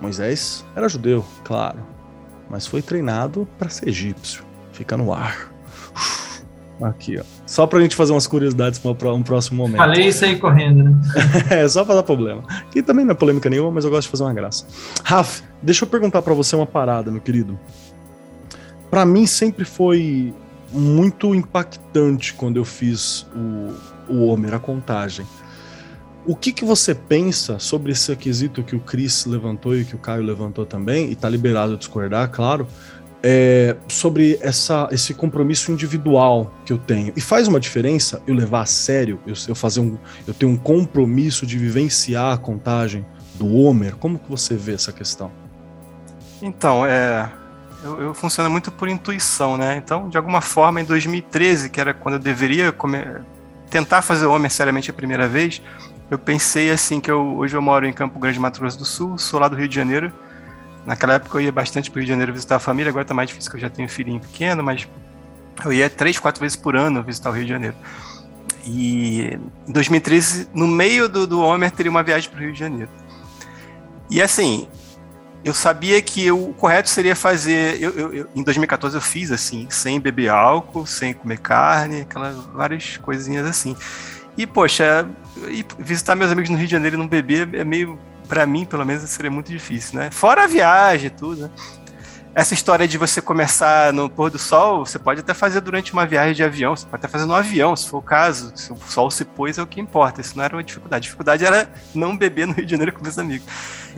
Moisés 0.00 0.64
era 0.74 0.88
judeu, 0.88 1.24
claro. 1.44 1.78
Mas 2.48 2.66
foi 2.66 2.82
treinado 2.82 3.48
para 3.58 3.68
ser 3.68 3.88
egípcio. 3.88 4.44
Fica 4.72 4.96
no 4.96 5.12
ar. 5.12 5.52
Aqui, 6.82 7.18
ó. 7.18 7.39
Só 7.50 7.66
pra 7.66 7.80
gente 7.80 7.96
fazer 7.96 8.12
umas 8.12 8.28
curiosidades 8.28 8.78
para 8.78 9.12
um 9.12 9.24
próximo 9.24 9.56
momento. 9.56 9.78
Falei 9.78 10.06
isso 10.06 10.24
aí 10.24 10.38
correndo, 10.38 10.84
né? 10.84 10.92
é, 11.50 11.68
só 11.68 11.84
pra 11.84 11.96
dar 11.96 12.04
problema. 12.04 12.44
Que 12.70 12.80
também 12.80 13.04
não 13.04 13.10
é 13.10 13.14
polêmica 13.14 13.50
nenhuma, 13.50 13.72
mas 13.72 13.84
eu 13.84 13.90
gosto 13.90 14.02
de 14.02 14.08
fazer 14.12 14.22
uma 14.22 14.32
graça. 14.32 14.64
Raf, 15.02 15.42
deixa 15.60 15.84
eu 15.84 15.88
perguntar 15.88 16.22
para 16.22 16.32
você 16.32 16.54
uma 16.54 16.64
parada, 16.64 17.10
meu 17.10 17.20
querido. 17.20 17.58
Para 18.88 19.04
mim 19.04 19.26
sempre 19.26 19.64
foi 19.64 20.32
muito 20.70 21.34
impactante 21.34 22.34
quando 22.34 22.56
eu 22.56 22.64
fiz 22.64 23.26
o, 23.34 24.12
o 24.14 24.26
Homer, 24.28 24.54
a 24.54 24.60
contagem. 24.60 25.26
O 26.24 26.36
que, 26.36 26.52
que 26.52 26.64
você 26.64 26.94
pensa 26.94 27.58
sobre 27.58 27.90
esse 27.90 28.14
quesito 28.14 28.62
que 28.62 28.76
o 28.76 28.80
Chris 28.80 29.26
levantou 29.26 29.76
e 29.76 29.84
que 29.84 29.96
o 29.96 29.98
Caio 29.98 30.22
levantou 30.22 30.64
também, 30.64 31.10
e 31.10 31.16
tá 31.16 31.28
liberado 31.28 31.72
a 31.72 31.76
discordar, 31.76 32.30
claro, 32.30 32.68
é, 33.22 33.76
sobre 33.88 34.38
essa, 34.40 34.88
esse 34.90 35.14
compromisso 35.14 35.70
individual 35.70 36.52
que 36.64 36.72
eu 36.72 36.78
tenho. 36.78 37.12
E 37.16 37.20
faz 37.20 37.48
uma 37.48 37.60
diferença 37.60 38.22
eu 38.26 38.34
levar 38.34 38.62
a 38.62 38.66
sério, 38.66 39.20
eu, 39.26 39.34
eu 39.48 39.54
fazer 39.54 39.80
um, 39.80 39.98
eu 40.26 40.34
tenho 40.34 40.52
um 40.52 40.56
compromisso 40.56 41.46
de 41.46 41.58
vivenciar 41.58 42.32
a 42.32 42.38
contagem 42.38 43.04
do 43.34 43.54
Homer. 43.54 43.96
Como 43.96 44.18
que 44.18 44.28
você 44.28 44.54
vê 44.54 44.72
essa 44.72 44.92
questão? 44.92 45.30
Então, 46.42 46.86
é, 46.86 47.30
eu, 47.84 48.00
eu 48.00 48.14
funciono 48.14 48.48
muito 48.48 48.70
por 48.70 48.88
intuição, 48.88 49.56
né? 49.58 49.76
Então, 49.76 50.08
de 50.08 50.16
alguma 50.16 50.40
forma, 50.40 50.80
em 50.80 50.84
2013, 50.84 51.68
que 51.68 51.80
era 51.80 51.92
quando 51.92 52.14
eu 52.14 52.20
deveria 52.20 52.72
comer, 52.72 53.22
tentar 53.68 54.00
fazer 54.00 54.24
o 54.24 54.32
Homer 54.32 54.50
seriamente 54.50 54.90
a 54.90 54.94
primeira 54.94 55.28
vez, 55.28 55.60
eu 56.10 56.18
pensei 56.18 56.70
assim 56.70 57.00
que 57.00 57.10
eu 57.10 57.36
hoje 57.36 57.54
eu 57.54 57.62
moro 57.62 57.86
em 57.86 57.92
Campo 57.92 58.18
Grande, 58.18 58.40
Mato 58.40 58.58
Grosso 58.58 58.78
do 58.78 58.84
Sul, 58.84 59.18
sou 59.18 59.38
lá 59.38 59.48
do 59.48 59.56
Rio 59.56 59.68
de 59.68 59.74
Janeiro 59.74 60.12
Naquela 60.86 61.14
época 61.14 61.38
eu 61.38 61.42
ia 61.42 61.52
bastante 61.52 61.90
para 61.90 61.98
o 61.98 62.00
Rio 62.00 62.06
de 62.06 62.10
Janeiro 62.10 62.32
visitar 62.32 62.56
a 62.56 62.60
família, 62.60 62.90
agora 62.90 63.02
está 63.02 63.14
mais 63.14 63.28
difícil 63.28 63.50
que 63.50 63.56
eu 63.56 63.60
já 63.60 63.70
tenho 63.70 63.86
um 63.86 63.90
filhinho 63.90 64.20
pequeno, 64.20 64.62
mas 64.62 64.88
eu 65.64 65.72
ia 65.72 65.90
três, 65.90 66.18
quatro 66.18 66.40
vezes 66.40 66.56
por 66.56 66.76
ano 66.76 67.02
visitar 67.02 67.30
o 67.30 67.32
Rio 67.32 67.44
de 67.44 67.50
Janeiro. 67.50 67.76
E 68.64 69.38
em 69.66 69.72
2013, 69.72 70.48
no 70.54 70.66
meio 70.66 71.08
do, 71.08 71.26
do 71.26 71.40
Homer, 71.40 71.70
teria 71.70 71.90
uma 71.90 72.02
viagem 72.02 72.30
para 72.30 72.38
o 72.38 72.42
Rio 72.42 72.52
de 72.52 72.58
Janeiro. 72.58 72.90
E 74.10 74.20
assim, 74.20 74.66
eu 75.44 75.54
sabia 75.54 76.00
que 76.02 76.30
o 76.30 76.52
correto 76.54 76.88
seria 76.88 77.16
fazer. 77.16 77.80
Eu, 77.80 77.90
eu, 77.92 78.12
eu, 78.12 78.26
em 78.34 78.42
2014 78.42 78.96
eu 78.96 79.00
fiz 79.00 79.30
assim, 79.30 79.66
sem 79.70 80.00
beber 80.00 80.28
álcool, 80.28 80.86
sem 80.86 81.14
comer 81.14 81.38
carne, 81.38 82.02
aquelas 82.02 82.36
várias 82.46 82.96
coisinhas 82.98 83.46
assim. 83.46 83.76
E, 84.36 84.46
poxa, 84.46 85.08
visitar 85.78 86.14
meus 86.14 86.30
amigos 86.30 86.50
no 86.50 86.56
Rio 86.56 86.66
de 86.66 86.72
Janeiro 86.72 86.96
e 86.96 86.98
não 86.98 87.08
beber 87.08 87.54
é 87.54 87.64
meio 87.64 87.98
para 88.30 88.46
mim, 88.46 88.64
pelo 88.64 88.86
menos, 88.86 89.02
seria 89.10 89.30
muito 89.30 89.50
difícil, 89.50 89.98
né? 89.98 90.08
Fora 90.12 90.44
a 90.44 90.46
viagem 90.46 91.08
e 91.08 91.10
tudo, 91.10 91.42
né? 91.42 91.50
essa 92.32 92.54
história 92.54 92.86
de 92.86 92.96
você 92.96 93.20
começar 93.20 93.92
no 93.92 94.08
pôr 94.08 94.30
do 94.30 94.38
sol, 94.38 94.86
você 94.86 95.00
pode 95.00 95.18
até 95.18 95.34
fazer 95.34 95.60
durante 95.60 95.92
uma 95.92 96.06
viagem 96.06 96.32
de 96.32 96.44
avião, 96.44 96.76
você 96.76 96.86
pode 96.86 97.00
até 97.00 97.08
fazer 97.08 97.26
no 97.26 97.34
avião, 97.34 97.74
se 97.74 97.88
for 97.88 97.98
o 97.98 98.02
caso. 98.02 98.52
Se 98.54 98.72
o 98.72 98.76
sol 98.76 99.10
se 99.10 99.24
pôs, 99.24 99.58
é 99.58 99.62
o 99.62 99.66
que 99.66 99.80
importa. 99.80 100.20
Isso 100.20 100.36
não 100.36 100.44
era 100.44 100.54
uma 100.54 100.62
dificuldade. 100.62 101.00
A 101.00 101.02
dificuldade 101.02 101.44
era 101.44 101.68
não 101.92 102.16
beber 102.16 102.46
no 102.46 102.52
Rio 102.52 102.64
de 102.64 102.70
Janeiro 102.70 102.92
com 102.92 103.02
meus 103.02 103.18
amigos. 103.18 103.48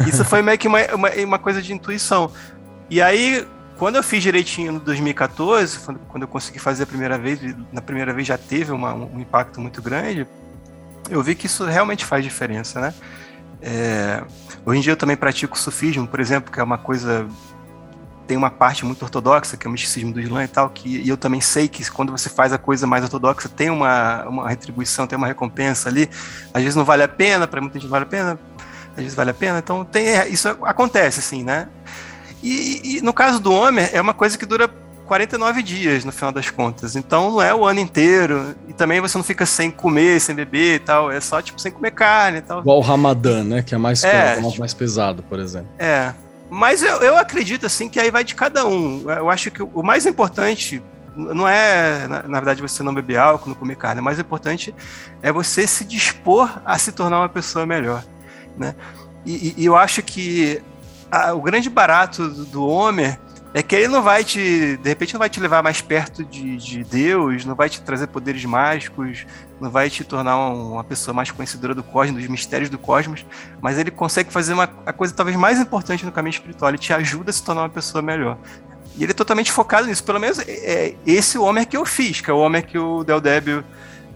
Isso 0.08 0.24
foi 0.24 0.40
meio 0.40 0.56
que 0.56 0.66
uma, 0.66 0.80
uma, 0.94 1.10
uma 1.10 1.38
coisa 1.38 1.60
de 1.60 1.74
intuição. 1.74 2.32
E 2.88 3.02
aí, 3.02 3.46
quando 3.76 3.96
eu 3.96 4.02
fiz 4.02 4.22
direitinho 4.22 4.72
no 4.72 4.80
2014, 4.80 5.78
quando 6.08 6.22
eu 6.22 6.28
consegui 6.28 6.58
fazer 6.58 6.84
a 6.84 6.86
primeira 6.86 7.18
vez, 7.18 7.38
na 7.70 7.82
primeira 7.82 8.14
vez 8.14 8.26
já 8.26 8.38
teve 8.38 8.72
uma, 8.72 8.94
um 8.94 9.20
impacto 9.20 9.60
muito 9.60 9.82
grande, 9.82 10.26
eu 11.10 11.22
vi 11.22 11.34
que 11.34 11.44
isso 11.44 11.66
realmente 11.66 12.04
faz 12.06 12.24
diferença, 12.24 12.80
né? 12.80 12.94
É, 13.62 14.22
hoje 14.66 14.80
em 14.80 14.82
dia 14.82 14.92
eu 14.92 14.96
também 14.96 15.16
pratico 15.16 15.56
sufismo, 15.56 16.06
por 16.06 16.18
exemplo, 16.18 16.52
que 16.52 16.58
é 16.58 16.62
uma 16.62 16.78
coisa 16.78 17.26
tem 18.26 18.36
uma 18.36 18.50
parte 18.50 18.84
muito 18.84 19.02
ortodoxa, 19.02 19.56
que 19.56 19.66
é 19.66 19.68
o 19.68 19.72
misticismo 19.72 20.12
do 20.12 20.20
Islã 20.20 20.44
e 20.44 20.48
tal, 20.48 20.70
que 20.70 20.88
e 20.88 21.08
eu 21.08 21.16
também 21.16 21.40
sei 21.40 21.68
que 21.68 21.88
quando 21.90 22.12
você 22.12 22.28
faz 22.28 22.52
a 22.52 22.58
coisa 22.58 22.86
mais 22.86 23.04
ortodoxa, 23.04 23.48
tem 23.48 23.68
uma, 23.68 24.24
uma 24.24 24.48
retribuição, 24.48 25.06
tem 25.06 25.18
uma 25.18 25.26
recompensa 25.26 25.88
ali. 25.88 26.08
Às 26.54 26.62
vezes 26.62 26.76
não 26.76 26.84
vale 26.84 27.02
a 27.02 27.08
pena, 27.08 27.46
para 27.46 27.60
muita 27.60 27.74
gente 27.74 27.84
não 27.84 27.90
vale 27.90 28.04
a 28.04 28.08
pena, 28.08 28.38
às 28.90 29.02
vezes 29.02 29.14
vale 29.14 29.30
a 29.30 29.34
pena. 29.34 29.58
Então 29.58 29.84
tem 29.84 30.08
é, 30.08 30.28
isso 30.28 30.48
acontece, 30.48 31.20
assim, 31.20 31.44
né? 31.44 31.68
E, 32.42 32.96
e 32.96 33.00
no 33.02 33.12
caso 33.12 33.38
do 33.38 33.52
Homer, 33.52 33.90
é 33.92 34.00
uma 34.00 34.14
coisa 34.14 34.36
que 34.36 34.46
dura 34.46 34.68
49 35.06 35.62
dias, 35.62 36.04
no 36.04 36.12
final 36.12 36.32
das 36.32 36.50
contas. 36.50 36.96
Então 36.96 37.30
não 37.32 37.42
é 37.42 37.54
o 37.54 37.64
ano 37.64 37.80
inteiro. 37.80 38.54
E 38.68 38.72
também 38.72 39.00
você 39.00 39.16
não 39.18 39.24
fica 39.24 39.44
sem 39.44 39.70
comer, 39.70 40.20
sem 40.20 40.34
beber 40.34 40.76
e 40.76 40.78
tal. 40.78 41.10
É 41.10 41.20
só, 41.20 41.40
tipo, 41.42 41.60
sem 41.60 41.70
comer 41.72 41.90
carne 41.92 42.38
e 42.38 42.42
tal. 42.42 42.60
Igual 42.60 42.78
o 42.78 42.80
Ramadã, 42.80 43.42
né? 43.44 43.62
Que 43.62 43.74
é 43.74 43.78
mais, 43.78 44.02
é, 44.04 44.36
tipo, 44.36 44.58
mais 44.58 44.74
pesado, 44.74 45.22
por 45.22 45.38
exemplo. 45.38 45.68
É. 45.78 46.12
Mas 46.50 46.82
eu, 46.82 46.96
eu 46.98 47.16
acredito 47.16 47.64
assim 47.64 47.88
que 47.88 47.98
aí 47.98 48.10
vai 48.10 48.24
de 48.24 48.34
cada 48.34 48.66
um. 48.66 49.04
Eu 49.10 49.30
acho 49.30 49.50
que 49.50 49.62
o 49.62 49.82
mais 49.82 50.04
importante 50.04 50.82
não 51.16 51.48
é, 51.48 52.06
na, 52.08 52.22
na, 52.22 52.40
verdade, 52.40 52.62
você 52.62 52.82
não 52.82 52.94
beber 52.94 53.18
álcool, 53.18 53.48
não 53.48 53.56
comer 53.56 53.76
carne. 53.76 54.00
O 54.00 54.04
mais 54.04 54.18
importante 54.18 54.74
é 55.22 55.32
você 55.32 55.66
se 55.66 55.84
dispor 55.84 56.60
a 56.64 56.78
se 56.78 56.92
tornar 56.92 57.20
uma 57.20 57.28
pessoa 57.28 57.66
melhor, 57.66 58.04
né? 58.56 58.74
E, 59.24 59.54
e 59.56 59.64
eu 59.64 59.76
acho 59.76 60.02
que 60.02 60.62
a, 61.10 61.32
o 61.34 61.40
grande 61.40 61.68
barato 61.68 62.28
do, 62.28 62.44
do 62.46 62.66
Homer 62.66 63.18
é 63.54 63.62
que 63.62 63.76
ele 63.76 63.88
não 63.88 64.02
vai 64.02 64.24
te, 64.24 64.78
de 64.78 64.88
repente, 64.88 65.12
não 65.12 65.18
vai 65.18 65.28
te 65.28 65.38
levar 65.38 65.62
mais 65.62 65.80
perto 65.80 66.24
de, 66.24 66.56
de 66.56 66.82
Deus, 66.84 67.44
não 67.44 67.54
vai 67.54 67.68
te 67.68 67.82
trazer 67.82 68.06
poderes 68.06 68.44
mágicos, 68.44 69.26
não 69.60 69.70
vai 69.70 69.90
te 69.90 70.02
tornar 70.04 70.38
uma 70.38 70.82
pessoa 70.82 71.14
mais 71.14 71.30
conhecedora 71.30 71.74
do 71.74 71.82
cosmos, 71.82 72.20
dos 72.20 72.30
mistérios 72.30 72.70
do 72.70 72.78
cosmos, 72.78 73.26
mas 73.60 73.78
ele 73.78 73.90
consegue 73.90 74.32
fazer 74.32 74.54
uma, 74.54 74.70
a 74.86 74.92
coisa 74.92 75.12
talvez 75.12 75.36
mais 75.36 75.60
importante 75.60 76.04
no 76.04 76.12
caminho 76.12 76.32
espiritual, 76.32 76.70
ele 76.70 76.78
te 76.78 76.92
ajuda 76.94 77.30
a 77.30 77.32
se 77.32 77.42
tornar 77.42 77.62
uma 77.62 77.68
pessoa 77.68 78.00
melhor. 78.00 78.38
E 78.96 79.02
ele 79.02 79.12
é 79.12 79.14
totalmente 79.14 79.52
focado 79.52 79.86
nisso, 79.86 80.04
pelo 80.04 80.18
menos 80.18 80.38
é, 80.38 80.50
é 80.50 80.94
esse 81.06 81.36
homem 81.36 81.64
que 81.66 81.76
eu 81.76 81.84
fiz, 81.84 82.20
que 82.20 82.30
é 82.30 82.32
o 82.32 82.38
homem 82.38 82.62
que 82.62 82.78
o 82.78 83.04
Del 83.04 83.20
Débio 83.20 83.62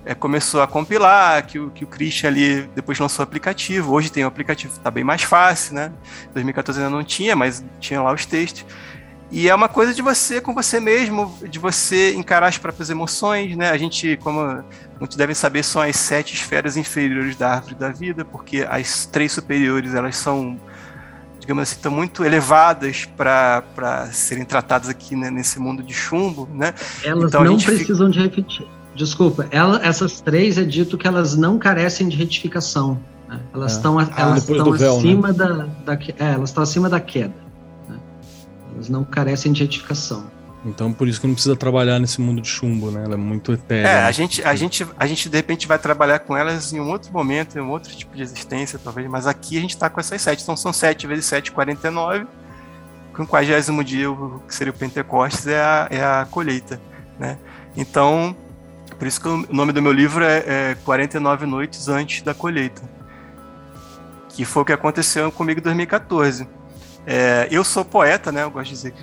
é, 0.06 0.14
começou 0.14 0.62
a 0.62 0.66
compilar, 0.66 1.44
que 1.46 1.58
o, 1.58 1.70
que 1.70 1.84
o 1.84 1.86
Christian 1.86 2.28
ali 2.28 2.62
depois 2.74 2.98
lançou 2.98 3.22
o 3.22 3.24
aplicativo. 3.24 3.92
Hoje 3.92 4.10
tem 4.10 4.24
o 4.24 4.28
aplicativo, 4.28 4.72
está 4.72 4.90
bem 4.90 5.02
mais 5.02 5.22
fácil, 5.22 5.74
né? 5.74 5.92
2014 6.32 6.78
ainda 6.78 6.90
não 6.90 7.02
tinha, 7.02 7.34
mas 7.34 7.62
tinha 7.80 8.00
lá 8.00 8.12
os 8.12 8.24
textos. 8.24 8.64
E 9.30 9.48
é 9.48 9.54
uma 9.54 9.68
coisa 9.68 9.92
de 9.92 10.00
você 10.00 10.40
com 10.40 10.54
você 10.54 10.78
mesmo, 10.78 11.34
de 11.48 11.58
você 11.58 12.14
encarar 12.14 12.46
as 12.46 12.58
próprias 12.58 12.90
emoções, 12.90 13.56
né? 13.56 13.70
A 13.70 13.76
gente, 13.76 14.16
como 14.18 14.62
muitos 15.00 15.16
devem 15.16 15.34
saber, 15.34 15.64
são 15.64 15.82
as 15.82 15.96
sete 15.96 16.34
esferas 16.34 16.76
inferiores 16.76 17.34
da 17.36 17.54
árvore 17.54 17.74
da 17.74 17.90
vida, 17.90 18.24
porque 18.24 18.64
as 18.68 19.04
três 19.06 19.32
superiores, 19.32 19.94
elas 19.94 20.16
são, 20.16 20.58
digamos 21.40 21.64
assim, 21.64 21.74
estão 21.74 21.90
muito 21.90 22.24
elevadas 22.24 23.04
para 23.04 24.08
serem 24.12 24.44
tratadas 24.44 24.88
aqui 24.88 25.16
né, 25.16 25.28
nesse 25.28 25.58
mundo 25.58 25.82
de 25.82 25.92
chumbo, 25.92 26.48
né? 26.54 26.72
Elas 27.02 27.30
então, 27.30 27.42
não 27.42 27.58
precisam 27.58 28.06
fica... 28.06 28.10
de 28.10 28.20
repetir. 28.20 28.66
Desculpa, 28.94 29.46
ela, 29.50 29.84
essas 29.84 30.20
três 30.20 30.56
é 30.56 30.64
dito 30.64 30.96
que 30.96 31.06
elas 31.06 31.36
não 31.36 31.58
carecem 31.58 32.08
de 32.08 32.16
retificação. 32.16 32.98
Né? 33.28 33.40
Elas 33.52 33.72
estão 33.72 34.00
é. 34.00 34.08
elas 34.16 34.48
ah, 34.48 34.96
acima 34.96 35.28
né? 35.28 35.34
da, 35.34 35.48
da 35.84 35.94
é, 35.94 36.32
elas 36.32 36.50
estão 36.50 36.62
acima 36.62 36.88
da 36.88 37.00
queda. 37.00 37.45
Elas 38.76 38.90
não 38.90 39.04
carecem 39.04 39.52
de 39.52 39.64
edificação. 39.64 40.26
Então, 40.66 40.92
por 40.92 41.08
isso 41.08 41.20
que 41.20 41.26
não 41.26 41.34
precisa 41.34 41.56
trabalhar 41.56 41.98
nesse 41.98 42.20
mundo 42.20 42.42
de 42.42 42.48
chumbo, 42.48 42.90
né? 42.90 43.04
Ela 43.04 43.14
é 43.14 43.16
muito 43.16 43.52
etérea. 43.52 43.88
É, 43.88 44.02
a 44.02 44.10
gente, 44.10 44.42
a 44.42 44.54
gente, 44.54 44.86
a 44.98 45.06
gente 45.06 45.28
de 45.28 45.36
repente 45.36 45.66
vai 45.66 45.78
trabalhar 45.78 46.18
com 46.18 46.36
elas 46.36 46.72
em 46.72 46.80
um 46.80 46.90
outro 46.90 47.10
momento, 47.12 47.56
em 47.56 47.62
um 47.62 47.70
outro 47.70 47.94
tipo 47.94 48.14
de 48.14 48.22
existência, 48.22 48.78
talvez, 48.82 49.08
mas 49.08 49.26
aqui 49.26 49.56
a 49.56 49.60
gente 49.60 49.70
está 49.70 49.88
com 49.88 49.98
essas 49.98 50.20
sete. 50.20 50.42
Então 50.42 50.56
são 50.56 50.72
sete 50.72 51.06
vezes 51.06 51.24
sete, 51.24 51.52
49. 51.52 52.26
Com 53.14 53.22
o 53.22 53.26
quadragésimo 53.26 53.82
dia, 53.82 54.08
que 54.46 54.54
seria 54.54 54.72
o 54.72 54.76
Pentecostes, 54.76 55.46
é 55.46 55.58
a, 55.58 55.88
é 55.90 56.04
a 56.04 56.26
colheita, 56.30 56.78
né? 57.18 57.38
Então, 57.74 58.36
por 58.98 59.06
isso 59.06 59.20
que 59.20 59.28
o 59.28 59.46
nome 59.50 59.72
do 59.72 59.80
meu 59.80 59.92
livro 59.92 60.22
é, 60.22 60.72
é 60.72 60.76
49 60.84 61.46
Noites 61.46 61.88
Antes 61.88 62.22
da 62.22 62.34
Colheita. 62.34 62.82
Que 64.30 64.44
foi 64.44 64.62
o 64.62 64.66
que 64.66 64.72
aconteceu 64.72 65.32
comigo 65.32 65.60
em 65.60 65.62
2014. 65.62 66.46
É, 67.06 67.46
eu 67.50 67.62
sou 67.62 67.84
poeta, 67.84 68.32
né? 68.32 68.42
Eu 68.42 68.50
gosto 68.50 68.70
de 68.70 68.74
dizer 68.74 68.94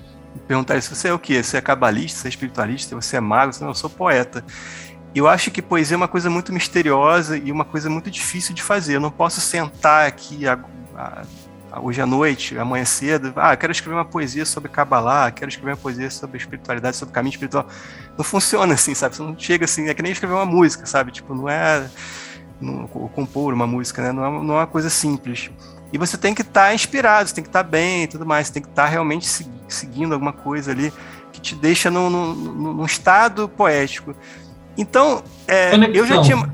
perguntar 0.47 0.82
se 0.82 0.93
você 0.93 1.08
é 1.08 1.14
o 1.14 1.20
quê? 1.20 1.41
Você 1.41 1.58
é 1.58 1.62
cabalista, 1.62 2.20
você 2.20 2.28
é 2.28 2.30
espiritualista, 2.30 2.95
você 2.95 3.18
é 3.18 3.20
mago? 3.20 3.54
Não, 3.62 3.70
eu 3.70 3.74
sou 3.74 3.89
poeta. 3.89 4.43
Eu 5.16 5.28
acho 5.28 5.51
que 5.51 5.62
poesia 5.62 5.95
é 5.95 5.97
uma 5.97 6.08
coisa 6.08 6.30
muito 6.30 6.51
misteriosa 6.51 7.38
e 7.38 7.51
uma 7.51 7.64
coisa 7.64 7.89
muito 7.89 8.10
difícil 8.10 8.54
de 8.54 8.64
fazer. 8.64 8.95
Eu 8.95 8.99
não 8.99 9.12
posso 9.12 9.39
sentar 9.39 10.08
aqui 10.08 10.47
a, 10.47 10.60
a, 10.95 11.22
a, 11.72 11.80
hoje 11.80 12.01
à 12.01 12.06
noite, 12.06 12.58
amanhã 12.58 12.84
cedo, 12.84 13.32
ah, 13.36 13.56
quero 13.56 13.72
escrever 13.72 13.95
uma 13.95 14.06
poesia 14.06 14.43
sobre 14.43 14.72
Kabbalah, 14.72 15.32
quero 15.32 15.49
escrever 15.49 15.72
uma 15.72 15.78
poesia 15.78 16.10
sobre 16.10 16.38
espiritualidade, 16.38 16.97
sobre 16.97 17.14
caminho 17.14 17.32
espiritual. 17.32 17.68
Não 18.18 18.26
funciona 18.26 18.74
assim, 18.74 18.95
sabe? 18.95 19.16
Você 19.16 19.22
não 19.22 19.38
chega 19.38 19.66
assim, 19.66 19.88
é 19.88 19.93
que 19.93 20.01
nem 20.01 20.12
escrever 20.12 20.34
uma 20.34 20.45
música, 20.45 20.86
sabe? 20.88 21.12
Tipo, 21.12 21.36
não 21.36 21.47
é 21.47 21.88
não, 22.60 22.88
compor 22.88 23.54
uma 23.54 23.68
música, 23.68 24.01
né? 24.01 24.12
Não 24.12 24.26
é, 24.26 24.43
não 24.43 24.54
é 24.56 24.58
uma 24.58 24.68
coisa 24.68 24.89
simples. 24.89 25.51
E 25.94 25.98
você 25.98 26.18
tem 26.18 26.34
que 26.34 26.41
estar 26.41 26.68
tá 26.68 26.74
inspirado, 26.74 27.30
você 27.30 27.36
tem 27.36 27.44
que 27.44 27.50
estar 27.50 27.64
tá 27.64 27.70
bem 27.70 28.04
e 28.04 28.08
tudo 28.08 28.26
mais, 28.26 28.48
você 28.48 28.54
tem 28.54 28.64
que 28.64 28.70
estar 28.70 28.84
tá 28.84 28.89
realmente 28.89 29.28
seguindo 29.68 30.14
alguma 30.14 30.34
coisa 30.34 30.72
ali 30.72 30.91
que 31.32 31.39
te 31.39 31.56
deixa 31.56 31.91
num, 31.91 32.10
num, 32.10 32.34
num 32.34 32.86
estado 32.86 33.48
poético. 33.48 34.16
Então, 34.76 35.24
é, 35.48 35.76
eu 35.94 36.06
já 36.08 36.22
tinha 36.22 36.50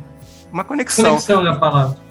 uma 0.51 0.65
conexão. 0.65 1.05
Conexão 1.05 1.47
é 1.47 1.49
a 1.49 1.55
palavra. 1.55 2.09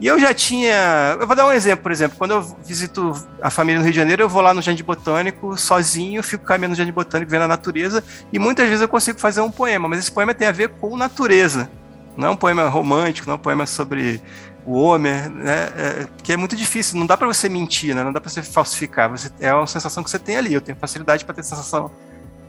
E 0.00 0.06
eu 0.06 0.18
já 0.18 0.34
tinha. 0.34 1.16
Eu 1.20 1.26
vou 1.26 1.36
dar 1.36 1.46
um 1.46 1.52
exemplo, 1.52 1.82
por 1.82 1.92
exemplo, 1.92 2.16
quando 2.18 2.32
eu 2.32 2.42
visito 2.64 3.12
a 3.40 3.50
família 3.50 3.78
no 3.78 3.84
Rio 3.84 3.92
de 3.92 3.98
Janeiro, 3.98 4.22
eu 4.22 4.28
vou 4.28 4.42
lá 4.42 4.52
no 4.52 4.60
Jardim 4.60 4.82
Botânico 4.82 5.56
sozinho, 5.56 6.22
fico 6.22 6.44
caminhando 6.44 6.70
no 6.70 6.76
Jardim 6.76 6.92
Botânico, 6.92 7.30
vendo 7.30 7.42
a 7.42 7.48
natureza, 7.48 8.02
e 8.32 8.38
muitas 8.38 8.66
vezes 8.66 8.82
eu 8.82 8.88
consigo 8.88 9.20
fazer 9.20 9.40
um 9.40 9.50
poema, 9.50 9.88
mas 9.88 10.00
esse 10.00 10.10
poema 10.10 10.34
tem 10.34 10.48
a 10.48 10.52
ver 10.52 10.70
com 10.70 10.96
natureza. 10.96 11.70
Não 12.16 12.28
é 12.28 12.30
um 12.30 12.36
poema 12.36 12.68
romântico, 12.68 13.26
não 13.26 13.34
é 13.34 13.36
um 13.36 13.40
poema 13.40 13.66
sobre 13.66 14.20
o 14.66 14.74
Homer, 14.74 15.30
né? 15.30 15.68
É, 15.76 16.06
que 16.22 16.32
é 16.32 16.36
muito 16.36 16.56
difícil, 16.56 16.98
não 16.98 17.06
dá 17.06 17.16
para 17.16 17.26
você 17.26 17.48
mentir, 17.48 17.94
né? 17.94 18.02
Não 18.02 18.12
dá 18.12 18.20
para 18.20 18.30
você 18.30 18.42
falsificar. 18.42 19.10
Você 19.10 19.30
é 19.40 19.52
uma 19.52 19.66
sensação 19.66 20.02
que 20.02 20.10
você 20.10 20.18
tem 20.18 20.36
ali. 20.36 20.54
Eu 20.54 20.60
tenho 20.60 20.76
facilidade 20.78 21.24
para 21.24 21.34
ter 21.34 21.42
sensação 21.42 21.90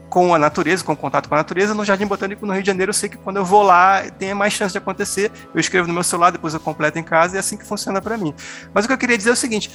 com 0.08 0.34
a 0.34 0.38
natureza, 0.38 0.84
com 0.84 0.92
o 0.92 0.96
contato 0.96 1.28
com 1.28 1.34
a 1.34 1.38
natureza. 1.38 1.74
No 1.74 1.84
Jardim 1.84 2.06
Botânico 2.06 2.46
no 2.46 2.52
Rio 2.52 2.62
de 2.62 2.66
Janeiro, 2.66 2.90
eu 2.90 2.94
sei 2.94 3.08
que 3.08 3.16
quando 3.16 3.36
eu 3.36 3.44
vou 3.44 3.62
lá, 3.62 4.02
tem 4.18 4.32
mais 4.34 4.52
chance 4.52 4.72
de 4.72 4.78
acontecer. 4.78 5.30
Eu 5.52 5.60
escrevo 5.60 5.88
no 5.88 5.94
meu 5.94 6.02
celular, 6.02 6.30
depois 6.30 6.54
eu 6.54 6.60
completo 6.60 6.98
em 6.98 7.02
casa 7.02 7.34
e 7.34 7.36
é 7.36 7.40
assim 7.40 7.56
que 7.56 7.66
funciona 7.66 8.00
para 8.00 8.16
mim. 8.16 8.34
Mas 8.72 8.84
o 8.84 8.88
que 8.88 8.94
eu 8.94 8.98
queria 8.98 9.18
dizer 9.18 9.30
é 9.30 9.32
o 9.32 9.36
seguinte: 9.36 9.70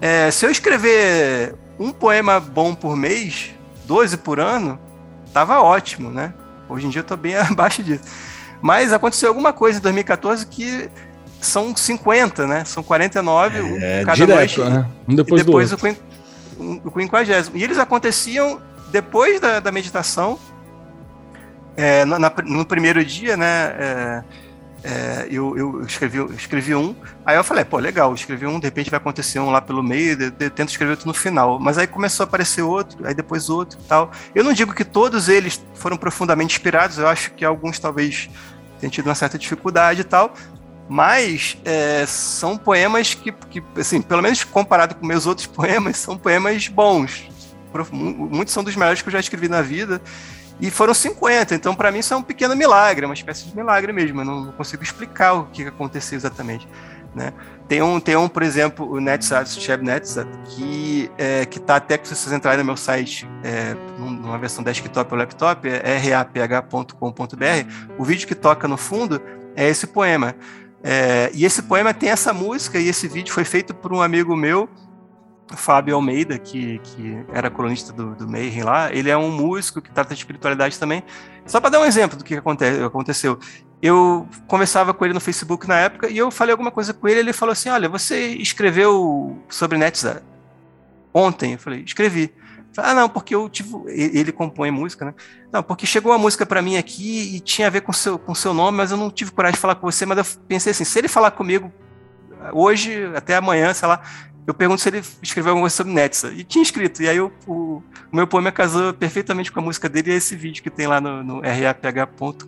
é, 0.00 0.30
se 0.30 0.46
eu 0.46 0.50
escrever 0.50 1.54
um 1.78 1.90
poema 1.90 2.38
bom 2.38 2.74
por 2.74 2.96
mês, 2.96 3.50
12 3.84 4.18
por 4.18 4.38
ano, 4.38 4.78
tava 5.32 5.60
ótimo, 5.60 6.10
né? 6.10 6.32
Hoje 6.68 6.86
em 6.86 6.90
dia 6.90 7.00
eu 7.00 7.04
tô 7.04 7.16
bem 7.16 7.34
abaixo 7.36 7.82
disso. 7.82 8.04
Mas 8.62 8.92
aconteceu 8.92 9.28
alguma 9.28 9.52
coisa 9.52 9.78
em 9.78 9.82
2014 9.82 10.46
que 10.46 10.90
são 11.40 11.74
50, 11.74 12.46
né? 12.46 12.64
São 12.64 12.82
49, 12.82 13.58
é, 13.58 13.62
um 14.02 14.04
cada 14.04 14.14
direto, 14.14 14.36
noite. 14.36 14.60
Né? 14.60 14.86
Um 15.08 15.14
depois, 15.14 15.40
e 15.40 15.44
depois 15.44 15.70
do 15.70 15.72
outro. 15.72 15.96
o 16.84 16.90
quinquagésimo. 16.90 17.56
E 17.56 17.64
eles 17.64 17.78
aconteciam 17.78 18.60
depois 18.90 19.40
da, 19.40 19.60
da 19.60 19.72
meditação, 19.72 20.38
é, 21.76 22.04
na, 22.04 22.32
no 22.44 22.64
primeiro 22.66 23.04
dia, 23.04 23.36
né? 23.36 23.46
É, 23.46 24.24
é, 24.82 25.26
eu, 25.30 25.56
eu 25.58 25.82
escrevi, 25.82 26.16
eu 26.16 26.32
escrevi 26.32 26.74
um, 26.74 26.94
aí 27.24 27.36
eu 27.36 27.44
falei, 27.44 27.64
pô, 27.64 27.78
legal, 27.78 28.14
escrevi 28.14 28.46
um, 28.46 28.58
de 28.58 28.66
repente 28.66 28.90
vai 28.90 28.96
acontecer 28.96 29.38
um 29.38 29.50
lá 29.50 29.60
pelo 29.60 29.82
meio, 29.82 30.20
eu, 30.20 30.32
eu 30.40 30.50
tento 30.50 30.70
escrever 30.70 30.92
outro 30.92 31.06
no 31.06 31.12
final. 31.14 31.58
Mas 31.58 31.76
aí 31.76 31.86
começou 31.86 32.24
a 32.24 32.26
aparecer 32.26 32.62
outro, 32.62 33.06
aí 33.06 33.14
depois 33.14 33.50
outro 33.50 33.78
tal. 33.86 34.10
Eu 34.34 34.42
não 34.42 34.52
digo 34.52 34.74
que 34.74 34.84
todos 34.84 35.28
eles 35.28 35.62
foram 35.74 35.96
profundamente 35.96 36.54
inspirados, 36.56 36.98
eu 36.98 37.06
acho 37.06 37.32
que 37.32 37.44
alguns 37.44 37.78
talvez 37.78 38.30
tenham 38.80 38.90
tido 38.90 39.06
uma 39.06 39.14
certa 39.14 39.38
dificuldade 39.38 40.00
e 40.00 40.04
tal, 40.04 40.34
mas 40.90 41.56
é, 41.64 42.04
são 42.04 42.56
poemas 42.56 43.14
que, 43.14 43.30
que, 43.30 43.62
assim, 43.78 44.02
pelo 44.02 44.20
menos 44.20 44.42
comparado 44.42 44.96
com 44.96 45.06
meus 45.06 45.24
outros 45.24 45.46
poemas, 45.46 45.96
são 45.96 46.18
poemas 46.18 46.66
bons. 46.66 47.28
Muitos 47.92 48.52
são 48.52 48.64
dos 48.64 48.74
melhores 48.74 49.00
que 49.00 49.06
eu 49.06 49.12
já 49.12 49.20
escrevi 49.20 49.48
na 49.48 49.62
vida. 49.62 50.02
E 50.60 50.68
foram 50.68 50.92
50, 50.92 51.54
então 51.54 51.76
para 51.76 51.92
mim 51.92 52.00
isso 52.00 52.12
é 52.12 52.16
um 52.16 52.22
pequeno 52.22 52.56
milagre, 52.56 53.06
uma 53.06 53.14
espécie 53.14 53.46
de 53.46 53.56
milagre 53.56 53.92
mesmo. 53.92 54.20
Eu 54.20 54.24
não 54.24 54.52
consigo 54.52 54.82
explicar 54.82 55.34
o 55.34 55.44
que 55.46 55.62
aconteceu 55.62 56.16
exatamente. 56.16 56.66
né? 57.14 57.32
Tem 57.68 57.80
um, 57.80 58.00
tem 58.00 58.16
um, 58.16 58.28
por 58.28 58.42
exemplo, 58.42 58.90
o 58.90 59.00
NetSat, 59.00 59.48
Cheb 59.60 59.84
NetSat, 59.84 60.28
que 60.48 61.08
é, 61.16 61.46
que 61.46 61.60
tá 61.60 61.76
até 61.76 61.96
que 61.96 62.08
se 62.08 62.16
vocês 62.16 62.32
entrarem 62.32 62.58
no 62.58 62.64
meu 62.64 62.76
site, 62.76 63.30
é, 63.44 63.76
numa 63.96 64.38
versão 64.38 64.64
desktop 64.64 65.12
ou 65.12 65.18
laptop, 65.18 65.68
é 65.68 65.96
raph.com.br, 65.96 66.92
o 67.96 68.04
vídeo 68.04 68.26
que 68.26 68.34
toca 68.34 68.66
no 68.66 68.76
fundo 68.76 69.22
é 69.54 69.68
esse 69.68 69.86
poema. 69.86 70.34
É, 70.82 71.30
e 71.34 71.44
esse 71.44 71.62
poema 71.62 71.92
tem 71.92 72.08
essa 72.08 72.32
música, 72.32 72.78
e 72.78 72.88
esse 72.88 73.06
vídeo 73.06 73.32
foi 73.32 73.44
feito 73.44 73.74
por 73.74 73.92
um 73.92 74.00
amigo 74.00 74.34
meu, 74.36 74.68
Fábio 75.56 75.94
Almeida, 75.94 76.38
que, 76.38 76.78
que 76.78 77.24
era 77.32 77.50
colunista 77.50 77.92
do, 77.92 78.14
do 78.14 78.28
Mayhem 78.28 78.62
lá, 78.62 78.92
ele 78.92 79.10
é 79.10 79.16
um 79.16 79.30
músico 79.30 79.80
que 79.80 79.90
trata 79.90 80.14
de 80.14 80.20
espiritualidade 80.20 80.78
também. 80.78 81.02
Só 81.44 81.60
para 81.60 81.70
dar 81.70 81.80
um 81.80 81.84
exemplo 81.84 82.16
do 82.16 82.24
que 82.24 82.36
acontece, 82.36 82.82
aconteceu. 82.82 83.38
Eu 83.82 84.28
conversava 84.46 84.94
com 84.94 85.04
ele 85.04 85.14
no 85.14 85.20
Facebook 85.20 85.66
na 85.66 85.78
época 85.78 86.08
e 86.08 86.18
eu 86.18 86.30
falei 86.30 86.52
alguma 86.52 86.70
coisa 86.70 86.92
com 86.92 87.08
ele. 87.08 87.20
Ele 87.20 87.32
falou 87.32 87.52
assim: 87.52 87.70
Olha, 87.70 87.88
você 87.88 88.28
escreveu 88.34 89.38
sobre 89.48 89.78
Netzar 89.78 90.22
ontem? 91.12 91.54
Eu 91.54 91.58
falei: 91.58 91.80
Escrevi. 91.80 92.32
Ah, 92.76 92.94
não, 92.94 93.08
porque 93.08 93.34
eu 93.34 93.48
tive. 93.48 93.74
Ele 93.88 94.30
compõe 94.32 94.70
música, 94.70 95.04
né? 95.04 95.14
Não, 95.52 95.62
porque 95.62 95.86
chegou 95.86 96.12
uma 96.12 96.18
música 96.18 96.46
para 96.46 96.62
mim 96.62 96.76
aqui 96.76 97.36
e 97.36 97.40
tinha 97.40 97.66
a 97.66 97.70
ver 97.70 97.80
com 97.80 97.92
seu, 97.92 98.18
com 98.18 98.34
seu 98.34 98.54
nome, 98.54 98.78
mas 98.78 98.90
eu 98.90 98.96
não 98.96 99.10
tive 99.10 99.32
coragem 99.32 99.54
de 99.54 99.60
falar 99.60 99.74
com 99.74 99.90
você. 99.90 100.06
Mas 100.06 100.18
eu 100.18 100.24
pensei 100.46 100.70
assim: 100.70 100.84
se 100.84 100.98
ele 100.98 101.08
falar 101.08 101.32
comigo 101.32 101.72
hoje, 102.52 103.10
até 103.14 103.36
amanhã, 103.36 103.74
sei 103.74 103.88
lá, 103.88 104.02
eu 104.46 104.54
pergunto 104.54 104.80
se 104.80 104.88
ele 104.88 105.02
escreveu 105.22 105.50
alguma 105.50 105.64
coisa 105.64 105.76
sobre 105.76 105.92
Netza. 105.92 106.32
E 106.32 106.42
tinha 106.42 106.62
escrito. 106.62 107.02
E 107.02 107.08
aí 107.08 107.20
o, 107.20 107.30
o, 107.46 107.82
o, 108.10 108.16
meu 108.16 108.26
poema 108.26 108.50
casou 108.50 108.92
perfeitamente 108.92 109.52
com 109.52 109.60
a 109.60 109.62
música 109.62 109.88
dele 109.88 110.10
e 110.10 110.14
é 110.14 110.16
esse 110.16 110.34
vídeo 110.34 110.62
que 110.62 110.70
tem 110.70 110.86
lá 110.86 111.00
no, 111.00 111.22
no 111.22 111.40
raph.com.br, 111.40 112.44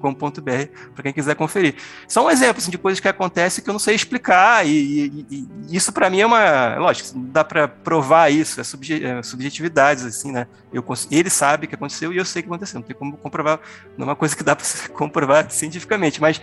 para 0.95 1.03
quem 1.03 1.13
quiser 1.13 1.37
conferir. 1.37 1.77
São 2.09 2.31
exemplos 2.31 2.65
assim, 2.65 2.71
de 2.71 2.79
coisas 2.79 2.99
que 2.99 3.09
acontecem 3.09 3.63
que 3.63 3.71
eu 3.71 3.73
não 3.73 3.79
sei 3.79 3.95
explicar. 3.95 4.67
E, 4.67 5.27
e, 5.31 5.49
e 5.69 5.77
isso 5.77 5.93
para 5.93 6.09
mim 6.11 6.21
é 6.21 6.27
uma. 6.27 6.77
Lógico, 6.77 7.17
não 7.17 7.27
dá 7.27 7.45
para 7.45 7.69
provar 7.69 8.31
isso, 8.31 8.61
é, 8.61 8.65
subje, 8.65 9.05
é 9.05 9.23
subjetividades, 9.23 10.05
assim, 10.05 10.33
né? 10.33 10.47
Eu, 10.73 10.85
ele 11.11 11.31
sabe 11.31 11.67
que 11.67 11.75
aconteceu 11.75 12.13
e 12.13 12.17
eu 12.17 12.25
sei 12.25 12.43
que 12.43 12.49
aconteceu. 12.49 12.81
Não 12.81 12.87
tem 12.87 12.97
como 12.97 13.17
comprovar. 13.17 13.61
Não 13.97 14.07
é 14.07 14.09
uma 14.09 14.17
coisa 14.17 14.35
que 14.35 14.43
dá 14.43 14.57
para 14.57 14.67
comprovar 14.95 15.51
cientificamente. 15.51 16.21
Mas 16.21 16.41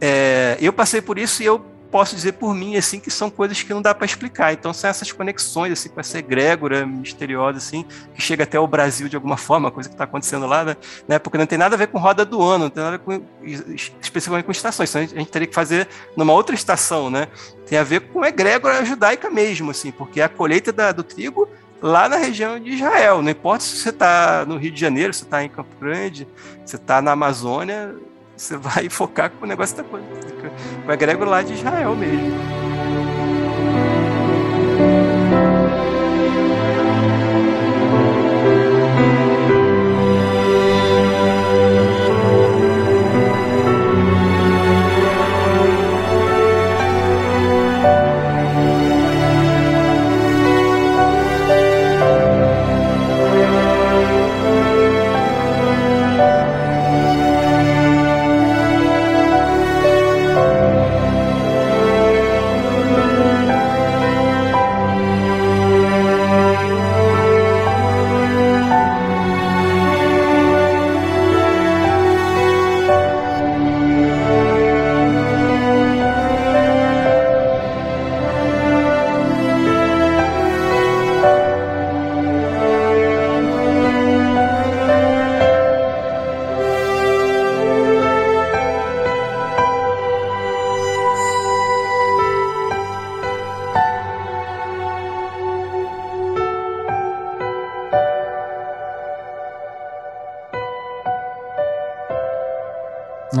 é, 0.00 0.56
eu 0.60 0.72
passei 0.72 1.02
por 1.02 1.18
isso 1.18 1.42
e 1.42 1.46
eu 1.46 1.77
posso 1.90 2.14
dizer 2.14 2.32
por 2.32 2.54
mim, 2.54 2.76
assim, 2.76 3.00
que 3.00 3.10
são 3.10 3.30
coisas 3.30 3.62
que 3.62 3.72
não 3.72 3.82
dá 3.82 3.94
para 3.94 4.04
explicar. 4.04 4.52
Então 4.52 4.72
são 4.72 4.88
essas 4.88 5.10
conexões, 5.12 5.72
assim, 5.72 5.88
com 5.88 6.00
essa 6.00 6.18
egrégora 6.18 6.86
misteriosa, 6.86 7.58
assim, 7.58 7.84
que 8.14 8.20
chega 8.20 8.44
até 8.44 8.58
o 8.58 8.66
Brasil 8.66 9.08
de 9.08 9.16
alguma 9.16 9.36
forma, 9.36 9.70
coisa 9.70 9.88
que 9.88 9.94
está 9.94 10.04
acontecendo 10.04 10.46
lá, 10.46 10.64
né? 10.64 10.76
né? 11.06 11.18
Porque 11.18 11.38
não 11.38 11.46
tem 11.46 11.58
nada 11.58 11.74
a 11.74 11.78
ver 11.78 11.88
com 11.88 11.98
roda 11.98 12.24
do 12.24 12.42
ano, 12.42 12.64
não 12.64 12.70
tem 12.70 12.82
nada 12.82 12.96
a 12.96 12.98
com, 12.98 13.22
especificamente 14.00 14.44
com 14.44 14.52
estações. 14.52 14.90
Então 14.90 15.02
a 15.02 15.06
gente 15.06 15.30
teria 15.30 15.48
que 15.48 15.54
fazer 15.54 15.88
numa 16.16 16.32
outra 16.32 16.54
estação, 16.54 17.10
né? 17.10 17.28
Tem 17.66 17.78
a 17.78 17.84
ver 17.84 18.00
com 18.00 18.24
egrégora 18.24 18.84
judaica 18.84 19.30
mesmo, 19.30 19.70
assim, 19.70 19.90
porque 19.90 20.20
é 20.20 20.24
a 20.24 20.28
colheita 20.28 20.72
da, 20.72 20.92
do 20.92 21.02
trigo 21.02 21.48
lá 21.80 22.08
na 22.08 22.16
região 22.16 22.58
de 22.58 22.70
Israel. 22.70 23.22
Não 23.22 23.30
importa 23.30 23.64
se 23.64 23.76
você 23.76 23.90
está 23.90 24.44
no 24.46 24.56
Rio 24.56 24.70
de 24.70 24.80
Janeiro, 24.80 25.12
se 25.14 25.22
está 25.22 25.42
em 25.42 25.48
Campo 25.48 25.70
Grande, 25.80 26.26
se 26.64 26.76
está 26.76 27.00
na 27.00 27.12
Amazônia, 27.12 27.94
você 28.38 28.56
vai 28.56 28.88
focar 28.90 29.30
com 29.30 29.44
o 29.44 29.48
negócio 29.48 29.76
da 29.76 29.84
coisa. 29.84 30.06
Com 30.82 30.88
o 30.88 30.92
egrégor 30.92 31.28
lá 31.28 31.42
de 31.42 31.54
Israel 31.54 31.94
mesmo. 31.94 32.77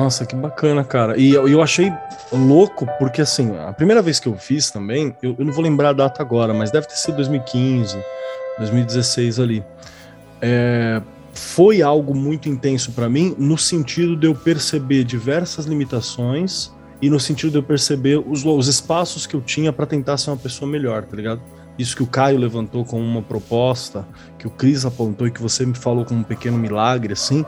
Nossa, 0.08 0.24
que 0.24 0.34
bacana, 0.34 0.82
cara. 0.82 1.18
E 1.18 1.34
eu, 1.34 1.46
eu 1.46 1.60
achei 1.60 1.92
louco, 2.32 2.88
porque 2.98 3.20
assim, 3.20 3.54
a 3.58 3.74
primeira 3.74 4.00
vez 4.00 4.18
que 4.18 4.26
eu 4.26 4.38
fiz 4.38 4.70
também, 4.70 5.14
eu, 5.22 5.36
eu, 5.38 5.44
não 5.44 5.52
vou 5.52 5.62
lembrar 5.62 5.90
a 5.90 5.92
data 5.92 6.22
agora, 6.22 6.54
mas 6.54 6.70
deve 6.70 6.86
ter 6.86 6.96
sido 6.96 7.16
2015, 7.16 8.02
2016 8.56 9.38
ali. 9.38 9.62
É, 10.40 11.02
foi 11.34 11.82
algo 11.82 12.14
muito 12.14 12.48
intenso 12.48 12.92
para 12.92 13.06
mim, 13.06 13.34
no 13.36 13.58
sentido 13.58 14.16
de 14.16 14.26
eu 14.26 14.34
perceber 14.34 15.04
diversas 15.04 15.66
limitações 15.66 16.72
e 17.02 17.10
no 17.10 17.20
sentido 17.20 17.50
de 17.50 17.58
eu 17.58 17.62
perceber 17.62 18.16
os, 18.16 18.46
os 18.46 18.66
espaços 18.66 19.26
que 19.26 19.36
eu 19.36 19.42
tinha 19.42 19.74
para 19.74 19.84
tentar 19.84 20.16
ser 20.16 20.30
uma 20.30 20.38
pessoa 20.38 20.70
melhor, 20.70 21.04
tá 21.04 21.14
ligado? 21.14 21.42
Isso 21.78 21.94
que 21.94 22.02
o 22.02 22.06
Caio 22.06 22.38
levantou 22.38 22.82
como 22.82 23.04
uma 23.04 23.20
proposta, 23.20 24.08
que 24.38 24.46
o 24.46 24.50
Cris 24.50 24.86
apontou 24.86 25.26
e 25.26 25.30
que 25.30 25.42
você 25.42 25.66
me 25.66 25.74
falou 25.74 26.06
como 26.06 26.20
um 26.20 26.24
pequeno 26.24 26.56
milagre, 26.56 27.12
assim 27.12 27.44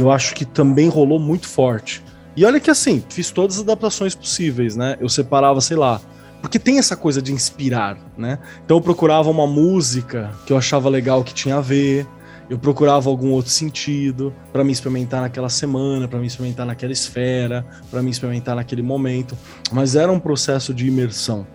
eu 0.00 0.10
acho 0.10 0.34
que 0.34 0.44
também 0.44 0.88
rolou 0.88 1.18
muito 1.18 1.48
forte. 1.48 2.02
E 2.36 2.44
olha 2.44 2.58
que 2.58 2.70
assim, 2.70 3.02
fiz 3.08 3.30
todas 3.30 3.56
as 3.56 3.62
adaptações 3.62 4.14
possíveis, 4.14 4.74
né? 4.74 4.96
Eu 5.00 5.08
separava, 5.08 5.60
sei 5.60 5.76
lá, 5.76 6.00
porque 6.42 6.58
tem 6.58 6.78
essa 6.78 6.96
coisa 6.96 7.22
de 7.22 7.32
inspirar, 7.32 7.96
né? 8.18 8.38
Então 8.64 8.76
eu 8.76 8.80
procurava 8.80 9.30
uma 9.30 9.46
música 9.46 10.32
que 10.44 10.52
eu 10.52 10.58
achava 10.58 10.88
legal 10.88 11.22
que 11.22 11.32
tinha 11.32 11.56
a 11.56 11.60
ver, 11.60 12.06
eu 12.50 12.58
procurava 12.58 13.08
algum 13.08 13.30
outro 13.30 13.50
sentido 13.50 14.34
para 14.52 14.62
me 14.62 14.72
experimentar 14.72 15.22
naquela 15.22 15.48
semana, 15.48 16.06
para 16.06 16.18
me 16.18 16.26
experimentar 16.26 16.66
naquela 16.66 16.92
esfera, 16.92 17.64
para 17.90 18.02
me 18.02 18.10
experimentar 18.10 18.56
naquele 18.56 18.82
momento, 18.82 19.36
mas 19.72 19.96
era 19.96 20.12
um 20.12 20.20
processo 20.20 20.74
de 20.74 20.86
imersão. 20.86 21.46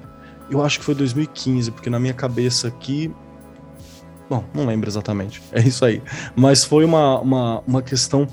Eu 0.50 0.64
acho 0.64 0.80
que 0.80 0.86
foi 0.86 0.96
2015, 0.96 1.72
porque 1.72 1.90
na 1.90 2.00
minha 2.00 2.14
cabeça 2.14 2.68
aqui 2.68 3.14
Bom, 4.30 4.44
não 4.54 4.66
lembro 4.66 4.90
exatamente. 4.90 5.42
É 5.52 5.62
isso 5.62 5.84
aí. 5.84 6.02
Mas 6.36 6.64
foi 6.64 6.86
uma, 6.86 7.20
uma, 7.20 7.64
uma 7.66 7.82
questão 7.82 8.28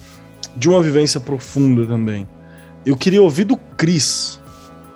de 0.54 0.68
uma 0.68 0.82
vivência 0.82 1.18
profunda 1.18 1.86
também. 1.86 2.28
Eu 2.84 2.96
queria 2.96 3.22
ouvir 3.22 3.44
do 3.44 3.56
Cris. 3.56 4.40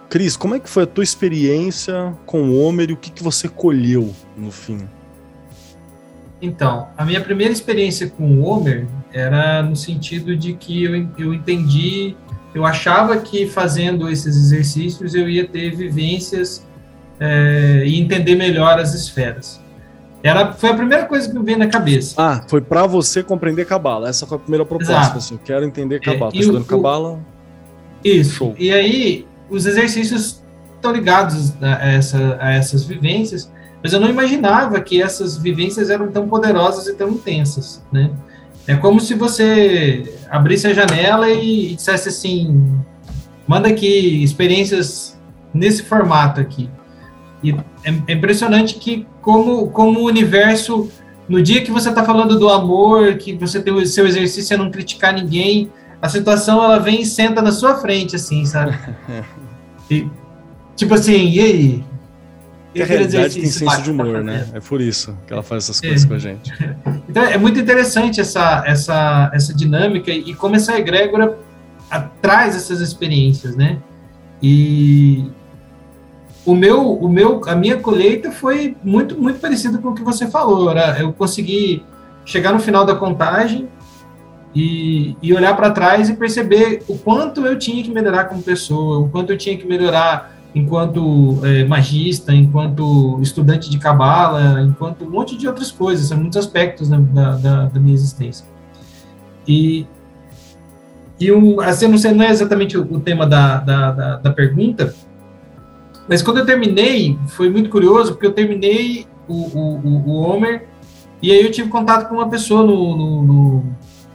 Cris, 0.09 0.37
como 0.37 0.55
é 0.55 0.61
que 0.61 0.69
foi 0.69 0.83
a 0.83 0.87
tua 0.87 1.05
experiência 1.05 2.13
com 2.27 2.51
o 2.51 2.61
Homer 2.61 2.91
e 2.91 2.93
o 2.93 2.97
que, 2.97 3.11
que 3.11 3.23
você 3.23 3.49
colheu 3.49 4.15
no 4.37 4.51
fim? 4.51 4.89
Então, 6.43 6.89
a 6.97 7.05
minha 7.05 7.21
primeira 7.21 7.53
experiência 7.53 8.09
com 8.09 8.25
o 8.25 8.45
Homer 8.45 8.87
era 9.13 9.63
no 9.63 9.77
sentido 9.77 10.37
de 10.37 10.55
que 10.55 10.85
eu, 10.85 11.09
eu 11.19 11.35
entendi, 11.35 12.17
eu 12.55 12.65
achava 12.65 13.19
que 13.19 13.47
fazendo 13.47 14.09
esses 14.09 14.37
exercícios 14.37 15.15
eu 15.15 15.29
ia 15.29 15.47
ter 15.47 15.75
vivências 15.75 16.67
é, 17.19 17.85
e 17.87 18.01
entender 18.01 18.35
melhor 18.35 18.79
as 18.79 18.95
esferas. 18.95 19.61
Era, 20.23 20.53
foi 20.53 20.71
a 20.71 20.75
primeira 20.75 21.07
coisa 21.07 21.29
que 21.29 21.39
me 21.39 21.45
veio 21.45 21.59
na 21.59 21.67
cabeça. 21.67 22.15
Ah, 22.19 22.43
foi 22.47 22.61
para 22.61 22.87
você 22.87 23.23
compreender 23.23 23.65
Cabala. 23.65 24.09
Essa 24.09 24.27
foi 24.27 24.37
a 24.37 24.41
primeira 24.41 24.65
proposta. 24.67 24.93
Exato. 24.93 25.19
Assim, 25.19 25.39
quero 25.43 25.65
entender 25.65 26.01
Cabala. 26.01 26.31
É, 26.31 26.35
tá 26.35 26.41
estudando 26.41 26.65
Cabala? 26.67 27.21
Isso. 28.05 28.35
Show. 28.35 28.55
E 28.59 28.71
aí, 28.71 29.27
os 29.49 29.67
exercícios 29.67 30.43
estão 30.75 30.93
ligados 30.93 31.55
a, 31.63 31.89
essa, 31.89 32.39
a 32.41 32.53
essas 32.53 32.85
vivências, 32.85 33.51
mas 33.83 33.93
eu 33.93 34.01
não 34.01 34.09
imaginava 34.09 34.81
que 34.81 35.03
essas 35.03 35.39
vivências 35.39 35.89
eram 35.89 36.11
tão 36.11 36.29
poderosas 36.29 36.87
e 36.87 36.95
tão 36.95 37.09
intensas, 37.11 37.83
né? 37.91 38.11
É 38.67 38.77
como 38.77 39.01
se 39.01 39.15
você 39.15 40.19
abrisse 40.29 40.67
a 40.67 40.75
janela 40.75 41.31
e, 41.31 41.73
e 41.73 41.75
dissesse 41.75 42.11
assim, 42.11 42.79
manda 43.47 43.69
aqui 43.69 44.23
experiências 44.23 45.19
nesse 45.53 45.83
formato 45.83 46.41
aqui. 46.41 46.69
E 47.43 47.53
é, 47.53 47.95
é 48.07 48.13
impressionante 48.13 48.75
que 48.75 49.07
como, 49.23 49.69
como 49.71 50.01
o 50.01 50.05
universo, 50.05 50.91
no 51.29 51.43
dia 51.43 51.63
que 51.63 51.71
você 51.71 51.89
está 51.89 52.05
falando 52.05 52.39
do 52.39 52.49
amor, 52.49 53.15
que 53.15 53.35
você 53.35 53.61
tem 53.61 53.73
o 53.73 53.87
seu 53.87 54.07
exercício 54.07 54.55
é 54.55 54.57
não 54.57 54.71
criticar 54.71 55.15
ninguém, 55.15 55.71
a 56.01 56.09
situação 56.09 56.63
ela 56.63 56.79
vem 56.79 57.03
e 57.03 57.07
senta 57.07 57.43
na 57.43 57.53
sua 57.53 57.77
frente, 57.77 58.17
assim, 58.17 58.45
sabe? 58.45 58.79
E, 59.93 60.09
Tipo 60.81 60.95
assim, 60.95 61.29
e 61.29 61.41
aí? 61.41 61.85
E 62.75 62.81
a 62.81 62.87
realidade 62.87 63.35
tem 63.35 63.45
senso 63.45 63.83
de 63.83 63.91
humor, 63.91 64.25
né? 64.25 64.47
É 64.55 64.61
por 64.61 64.81
isso 64.81 65.15
que 65.27 65.33
ela 65.35 65.43
faz 65.43 65.65
essas 65.65 65.79
coisas 65.79 66.05
é. 66.05 66.09
com 66.09 66.15
a 66.15 66.19
gente. 66.19 66.53
Então 67.07 67.25
é 67.25 67.37
muito 67.37 67.59
interessante 67.59 68.21
essa, 68.21 68.63
essa, 68.65 69.31
essa 69.35 69.53
dinâmica 69.53 70.13
e 70.13 70.33
como 70.33 70.55
essa 70.55 70.79
egrégora 70.79 71.37
traz 72.23 72.55
essas 72.55 72.81
experiências, 72.81 73.57
né? 73.57 73.79
E 74.41 75.25
o 76.45 76.55
meu, 76.55 76.95
o 76.95 77.09
meu, 77.09 77.41
a 77.47 77.55
minha 77.55 77.77
colheita 77.77 78.31
foi 78.31 78.77
muito, 78.83 79.21
muito 79.21 79.39
parecida 79.39 79.79
com 79.79 79.89
o 79.89 79.95
que 79.95 80.03
você 80.03 80.27
falou. 80.27 80.71
Era, 80.71 80.99
eu 80.99 81.13
consegui 81.13 81.83
chegar 82.25 82.53
no 82.53 82.61
final 82.61 82.85
da 82.85 82.95
contagem 82.95 83.69
e, 84.55 85.17
e 85.23 85.33
olhar 85.35 85.55
para 85.57 85.71
trás 85.71 86.09
e 86.09 86.15
perceber 86.15 86.83
o 86.89 86.97
quanto 86.99 87.45
eu 87.47 87.59
tinha 87.59 87.83
que 87.83 87.91
melhorar 87.91 88.25
como 88.25 88.43
pessoa, 88.43 88.99
o 88.99 89.09
quanto 89.09 89.31
eu 89.31 89.39
tinha 89.39 89.57
que 89.57 89.67
melhorar 89.67 90.39
enquanto 90.55 91.41
é, 91.45 91.65
magista, 91.65 92.35
enquanto 92.35 93.21
estudante 93.23 93.71
de 93.71 93.79
cabala, 93.79 94.63
enquanto 94.63 95.05
um 95.05 95.11
monte 95.11 95.37
de 95.37 95.47
outras 95.47 95.71
coisas, 95.71 96.09
são 96.09 96.19
muitos 96.19 96.37
aspectos 96.37 96.89
da, 96.89 96.99
da, 96.99 97.67
da 97.67 97.81
minha 97.81 97.95
existência. 97.95 98.45
E, 99.47 99.87
e 101.19 101.31
um, 101.31 101.61
assim, 101.61 101.87
não, 101.87 101.99
sei, 101.99 102.13
não 102.13 102.25
é 102.25 102.31
exatamente 102.31 102.77
o, 102.77 103.01
tema 103.01 103.27
da, 103.27 103.59
da, 103.59 104.17
da, 104.17 104.33
pergunta, 104.33 104.95
mas 106.11 106.23
quando 106.23 106.39
eu 106.39 106.45
terminei, 106.45 107.17
foi 107.29 107.49
muito 107.49 107.71
curioso, 107.71 108.15
porque 108.15 108.27
eu 108.27 108.33
terminei 108.33 109.07
o, 109.29 109.35
o, 109.35 110.09
o 110.09 110.13
Homer, 110.17 110.69
e 111.23 111.31
aí 111.31 111.41
eu 111.41 111.53
tive 111.53 111.69
contato 111.69 112.09
com 112.09 112.17
uma 112.17 112.29
pessoa 112.29 112.65
no, 112.65 112.97
no, 112.97 113.23
no, 113.23 113.65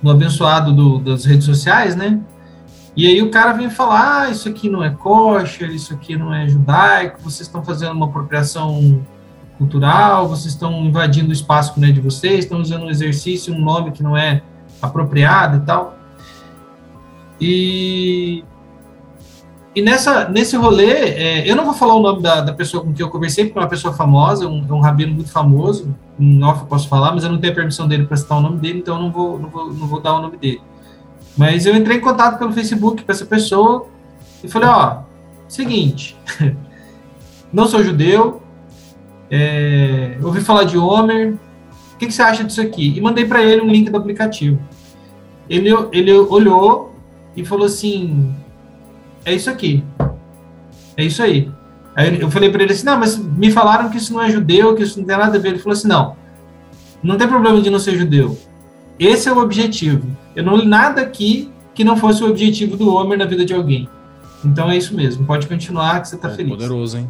no 0.04 0.12
abençoado 0.12 0.74
do, 0.74 1.00
das 1.00 1.24
redes 1.24 1.46
sociais, 1.46 1.96
né? 1.96 2.20
E 2.98 3.08
aí 3.08 3.22
o 3.22 3.32
cara 3.32 3.54
vem 3.54 3.70
falar, 3.70 4.24
ah, 4.24 4.30
isso 4.30 4.50
aqui 4.50 4.70
não 4.70 4.84
é 4.84 4.90
kosher, 4.90 5.70
isso 5.70 5.94
aqui 5.94 6.18
não 6.18 6.34
é 6.34 6.50
judaico, 6.50 7.22
vocês 7.22 7.48
estão 7.48 7.64
fazendo 7.64 7.94
uma 7.94 8.08
apropriação 8.08 9.02
cultural, 9.58 10.28
vocês 10.28 10.54
estão 10.54 10.74
invadindo 10.86 11.30
o 11.30 11.34
espaço 11.34 11.74
que 11.74 11.80
não 11.80 11.88
é 11.88 11.92
de 11.94 12.02
vocês, 12.02 12.40
estão 12.40 12.60
usando 12.60 12.84
um 12.84 12.90
exercício, 12.90 13.54
um 13.54 13.62
nome 13.62 13.94
que 13.94 14.04
não 14.04 14.18
é 14.18 14.42
apropriado 14.82 15.58
e 15.58 15.62
tal. 15.62 15.98
E, 17.40 18.44
e 19.76 19.82
nessa, 19.82 20.30
nesse 20.30 20.56
rolê, 20.56 20.90
é, 20.90 21.52
eu 21.52 21.54
não 21.54 21.66
vou 21.66 21.74
falar 21.74 21.96
o 21.96 22.02
nome 22.02 22.22
da, 22.22 22.40
da 22.40 22.54
pessoa 22.54 22.82
com 22.82 22.94
quem 22.94 23.06
eu 23.06 23.12
conversei, 23.12 23.46
porque 23.46 23.60
é 23.60 23.62
uma 23.62 23.68
pessoa 23.68 23.94
famosa, 23.94 24.48
um, 24.48 24.66
é 24.68 24.74
um 24.74 24.80
rabino 24.80 25.14
muito 25.14 25.30
famoso, 25.30 25.94
em 26.18 26.42
off 26.44 26.62
eu 26.62 26.68
posso 26.68 26.88
falar, 26.88 27.14
mas 27.14 27.26
eu 27.26 27.30
não 27.30 27.38
tenho 27.38 27.52
a 27.52 27.56
permissão 27.56 27.86
dele 27.86 28.06
para 28.06 28.16
citar 28.16 28.38
o 28.38 28.42
nome 28.42 28.58
dele, 28.58 28.80
então 28.80 28.96
eu 28.96 29.02
não 29.02 29.12
vou, 29.12 29.38
não 29.38 29.50
vou, 29.50 29.74
não 29.74 29.86
vou 29.86 30.00
dar 30.00 30.14
o 30.14 30.22
nome 30.22 30.38
dele. 30.38 30.62
Mas 31.38 31.66
eu 31.66 31.76
entrei 31.76 31.98
em 31.98 32.00
contato 32.00 32.40
pelo 32.40 32.54
Facebook 32.54 33.04
com 33.04 33.12
essa 33.12 33.26
pessoa 33.26 33.88
e 34.42 34.48
falei, 34.48 34.70
ó, 34.70 35.00
seguinte, 35.50 36.16
não 37.52 37.68
sou 37.68 37.84
judeu, 37.84 38.42
é, 39.30 40.18
ouvi 40.24 40.40
falar 40.40 40.64
de 40.64 40.78
Homer, 40.78 41.34
o 41.94 41.98
que, 41.98 42.06
que, 42.08 42.14
você 42.14 42.22
acha 42.22 42.46
disso 42.46 42.62
aqui? 42.62 42.94
E 42.96 43.02
mandei 43.02 43.26
para 43.26 43.44
ele 43.44 43.62
um 43.62 43.70
link 43.70 43.90
do 43.90 43.98
aplicativo. 43.98 44.58
Ele, 45.50 45.70
ele 45.92 46.14
olhou 46.14 46.96
e 47.36 47.44
falou 47.44 47.66
assim, 47.66 48.34
é 49.26 49.34
isso 49.34 49.50
aqui, 49.50 49.84
é 50.96 51.04
isso 51.04 51.22
aí. 51.22 51.52
Aí 51.96 52.20
eu 52.20 52.30
falei 52.30 52.50
para 52.50 52.64
ele 52.64 52.74
assim, 52.74 52.86
não, 52.86 53.00
mas 53.00 53.18
me 53.18 53.50
falaram 53.52 53.90
que 53.90 53.98
isso 53.98 54.14
não 54.14 54.22
é 54.22 54.30
judeu, 54.30 54.76
que 54.76 54.84
isso 54.84 55.00
não 55.00 55.06
tem 55.06 55.18
nada 55.18 55.38
a 55.38 55.40
ver. 55.40 55.50
Ele 55.50 55.60
falou 55.60 55.74
assim, 55.74 55.88
não, 55.88 56.16
não 57.02 57.18
tem 57.18 57.28
problema 57.28 57.62
de 57.62 57.70
não 57.70 57.80
ser 57.80 57.96
judeu. 57.96 58.38
Esse 59.00 59.30
é 59.30 59.32
o 59.34 59.40
objetivo. 59.40 60.06
Eu 60.36 60.44
não 60.44 60.58
li 60.58 60.66
nada 60.66 61.02
aqui 61.02 61.52
que 61.74 61.84
não 61.84 61.96
fosse 61.96 62.24
o 62.24 62.30
objetivo 62.30 62.76
do 62.76 62.94
Homer 62.94 63.18
na 63.18 63.26
vida 63.26 63.46
de 63.46 63.54
alguém. 63.54 63.90
Então 64.44 64.70
é 64.70 64.78
isso 64.78 64.96
mesmo. 64.96 65.26
Pode 65.26 65.48
continuar 65.48 66.02
que 66.02 66.10
você 66.10 66.16
está 66.16 66.30
é, 66.30 66.36
feliz. 66.36 66.52
Poderoso, 66.52 66.98
hein? 66.98 67.10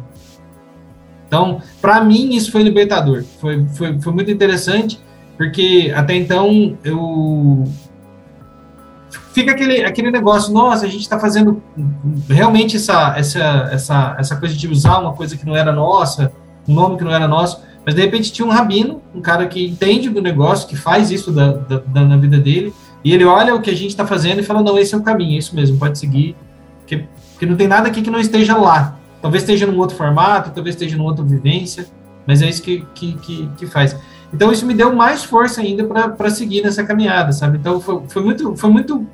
Então, 1.26 1.60
para 1.80 2.02
mim, 2.02 2.34
isso 2.34 2.52
foi 2.52 2.62
libertador. 2.62 3.24
Foi, 3.40 3.64
foi, 3.74 4.00
foi 4.00 4.12
muito 4.12 4.30
interessante, 4.30 5.00
porque 5.36 5.92
até 5.94 6.14
então 6.14 6.78
eu. 6.84 7.64
Fica 9.36 9.52
aquele, 9.52 9.84
aquele 9.84 10.10
negócio, 10.10 10.50
nossa, 10.50 10.86
a 10.86 10.88
gente 10.88 11.02
está 11.02 11.20
fazendo 11.20 11.62
realmente 12.26 12.76
essa, 12.76 13.12
essa, 13.18 13.68
essa, 13.70 14.16
essa 14.18 14.36
coisa 14.36 14.54
de 14.54 14.66
usar 14.66 14.98
uma 14.98 15.12
coisa 15.12 15.36
que 15.36 15.44
não 15.44 15.54
era 15.54 15.70
nossa, 15.70 16.32
um 16.66 16.72
nome 16.72 16.96
que 16.96 17.04
não 17.04 17.10
era 17.10 17.28
nosso. 17.28 17.60
Mas 17.84 17.94
de 17.94 18.00
repente 18.00 18.32
tinha 18.32 18.48
um 18.48 18.50
rabino, 18.50 19.02
um 19.14 19.20
cara 19.20 19.46
que 19.46 19.66
entende 19.66 20.08
do 20.08 20.22
negócio, 20.22 20.66
que 20.66 20.74
faz 20.74 21.10
isso 21.10 21.30
da, 21.30 21.52
da, 21.52 21.80
da 21.80 22.00
na 22.06 22.16
vida 22.16 22.38
dele, 22.38 22.72
e 23.04 23.12
ele 23.12 23.26
olha 23.26 23.54
o 23.54 23.60
que 23.60 23.68
a 23.68 23.76
gente 23.76 23.90
está 23.90 24.06
fazendo 24.06 24.40
e 24.40 24.42
fala: 24.42 24.62
não, 24.62 24.78
esse 24.78 24.94
é 24.94 24.96
o 24.96 25.02
caminho, 25.02 25.34
é 25.34 25.38
isso 25.38 25.54
mesmo, 25.54 25.78
pode 25.78 25.98
seguir, 25.98 26.34
porque, 26.78 27.04
porque 27.32 27.44
não 27.44 27.56
tem 27.56 27.68
nada 27.68 27.88
aqui 27.88 28.00
que 28.00 28.10
não 28.10 28.18
esteja 28.18 28.56
lá. 28.56 28.96
Talvez 29.20 29.42
esteja 29.42 29.66
num 29.66 29.76
outro 29.78 29.98
formato, 29.98 30.50
talvez 30.50 30.76
esteja 30.76 30.96
numa 30.96 31.10
outra 31.10 31.22
vivência, 31.22 31.86
mas 32.26 32.40
é 32.40 32.48
isso 32.48 32.62
que, 32.62 32.86
que, 32.94 33.12
que, 33.18 33.50
que 33.58 33.66
faz. 33.66 33.94
Então 34.32 34.50
isso 34.50 34.64
me 34.64 34.72
deu 34.72 34.94
mais 34.94 35.24
força 35.24 35.60
ainda 35.60 35.84
para 35.84 36.30
seguir 36.30 36.62
nessa 36.62 36.82
caminhada, 36.84 37.32
sabe? 37.32 37.58
Então 37.58 37.82
foi, 37.82 38.00
foi, 38.08 38.22
muito, 38.22 38.56
foi 38.56 38.70
muito, 38.70 39.06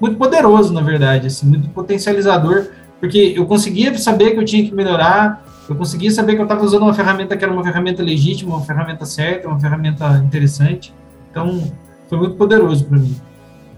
muito 0.00 0.16
poderoso, 0.16 0.72
na 0.72 0.80
verdade, 0.80 1.26
assim, 1.26 1.46
muito 1.46 1.68
potencializador, 1.70 2.68
porque 3.00 3.34
eu 3.36 3.46
conseguia 3.46 3.96
saber 3.98 4.32
que 4.32 4.38
eu 4.38 4.44
tinha 4.44 4.64
que 4.64 4.74
melhorar, 4.74 5.44
eu 5.68 5.74
conseguia 5.74 6.10
saber 6.10 6.34
que 6.34 6.40
eu 6.40 6.44
estava 6.44 6.62
usando 6.62 6.82
uma 6.82 6.94
ferramenta 6.94 7.36
que 7.36 7.44
era 7.44 7.52
uma 7.52 7.62
ferramenta 7.62 8.02
legítima, 8.02 8.56
uma 8.56 8.64
ferramenta 8.64 9.06
certa, 9.06 9.48
uma 9.48 9.58
ferramenta 9.58 10.22
interessante. 10.24 10.94
Então, 11.30 11.72
foi 12.08 12.18
muito 12.18 12.36
poderoso 12.36 12.84
para 12.84 12.98
mim. 12.98 13.16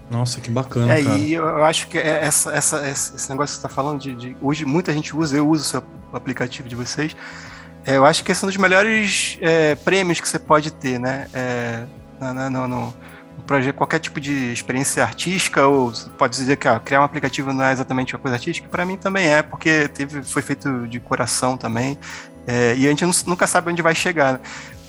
Nossa, 0.09 0.39
que 0.39 0.49
bacana, 0.49 0.93
é, 0.93 1.03
cara. 1.03 1.17
E 1.17 1.33
eu 1.33 1.63
acho 1.65 1.87
que 1.87 1.97
é 1.97 2.23
essa, 2.23 2.51
essa, 2.51 2.87
esse 2.87 3.29
negócio 3.29 3.55
que 3.55 3.61
você 3.61 3.67
está 3.67 3.69
falando 3.69 3.99
de, 3.99 4.15
de, 4.15 4.37
Hoje 4.41 4.65
muita 4.65 4.93
gente 4.93 5.15
usa, 5.15 5.35
eu 5.35 5.47
uso 5.47 5.63
o 5.63 5.65
seu 5.65 5.83
aplicativo 6.13 6.69
de 6.69 6.75
vocês. 6.75 7.15
É, 7.85 7.97
eu 7.97 8.05
acho 8.05 8.23
que 8.23 8.31
esse 8.31 8.43
é 8.43 8.45
um 8.45 8.49
dos 8.49 8.57
melhores 8.57 9.37
é, 9.41 9.75
prêmios 9.75 10.19
que 10.19 10.27
você 10.27 10.39
pode 10.39 10.71
ter, 10.71 10.99
né? 10.99 11.27
É, 11.33 11.83
no, 12.19 12.49
no, 12.49 12.67
no, 12.67 12.93
projeto, 13.47 13.75
qualquer 13.75 13.99
tipo 13.99 14.19
de 14.19 14.51
experiência 14.51 15.01
artística, 15.01 15.65
ou 15.65 15.91
pode 16.17 16.35
dizer 16.37 16.57
que 16.57 16.67
ó, 16.67 16.77
criar 16.79 17.01
um 17.01 17.03
aplicativo 17.03 17.51
não 17.53 17.63
é 17.63 17.71
exatamente 17.71 18.13
uma 18.13 18.19
coisa 18.19 18.35
artística, 18.35 18.67
para 18.67 18.85
mim 18.85 18.97
também 18.97 19.27
é, 19.27 19.41
porque 19.41 19.87
teve, 19.87 20.21
foi 20.21 20.41
feito 20.41 20.85
de 20.87 20.99
coração 20.99 21.57
também, 21.57 21.97
é, 22.45 22.75
e 22.77 22.85
a 22.85 22.89
gente 22.89 23.05
nunca 23.25 23.47
sabe 23.47 23.71
onde 23.71 23.81
vai 23.81 23.95
chegar. 23.95 24.33
Né? 24.33 24.39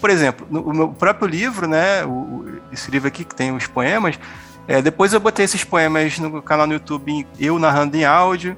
Por 0.00 0.10
exemplo, 0.10 0.46
no, 0.50 0.74
meu 0.74 0.88
próprio 0.88 1.26
livro, 1.28 1.66
né, 1.66 2.04
o, 2.04 2.60
esse 2.72 2.90
livro 2.90 3.08
aqui 3.08 3.24
que 3.24 3.34
tem 3.34 3.54
os 3.54 3.66
poemas, 3.66 4.18
é, 4.66 4.82
depois 4.82 5.12
eu 5.12 5.20
botei 5.20 5.44
esses 5.44 5.64
poemas 5.64 6.18
no 6.18 6.42
canal 6.42 6.66
no 6.66 6.74
YouTube, 6.74 7.26
eu 7.38 7.58
narrando 7.58 7.96
em 7.96 8.04
áudio, 8.04 8.56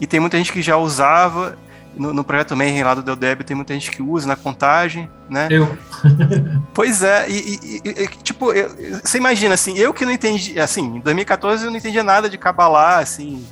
e 0.00 0.06
tem 0.06 0.18
muita 0.18 0.36
gente 0.36 0.52
que 0.52 0.60
já 0.60 0.76
usava, 0.76 1.56
no, 1.96 2.12
no 2.12 2.24
projeto 2.24 2.48
também, 2.48 2.82
lá 2.82 2.94
do 2.94 3.02
Del 3.02 3.16
Deb, 3.16 3.42
tem 3.42 3.56
muita 3.56 3.74
gente 3.74 3.90
que 3.90 4.02
usa 4.02 4.26
na 4.26 4.36
contagem, 4.36 5.10
né? 5.28 5.48
Eu. 5.50 5.76
pois 6.72 7.02
é, 7.02 7.28
e, 7.28 7.80
e, 7.84 8.02
e 8.02 8.08
tipo, 8.22 8.52
eu, 8.52 8.70
você 9.02 9.18
imagina, 9.18 9.54
assim, 9.54 9.76
eu 9.78 9.92
que 9.92 10.04
não 10.04 10.12
entendi, 10.12 10.58
assim, 10.58 10.96
em 10.96 11.00
2014 11.00 11.64
eu 11.64 11.70
não 11.70 11.78
entendia 11.78 12.02
nada 12.02 12.28
de 12.28 12.38
Kabbalah, 12.38 12.98
assim, 12.98 13.44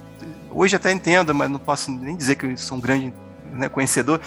hoje 0.50 0.76
até 0.76 0.90
entendo, 0.90 1.34
mas 1.34 1.50
não 1.50 1.58
posso 1.58 1.90
nem 1.90 2.16
dizer 2.16 2.36
que 2.36 2.46
eu 2.46 2.56
sou 2.56 2.78
um 2.78 2.80
grande 2.80 3.12
né, 3.52 3.68
conhecedor, 3.68 4.20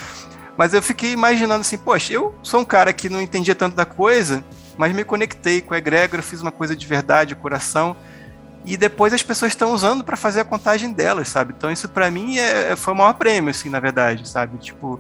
mas 0.56 0.74
eu 0.74 0.82
fiquei 0.82 1.12
imaginando 1.12 1.62
assim, 1.62 1.78
poxa, 1.78 2.14
eu 2.14 2.36
sou 2.44 2.60
um 2.60 2.66
cara 2.66 2.94
que 2.94 3.10
não 3.10 3.22
entendia 3.22 3.56
tanto 3.56 3.76
da 3.76 3.86
coisa, 3.86 4.44
mas 4.78 4.94
me 4.94 5.04
conectei 5.04 5.62
com 5.62 5.74
a 5.74 5.78
egrégora, 5.78 6.22
fiz 6.22 6.42
uma 6.42 6.52
coisa 6.52 6.76
de 6.76 6.86
verdade, 6.86 7.36
coração, 7.36 7.96
e 8.66 8.78
depois 8.78 9.14
as 9.14 9.22
pessoas 9.22 9.52
estão 9.52 9.74
usando 9.74 10.04
para 10.04 10.16
fazer 10.16 10.42
a 10.42 10.46
contagem 10.46 10.92
delas, 10.92 11.28
sabe? 11.28 11.54
Então 11.56 11.72
isso 11.72 11.90
para 11.90 12.10
mim 12.10 12.38
é, 12.38 12.72
é, 12.72 12.76
foi 12.76 12.94
o 12.94 12.98
maior 12.98 13.14
prêmio, 13.14 13.50
assim, 13.50 13.70
na 13.70 13.80
verdade, 13.80 14.28
sabe? 14.28 14.58
Tipo, 14.58 15.00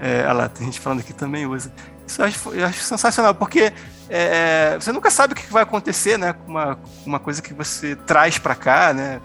é, 0.00 0.22
olha 0.22 0.32
lá, 0.32 0.48
tem 0.48 0.66
gente 0.66 0.80
falando 0.80 1.00
aqui 1.00 1.12
também 1.12 1.46
usa. 1.46 1.70
Isso 2.06 2.22
eu 2.22 2.26
acho, 2.26 2.54
eu 2.54 2.66
acho 2.66 2.82
sensacional, 2.82 3.34
porque 3.34 3.72
é, 4.08 4.76
você 4.80 4.92
nunca 4.92 5.10
sabe 5.10 5.34
o 5.34 5.36
que 5.36 5.52
vai 5.52 5.62
acontecer, 5.62 6.18
né? 6.18 6.32
Com 6.32 6.50
uma, 6.50 6.78
uma 7.04 7.18
coisa 7.18 7.42
que 7.42 7.52
você 7.52 7.96
traz 7.96 8.38
para 8.38 8.54
cá, 8.54 8.94
né? 8.94 9.20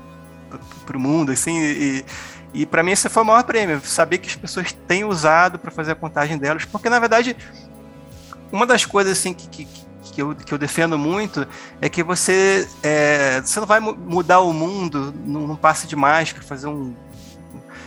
Para 0.86 0.97
o 0.97 0.99
mundo, 0.99 1.32
assim, 1.32 1.57
e, 1.57 2.05
e 2.53 2.65
para 2.65 2.84
mim 2.84 2.91
esse 2.91 3.07
foi 3.07 3.24
o 3.24 3.26
maior 3.26 3.43
prêmio, 3.43 3.80
saber 3.86 4.17
que 4.17 4.28
as 4.28 4.36
pessoas 4.36 4.74
têm 4.74 5.05
usado 5.05 5.57
para 5.57 5.72
fazer 5.72 5.93
a 5.93 5.95
contagem 5.95 6.38
delas, 6.38 6.65
porque 6.65 6.89
na 6.89 6.99
verdade 6.99 7.38
uma 8.51 8.65
das 8.65 8.86
coisas 8.86 9.17
assim 9.17 9.34
que, 9.34 9.47
que, 9.47 9.65
que 10.12 10.22
eu, 10.22 10.36
que 10.36 10.53
eu 10.53 10.57
defendo 10.57 10.97
muito 10.97 11.47
é 11.80 11.89
que 11.89 12.03
você, 12.03 12.68
é, 12.84 13.41
você 13.41 13.59
não 13.59 13.68
vai 13.68 13.80
mudar 13.80 14.41
o 14.41 14.53
mundo 14.53 15.14
num, 15.26 15.55
passe 15.55 15.88
de 15.88 15.95
mágica, 15.95 16.41
fazer 16.41 16.68
um, 16.68 16.93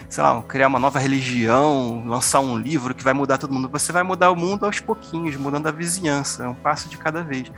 sei 0.08 0.22
lá, 0.22 0.42
criar 0.42 0.68
uma 0.68 0.78
nova 0.78 0.98
religião, 0.98 2.02
lançar 2.06 2.40
um 2.40 2.56
livro 2.56 2.94
que 2.94 3.04
vai 3.04 3.12
mudar 3.12 3.38
todo 3.38 3.52
mundo. 3.52 3.68
Você 3.68 3.92
vai 3.92 4.02
mudar 4.02 4.30
o 4.30 4.36
mundo 4.36 4.64
aos 4.64 4.80
pouquinhos, 4.80 5.36
mudando 5.36 5.66
a 5.66 5.70
vizinhança, 5.70 6.48
um 6.48 6.54
passo 6.54 6.88
de 6.88 6.96
cada 6.96 7.22
vez. 7.22 7.50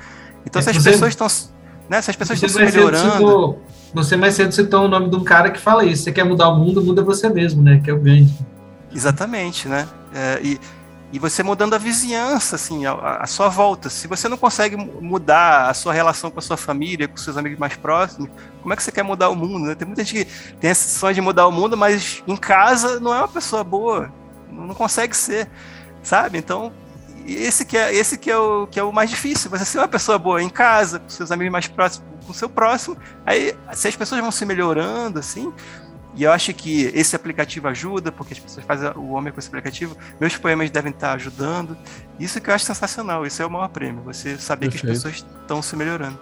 Então, 0.45 0.61
é, 0.61 0.63
se 0.63 0.71
as 0.71 0.77
você, 0.77 0.91
pessoas 0.91 1.11
estão. 1.11 1.27
Né, 1.89 2.03
se 2.03 2.11
as 2.11 2.17
pessoas 2.17 2.43
estão 2.43 2.67
se 2.67 2.73
melhorando. 2.73 3.13
Citou, 3.13 3.63
você 3.95 4.17
mais 4.17 4.35
cedo 4.35 4.53
citou 4.53 4.85
o 4.85 4.89
nome 4.89 5.09
de 5.09 5.17
um 5.17 5.25
cara 5.25 5.51
que 5.51 5.61
fala 5.61 5.85
isso. 5.85 6.03
Você 6.03 6.13
quer 6.13 6.25
mudar 6.25 6.49
o 6.49 6.59
mundo, 6.59 6.83
muda 6.83 7.03
você 7.03 7.29
mesmo, 7.29 7.63
né? 7.63 7.81
Que 7.83 7.91
é 7.91 7.95
o 7.95 8.01
grande. 8.01 8.35
Exatamente, 8.95 9.69
né? 9.69 9.87
É, 10.15 10.41
e 10.43 10.59
e 11.17 11.19
você 11.19 11.43
mudando 11.43 11.73
a 11.73 11.79
vizinhança, 11.79 12.57
assim, 12.57 12.85
a, 12.85 12.93
a, 12.93 13.27
sua 13.27 13.49
volta. 13.49 13.89
Se 13.89 14.07
você 14.07 14.29
não 14.29 14.37
consegue 14.37 14.77
mudar 14.77 15.71
a 15.71 15.73
sua 15.73 15.91
relação 15.95 16.31
com 16.31 16.39
a 16.39 16.43
sua 16.43 16.59
família, 16.59 17.09
com 17.09 17.17
seus 17.17 17.39
amigos 17.39 17.59
mais 17.59 17.75
próximos, 17.75 18.29
como 18.61 18.75
é 18.75 18.77
que 18.77 18.83
você 18.83 18.93
quer 18.93 19.03
mudar 19.03 19.31
o 19.31 19.35
mundo? 19.35 19.65
Né? 19.65 19.75
Tem 19.75 19.87
muita 19.87 20.05
gente 20.05 20.27
que 20.27 20.55
tem 20.57 20.69
essa 20.69 20.87
sonho 20.87 21.15
de 21.15 21.23
mudar 21.23 21.47
o 21.47 21.51
mundo, 21.51 21.75
mas 21.75 22.23
em 22.27 22.37
casa 22.37 23.01
não 23.01 23.15
é 23.15 23.17
uma 23.17 23.29
pessoa 23.29 23.65
boa, 23.65 24.13
não 24.53 24.75
consegue 24.75 25.17
ser, 25.17 25.49
sabe? 26.03 26.37
Então, 26.37 26.71
esse 27.27 27.65
que 27.65 27.79
é, 27.79 27.95
esse 27.95 28.19
que 28.19 28.31
é, 28.31 28.37
o, 28.37 28.67
que 28.67 28.79
é 28.79 28.83
o 28.83 28.93
mais 28.93 29.09
difícil, 29.09 29.49
você 29.51 29.65
ser 29.65 29.79
uma 29.79 29.89
pessoa 29.89 30.19
boa 30.19 30.43
em 30.43 30.51
casa, 30.51 30.99
com 30.99 31.09
seus 31.09 31.33
amigos 31.33 31.51
mais 31.51 31.67
próximos, 31.67 32.07
com 32.27 32.33
o 32.33 32.35
seu 32.35 32.51
próximo, 32.51 32.95
aí 33.25 33.57
se 33.73 33.89
as 33.89 33.97
pessoas 33.97 34.21
vão 34.21 34.31
se 34.31 34.45
melhorando, 34.45 35.19
assim, 35.19 35.51
e 36.17 36.23
eu 36.23 36.33
acho 36.33 36.53
que 36.55 36.91
esse 36.95 37.15
aplicativo 37.15 37.69
ajuda, 37.69 38.11
porque 38.11 38.33
as 38.33 38.41
pessoas 38.41 38.65
fazem 38.65 38.91
o 38.97 39.11
homem 39.13 39.31
com 39.31 39.39
esse 39.39 39.49
aplicativo. 39.49 39.95
Meus 40.19 40.35
poemas 40.37 40.71
devem 40.71 40.91
estar 40.91 41.13
ajudando. 41.13 41.77
Isso 42.19 42.41
que 42.41 42.49
eu 42.49 42.55
acho 42.55 42.65
sensacional. 42.65 43.27
Isso 43.27 43.43
é 43.43 43.47
o 43.47 43.51
maior 43.51 43.69
prêmio. 43.69 44.03
Você 44.05 44.39
saber 44.39 44.71
Perfeito. 44.71 44.87
que 44.87 44.93
as 44.93 45.03
pessoas 45.03 45.27
estão 45.43 45.61
se 45.61 45.77
melhorando. 45.77 46.19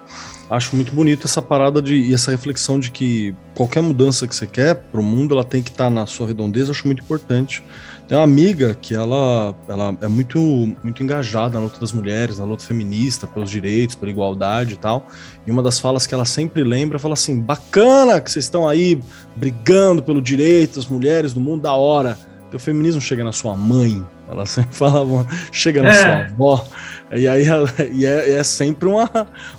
Acho 0.51 0.75
muito 0.75 0.93
bonito 0.93 1.29
essa 1.29 1.41
parada 1.41 1.81
de, 1.81 1.95
e 1.95 2.13
essa 2.13 2.33
reflexão 2.33 2.81
de 2.81 2.91
que 2.91 3.37
qualquer 3.55 3.83
mudança 3.83 4.27
que 4.27 4.35
você 4.35 4.49
quer 4.49 4.75
para 4.75 5.01
o 5.01 5.05
mundo, 5.05 5.35
ela 5.35 5.45
tem 5.45 5.63
que 5.63 5.71
estar 5.71 5.89
na 5.89 6.07
sua 6.07 6.27
redondeza. 6.27 6.73
Acho 6.73 6.87
muito 6.87 7.03
importante. 7.03 7.63
Tem 8.07 8.19
uma 8.19 8.25
amiga 8.25 8.75
que 8.75 8.95
ela, 8.95 9.55
ela 9.67 9.97
é 10.03 10.09
muito, 10.09 10.39
muito 10.39 11.03
engajada 11.03 11.59
na 11.59 11.65
luta 11.65 11.81
das 11.81 11.91
mulheres, 11.91 12.39
na 12.39 12.45
luta 12.45 12.63
feminista, 12.63 13.27
pelos 13.27 13.51
direitos, 13.51 13.97
pela 13.97 14.11
igualdade 14.11 14.75
e 14.75 14.77
tal. 14.77 15.07
E 15.47 15.51
uma 15.51 15.63
das 15.63 15.79
falas 15.79 16.07
que 16.07 16.13
ela 16.13 16.27
sempre 16.27 16.63
lembra, 16.63 16.99
fala 16.99 17.15
assim: 17.15 17.41
bacana 17.41 18.21
que 18.21 18.31
vocês 18.31 18.45
estão 18.45 18.69
aí 18.69 19.01
brigando 19.35 20.03
pelo 20.03 20.21
direito 20.21 20.77
das 20.77 20.87
mulheres 20.87 21.33
do 21.33 21.41
mundo, 21.41 21.63
da 21.63 21.73
hora. 21.73 22.19
O 22.53 22.59
feminismo 22.59 23.01
chega 23.01 23.25
na 23.25 23.33
sua 23.33 23.57
mãe, 23.57 24.01
ela 24.29 24.47
sempre 24.47 24.77
fala, 24.77 25.27
chega 25.51 25.83
na 25.83 25.89
é. 25.89 25.95
sua 25.95 26.25
avó. 26.27 26.65
E 27.11 27.27
aí 27.27 27.45
e 27.93 28.07
é, 28.07 28.31
é, 28.37 28.45
sempre 28.45 28.89
uma, 28.89 29.11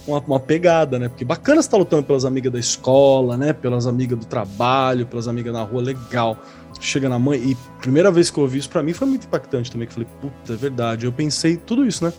uma, 0.07 0.19
uma, 0.19 0.39
pegada, 0.39 0.97
né? 0.97 1.09
Porque 1.09 1.25
bacana 1.25 1.61
você 1.61 1.67
estar 1.67 1.77
tá 1.77 1.77
lutando 1.77 2.03
pelas 2.03 2.23
amigas 2.23 2.53
da 2.53 2.59
escola, 2.59 3.35
né? 3.35 3.51
Pelas 3.51 3.85
amigas 3.85 4.17
do 4.17 4.25
trabalho, 4.25 5.05
pelas 5.05 5.27
amigas 5.27 5.53
na 5.53 5.63
rua, 5.63 5.81
legal 5.81 6.37
chega 6.79 7.09
na 7.09 7.19
mãe. 7.19 7.39
E 7.39 7.57
primeira 7.81 8.11
vez 8.11 8.29
que 8.29 8.37
eu 8.37 8.43
ouvi 8.43 8.59
isso 8.59 8.69
para 8.69 8.83
mim 8.83 8.93
foi 8.93 9.07
muito 9.07 9.25
impactante 9.25 9.71
também. 9.71 9.87
Que 9.87 9.99
eu 9.99 10.05
falei, 10.05 10.09
puta, 10.21 10.53
é 10.53 10.55
verdade. 10.55 11.05
Eu 11.05 11.11
pensei 11.11 11.57
tudo 11.57 11.85
isso, 11.85 12.03
né? 12.03 12.13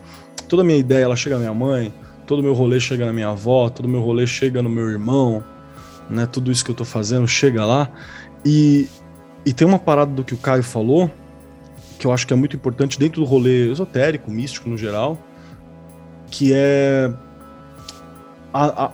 Toda 0.48 0.62
a 0.62 0.64
minha 0.64 0.78
ideia, 0.78 1.04
ela 1.04 1.16
chega 1.16 1.36
na 1.36 1.40
minha 1.40 1.54
mãe, 1.54 1.92
todo 2.26 2.42
meu 2.42 2.54
rolê 2.54 2.78
chega 2.80 3.06
na 3.06 3.12
minha 3.12 3.28
avó, 3.28 3.68
todo 3.68 3.88
meu 3.88 4.00
rolê 4.00 4.26
chega 4.26 4.62
no 4.62 4.68
meu 4.68 4.88
irmão, 4.88 5.42
né? 6.08 6.26
Tudo 6.26 6.50
isso 6.50 6.64
que 6.64 6.70
eu 6.70 6.74
tô 6.74 6.84
fazendo 6.84 7.26
chega 7.26 7.64
lá. 7.64 7.90
E, 8.44 8.88
e 9.44 9.52
tem 9.52 9.66
uma 9.66 9.78
parada 9.78 10.12
do 10.12 10.22
que 10.22 10.34
o 10.34 10.36
Caio 10.36 10.62
falou, 10.62 11.10
que 11.98 12.06
eu 12.06 12.12
acho 12.12 12.26
que 12.26 12.32
é 12.32 12.36
muito 12.36 12.54
importante 12.54 12.98
dentro 12.98 13.20
do 13.20 13.26
rolê 13.26 13.70
esotérico, 13.70 14.30
místico 14.30 14.68
no 14.68 14.76
geral, 14.76 15.18
que 16.30 16.52
é. 16.54 17.12
A, 18.52 18.84
a, 18.86 18.90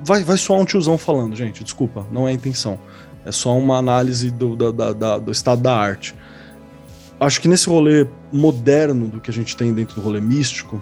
vai, 0.00 0.22
vai 0.24 0.36
soar 0.36 0.60
um 0.60 0.64
tiozão 0.64 0.96
falando, 0.96 1.36
gente, 1.36 1.62
desculpa, 1.62 2.06
não 2.10 2.26
é 2.26 2.30
a 2.30 2.34
intenção. 2.34 2.78
É 3.26 3.32
só 3.32 3.58
uma 3.58 3.76
análise 3.76 4.30
do, 4.30 4.54
da, 4.54 4.92
da, 4.92 5.18
do 5.18 5.32
estado 5.32 5.60
da 5.60 5.76
arte. 5.76 6.14
Acho 7.18 7.40
que 7.40 7.48
nesse 7.48 7.68
rolê 7.68 8.06
moderno 8.32 9.08
do 9.08 9.20
que 9.20 9.30
a 9.30 9.34
gente 9.34 9.56
tem 9.56 9.74
dentro 9.74 9.96
do 9.96 10.00
rolê 10.00 10.20
místico, 10.20 10.80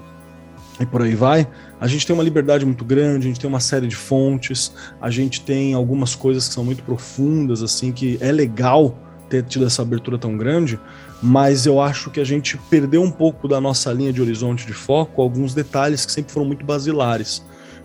e 0.78 0.84
por 0.84 1.02
aí 1.02 1.14
vai, 1.14 1.48
a 1.80 1.86
gente 1.86 2.06
tem 2.06 2.12
uma 2.12 2.22
liberdade 2.22 2.66
muito 2.66 2.84
grande, 2.84 3.26
a 3.26 3.28
gente 3.28 3.40
tem 3.40 3.48
uma 3.48 3.60
série 3.60 3.86
de 3.86 3.96
fontes, 3.96 4.72
a 5.00 5.08
gente 5.08 5.40
tem 5.40 5.72
algumas 5.72 6.14
coisas 6.14 6.46
que 6.48 6.54
são 6.54 6.64
muito 6.64 6.82
profundas, 6.82 7.62
assim, 7.62 7.92
que 7.92 8.18
é 8.20 8.30
legal 8.30 8.98
ter 9.30 9.42
tido 9.44 9.64
essa 9.64 9.82
abertura 9.82 10.18
tão 10.18 10.36
grande, 10.36 10.78
mas 11.22 11.64
eu 11.64 11.80
acho 11.80 12.10
que 12.10 12.20
a 12.20 12.24
gente 12.24 12.58
perdeu 12.68 13.02
um 13.02 13.10
pouco 13.10 13.48
da 13.48 13.60
nossa 13.60 13.92
linha 13.92 14.12
de 14.12 14.20
horizonte 14.20 14.66
de 14.66 14.74
foco, 14.74 15.22
alguns 15.22 15.54
detalhes 15.54 16.04
que 16.04 16.12
sempre 16.12 16.32
foram 16.32 16.46
muito 16.46 16.64
basilares. 16.64 17.42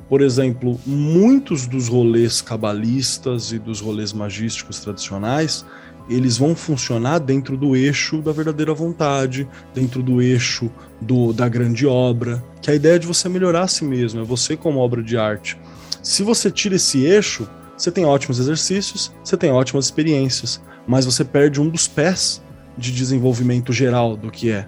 Por 0.10 0.22
exemplo, 0.22 0.80
muitos 0.86 1.68
dos 1.68 1.88
rolês 1.88 2.42
cabalistas 2.42 3.52
e 3.52 3.60
dos 3.60 3.80
rolês 3.80 4.12
magísticos 4.12 4.80
tradicionais, 4.80 5.64
eles 6.10 6.36
vão 6.36 6.56
funcionar 6.56 7.20
dentro 7.20 7.56
do 7.56 7.76
eixo 7.76 8.20
da 8.20 8.32
verdadeira 8.32 8.74
vontade, 8.74 9.48
dentro 9.74 10.02
do 10.02 10.20
eixo 10.20 10.72
do, 11.00 11.32
da 11.32 11.48
grande 11.48 11.86
obra, 11.86 12.44
que 12.60 12.72
a 12.72 12.76
ideia 12.76 12.96
é 12.96 13.00
de 13.00 13.06
você 13.06 13.30
melhorar 13.30 13.62
a 13.62 13.68
si 13.68 13.86
mesmo, 13.86 14.20
é 14.20 14.24
você 14.24 14.58
como 14.58 14.80
obra 14.80 15.04
de 15.04 15.16
arte. 15.16 15.56
Se 16.02 16.24
você 16.24 16.50
tira 16.50 16.76
esse 16.76 17.06
eixo, 17.06 17.48
você 17.78 17.92
tem 17.92 18.04
ótimos 18.04 18.40
exercícios, 18.40 19.14
você 19.24 19.38
tem 19.38 19.52
ótimas 19.52 19.86
experiências, 19.86 20.60
mas 20.88 21.06
você 21.06 21.24
perde 21.24 21.62
um 21.62 21.70
dos 21.70 21.88
pés 21.88 22.42
de 22.76 22.92
desenvolvimento 22.92 23.72
geral 23.72 24.18
do 24.18 24.32
que 24.32 24.50
é. 24.50 24.68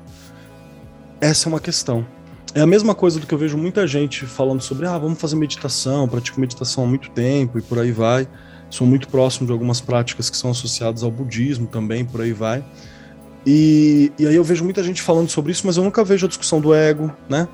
Essa 1.20 1.48
é 1.48 1.50
uma 1.50 1.60
questão. 1.60 2.06
É 2.54 2.60
a 2.60 2.68
mesma 2.68 2.94
coisa 2.94 3.18
do 3.18 3.26
que 3.26 3.34
eu 3.34 3.38
vejo 3.38 3.58
muita 3.58 3.88
gente 3.88 4.26
falando 4.26 4.60
sobre, 4.60 4.86
ah, 4.86 4.98
vamos 4.98 5.22
fazer 5.22 5.38
meditação, 5.38 6.06
pratico 6.06 6.40
meditação 6.40 6.84
há 6.84 6.88
muito 6.88 7.10
tempo 7.12 7.58
e 7.58 7.62
por 7.62 7.80
aí 7.80 7.94
vai. 7.94 8.28
Sou 8.70 8.86
muito 8.86 9.08
próximo 9.08 9.48
de 9.48 9.54
algumas 9.54 9.80
práticas 9.80 10.30
que 10.30 10.36
são 10.36 10.52
associadas 10.52 11.02
ao 11.02 11.10
budismo 11.10 11.66
também, 11.66 12.04
por 12.04 12.20
aí 12.20 12.34
vai. 12.34 12.64
E, 13.46 14.12
e 14.20 14.28
aí 14.28 14.36
eu 14.36 14.44
vejo 14.44 14.66
muita 14.66 14.84
gente 14.84 15.02
falando 15.02 15.30
sobre 15.30 15.54
isso, 15.54 15.66
mas 15.66 15.78
eu 15.78 15.84
nunca 15.84 16.04
vejo 16.04 16.26
a 16.26 16.30
discussão 16.30 16.60
do 16.60 16.74
ego, 16.74 17.10
né? 17.30 17.48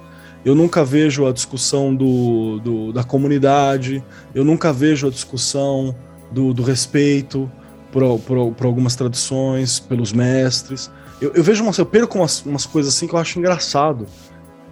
Eu 0.43 0.55
nunca 0.55 0.83
vejo 0.83 1.27
a 1.27 1.31
discussão 1.31 1.95
do, 1.95 2.59
do 2.59 2.91
da 2.93 3.03
comunidade, 3.03 4.03
eu 4.33 4.43
nunca 4.43 4.73
vejo 4.73 5.07
a 5.07 5.09
discussão 5.11 5.95
do, 6.31 6.55
do 6.55 6.63
respeito 6.63 7.51
por, 7.91 8.19
por, 8.19 8.51
por, 8.51 8.65
algumas 8.65 8.95
tradições, 8.95 9.79
pelos 9.79 10.11
mestres. 10.11 10.89
Eu, 11.21 11.33
eu 11.35 11.43
vejo 11.43 11.63
eu 11.77 11.85
perco 11.85 12.17
umas, 12.17 12.43
umas 12.45 12.65
coisas 12.65 12.95
assim 12.95 13.07
que 13.07 13.13
eu 13.13 13.19
acho 13.19 13.37
engraçado 13.37 14.07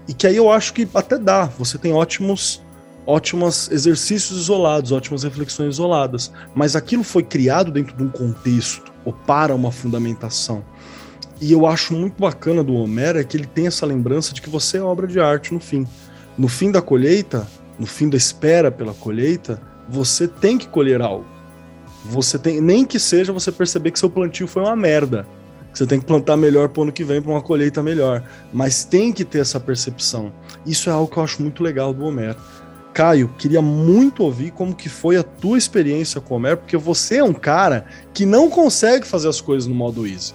e 0.08 0.14
que 0.14 0.28
aí 0.28 0.36
eu 0.36 0.52
acho 0.52 0.74
que 0.74 0.88
até 0.94 1.18
dá. 1.18 1.46
Você 1.58 1.78
tem 1.78 1.94
ótimos 1.94 2.62
ótimos 3.08 3.70
exercícios 3.72 4.40
isolados, 4.40 4.92
ótimas 4.92 5.24
reflexões 5.24 5.76
isoladas, 5.76 6.32
mas 6.56 6.76
aquilo 6.76 7.04
foi 7.04 7.22
criado 7.22 7.72
dentro 7.72 7.96
de 7.96 8.02
um 8.02 8.10
contexto 8.10 8.92
ou 9.04 9.14
para 9.14 9.54
uma 9.54 9.72
fundamentação. 9.72 10.64
E 11.40 11.52
eu 11.52 11.68
acho 11.68 11.94
muito 11.94 12.20
bacana 12.20 12.64
do 12.64 12.74
Homero 12.74 13.20
é 13.20 13.24
que 13.24 13.38
ele 13.38 13.46
tem 13.46 13.68
essa 13.68 13.86
lembrança 13.86 14.34
de 14.34 14.42
que 14.42 14.50
você 14.50 14.78
é 14.78 14.82
obra 14.82 15.06
de 15.06 15.20
arte 15.20 15.54
no 15.54 15.60
fim. 15.60 15.86
No 16.38 16.48
fim 16.48 16.72
da 16.72 16.82
colheita, 16.82 17.48
no 17.78 17.86
fim 17.86 18.10
da 18.10 18.18
espera 18.18 18.72
pela 18.72 18.94
colheita, 18.94 19.62
você 19.88 20.28
tem 20.28 20.58
que 20.58 20.68
colher 20.68 21.02
algo. 21.02 21.26
Você 22.06 22.40
tem, 22.40 22.62
nem 22.62 22.86
que 22.86 23.00
seja 23.00 23.34
você 23.34 23.52
perceber 23.52 23.92
que 23.92 24.00
seu 24.00 24.10
plantio 24.10 24.48
foi 24.48 24.64
uma 24.64 24.76
merda 24.76 25.28
você 25.78 25.86
tem 25.86 26.00
que 26.00 26.06
plantar 26.06 26.38
melhor 26.38 26.70
para 26.70 26.80
o 26.80 26.84
ano 26.84 26.92
que 26.92 27.04
vem 27.04 27.22
para 27.22 27.32
uma 27.32 27.42
colheita 27.42 27.84
melhor. 27.84 28.24
Mas 28.54 28.86
tem 28.86 29.12
que 29.12 29.26
ter 29.26 29.40
essa 29.40 29.60
percepção. 29.60 30.32
Isso 30.66 30.90
é 30.90 30.94
algo 30.94 31.12
que 31.12 31.18
eu 31.18 31.24
acho 31.24 31.42
muito 31.42 31.62
legal 31.62 31.94
do 31.94 32.06
Homero. 32.06 32.38
Caio, 32.94 33.28
queria 33.38 33.62
muito 33.62 34.24
ouvir 34.24 34.52
como 34.52 34.74
que 34.74 34.88
foi 34.88 35.18
a 35.18 35.24
tua 35.24 35.58
experiência 35.58 36.22
com 36.22 36.34
o 36.34 36.38
Homero, 36.38 36.58
porque 36.58 36.78
você 36.78 37.18
é 37.18 37.24
um 37.24 37.34
cara 37.34 37.86
que 38.14 38.26
não 38.26 38.50
consegue 38.50 39.06
fazer 39.06 39.28
as 39.28 39.42
coisas 39.42 39.68
no 39.68 39.76
modo 39.76 40.08
easy. 40.08 40.34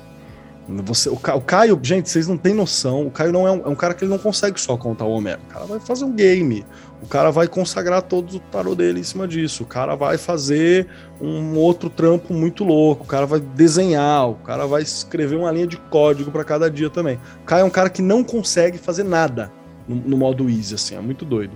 Você, 0.84 1.08
o, 1.08 1.16
Caio, 1.16 1.80
gente, 1.82 2.10
vocês 2.10 2.28
não 2.28 2.36
têm 2.36 2.54
noção. 2.54 3.06
O 3.06 3.10
Caio 3.10 3.32
não 3.32 3.46
é 3.46 3.50
um, 3.50 3.62
é 3.64 3.68
um, 3.68 3.74
cara 3.74 3.94
que 3.94 4.04
ele 4.04 4.10
não 4.10 4.18
consegue 4.18 4.60
só 4.60 4.76
contar 4.76 5.04
o 5.04 5.10
Homero. 5.10 5.40
O 5.48 5.52
cara 5.52 5.64
vai 5.64 5.80
fazer 5.80 6.04
um 6.04 6.12
game. 6.12 6.64
O 7.02 7.06
cara 7.06 7.30
vai 7.30 7.48
consagrar 7.48 8.02
todo 8.02 8.36
o 8.36 8.40
tarô 8.40 8.74
dele 8.74 9.00
em 9.00 9.02
cima 9.02 9.26
disso. 9.26 9.62
O 9.62 9.66
cara 9.66 9.94
vai 9.94 10.18
fazer 10.18 10.86
um 11.20 11.56
outro 11.56 11.88
trampo 11.88 12.34
muito 12.34 12.62
louco. 12.62 13.04
O 13.04 13.06
cara 13.06 13.24
vai 13.24 13.40
desenhar. 13.40 14.28
O 14.28 14.34
cara 14.34 14.66
vai 14.66 14.82
escrever 14.82 15.36
uma 15.36 15.50
linha 15.50 15.66
de 15.66 15.78
código 15.78 16.30
para 16.30 16.44
cada 16.44 16.70
dia 16.70 16.90
também. 16.90 17.18
O 17.42 17.44
Caio 17.46 17.62
é 17.62 17.64
um 17.64 17.70
cara 17.70 17.88
que 17.88 18.02
não 18.02 18.22
consegue 18.22 18.76
fazer 18.76 19.04
nada 19.04 19.50
no, 19.88 19.96
no 19.96 20.16
modo 20.16 20.48
easy, 20.50 20.74
assim. 20.74 20.94
É 20.94 21.00
muito 21.00 21.24
doido. 21.24 21.52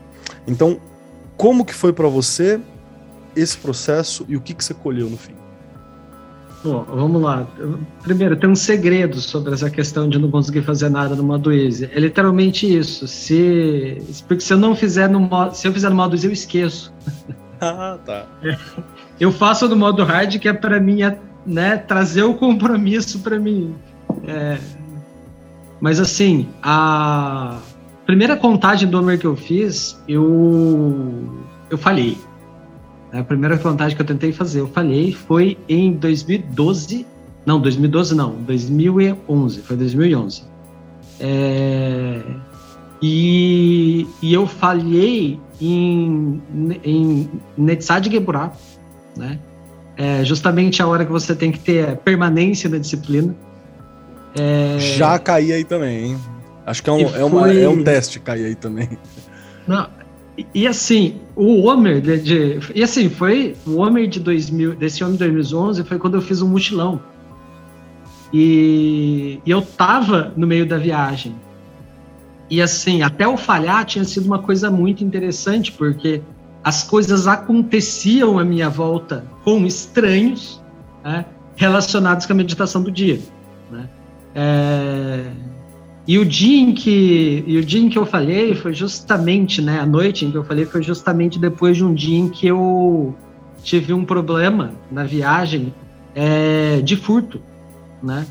Então, 0.46 0.80
como 1.36 1.64
que 1.64 1.74
foi 1.74 1.92
para 1.92 2.08
você 2.08 2.58
esse 3.36 3.58
processo 3.58 4.24
e 4.28 4.36
o 4.36 4.40
que, 4.40 4.54
que 4.54 4.64
você 4.64 4.72
colheu 4.72 5.10
no 5.10 5.18
fim? 5.18 5.43
Bom, 6.64 6.82
vamos 6.88 7.20
lá. 7.20 7.46
Primeiro, 8.02 8.36
tem 8.36 8.48
um 8.48 8.56
segredo 8.56 9.20
sobre 9.20 9.52
essa 9.52 9.68
questão 9.68 10.08
de 10.08 10.18
não 10.18 10.30
conseguir 10.30 10.62
fazer 10.62 10.88
nada 10.88 11.14
no 11.14 11.22
modo 11.22 11.52
easy. 11.52 11.90
É 11.92 12.00
literalmente 12.00 12.66
isso. 12.66 13.06
Se, 13.06 14.02
porque 14.26 14.40
se 14.40 14.54
eu 14.54 14.56
não 14.56 14.74
fizer 14.74 15.06
no 15.08 15.20
modo, 15.20 15.54
se 15.54 15.68
eu 15.68 15.72
fizer 15.74 15.90
no 15.90 15.96
modo 15.96 16.14
easy, 16.14 16.26
eu 16.26 16.32
esqueço. 16.32 16.92
Ah, 17.60 17.96
tá. 18.04 18.26
Eu 19.18 19.32
faço 19.32 19.66
no 19.68 19.76
modo 19.76 20.04
hard 20.04 20.38
que 20.38 20.48
é 20.48 20.52
para 20.52 20.78
mim, 20.78 20.98
né, 21.46 21.78
trazer 21.78 22.22
o 22.22 22.34
compromisso 22.34 23.20
para 23.20 23.38
mim. 23.38 23.74
É, 24.26 24.58
mas 25.80 25.98
assim, 26.00 26.48
a 26.62 27.58
primeira 28.04 28.36
contagem 28.36 28.88
do 28.88 28.98
número 28.98 29.18
que 29.18 29.26
eu 29.26 29.36
fiz, 29.36 29.98
eu 30.06 31.24
eu 31.70 31.78
falhei. 31.78 32.18
A 33.14 33.22
primeira 33.22 33.56
contagem 33.56 33.94
que 33.94 34.02
eu 34.02 34.06
tentei 34.06 34.32
fazer, 34.32 34.60
eu 34.60 34.68
falhei, 34.68 35.12
foi 35.12 35.56
em 35.68 35.92
2012. 35.92 37.06
Não, 37.46 37.60
2012 37.60 38.14
não, 38.14 38.32
2011. 38.42 39.60
Foi 39.60 39.76
2011. 39.76 40.42
É, 41.20 42.20
e, 43.00 44.06
e 44.20 44.34
eu 44.34 44.46
falhei 44.46 45.38
em, 45.60 46.42
em 46.82 47.30
Netzad 47.56 48.10
Geburah, 48.10 48.52
né? 49.16 49.38
É 49.96 50.24
justamente 50.24 50.82
a 50.82 50.86
hora 50.88 51.04
que 51.04 51.12
você 51.12 51.36
tem 51.36 51.52
que 51.52 51.60
ter 51.60 51.96
permanência 51.98 52.68
na 52.68 52.78
disciplina. 52.78 53.34
É... 54.36 54.76
Já 54.78 55.18
caí 55.20 55.52
aí 55.52 55.62
também, 55.62 56.06
hein? 56.06 56.18
Acho 56.66 56.82
que 56.82 56.90
é 56.90 56.92
um, 56.92 57.14
é, 57.14 57.24
uma, 57.24 57.52
é 57.52 57.68
um 57.68 57.84
teste 57.84 58.18
cair 58.18 58.46
aí 58.46 58.54
também. 58.54 58.88
Não, 59.68 59.86
e, 60.52 60.66
assim, 60.66 61.20
o 61.36 61.62
Homer 61.62 62.00
de, 62.00 62.18
de, 62.18 62.72
E 62.74 62.82
assim, 62.82 63.08
foi. 63.08 63.54
O 63.66 63.76
Homer 63.76 64.08
de 64.08 64.18
2000, 64.18 64.74
desse 64.74 65.04
homem 65.04 65.16
de 65.16 65.20
2011 65.20 65.84
foi 65.84 65.98
quando 65.98 66.14
eu 66.14 66.22
fiz 66.22 66.42
um 66.42 66.48
mochilão. 66.48 67.00
E, 68.32 69.40
e 69.46 69.50
eu 69.50 69.62
tava 69.62 70.32
no 70.36 70.46
meio 70.46 70.66
da 70.66 70.76
viagem. 70.76 71.36
E 72.50 72.60
assim, 72.60 73.02
até 73.02 73.26
o 73.28 73.36
falhar 73.36 73.84
tinha 73.84 74.04
sido 74.04 74.26
uma 74.26 74.40
coisa 74.40 74.70
muito 74.70 75.04
interessante, 75.04 75.70
porque 75.70 76.20
as 76.62 76.82
coisas 76.82 77.28
aconteciam 77.28 78.38
à 78.38 78.44
minha 78.44 78.68
volta 78.68 79.24
com 79.44 79.64
estranhos 79.64 80.60
né, 81.04 81.26
relacionados 81.54 82.26
com 82.26 82.32
a 82.32 82.36
meditação 82.36 82.82
do 82.82 82.90
dia. 82.90 83.20
Né? 83.70 83.88
É, 84.34 85.30
e 86.06 86.18
o 86.18 86.24
dia 86.24 86.60
em 86.60 86.74
que 86.74 87.42
e 87.46 87.56
o 87.56 87.64
dia 87.64 87.80
em 87.80 87.88
que 87.88 87.98
eu 87.98 88.04
falhei 88.04 88.54
foi 88.54 88.74
justamente, 88.74 89.62
né, 89.62 89.80
a 89.80 89.86
noite 89.86 90.24
em 90.24 90.30
que 90.30 90.36
eu 90.36 90.44
falei 90.44 90.66
foi 90.66 90.82
justamente 90.82 91.38
depois 91.38 91.76
de 91.76 91.84
um 91.84 91.94
dia 91.94 92.18
em 92.18 92.28
que 92.28 92.46
eu 92.46 93.14
tive 93.62 93.94
um 93.94 94.04
problema 94.04 94.72
na 94.90 95.04
viagem 95.04 95.74
é, 96.14 96.80
de 96.82 96.96
furto, 96.96 97.40
né? 98.02 98.26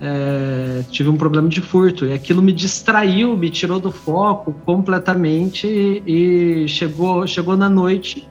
É, 0.00 0.82
tive 0.90 1.10
um 1.10 1.16
problema 1.16 1.48
de 1.48 1.60
furto 1.60 2.06
e 2.06 2.12
aquilo 2.12 2.42
me 2.42 2.52
distraiu, 2.52 3.36
me 3.36 3.48
tirou 3.50 3.78
do 3.78 3.92
foco 3.92 4.52
completamente 4.64 5.66
e, 5.68 6.64
e 6.64 6.68
chegou 6.68 7.26
chegou 7.26 7.56
na 7.56 7.68
noite. 7.68 8.26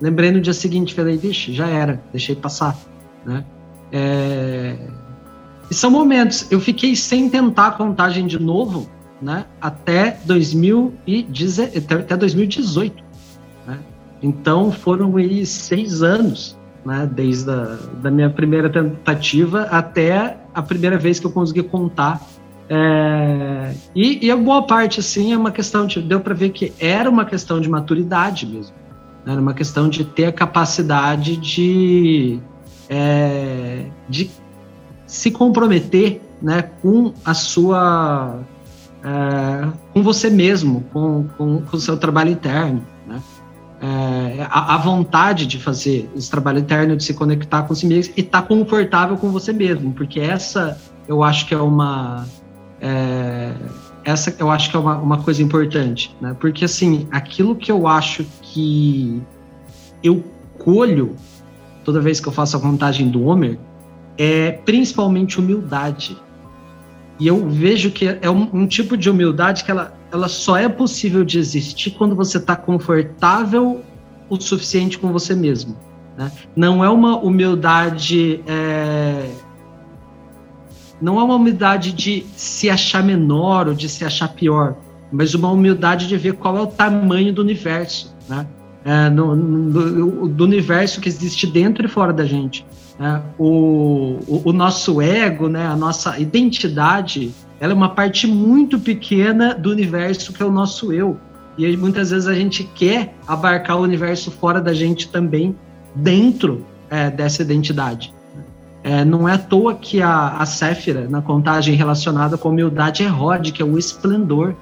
Lembrei 0.00 0.30
no 0.30 0.42
dia 0.42 0.52
seguinte, 0.52 0.92
falei, 0.92 1.16
vixe, 1.16 1.54
já 1.54 1.66
era, 1.66 2.02
deixei 2.12 2.36
passar, 2.36 2.78
né? 3.24 3.44
É, 3.90 4.76
e 5.70 5.74
são 5.74 5.90
momentos. 5.90 6.50
Eu 6.50 6.60
fiquei 6.60 6.94
sem 6.94 7.28
tentar 7.28 7.68
a 7.68 7.70
contagem 7.72 8.26
de 8.26 8.38
novo, 8.38 8.88
né? 9.20 9.46
Até, 9.60 10.18
2010, 10.24 11.58
até 11.86 12.16
2018. 12.16 13.02
Né? 13.66 13.78
Então 14.22 14.70
foram 14.70 15.16
aí 15.16 15.44
seis 15.44 16.02
anos, 16.02 16.56
né? 16.84 17.08
Desde 17.12 17.50
a 17.50 17.78
da 18.02 18.10
minha 18.10 18.30
primeira 18.30 18.70
tentativa 18.70 19.62
até 19.62 20.36
a 20.54 20.62
primeira 20.62 20.98
vez 20.98 21.18
que 21.18 21.26
eu 21.26 21.32
consegui 21.32 21.62
contar. 21.62 22.20
É, 22.68 23.74
e, 23.94 24.26
e, 24.26 24.30
a 24.30 24.36
boa 24.36 24.62
parte, 24.62 24.98
assim, 24.98 25.32
é 25.32 25.36
uma 25.36 25.52
questão 25.52 25.86
de. 25.86 26.00
Deu 26.00 26.20
para 26.20 26.34
ver 26.34 26.50
que 26.50 26.72
era 26.80 27.08
uma 27.08 27.24
questão 27.24 27.60
de 27.60 27.68
maturidade 27.68 28.44
mesmo. 28.46 28.74
Né? 29.24 29.32
Era 29.32 29.40
uma 29.40 29.54
questão 29.54 29.88
de 29.88 30.04
ter 30.04 30.26
a 30.26 30.32
capacidade 30.32 31.36
de. 31.36 32.40
É, 32.88 33.86
de 34.08 34.30
se 35.06 35.30
comprometer 35.30 36.20
né, 36.42 36.62
com 36.82 37.12
a 37.24 37.34
sua. 37.34 38.40
É, 39.02 39.68
com 39.92 40.02
você 40.02 40.28
mesmo, 40.28 40.84
com, 40.92 41.26
com, 41.36 41.62
com 41.62 41.76
o 41.76 41.80
seu 41.80 41.96
trabalho 41.96 42.30
interno. 42.30 42.84
Né? 43.06 43.22
É, 43.80 44.46
a, 44.50 44.74
a, 44.74 44.78
vontade 44.78 45.46
de 45.46 45.58
fazer 45.58 46.10
esse 46.16 46.30
trabalho 46.30 46.58
interno, 46.58 46.96
de 46.96 47.04
se 47.04 47.14
conectar 47.14 47.62
com 47.62 47.74
si 47.74 47.86
mesmo 47.86 48.14
e 48.16 48.20
estar 48.20 48.42
tá 48.42 48.48
confortável 48.48 49.16
com 49.16 49.30
você 49.30 49.52
mesmo, 49.52 49.92
porque 49.92 50.18
essa 50.18 50.80
eu 51.06 51.22
acho 51.22 51.46
que 51.46 51.54
é 51.54 51.58
uma. 51.58 52.26
É, 52.80 53.52
essa 54.04 54.34
eu 54.38 54.50
acho 54.50 54.70
que 54.70 54.76
é 54.76 54.80
uma, 54.80 54.96
uma 54.96 55.18
coisa 55.22 55.42
importante, 55.42 56.16
né? 56.20 56.34
Porque 56.40 56.64
assim, 56.64 57.06
aquilo 57.10 57.54
que 57.54 57.70
eu 57.70 57.86
acho 57.86 58.24
que 58.42 59.22
eu 60.02 60.24
colho 60.58 61.14
toda 61.84 62.00
vez 62.00 62.18
que 62.18 62.26
eu 62.26 62.32
faço 62.32 62.56
a 62.56 62.60
contagem 62.60 63.08
do 63.08 63.24
Homer 63.24 63.58
é 64.18 64.52
principalmente 64.52 65.38
humildade. 65.38 66.16
E 67.18 67.26
eu 67.26 67.48
vejo 67.48 67.90
que 67.90 68.18
é 68.20 68.30
um, 68.30 68.48
um 68.52 68.66
tipo 68.66 68.96
de 68.96 69.08
humildade 69.08 69.64
que 69.64 69.70
ela, 69.70 69.96
ela 70.12 70.28
só 70.28 70.56
é 70.56 70.68
possível 70.68 71.24
de 71.24 71.38
existir 71.38 71.90
quando 71.92 72.14
você 72.14 72.36
está 72.38 72.54
confortável 72.54 73.82
o 74.28 74.40
suficiente 74.40 74.98
com 74.98 75.12
você 75.12 75.34
mesmo. 75.34 75.76
Né? 76.16 76.30
Não 76.54 76.84
é 76.84 76.90
uma 76.90 77.18
humildade. 77.18 78.42
É... 78.46 79.30
Não 81.00 81.20
é 81.20 81.22
uma 81.22 81.34
humildade 81.34 81.92
de 81.92 82.24
se 82.36 82.70
achar 82.70 83.02
menor 83.02 83.68
ou 83.68 83.74
de 83.74 83.88
se 83.88 84.04
achar 84.04 84.28
pior, 84.28 84.76
mas 85.12 85.34
uma 85.34 85.50
humildade 85.50 86.08
de 86.08 86.16
ver 86.16 86.34
qual 86.34 86.56
é 86.56 86.60
o 86.62 86.66
tamanho 86.66 87.34
do 87.34 87.42
universo, 87.42 88.16
né? 88.26 88.46
É, 88.82 89.10
no, 89.10 89.34
no, 89.34 90.28
do 90.28 90.44
universo 90.44 91.00
que 91.00 91.08
existe 91.08 91.46
dentro 91.46 91.84
e 91.84 91.88
fora 91.88 92.12
da 92.12 92.24
gente. 92.24 92.64
Né? 92.98 93.22
O, 93.38 94.42
o, 94.44 94.52
nosso 94.52 95.00
ego, 95.00 95.48
né? 95.48 95.66
a 95.66 95.76
nossa 95.76 96.18
identidade, 96.18 97.32
ela 97.60 97.72
é 97.72 97.76
uma 97.76 97.90
parte 97.90 98.26
muito 98.26 98.78
pequena 98.78 99.54
do 99.54 99.70
universo 99.70 100.32
que 100.32 100.42
é 100.42 100.46
o 100.46 100.52
nosso 100.52 100.92
eu. 100.92 101.18
E 101.58 101.64
aí, 101.64 101.76
muitas 101.76 102.10
vezes 102.10 102.28
a 102.28 102.34
gente 102.34 102.64
quer 102.64 103.14
abarcar 103.26 103.78
o 103.78 103.82
universo 103.82 104.30
fora 104.30 104.60
da 104.60 104.74
gente 104.74 105.08
também, 105.08 105.56
dentro 105.94 106.66
é, 106.90 107.10
dessa 107.10 107.42
identidade. 107.42 108.14
É, 108.82 109.04
não 109.04 109.28
é 109.28 109.32
à 109.32 109.38
toa 109.38 109.74
que 109.74 110.00
a, 110.00 110.36
a 110.36 110.46
Séfira, 110.46 111.08
na 111.08 111.20
contagem 111.20 111.74
relacionada 111.74 112.36
com 112.38 112.48
a 112.48 112.52
humildade, 112.52 113.02
é 113.02 113.08
Rod, 113.08 113.50
que 113.50 113.62
é 113.62 113.64
o 113.64 113.78
esplendor, 113.78 114.54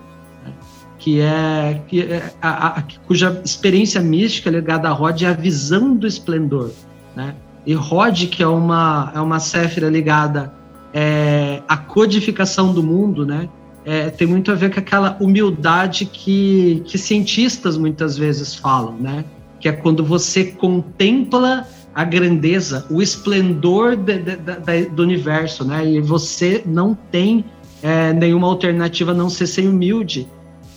né? 0.45 0.53
que 0.99 1.21
é, 1.21 1.83
que 1.87 2.01
é 2.01 2.33
a, 2.41 2.79
a, 2.79 2.83
cuja 3.07 3.43
experiência 3.45 4.01
mística 4.01 4.49
ligada 4.49 4.89
a 4.89 4.93
Rod 4.93 5.21
é 5.23 5.27
a 5.27 5.33
visão 5.33 5.95
do 5.95 6.07
esplendor. 6.07 6.71
Né? 7.15 7.35
E 7.67 7.75
Rod, 7.75 8.27
que 8.27 8.43
é 8.43 8.47
uma, 8.47 9.13
é 9.15 9.21
uma 9.21 9.41
Séfira 9.41 9.89
ligada 9.89 10.53
é, 10.93 11.63
à 11.69 11.77
codificação 11.77 12.73
do 12.73 12.83
mundo, 12.83 13.27
né? 13.27 13.49
É, 13.85 14.09
tem 14.09 14.27
muito 14.27 14.51
a 14.51 14.55
ver 14.55 14.73
com 14.73 14.81
aquela 14.81 15.17
humildade 15.21 16.07
que, 16.07 16.83
que 16.87 16.97
cientistas 16.97 17.77
muitas 17.77 18.17
vezes 18.17 18.55
falam, 18.55 18.97
né? 18.99 19.25
Que 19.61 19.69
é 19.69 19.73
quando 19.73 20.05
você 20.05 20.45
contempla 20.45 21.67
a 21.95 22.05
grandeza, 22.05 22.87
o 22.91 23.01
esplendor 23.01 23.97
de, 23.97 24.19
de, 24.19 24.37
de, 24.37 24.87
do 24.87 25.03
universo, 25.03 25.65
né? 25.65 25.87
E 25.87 26.01
você 26.01 26.63
não 26.67 26.95
tem 26.95 27.45
é, 27.83 28.13
nenhuma 28.13 28.49
alternativa 28.49 29.13
a 29.13 29.15
não 29.15 29.29
ser 29.29 29.47
ser 29.47 29.69
humilde, 29.69 30.27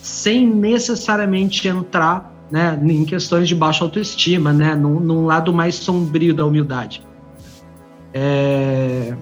sem 0.02 0.46
necessariamente 0.46 1.66
entrar 1.66 2.37
né, 2.50 2.78
em 2.82 3.04
questões 3.04 3.48
de 3.48 3.54
baixa 3.54 3.84
autoestima, 3.84 4.52
né, 4.52 4.74
num, 4.74 5.00
num 5.00 5.26
lado 5.26 5.52
mais 5.52 5.74
sombrio 5.74 6.34
da 6.34 6.44
humildade. 6.44 7.02
É... 8.12 9.14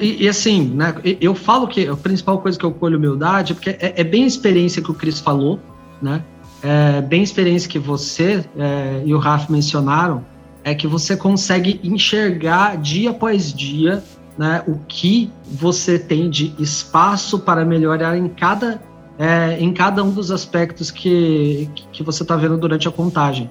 E, 0.00 0.24
e, 0.24 0.28
assim, 0.28 0.68
né, 0.68 0.94
eu 1.20 1.34
falo 1.34 1.66
que 1.66 1.88
a 1.88 1.96
principal 1.96 2.38
coisa 2.38 2.56
que 2.56 2.64
eu 2.64 2.70
colho 2.70 2.98
humildade, 2.98 3.52
porque 3.52 3.70
é, 3.70 3.94
é 3.96 4.04
bem 4.04 4.22
a 4.22 4.26
experiência 4.26 4.80
que 4.80 4.90
o 4.90 4.94
Cris 4.94 5.18
falou, 5.18 5.58
né, 6.00 6.22
é 6.62 7.00
bem 7.00 7.20
a 7.20 7.24
experiência 7.24 7.68
que 7.68 7.80
você 7.80 8.44
é, 8.56 9.02
e 9.04 9.12
o 9.12 9.18
Raf 9.18 9.50
mencionaram, 9.50 10.24
é 10.62 10.72
que 10.72 10.86
você 10.86 11.16
consegue 11.16 11.80
enxergar 11.82 12.76
dia 12.76 13.10
após 13.10 13.52
dia 13.52 14.04
né, 14.38 14.62
o 14.66 14.78
que 14.86 15.30
você 15.44 15.98
tem 15.98 16.30
de 16.30 16.54
espaço 16.58 17.40
para 17.40 17.64
melhorar 17.64 18.16
em 18.16 18.28
cada 18.28 18.80
é, 19.22 19.56
em 19.60 19.72
cada 19.72 20.02
um 20.02 20.10
dos 20.10 20.32
aspectos 20.32 20.90
que, 20.90 21.70
que 21.92 22.02
você 22.02 22.24
está 22.24 22.34
vendo 22.34 22.56
durante 22.56 22.88
a 22.88 22.90
contagem. 22.90 23.48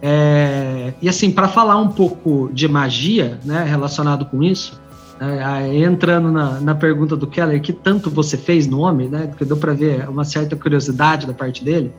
É, 0.00 0.94
e 1.02 1.08
assim, 1.08 1.32
para 1.32 1.48
falar 1.48 1.76
um 1.76 1.88
pouco 1.88 2.48
de 2.52 2.68
magia, 2.68 3.40
né, 3.44 3.64
relacionado 3.64 4.24
com 4.26 4.44
isso, 4.44 4.80
é, 5.20 5.76
entrando 5.76 6.30
na, 6.30 6.60
na, 6.60 6.72
pergunta 6.72 7.16
do 7.16 7.26
Keller, 7.26 7.60
que 7.60 7.72
tanto 7.72 8.08
você 8.08 8.36
fez 8.36 8.68
no 8.68 8.78
homem, 8.78 9.08
né, 9.08 9.32
que 9.36 9.44
deu 9.44 9.56
para 9.56 9.72
ver 9.72 10.08
uma 10.08 10.24
certa 10.24 10.54
curiosidade 10.54 11.26
da 11.26 11.34
parte 11.34 11.64
dele, 11.64 11.92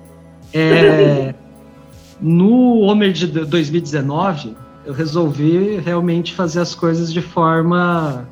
é, 0.53 1.35
no 2.21 2.79
Homer 2.83 3.11
de 3.11 3.27
2019, 3.27 4.55
eu 4.85 4.93
resolvi 4.93 5.75
realmente 5.83 6.33
fazer 6.33 6.61
as 6.61 6.73
coisas 6.73 7.11
de 7.11 7.21
forma 7.21 8.25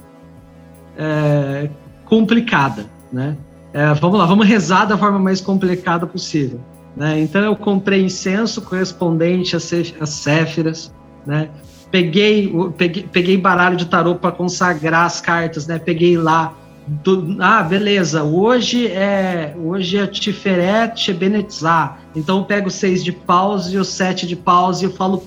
é, 0.97 1.69
complicada, 2.05 2.85
né? 3.11 3.35
É, 3.77 3.93
vamos 3.93 4.17
lá, 4.17 4.25
vamos 4.25 4.47
rezar 4.47 4.85
da 4.85 4.97
forma 4.97 5.19
mais 5.19 5.39
complicada 5.39 6.07
possível. 6.07 6.59
Né? 6.95 7.21
Então 7.21 7.43
eu 7.43 7.55
comprei 7.55 8.01
incenso 8.01 8.59
correspondente 8.59 9.55
às 9.55 10.09
céfiras, 10.09 10.91
né? 11.27 11.51
Peguei, 11.91 12.51
peguei, 12.75 13.03
peguei 13.03 13.37
baralho 13.37 13.77
de 13.77 13.85
tarô 13.85 14.15
para 14.15 14.31
consagrar 14.31 15.05
as 15.05 15.21
cartas, 15.21 15.67
né? 15.67 15.77
Peguei 15.77 16.17
lá 16.17 16.55
do, 16.87 17.37
ah, 17.39 17.61
beleza, 17.61 18.23
hoje 18.23 18.87
é 18.87 19.55
hoje 19.55 19.99
é 19.99 20.07
Tiferet 20.07 20.99
Shebenetzah. 20.99 21.99
Então 22.15 22.39
eu 22.39 22.45
pego 22.45 22.69
o 22.69 22.71
seis 22.71 23.03
de 23.03 23.11
paus 23.11 23.71
e 23.71 23.77
o 23.77 23.85
sete 23.85 24.25
de 24.25 24.35
paus 24.35 24.81
e 24.81 24.85
eu 24.85 24.91
falo 24.91 25.23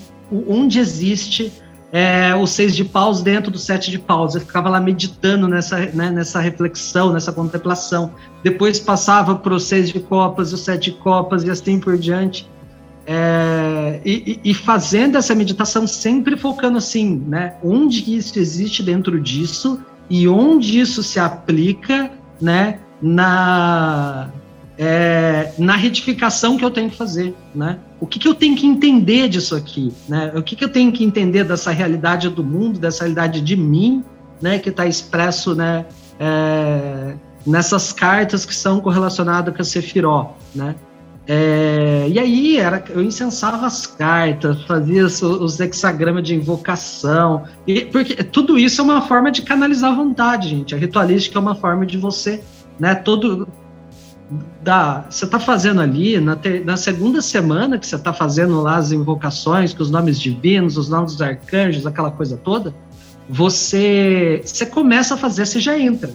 onde 0.49 0.81
existe 0.81 1.53
é, 1.93 2.35
o 2.35 2.47
seis 2.47 2.75
de 2.75 2.85
paus 2.85 3.23
dentro 3.23 3.51
do 3.51 3.59
sete 3.59 3.91
de 3.91 3.99
paus. 3.99 4.35
Eu 4.35 4.41
ficava 4.41 4.69
lá 4.69 4.81
meditando 4.81 5.49
nessa, 5.49 5.79
né, 5.87 6.11
nessa 6.11 6.41
reflexão, 6.41 7.13
nessa 7.13 7.33
contemplação. 7.33 8.13
Depois 8.43 8.79
passava 8.79 9.35
para 9.35 9.55
o 9.55 9.61
seis 9.61 9.91
de 9.91 9.99
copas, 10.01 10.53
o 10.53 10.57
sete 10.57 10.93
de 10.93 10.97
copas 10.99 11.43
e 11.45 11.51
assim 11.51 11.81
por 11.81 11.99
diante. 11.99 12.49
É, 13.07 14.01
e, 14.05 14.39
e, 14.45 14.55
fazendo 14.55 15.19
essa 15.19 15.35
meditação 15.35 15.85
sempre 15.87 16.37
focando 16.37 16.79
assim, 16.79 17.25
né? 17.27 17.55
Onde 17.63 18.15
isso 18.15 18.39
existe 18.39 18.83
dentro 18.83 19.19
disso 19.19 19.81
e 20.09 20.29
onde 20.29 20.79
isso 20.79 21.03
se 21.03 21.19
aplica, 21.19 22.13
né, 22.41 22.79
na 23.01 24.31
é, 24.83 25.53
na 25.59 25.77
retificação 25.77 26.57
que 26.57 26.65
eu 26.65 26.71
tenho 26.71 26.89
que 26.89 26.97
fazer, 26.97 27.35
né? 27.55 27.79
O 28.01 28.07
que, 28.07 28.19
que 28.19 28.27
eu 28.27 28.35
tenho 28.35 28.57
que 28.57 28.67
entender 28.67 29.29
disso 29.29 29.55
aqui, 29.55 29.93
né? 30.09 30.33
O 30.35 30.43
que, 30.43 30.57
que 30.57 30.65
eu 30.65 30.71
tenho 30.71 30.91
que 30.91 31.05
entender 31.05 31.45
dessa 31.45 31.71
realidade 31.71 32.31
do 32.31 32.43
mundo, 32.43 32.79
dessa 32.79 33.05
realidade 33.05 33.43
de 33.43 33.57
mim, 33.59 34.03
né? 34.41 34.59
Que 34.59 34.71
está 34.71 34.87
expresso, 34.87 35.55
né? 35.55 35.85
É, 36.19 37.15
nessas 37.47 37.93
cartas 37.93 38.47
que 38.47 38.55
são 38.55 38.81
correlacionadas 38.81 39.55
com 39.55 39.61
a 39.61 39.65
Sefiró, 39.65 40.35
né? 40.55 40.75
É, 41.27 42.07
e 42.09 42.19
aí 42.19 42.57
era, 42.57 42.83
eu 42.89 43.03
incensava 43.03 43.67
as 43.67 43.87
cartas, 43.87 44.63
fazia 44.63 45.05
os, 45.05 45.21
os 45.21 45.61
hexagramas 45.61 46.23
de 46.25 46.35
invocação, 46.35 47.45
e, 47.67 47.85
porque 47.85 48.25
tudo 48.25 48.59
isso 48.59 48.81
é 48.81 48.85
uma 48.85 49.03
forma 49.03 49.31
de 49.31 49.43
canalizar 49.43 49.93
a 49.93 49.95
vontade, 49.95 50.49
gente. 50.49 50.75
A 50.75 50.79
ritualística 50.79 51.39
é 51.39 51.41
uma 51.41 51.55
forma 51.55 51.85
de 51.85 51.99
você, 51.99 52.43
né? 52.79 52.95
Todo 52.95 53.47
da, 54.63 55.05
você 55.11 55.25
está 55.25 55.41
fazendo 55.41 55.81
ali 55.81 56.21
na, 56.21 56.37
ter, 56.37 56.65
na 56.65 56.77
segunda 56.77 57.21
semana 57.21 57.79
que 57.79 57.87
você 57.87 57.97
está 57.97 58.13
fazendo 58.13 58.61
lá 58.61 58.77
as 58.77 58.93
invocações 58.93 59.75
com 59.75 59.83
os 59.83 59.91
nomes 59.91 60.21
divinos, 60.21 60.77
os 60.77 60.89
nomes 60.89 61.13
dos 61.13 61.23
arcanjos, 61.23 61.87
aquela 61.87 62.11
coisa 62.11 62.37
toda, 62.37 62.75
você 63.29 64.41
você 64.45 64.67
começa 64.67 65.15
a 65.15 65.17
fazer, 65.17 65.47
você 65.47 65.61
já 65.61 65.79
entra, 65.79 66.11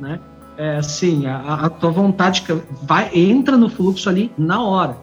né? 0.00 0.20
é, 0.56 0.76
assim, 0.76 1.26
a, 1.26 1.66
a 1.66 1.68
tua 1.68 1.90
vontade 1.90 2.44
vai 2.82 3.10
entra 3.14 3.56
no 3.56 3.68
fluxo 3.68 4.08
ali 4.08 4.32
na 4.36 4.62
hora. 4.62 4.96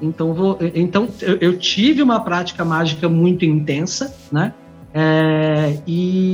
Então, 0.00 0.32
vou, 0.32 0.58
então 0.74 1.08
eu, 1.20 1.36
eu 1.40 1.58
tive 1.58 2.02
uma 2.02 2.20
prática 2.20 2.64
mágica 2.64 3.08
muito 3.08 3.44
intensa, 3.44 4.14
né? 4.30 4.52
É, 4.92 5.78
e, 5.86 6.33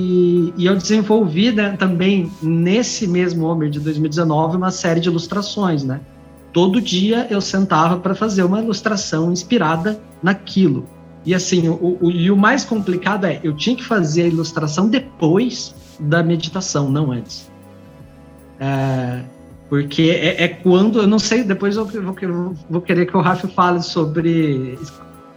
e, 0.61 0.67
eu 0.67 0.77
desenvolvi 0.77 1.53
né, 1.53 1.77
também 1.79 2.31
nesse 2.43 3.07
mesmo 3.07 3.47
Homer 3.47 3.71
de 3.71 3.81
2019 3.81 4.57
uma 4.57 4.71
série 4.71 5.01
de 5.01 5.09
ilustrações, 5.09 5.83
né? 5.85 6.01
Todo 6.53 6.81
dia 6.81 7.27
eu 7.31 7.41
sentava 7.41 7.99
para 7.99 8.15
fazer 8.15 8.43
uma 8.43 8.61
ilustração 8.61 9.33
inspirada 9.33 10.01
naquilo. 10.23 10.87
E 11.25 11.35
assim, 11.35 11.69
o, 11.69 11.99
o, 12.01 12.11
e 12.11 12.31
o 12.31 12.37
mais 12.37 12.65
complicado 12.65 13.27
é, 13.27 13.41
eu 13.43 13.55
tinha 13.55 13.77
que 13.77 13.85
fazer 13.85 14.23
a 14.23 14.27
ilustração 14.27 14.89
depois 14.89 15.75
da 15.99 16.23
meditação, 16.23 16.91
não 16.91 17.13
antes. 17.13 17.51
É, 18.59 19.23
porque 19.69 20.03
é, 20.03 20.45
é, 20.45 20.49
quando, 20.49 21.01
eu 21.01 21.07
não 21.07 21.19
sei, 21.19 21.45
depois 21.45 21.77
eu 21.77 21.87
vou, 21.87 22.15
vou, 22.69 22.81
querer 22.81 23.07
que 23.07 23.17
o 23.17 23.21
Rafa 23.21 23.47
fale 23.49 23.83
sobre 23.83 24.79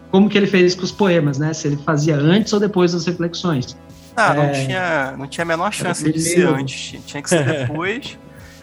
como 0.10 0.28
que 0.28 0.38
ele 0.38 0.48
fez 0.48 0.74
com 0.74 0.84
os 0.84 0.92
poemas, 0.92 1.38
né? 1.38 1.54
Se 1.54 1.68
ele 1.68 1.78
fazia 1.78 2.18
antes 2.18 2.52
ou 2.52 2.60
depois 2.60 2.94
das 2.94 3.06
reflexões. 3.06 3.78
Ah, 4.16 4.34
não, 4.34 4.44
é, 4.44 4.52
tinha, 4.52 5.16
não 5.18 5.28
tinha 5.28 5.44
a 5.44 5.46
menor 5.46 5.74
chance 5.74 6.12
de 6.12 6.20
ser 6.20 6.48
antes, 6.48 7.02
tinha 7.06 7.22
que 7.22 7.30
ser 7.30 7.44
depois. 7.68 8.18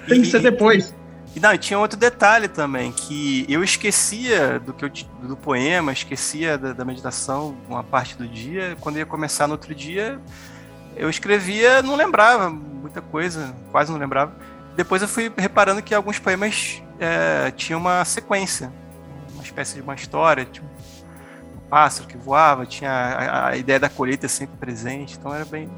Tem 0.07 0.19
e, 0.19 0.21
que 0.23 0.27
ser 0.27 0.41
depois. 0.41 0.95
E 1.35 1.41
não, 1.41 1.57
tinha 1.57 1.79
outro 1.79 1.99
detalhe 1.99 2.49
também, 2.49 2.91
que 2.93 3.47
eu 3.49 3.63
esquecia 3.63 4.59
do 4.59 4.73
que 4.73 4.85
eu, 4.85 4.91
do 5.23 5.37
poema, 5.37 5.93
esquecia 5.93 6.59
da, 6.59 6.73
da 6.73 6.85
meditação 6.85 7.57
uma 7.69 7.85
parte 7.85 8.17
do 8.17 8.27
dia, 8.27 8.77
quando 8.81 8.99
ia 8.99 9.07
começar 9.07 9.47
no 9.47 9.53
outro 9.53 9.75
dia, 9.75 10.19
eu 10.97 11.09
escrevia, 11.09 11.83
não 11.83 11.95
lembrava 11.95 12.51
muita 12.51 13.01
coisa, 13.01 13.55
quase 13.71 13.93
não 13.93 13.99
lembrava 13.99 14.33
depois 14.77 15.03
eu 15.03 15.09
fui 15.09 15.33
reparando 15.37 15.83
que 15.83 15.95
alguns 15.95 16.19
poemas 16.19 16.83
é, 16.99 17.51
tinham 17.51 17.81
uma 17.81 18.05
sequência, 18.05 18.73
uma 19.35 19.43
espécie 19.43 19.75
de 19.75 19.83
uma 19.83 19.95
história, 19.95 20.45
tipo, 20.45 20.67
pássaro 21.71 22.09
que 22.09 22.17
voava, 22.17 22.67
tinha 22.67 22.91
a, 22.91 23.49
a 23.49 23.57
ideia 23.57 23.79
da 23.79 23.89
colheita 23.89 24.29
sempre 24.29 24.57
presente, 24.59 25.17
então 25.19 25.33
era 25.35 25.45
bem, 25.45 25.69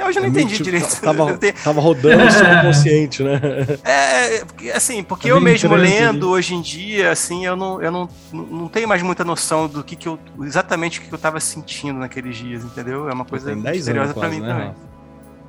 até 0.00 0.06
hoje 0.06 0.18
eu 0.18 0.22
não 0.22 0.28
é 0.28 0.30
entendi 0.30 0.52
tipo, 0.54 0.64
direito. 0.64 0.88
Tava, 1.00 1.38
tava 1.64 1.80
rodando 1.80 2.24
o 2.24 2.30
subconsciente, 2.30 3.22
né? 3.22 3.40
É, 3.84 4.74
assim, 4.74 5.02
porque 5.02 5.28
é 5.28 5.32
eu 5.32 5.40
mesmo 5.40 5.74
lendo 5.74 6.26
ali. 6.26 6.34
hoje 6.34 6.54
em 6.54 6.60
dia, 6.60 7.10
assim, 7.10 7.44
eu 7.44 7.56
não, 7.56 7.82
eu 7.82 7.90
não, 7.90 8.08
não 8.32 8.68
tenho 8.68 8.88
mais 8.88 9.02
muita 9.02 9.24
noção 9.24 9.68
do 9.68 9.82
que, 9.82 9.96
que 9.96 10.08
eu, 10.08 10.18
exatamente 10.42 11.00
o 11.00 11.02
que 11.02 11.12
eu 11.12 11.18
tava 11.18 11.40
sentindo 11.40 11.98
naqueles 11.98 12.36
dias, 12.36 12.64
entendeu? 12.64 13.08
É 13.08 13.12
uma 13.12 13.24
coisa 13.24 13.54
misteriosa 13.54 14.14
para 14.14 14.28
mim 14.28 14.40
né? 14.40 14.48
também. 14.48 14.74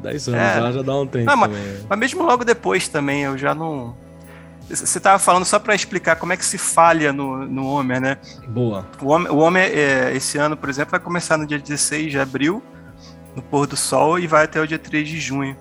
10 0.01 0.29
anos, 0.29 0.41
é. 0.41 0.55
já, 0.55 0.71
já 0.71 0.81
dá 0.81 0.95
um 0.95 1.07
tempo. 1.07 1.25
Não, 1.25 1.37
mas, 1.37 1.51
mas, 1.87 1.99
mesmo 1.99 2.23
logo 2.23 2.43
depois 2.43 2.87
também, 2.87 3.21
eu 3.21 3.37
já 3.37 3.53
não. 3.53 3.95
Você 4.75 4.97
estava 4.97 5.19
falando 5.19 5.45
só 5.45 5.59
para 5.59 5.75
explicar 5.75 6.15
como 6.15 6.33
é 6.33 6.37
que 6.37 6.45
se 6.45 6.57
falha 6.57 7.11
no, 7.11 7.45
no 7.45 7.65
Homer, 7.67 7.99
né? 7.99 8.17
Boa. 8.47 8.87
O 9.01 9.09
Homer, 9.09 9.33
o 9.33 9.37
Homer 9.37 9.71
é, 9.73 10.15
esse 10.15 10.37
ano, 10.37 10.55
por 10.55 10.69
exemplo, 10.69 10.91
vai 10.91 10.99
começar 10.99 11.37
no 11.37 11.45
dia 11.45 11.59
16 11.59 12.11
de 12.11 12.19
abril, 12.19 12.63
no 13.35 13.41
pôr 13.41 13.67
do 13.67 13.75
sol, 13.75 14.17
e 14.17 14.27
vai 14.27 14.45
até 14.45 14.61
o 14.61 14.67
dia 14.67 14.79
3 14.79 15.07
de 15.07 15.19
junho. 15.19 15.55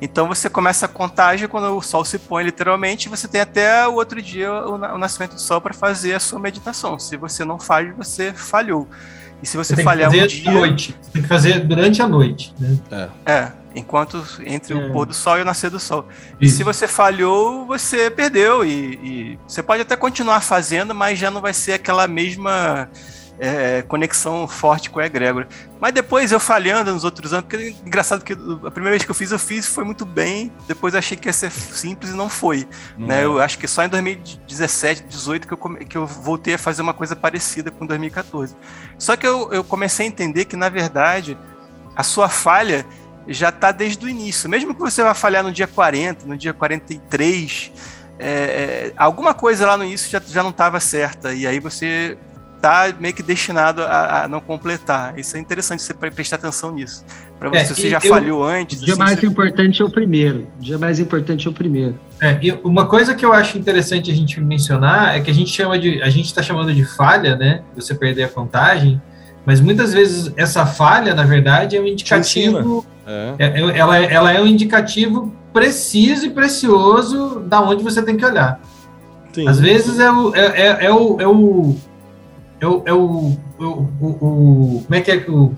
Então 0.00 0.26
você 0.26 0.50
começa 0.50 0.86
a 0.86 0.88
contagem 0.88 1.48
quando 1.48 1.76
o 1.76 1.80
sol 1.80 2.04
se 2.04 2.18
põe, 2.18 2.44
literalmente, 2.44 3.08
você 3.08 3.28
tem 3.28 3.40
até 3.40 3.86
o 3.86 3.94
outro 3.94 4.20
dia 4.20 4.52
o, 4.52 4.74
o 4.74 4.98
nascimento 4.98 5.34
do 5.34 5.40
sol 5.40 5.60
para 5.60 5.72
fazer 5.72 6.14
a 6.14 6.20
sua 6.20 6.38
meditação. 6.38 6.98
Se 6.98 7.16
você 7.16 7.44
não 7.44 7.58
faz, 7.58 7.94
você 7.96 8.32
falhou. 8.32 8.88
E 9.42 9.46
se 9.46 9.56
você, 9.56 9.76
você 9.76 9.82
falhar 9.82 10.10
um 10.10 10.26
dia. 10.26 10.50
Noite. 10.50 10.96
Você 11.00 11.10
tem 11.10 11.22
que 11.22 11.28
fazer 11.28 11.60
durante 11.60 12.00
a 12.00 12.08
noite. 12.08 12.54
Né? 12.58 12.78
É. 13.26 13.32
é 13.32 13.63
enquanto 13.74 14.24
entre 14.46 14.72
é. 14.72 14.76
o 14.76 14.92
pôr 14.92 15.06
do 15.06 15.14
sol 15.14 15.38
e 15.38 15.42
o 15.42 15.44
nascer 15.44 15.70
do 15.70 15.80
sol. 15.80 16.06
E 16.40 16.48
se 16.48 16.62
você 16.62 16.86
falhou, 16.86 17.66
você 17.66 18.10
perdeu 18.10 18.64
e, 18.64 18.70
e, 18.70 19.38
você 19.46 19.62
pode 19.62 19.82
até 19.82 19.96
continuar 19.96 20.40
fazendo, 20.40 20.94
mas 20.94 21.18
já 21.18 21.30
não 21.30 21.40
vai 21.40 21.52
ser 21.52 21.72
aquela 21.72 22.06
mesma 22.06 22.88
é, 23.38 23.82
conexão 23.82 24.46
forte 24.46 24.90
com 24.90 25.00
a 25.00 25.06
egrégora. 25.06 25.48
Mas 25.80 25.92
depois 25.92 26.30
eu 26.32 26.38
falhando 26.38 26.92
nos 26.92 27.04
outros 27.04 27.32
anos, 27.32 27.46
porque 27.48 27.56
é 27.56 27.86
engraçado 27.86 28.24
que 28.24 28.32
a 28.32 28.70
primeira 28.70 28.90
vez 28.90 29.04
que 29.04 29.10
eu 29.10 29.14
fiz, 29.14 29.32
eu 29.32 29.38
fiz 29.38 29.66
foi 29.66 29.84
muito 29.84 30.04
bem, 30.04 30.52
depois 30.66 30.94
achei 30.94 31.16
que 31.16 31.28
ia 31.28 31.32
ser 31.32 31.50
simples 31.50 32.12
e 32.12 32.16
não 32.16 32.28
foi. 32.28 32.66
Né? 32.96 33.22
É. 33.22 33.24
Eu 33.24 33.40
acho 33.40 33.58
que 33.58 33.66
só 33.66 33.84
em 33.84 33.88
2017, 33.88 35.02
2018 35.02 35.48
que 35.48 35.54
eu, 35.54 35.58
que 35.86 35.98
eu 35.98 36.06
voltei 36.06 36.54
a 36.54 36.58
fazer 36.58 36.82
uma 36.82 36.94
coisa 36.94 37.16
parecida 37.16 37.70
com 37.70 37.86
2014. 37.86 38.54
Só 38.98 39.16
que 39.16 39.26
eu, 39.26 39.52
eu 39.52 39.64
comecei 39.64 40.06
a 40.06 40.08
entender 40.08 40.44
que, 40.44 40.56
na 40.56 40.68
verdade, 40.68 41.36
a 41.96 42.02
sua 42.02 42.28
falha 42.28 42.86
já 43.28 43.48
está 43.48 43.72
desde 43.72 44.04
o 44.04 44.08
início. 44.08 44.48
Mesmo 44.48 44.74
que 44.74 44.80
você 44.80 45.02
vá 45.02 45.14
falhar 45.14 45.42
no 45.42 45.52
dia 45.52 45.66
40, 45.66 46.26
no 46.26 46.36
dia 46.36 46.52
43, 46.52 47.72
é, 48.18 48.28
é, 48.28 48.92
alguma 48.96 49.34
coisa 49.34 49.66
lá 49.66 49.76
no 49.76 49.84
início 49.84 50.10
já, 50.10 50.20
já 50.20 50.42
não 50.42 50.50
estava 50.50 50.78
certa. 50.80 51.32
E 51.32 51.46
aí 51.46 51.58
você 51.60 52.16
está 52.56 52.94
meio 52.98 53.12
que 53.12 53.22
destinado 53.22 53.82
a, 53.82 54.24
a, 54.24 54.28
não 54.28 54.40
completar. 54.40 55.18
Isso 55.18 55.36
é 55.36 55.40
interessante 55.40 55.82
você 55.82 55.92
prestar 55.92 56.36
atenção 56.36 56.72
nisso. 56.72 57.04
Para 57.38 57.50
você, 57.50 57.58
é, 57.58 57.64
você 57.64 57.90
já 57.90 58.00
eu, 58.02 58.10
falhou 58.10 58.42
antes. 58.42 58.80
O 58.80 58.84
dia 58.84 58.94
assim, 58.94 59.02
mais 59.02 59.20
você... 59.20 59.26
importante 59.26 59.82
é 59.82 59.84
o 59.84 59.90
primeiro. 59.90 60.46
O 60.58 60.62
dia 60.62 60.78
mais 60.78 60.98
importante 60.98 61.46
é 61.46 61.50
o 61.50 61.52
primeiro. 61.52 61.98
É, 62.20 62.38
e 62.40 62.52
uma 62.64 62.86
coisa 62.86 63.14
que 63.14 63.24
eu 63.24 63.32
acho 63.32 63.58
interessante 63.58 64.10
a 64.10 64.14
gente 64.14 64.40
mencionar 64.40 65.16
é 65.16 65.20
que 65.20 65.30
a 65.30 65.34
gente 65.34 65.50
chama 65.50 65.78
de. 65.78 66.02
A 66.02 66.08
gente 66.08 66.26
está 66.26 66.42
chamando 66.42 66.72
de 66.72 66.84
falha, 66.84 67.36
né? 67.36 67.62
Você 67.76 67.94
perder 67.94 68.24
a 68.24 68.28
contagem. 68.28 69.00
Mas 69.44 69.60
muitas 69.60 69.92
vezes 69.92 70.32
essa 70.36 70.64
falha, 70.64 71.14
na 71.14 71.24
verdade, 71.24 71.76
é 71.76 71.80
um 71.80 71.86
indicativo. 71.86 72.84
É. 73.06 73.34
é. 73.38 73.60
É, 73.60 73.78
ela, 73.78 73.98
ela 73.98 74.32
é 74.32 74.40
um 74.40 74.46
indicativo 74.46 75.32
preciso 75.52 76.26
e 76.26 76.30
precioso 76.30 77.40
da 77.46 77.60
onde 77.60 77.82
você 77.82 78.02
tem 78.02 78.16
que 78.16 78.24
olhar. 78.24 78.60
Sim. 79.32 79.48
Às 79.48 79.60
vezes 79.60 79.98
é 79.98 80.10
o, 80.10 80.34
é, 80.34 80.40
é, 80.40 80.86
é 80.86 80.92
o, 80.92 81.20
é 81.20 81.26
o 81.26 81.76
é 82.60 82.66
o, 82.66 82.82
é 82.86 82.92
o, 82.92 83.36
o, 83.58 83.66
o, 84.00 84.82
como 84.84 84.94
é 84.94 85.00
que 85.00 85.10
é 85.10 85.16
o, 85.28 85.52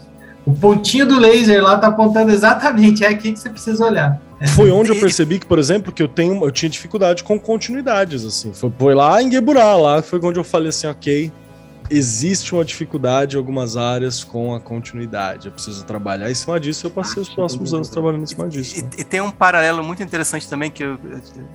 o 0.44 0.52
pontinho 0.54 1.06
do 1.06 1.18
laser 1.18 1.62
lá 1.62 1.78
tá 1.78 1.88
apontando 1.88 2.32
exatamente 2.32 3.04
é 3.04 3.08
aqui 3.08 3.32
que 3.32 3.38
você 3.38 3.50
precisa 3.50 3.84
olhar. 3.84 4.20
É. 4.40 4.46
Foi 4.46 4.70
onde 4.70 4.90
eu 4.90 4.96
percebi 4.96 5.38
que, 5.38 5.46
por 5.46 5.58
exemplo, 5.58 5.92
que 5.92 6.02
eu 6.02 6.08
tenho 6.08 6.44
eu 6.44 6.50
tinha 6.50 6.68
dificuldade 6.68 7.22
com 7.22 7.38
continuidades 7.38 8.24
assim. 8.24 8.52
Foi, 8.52 8.72
foi 8.76 8.94
lá 8.94 9.22
em 9.22 9.30
Geburá, 9.30 9.76
lá 9.76 10.02
foi 10.02 10.20
onde 10.22 10.38
eu 10.38 10.44
falei 10.44 10.68
assim, 10.68 10.86
OK, 10.86 11.32
existe 11.90 12.54
uma 12.54 12.64
dificuldade 12.64 13.36
em 13.36 13.38
algumas 13.38 13.76
áreas 13.76 14.24
com 14.24 14.54
a 14.54 14.60
continuidade. 14.60 15.46
Eu 15.46 15.52
preciso 15.52 15.84
trabalhar 15.84 16.30
em 16.30 16.34
cima 16.34 16.58
disso. 16.58 16.86
Eu 16.86 16.90
passei 16.90 17.22
os 17.22 17.28
próximos 17.28 17.72
anos 17.72 17.88
trabalhando 17.88 18.22
em 18.22 18.26
cima 18.26 18.48
disso. 18.48 18.78
E, 18.78 19.00
e 19.00 19.04
tem 19.04 19.20
um 19.20 19.30
paralelo 19.30 19.82
muito 19.82 20.02
interessante 20.02 20.48
também 20.48 20.70
que 20.70 20.82
eu, 20.82 20.98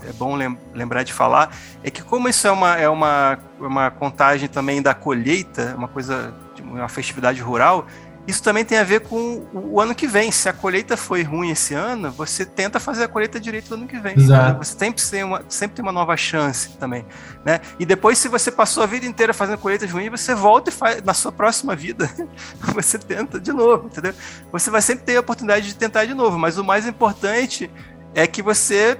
é 0.07 0.13
bom 0.13 0.35
lembrar 0.73 1.03
de 1.03 1.13
falar, 1.13 1.55
é 1.83 1.89
que 1.89 2.01
como 2.03 2.27
isso 2.27 2.47
é 2.47 2.51
uma, 2.51 2.77
é 2.77 2.89
uma, 2.89 3.39
uma 3.59 3.91
contagem 3.91 4.47
também 4.47 4.81
da 4.81 4.93
colheita, 4.93 5.75
uma 5.77 5.87
coisa, 5.87 6.33
uma 6.63 6.89
festividade 6.89 7.41
rural, 7.41 7.85
isso 8.27 8.43
também 8.43 8.63
tem 8.63 8.77
a 8.77 8.83
ver 8.83 9.01
com 9.01 9.45
o 9.53 9.81
ano 9.81 9.95
que 9.95 10.07
vem. 10.07 10.31
Se 10.31 10.47
a 10.47 10.53
colheita 10.53 10.95
foi 10.95 11.23
ruim 11.23 11.49
esse 11.49 11.73
ano, 11.73 12.11
você 12.11 12.45
tenta 12.45 12.79
fazer 12.79 13.03
a 13.03 13.07
colheita 13.07 13.39
direito 13.39 13.69
no 13.69 13.77
ano 13.77 13.87
que 13.87 13.97
vem. 13.99 14.17
Exato. 14.17 14.63
Você 14.63 14.77
sempre 14.77 15.03
tem, 15.03 15.23
uma, 15.23 15.43
sempre 15.49 15.75
tem 15.75 15.83
uma 15.83 15.91
nova 15.91 16.15
chance 16.15 16.69
também. 16.77 17.05
Né? 17.43 17.59
E 17.79 17.85
depois, 17.85 18.17
se 18.17 18.27
você 18.27 18.51
passou 18.51 18.83
a 18.83 18.85
vida 18.85 19.05
inteira 19.05 19.33
fazendo 19.33 19.57
colheitas 19.57 19.89
ruins, 19.89 20.09
você 20.09 20.35
volta 20.35 20.69
e 20.69 20.73
faz 20.73 21.01
na 21.01 21.13
sua 21.13 21.31
próxima 21.31 21.75
vida. 21.75 22.09
você 22.73 22.99
tenta 22.99 23.39
de 23.39 23.51
novo, 23.51 23.87
entendeu? 23.87 24.13
Você 24.51 24.69
vai 24.69 24.81
sempre 24.81 25.05
ter 25.05 25.17
a 25.17 25.21
oportunidade 25.21 25.67
de 25.67 25.75
tentar 25.75 26.05
de 26.05 26.13
novo. 26.13 26.37
Mas 26.37 26.57
o 26.57 26.63
mais 26.63 26.87
importante 26.87 27.71
é 28.13 28.27
que 28.27 28.41
você 28.41 28.97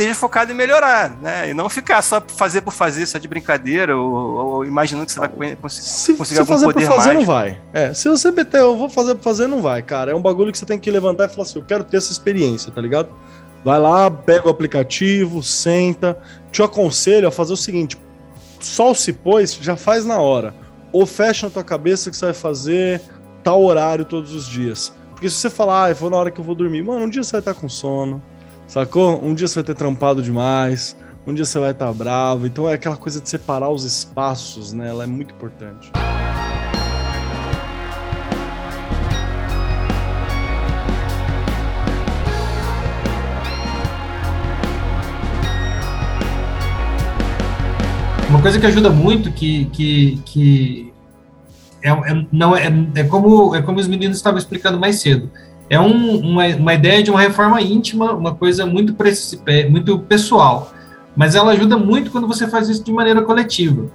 esteja 0.00 0.14
focado 0.14 0.50
em 0.50 0.54
melhorar, 0.54 1.10
né? 1.20 1.50
E 1.50 1.54
não 1.54 1.68
ficar 1.68 2.00
só 2.02 2.22
fazer 2.26 2.62
por 2.62 2.72
fazer, 2.72 3.06
só 3.06 3.18
de 3.18 3.28
brincadeira, 3.28 3.96
ou, 3.96 4.12
ou 4.12 4.64
imaginando 4.64 5.06
que 5.06 5.12
você 5.12 5.20
vai 5.20 5.28
conseguir, 5.28 5.86
se, 5.86 6.14
conseguir 6.14 6.34
se 6.34 6.40
algum 6.40 6.52
fazer 6.52 6.66
poder 6.66 6.86
por 6.86 6.96
fazer, 6.96 7.08
mágico. 7.08 7.20
não 7.20 7.26
vai. 7.26 7.60
É, 7.72 7.94
se 7.94 8.08
você 8.08 8.30
meter, 8.30 8.60
eu 8.60 8.76
vou 8.76 8.88
fazer 8.88 9.14
por 9.14 9.22
fazer, 9.22 9.46
não 9.46 9.60
vai, 9.60 9.82
cara. 9.82 10.12
É 10.12 10.14
um 10.14 10.22
bagulho 10.22 10.50
que 10.50 10.58
você 10.58 10.66
tem 10.66 10.78
que 10.78 10.90
levantar 10.90 11.26
e 11.26 11.28
falar 11.28 11.42
assim, 11.42 11.58
eu 11.58 11.64
quero 11.64 11.84
ter 11.84 11.98
essa 11.98 12.10
experiência, 12.10 12.72
tá 12.72 12.80
ligado? 12.80 13.10
Vai 13.62 13.78
lá, 13.78 14.10
pega 14.10 14.46
o 14.46 14.50
aplicativo, 14.50 15.42
senta. 15.42 16.18
Te 16.50 16.62
aconselho 16.62 17.28
a 17.28 17.30
fazer 17.30 17.52
o 17.52 17.56
seguinte: 17.56 17.98
sol 18.58 18.94
se 18.94 19.12
pôs, 19.12 19.54
já 19.60 19.76
faz 19.76 20.06
na 20.06 20.18
hora. 20.18 20.54
Ou 20.92 21.04
fecha 21.04 21.46
na 21.46 21.52
tua 21.52 21.62
cabeça 21.62 22.10
que 22.10 22.16
você 22.16 22.24
vai 22.26 22.34
fazer 22.34 23.00
tal 23.44 23.62
horário 23.62 24.04
todos 24.04 24.34
os 24.34 24.48
dias. 24.48 24.92
Porque 25.10 25.28
se 25.28 25.36
você 25.36 25.50
falar, 25.50 25.90
ah, 25.90 25.92
vou 25.92 26.08
na 26.08 26.16
hora 26.16 26.30
que 26.30 26.40
eu 26.40 26.44
vou 26.44 26.54
dormir, 26.54 26.82
mano, 26.82 27.04
um 27.04 27.08
dia 27.08 27.22
você 27.22 27.32
vai 27.32 27.40
estar 27.40 27.54
com 27.54 27.68
sono, 27.68 28.22
sacou? 28.70 29.22
Um 29.22 29.34
dia 29.34 29.48
você 29.48 29.56
vai 29.56 29.64
ter 29.64 29.74
trampado 29.74 30.22
demais, 30.22 30.96
um 31.26 31.34
dia 31.34 31.44
você 31.44 31.58
vai 31.58 31.72
estar 31.72 31.92
bravo. 31.92 32.46
Então 32.46 32.68
é 32.68 32.74
aquela 32.74 32.96
coisa 32.96 33.20
de 33.20 33.28
separar 33.28 33.68
os 33.68 33.84
espaços, 33.84 34.72
né? 34.72 34.88
Ela 34.88 35.04
é 35.04 35.06
muito 35.06 35.34
importante. 35.34 35.90
Uma 48.28 48.40
coisa 48.40 48.60
que 48.60 48.66
ajuda 48.66 48.90
muito, 48.90 49.32
que, 49.32 49.64
que, 49.66 50.22
que 50.24 50.92
é, 51.82 51.90
é, 51.90 52.26
não 52.30 52.56
é, 52.56 52.70
é, 52.94 53.02
como, 53.02 53.56
é 53.56 53.60
como 53.60 53.80
os 53.80 53.88
meninos 53.88 54.18
estavam 54.18 54.38
explicando 54.38 54.78
mais 54.78 55.00
cedo. 55.00 55.28
É 55.70 55.78
um, 55.78 56.18
uma, 56.18 56.46
uma 56.48 56.74
ideia 56.74 57.00
de 57.00 57.12
uma 57.12 57.20
reforma 57.20 57.62
íntima, 57.62 58.12
uma 58.12 58.34
coisa 58.34 58.66
muito, 58.66 58.94
muito 59.70 59.98
pessoal. 60.00 60.72
Mas 61.16 61.36
ela 61.36 61.52
ajuda 61.52 61.78
muito 61.78 62.10
quando 62.10 62.26
você 62.26 62.48
faz 62.48 62.68
isso 62.68 62.82
de 62.82 62.92
maneira 62.92 63.22
coletiva. 63.22 63.86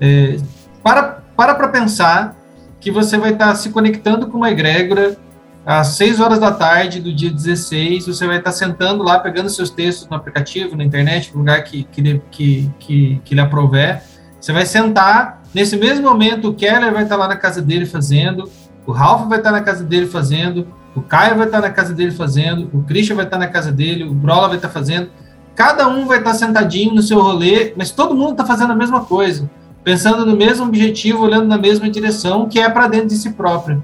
É, 0.00 0.36
para 0.82 1.22
para 1.36 1.68
pensar 1.68 2.36
que 2.80 2.90
você 2.90 3.16
vai 3.16 3.32
estar 3.32 3.54
se 3.54 3.70
conectando 3.70 4.28
com 4.28 4.36
uma 4.36 4.50
egrégora 4.50 5.16
às 5.64 5.88
6 5.96 6.20
horas 6.20 6.38
da 6.38 6.52
tarde 6.52 7.00
do 7.00 7.12
dia 7.12 7.30
16, 7.30 8.06
você 8.06 8.26
vai 8.26 8.38
estar 8.38 8.52
sentando 8.52 9.02
lá, 9.02 9.18
pegando 9.18 9.48
seus 9.48 9.70
textos 9.70 10.08
no 10.08 10.16
aplicativo, 10.16 10.76
na 10.76 10.84
internet, 10.84 11.32
no 11.32 11.38
lugar 11.38 11.64
que, 11.64 11.84
que, 11.84 12.20
que, 12.30 12.70
que, 12.78 13.20
que 13.24 13.34
lhe 13.34 13.40
aprover. 13.40 14.02
Você 14.38 14.52
vai 14.52 14.66
sentar, 14.66 15.42
nesse 15.54 15.76
mesmo 15.76 16.06
momento 16.06 16.48
o 16.48 16.54
Keller 16.54 16.92
vai 16.92 17.04
estar 17.04 17.16
lá 17.16 17.26
na 17.26 17.36
casa 17.36 17.62
dele 17.62 17.86
fazendo, 17.86 18.50
o 18.86 18.92
Ralph 18.92 19.26
vai 19.26 19.38
estar 19.38 19.50
na 19.50 19.62
casa 19.62 19.82
dele 19.82 20.06
fazendo, 20.06 20.66
o 20.94 21.02
Caio 21.02 21.36
vai 21.36 21.46
estar 21.46 21.60
na 21.60 21.70
casa 21.70 21.92
dele 21.92 22.10
fazendo, 22.12 22.70
o 22.72 22.82
Christian 22.82 23.16
vai 23.16 23.24
estar 23.24 23.38
na 23.38 23.48
casa 23.48 23.72
dele, 23.72 24.04
o 24.04 24.12
Brola 24.12 24.48
vai 24.48 24.56
estar 24.56 24.68
fazendo. 24.68 25.10
Cada 25.54 25.88
um 25.88 26.06
vai 26.06 26.18
estar 26.18 26.34
sentadinho 26.34 26.94
no 26.94 27.02
seu 27.02 27.20
rolê, 27.20 27.72
mas 27.76 27.90
todo 27.90 28.14
mundo 28.14 28.32
está 28.32 28.44
fazendo 28.44 28.72
a 28.72 28.76
mesma 28.76 29.04
coisa, 29.04 29.48
pensando 29.82 30.26
no 30.26 30.36
mesmo 30.36 30.66
objetivo, 30.66 31.22
olhando 31.22 31.46
na 31.46 31.58
mesma 31.58 31.88
direção, 31.88 32.48
que 32.48 32.58
é 32.58 32.68
para 32.68 32.88
dentro 32.88 33.08
de 33.08 33.16
si 33.16 33.30
próprio. 33.30 33.82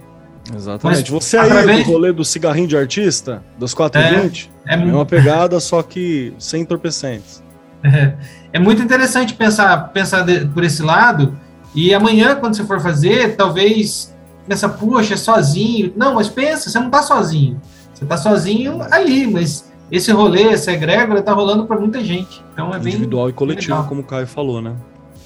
Exatamente. 0.55 1.12
Mas, 1.12 1.23
Você 1.23 1.37
aí 1.37 1.47
através... 1.51 1.87
do 1.87 1.93
rolê 1.93 2.12
do 2.12 2.24
cigarrinho 2.24 2.66
de 2.66 2.77
artista, 2.77 3.43
dos 3.59 3.74
4,20, 3.74 4.49
é, 4.66 4.74
é, 4.74 4.78
é 4.81 4.85
uma 4.85 5.07
pegada, 5.07 5.61
só 5.61 5.82
que 5.82 6.35
sem 6.39 6.62
entorpecentes. 6.62 7.43
É, 7.85 8.15
é 8.53 8.59
muito 8.59 8.82
interessante 8.82 9.35
pensar, 9.35 9.89
pensar 9.93 10.23
de, 10.23 10.47
por 10.47 10.65
esse 10.65 10.82
lado, 10.82 11.37
e 11.74 11.95
amanhã, 11.95 12.35
quando 12.35 12.57
você 12.57 12.65
for 12.65 12.81
fazer, 12.81 13.37
talvez 13.37 14.12
pensa, 14.51 14.68
puxa, 14.68 15.14
é 15.14 15.16
sozinho. 15.16 15.93
Não, 15.97 16.14
mas 16.14 16.28
pensa, 16.28 16.68
você 16.68 16.78
não 16.81 16.86
está 16.86 17.02
sozinho. 17.02 17.60
Você 17.94 18.02
está 18.02 18.16
sozinho 18.16 18.82
ali, 18.90 19.24
mas 19.24 19.70
esse 19.93 20.10
rolê, 20.10 20.48
essa 20.48 20.72
egrégora 20.72 21.20
está 21.20 21.32
rolando 21.32 21.66
para 21.66 21.78
muita 21.78 22.02
gente. 22.02 22.44
Então 22.52 22.74
é 22.74 22.78
bem 22.81 22.94
individual 22.94 23.31
e 23.31 23.32
coletivo, 23.32 23.74
legal. 23.74 23.89
como 23.89 24.01
o 24.01 24.05
Caio 24.05 24.27
falou, 24.27 24.60
né? 24.60 24.74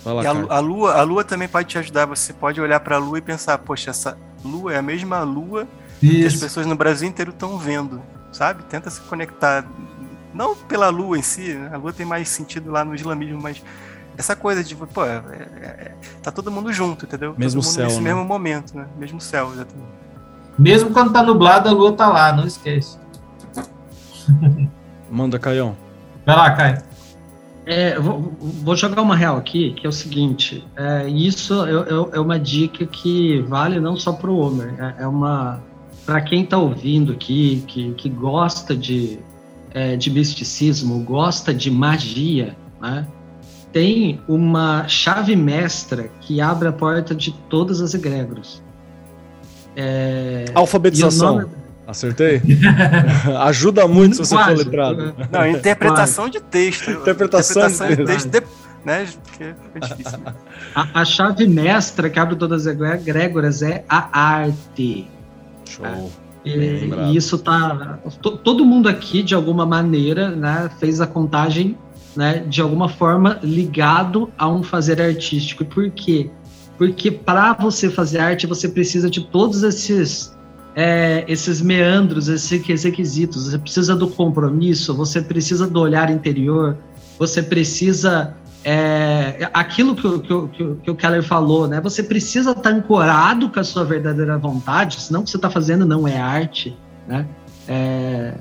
Lá, 0.04 0.22
e 0.22 0.26
a, 0.26 0.30
a, 0.30 0.58
lua, 0.58 0.92
a 0.92 1.02
lua 1.02 1.24
também 1.24 1.48
pode 1.48 1.68
te 1.68 1.78
ajudar. 1.78 2.04
Você 2.04 2.34
pode 2.34 2.60
olhar 2.60 2.78
para 2.80 2.96
a 2.96 2.98
lua 2.98 3.16
e 3.16 3.22
pensar, 3.22 3.56
poxa, 3.56 3.88
essa 3.88 4.18
lua 4.44 4.74
é 4.74 4.76
a 4.76 4.82
mesma 4.82 5.22
lua 5.22 5.66
Isso. 6.02 6.12
que 6.12 6.26
as 6.26 6.36
pessoas 6.36 6.66
no 6.66 6.76
Brasil 6.76 7.08
inteiro 7.08 7.30
estão 7.30 7.56
vendo, 7.56 8.02
sabe? 8.30 8.62
Tenta 8.64 8.90
se 8.90 9.00
conectar, 9.00 9.64
não 10.34 10.54
pela 10.54 10.90
lua 10.90 11.18
em 11.18 11.22
si, 11.22 11.54
né? 11.54 11.70
a 11.72 11.78
lua 11.78 11.94
tem 11.94 12.04
mais 12.04 12.28
sentido 12.28 12.70
lá 12.70 12.84
no 12.84 12.94
islamismo, 12.94 13.40
mas 13.40 13.62
essa 14.16 14.36
coisa 14.36 14.62
de, 14.62 14.74
pô, 14.74 15.04
é, 15.04 15.16
é, 15.16 15.62
é 15.62 15.94
tá 16.22 16.30
todo 16.30 16.50
mundo 16.50 16.72
junto, 16.72 17.04
entendeu? 17.04 17.34
Mesmo 17.36 17.60
todo 17.60 17.66
mundo 17.66 17.74
céu, 17.74 17.84
nesse 17.84 17.96
né? 17.96 18.02
mesmo 18.02 18.24
momento, 18.24 18.76
né? 18.76 18.86
Mesmo 18.98 19.20
céu, 19.20 19.52
exatamente. 19.52 19.88
Mesmo 20.58 20.90
quando 20.90 21.12
tá 21.12 21.22
nublado, 21.22 21.68
a 21.68 21.72
lua 21.72 21.92
tá 21.92 22.08
lá, 22.08 22.32
não 22.32 22.46
esquece. 22.46 22.98
Manda, 25.10 25.38
Caião. 25.38 25.76
Vai 26.24 26.36
lá, 26.36 26.50
Caio. 26.52 26.82
É, 27.66 27.98
vou, 27.98 28.32
vou, 28.40 28.76
jogar 28.76 29.00
uma 29.00 29.16
real 29.16 29.38
aqui, 29.38 29.72
que 29.72 29.86
é 29.86 29.88
o 29.88 29.92
seguinte: 29.92 30.66
é, 30.76 31.08
isso 31.08 31.64
é, 31.64 32.16
é, 32.16 32.20
uma 32.20 32.38
dica 32.38 32.86
que 32.86 33.40
vale 33.42 33.80
não 33.80 33.96
só 33.96 34.12
para 34.12 34.30
o 34.30 34.38
Homer, 34.38 34.74
é, 34.78 35.02
é 35.04 35.06
uma 35.06 35.62
para 36.04 36.20
quem 36.20 36.42
está 36.42 36.58
ouvindo 36.58 37.12
aqui, 37.12 37.64
que, 37.66 37.94
que 37.94 38.10
gosta 38.10 38.76
de, 38.76 39.18
é, 39.70 39.96
de 39.96 40.10
misticismo, 40.10 41.02
gosta 41.02 41.54
de 41.54 41.70
magia, 41.70 42.54
né? 42.80 43.06
Tem 43.74 44.20
uma 44.28 44.86
chave 44.86 45.34
mestra 45.34 46.08
que 46.20 46.40
abre 46.40 46.68
a 46.68 46.72
porta 46.72 47.12
de 47.12 47.32
todas 47.50 47.80
as 47.80 47.92
egrégoras. 47.92 48.62
É, 49.74 50.44
Alfabetização. 50.54 51.40
Nome... 51.40 51.50
Acertei? 51.84 52.40
Ajuda 53.40 53.88
muito 53.88 54.14
se 54.14 54.22
você 54.22 54.36
for 54.36 54.56
letrado. 54.56 55.14
Não, 55.30 55.46
interpretação 55.48 56.28
de 56.28 56.40
texto. 56.40 56.88
Interpretação, 56.88 57.62
interpretação 57.66 57.88
de 57.88 58.04
texto. 58.04 58.30
De, 58.30 58.42
né, 58.84 59.08
é 59.74 59.80
difícil. 59.80 60.20
A, 60.74 61.00
a, 61.00 61.04
chave 61.04 61.46
mestra 61.46 62.08
que 62.08 62.18
abre 62.18 62.36
todas 62.36 62.66
as 62.66 62.78
egrégoras 62.78 63.60
é 63.60 63.84
a 63.88 64.18
arte. 64.18 65.10
Show. 65.68 66.12
E, 66.44 66.50
e 66.50 67.16
isso 67.16 67.38
tá. 67.38 67.98
todo 68.22 68.64
mundo 68.64 68.88
aqui, 68.88 69.22
de 69.22 69.34
alguma 69.34 69.66
maneira, 69.66 70.30
né, 70.30 70.70
fez 70.78 71.00
a 71.00 71.06
contagem, 71.06 71.76
né, 72.16 72.44
de 72.48 72.60
alguma 72.60 72.88
forma 72.88 73.38
ligado 73.42 74.30
a 74.38 74.48
um 74.48 74.62
fazer 74.62 75.00
artístico. 75.00 75.64
Por 75.64 75.90
quê? 75.90 76.30
Porque 76.76 77.10
para 77.10 77.52
você 77.54 77.88
fazer 77.88 78.18
arte, 78.18 78.46
você 78.46 78.68
precisa 78.68 79.08
de 79.08 79.24
todos 79.24 79.62
esses 79.62 80.34
é, 80.74 81.24
esses 81.28 81.60
meandros, 81.60 82.28
esses 82.28 82.82
requisitos. 82.82 83.46
Você 83.46 83.58
precisa 83.58 83.94
do 83.94 84.08
compromisso, 84.08 84.94
você 84.94 85.22
precisa 85.22 85.66
do 85.66 85.80
olhar 85.80 86.10
interior, 86.10 86.76
você 87.18 87.42
precisa. 87.42 88.34
É, 88.66 89.50
aquilo 89.52 89.94
que, 89.94 90.20
que, 90.20 90.74
que, 90.82 90.90
o 90.90 90.94
Keller 90.94 91.22
falou, 91.22 91.68
né? 91.68 91.82
Você 91.82 92.02
precisa 92.02 92.52
estar 92.52 92.70
ancorado 92.70 93.50
com 93.50 93.60
a 93.60 93.64
sua 93.64 93.84
verdadeira 93.84 94.38
vontade, 94.38 95.02
senão 95.02 95.20
o 95.20 95.24
que 95.24 95.30
você 95.30 95.36
está 95.36 95.50
fazendo 95.50 95.84
não 95.84 96.08
é 96.08 96.18
arte, 96.18 96.74
né? 97.06 97.26
É, 97.68 98.32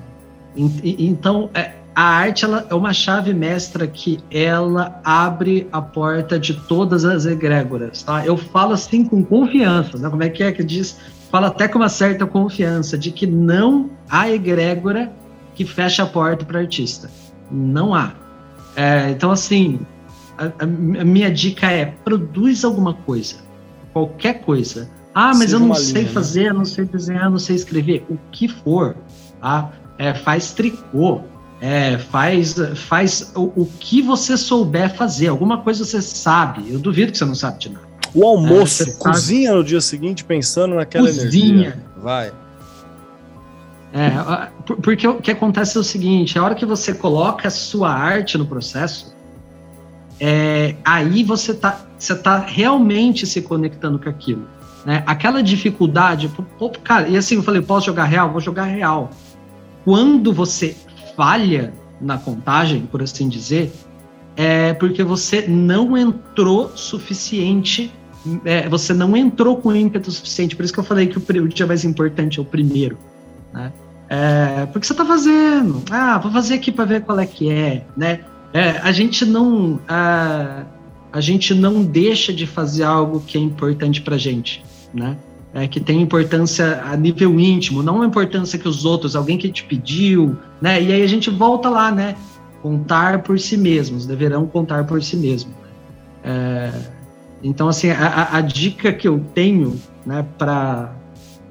então, 0.56 1.50
é, 1.54 1.74
a 1.96 2.04
arte 2.04 2.46
ela 2.46 2.66
é 2.70 2.74
uma 2.74 2.94
chave 2.94 3.34
mestra 3.34 3.88
que 3.88 4.20
ela 4.32 5.00
abre 5.04 5.68
a 5.72 5.82
porta 5.82 6.40
de 6.40 6.54
todas 6.54 7.06
as 7.06 7.26
egrégoras, 7.26 8.04
tá? 8.04 8.26
Eu 8.26 8.38
falo 8.38 8.74
assim 8.74 9.06
com 9.06 9.24
confiança, 9.24 9.98
né? 9.98 10.10
Como 10.10 10.24
é 10.24 10.30
que 10.30 10.44
é 10.44 10.52
que 10.52 10.64
diz? 10.64 10.98
fala 11.34 11.48
até 11.48 11.68
com 11.68 11.80
uma 11.80 11.90
certa 11.90 12.28
confiança 12.28 12.96
de 12.96 13.10
que 13.10 13.26
não 13.26 13.90
há 14.08 14.30
egrégora 14.30 15.12
que 15.56 15.66
fecha 15.66 16.04
a 16.04 16.06
porta 16.06 16.46
para 16.46 16.60
artista. 16.60 17.10
Não 17.50 17.96
há. 17.96 18.14
É, 18.76 19.10
então, 19.10 19.32
assim, 19.32 19.80
a, 20.38 20.64
a, 20.64 20.66
minha 20.68 21.32
dica 21.32 21.72
é: 21.72 21.86
produz 21.86 22.64
alguma 22.64 22.94
coisa. 22.94 23.38
Qualquer 23.92 24.42
coisa. 24.42 24.88
Ah, 25.12 25.30
mas 25.30 25.40
Seja 25.40 25.56
eu 25.56 25.60
não 25.62 25.74
sei 25.74 25.94
linha, 25.94 26.06
né? 26.06 26.14
fazer, 26.14 26.44
né? 26.46 26.54
não 26.54 26.66
sei 26.66 26.86
desenhar, 26.86 27.32
não 27.32 27.40
sei 27.40 27.56
escrever. 27.56 28.06
O 28.08 28.18
que 28.32 28.48
for. 28.48 28.96
Tá? 29.42 29.72
É, 29.98 30.14
faz 30.14 30.52
tricô. 30.52 31.22
É, 31.66 31.98
faz 31.98 32.56
faz 32.76 33.32
o, 33.34 33.44
o 33.62 33.72
que 33.80 34.02
você 34.02 34.36
souber 34.36 34.94
fazer. 34.94 35.30
Alguma 35.30 35.60
coisa 35.60 35.86
você 35.86 36.02
sabe. 36.02 36.70
Eu 36.70 36.78
duvido 36.78 37.14
que 37.14 37.18
você 37.18 37.24
não 37.24 37.36
sabe 37.36 37.58
de 37.58 37.70
nada. 37.70 37.88
O 38.14 38.28
almoço, 38.28 38.84
é, 38.84 38.92
cozinha 38.96 39.48
sabe... 39.48 39.60
no 39.60 39.64
dia 39.64 39.80
seguinte 39.80 40.26
pensando 40.26 40.76
naquela 40.76 41.08
cozinha. 41.08 41.68
energia. 41.70 41.84
Vai. 41.96 42.34
É, 43.94 44.12
porque 44.82 45.08
o 45.08 45.22
que 45.22 45.32
acontece 45.32 45.78
é 45.78 45.80
o 45.80 45.86
seguinte: 45.86 46.38
a 46.38 46.44
hora 46.44 46.54
que 46.54 46.66
você 46.66 46.94
coloca 46.94 47.48
a 47.48 47.52
sua 47.52 47.94
arte 47.94 48.38
no 48.38 48.46
processo, 48.46 49.16
é, 50.20 50.76
aí 50.84 51.24
você 51.24 51.54
está 51.54 51.80
você 51.98 52.14
tá 52.14 52.40
realmente 52.40 53.26
se 53.26 53.42
conectando 53.42 53.98
com 53.98 54.10
aquilo. 54.10 54.46
Né? 54.86 55.02
Aquela 55.06 55.42
dificuldade, 55.42 56.30
cara, 56.84 57.08
e 57.08 57.16
assim 57.16 57.36
eu 57.36 57.44
falei, 57.44 57.62
posso 57.62 57.86
jogar 57.86 58.04
real? 58.04 58.30
Vou 58.30 58.42
jogar 58.42 58.66
real. 58.66 59.12
Quando 59.86 60.34
você 60.34 60.76
falha 61.16 61.74
na 62.00 62.18
contagem, 62.18 62.82
por 62.86 63.02
assim 63.02 63.28
dizer, 63.30 63.72
é 64.36 64.74
porque 64.74 65.04
você 65.04 65.48
não 65.48 65.98
entrou 65.98 66.76
suficiente 66.76 67.92
é, 68.46 68.70
você 68.70 68.94
não 68.94 69.16
entrou 69.18 69.58
com 69.58 69.76
ímpeto 69.76 70.12
suficiente. 70.12 70.56
Por 70.56 70.64
isso 70.64 70.74
que 70.74 70.80
eu 70.80 70.84
falei 70.84 71.08
que 71.08 71.18
o, 71.18 71.44
o 71.44 71.48
dia 71.48 71.68
mais 71.68 71.84
importante 71.84 72.40
é 72.40 72.42
o 72.42 72.46
primeiro. 72.46 72.98
Né? 73.54 73.72
É, 74.10 74.66
por 74.68 74.80
que 74.80 74.88
você 74.88 74.94
está 74.94 75.06
fazendo? 75.06 75.84
Ah, 75.92 76.18
vou 76.18 76.32
fazer 76.32 76.56
aqui 76.56 76.72
para 76.72 76.86
ver 76.86 77.02
qual 77.02 77.20
é 77.20 77.26
que 77.26 77.50
é, 77.50 77.86
né? 77.96 78.22
É, 78.54 78.70
a 78.84 78.92
gente 78.92 79.26
não 79.26 79.80
a, 79.88 80.64
a 81.12 81.20
gente 81.20 81.56
não 81.56 81.84
deixa 81.84 82.32
de 82.32 82.46
fazer 82.46 82.84
algo 82.84 83.20
que 83.20 83.38
é 83.38 83.42
importante 83.42 84.02
para 84.02 84.18
gente, 84.18 84.64
né? 84.94 85.18
É, 85.54 85.68
que 85.68 85.80
tem 85.80 86.02
importância 86.02 86.82
a 86.84 86.98
nível 86.98 87.40
íntimo, 87.40 87.84
não 87.84 88.02
a 88.02 88.08
importância 88.08 88.58
que 88.58 88.68
os 88.68 88.86
outros, 88.86 89.16
alguém 89.16 89.38
que 89.38 89.52
te 89.52 89.64
pediu, 89.64 90.36
né? 90.60 90.82
E 90.82 90.92
aí 90.92 91.04
a 91.04 91.08
gente 91.08 91.30
volta 91.30 91.70
lá, 91.70 91.92
né? 91.92 92.16
Contar 92.64 93.22
por 93.22 93.40
si 93.40 93.56
mesmos, 93.56 94.08
deverão 94.08 94.48
contar 94.48 94.84
por 94.86 95.04
si 95.04 95.16
mesmos. 95.16 95.54
É, 96.24 96.72
então, 97.44 97.68
assim, 97.68 97.92
a, 97.92 98.30
a, 98.38 98.42
dica 98.42 98.92
que 98.92 99.08
eu 99.08 99.20
tenho, 99.36 99.80
né, 100.06 100.26
para 100.38 100.96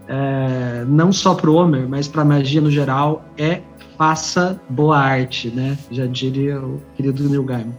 é, 0.08 0.84
não 0.88 1.12
só 1.12 1.34
para 1.34 1.50
o 1.50 1.54
Homer, 1.54 1.88
mas 1.88 2.08
para 2.08 2.24
magia 2.24 2.60
no 2.60 2.70
geral, 2.70 3.24
é 3.36 3.60
faça 3.96 4.60
boa 4.68 4.98
arte, 4.98 5.48
né? 5.48 5.78
Já 5.90 6.06
diria 6.06 6.58
o 6.60 6.82
querido 6.96 7.28
Neil 7.28 7.44
Gaiman. 7.44 7.74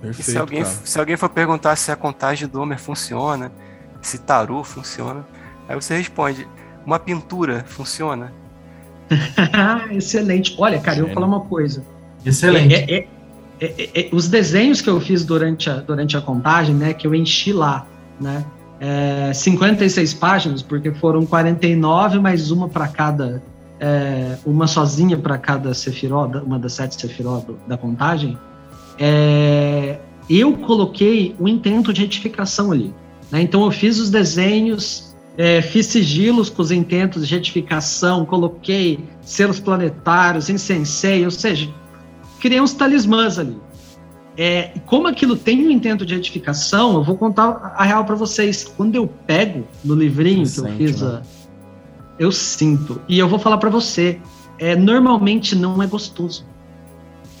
Perfeito, 0.00 0.30
se, 0.30 0.36
alguém, 0.36 0.64
se 0.64 0.98
alguém 0.98 1.16
for 1.16 1.28
perguntar 1.28 1.74
se 1.76 1.90
a 1.90 1.96
contagem 1.96 2.46
do 2.46 2.60
Homer 2.60 2.78
funciona, 2.78 3.50
se 4.02 4.18
tarô 4.18 4.62
funciona, 4.62 5.24
aí 5.68 5.74
você 5.74 5.96
responde: 5.96 6.46
uma 6.84 6.98
pintura 6.98 7.64
funciona? 7.66 8.32
Excelente. 9.90 10.54
Olha, 10.58 10.80
cara, 10.80 10.98
eu 10.98 11.06
vou 11.06 11.14
falar 11.14 11.26
uma 11.26 11.40
coisa. 11.40 11.84
Excelente. 12.24 12.74
É, 12.74 12.94
é, 12.94 13.08
é, 13.60 13.66
é, 13.66 14.00
é, 14.00 14.08
os 14.12 14.28
desenhos 14.28 14.80
que 14.80 14.90
eu 14.90 15.00
fiz 15.00 15.24
durante 15.24 15.70
a, 15.70 15.76
durante 15.76 16.16
a 16.16 16.20
contagem, 16.20 16.74
né, 16.74 16.92
que 16.92 17.06
eu 17.06 17.14
enchi 17.14 17.52
lá, 17.52 17.86
né, 18.20 18.44
é, 18.78 19.32
56 19.32 20.14
páginas, 20.14 20.62
porque 20.62 20.92
foram 20.92 21.24
49 21.24 22.18
mais 22.18 22.50
uma 22.50 22.68
para 22.68 22.88
cada, 22.88 23.42
é, 23.80 24.36
uma 24.44 24.66
sozinha 24.66 25.16
para 25.16 25.38
cada 25.38 25.72
sefiró, 25.72 26.26
uma 26.44 26.58
das 26.58 26.74
sete 26.74 27.00
sefiró 27.00 27.38
do, 27.38 27.58
da 27.66 27.78
contagem, 27.78 28.36
é, 28.98 29.98
eu 30.28 30.54
coloquei 30.58 31.34
o 31.38 31.48
intento 31.48 31.92
de 31.92 32.02
retificação 32.02 32.72
ali. 32.72 32.92
Né, 33.30 33.40
então 33.40 33.64
eu 33.64 33.70
fiz 33.70 33.98
os 33.98 34.10
desenhos, 34.10 35.05
é, 35.36 35.60
fiz 35.60 35.86
sigilos 35.86 36.48
com 36.48 36.62
os 36.62 36.70
intentos 36.70 37.28
de 37.28 37.34
retificação, 37.34 38.24
coloquei 38.24 39.04
selos 39.22 39.60
planetários, 39.60 40.48
incensei, 40.48 41.24
ou 41.24 41.30
seja, 41.30 41.68
criei 42.40 42.60
uns 42.60 42.72
talismãs 42.72 43.38
ali. 43.38 43.56
É, 44.38 44.72
como 44.84 45.08
aquilo 45.08 45.34
tem 45.34 45.66
um 45.66 45.70
intento 45.70 46.04
de 46.04 46.14
edificação, 46.14 46.94
eu 46.94 47.02
vou 47.02 47.16
contar 47.16 47.74
a 47.76 47.84
real 47.84 48.04
para 48.04 48.14
vocês. 48.14 48.64
Quando 48.64 48.94
eu 48.94 49.06
pego 49.26 49.66
no 49.82 49.94
livrinho 49.94 50.46
que 50.48 50.58
eu 50.58 50.66
fiz, 50.76 51.00
né? 51.00 51.22
eu 52.18 52.30
sinto. 52.30 53.00
E 53.08 53.18
eu 53.18 53.28
vou 53.28 53.38
falar 53.38 53.56
para 53.56 53.70
você, 53.70 54.20
é, 54.58 54.76
normalmente 54.76 55.54
não 55.54 55.82
é 55.82 55.86
gostoso. 55.86 56.44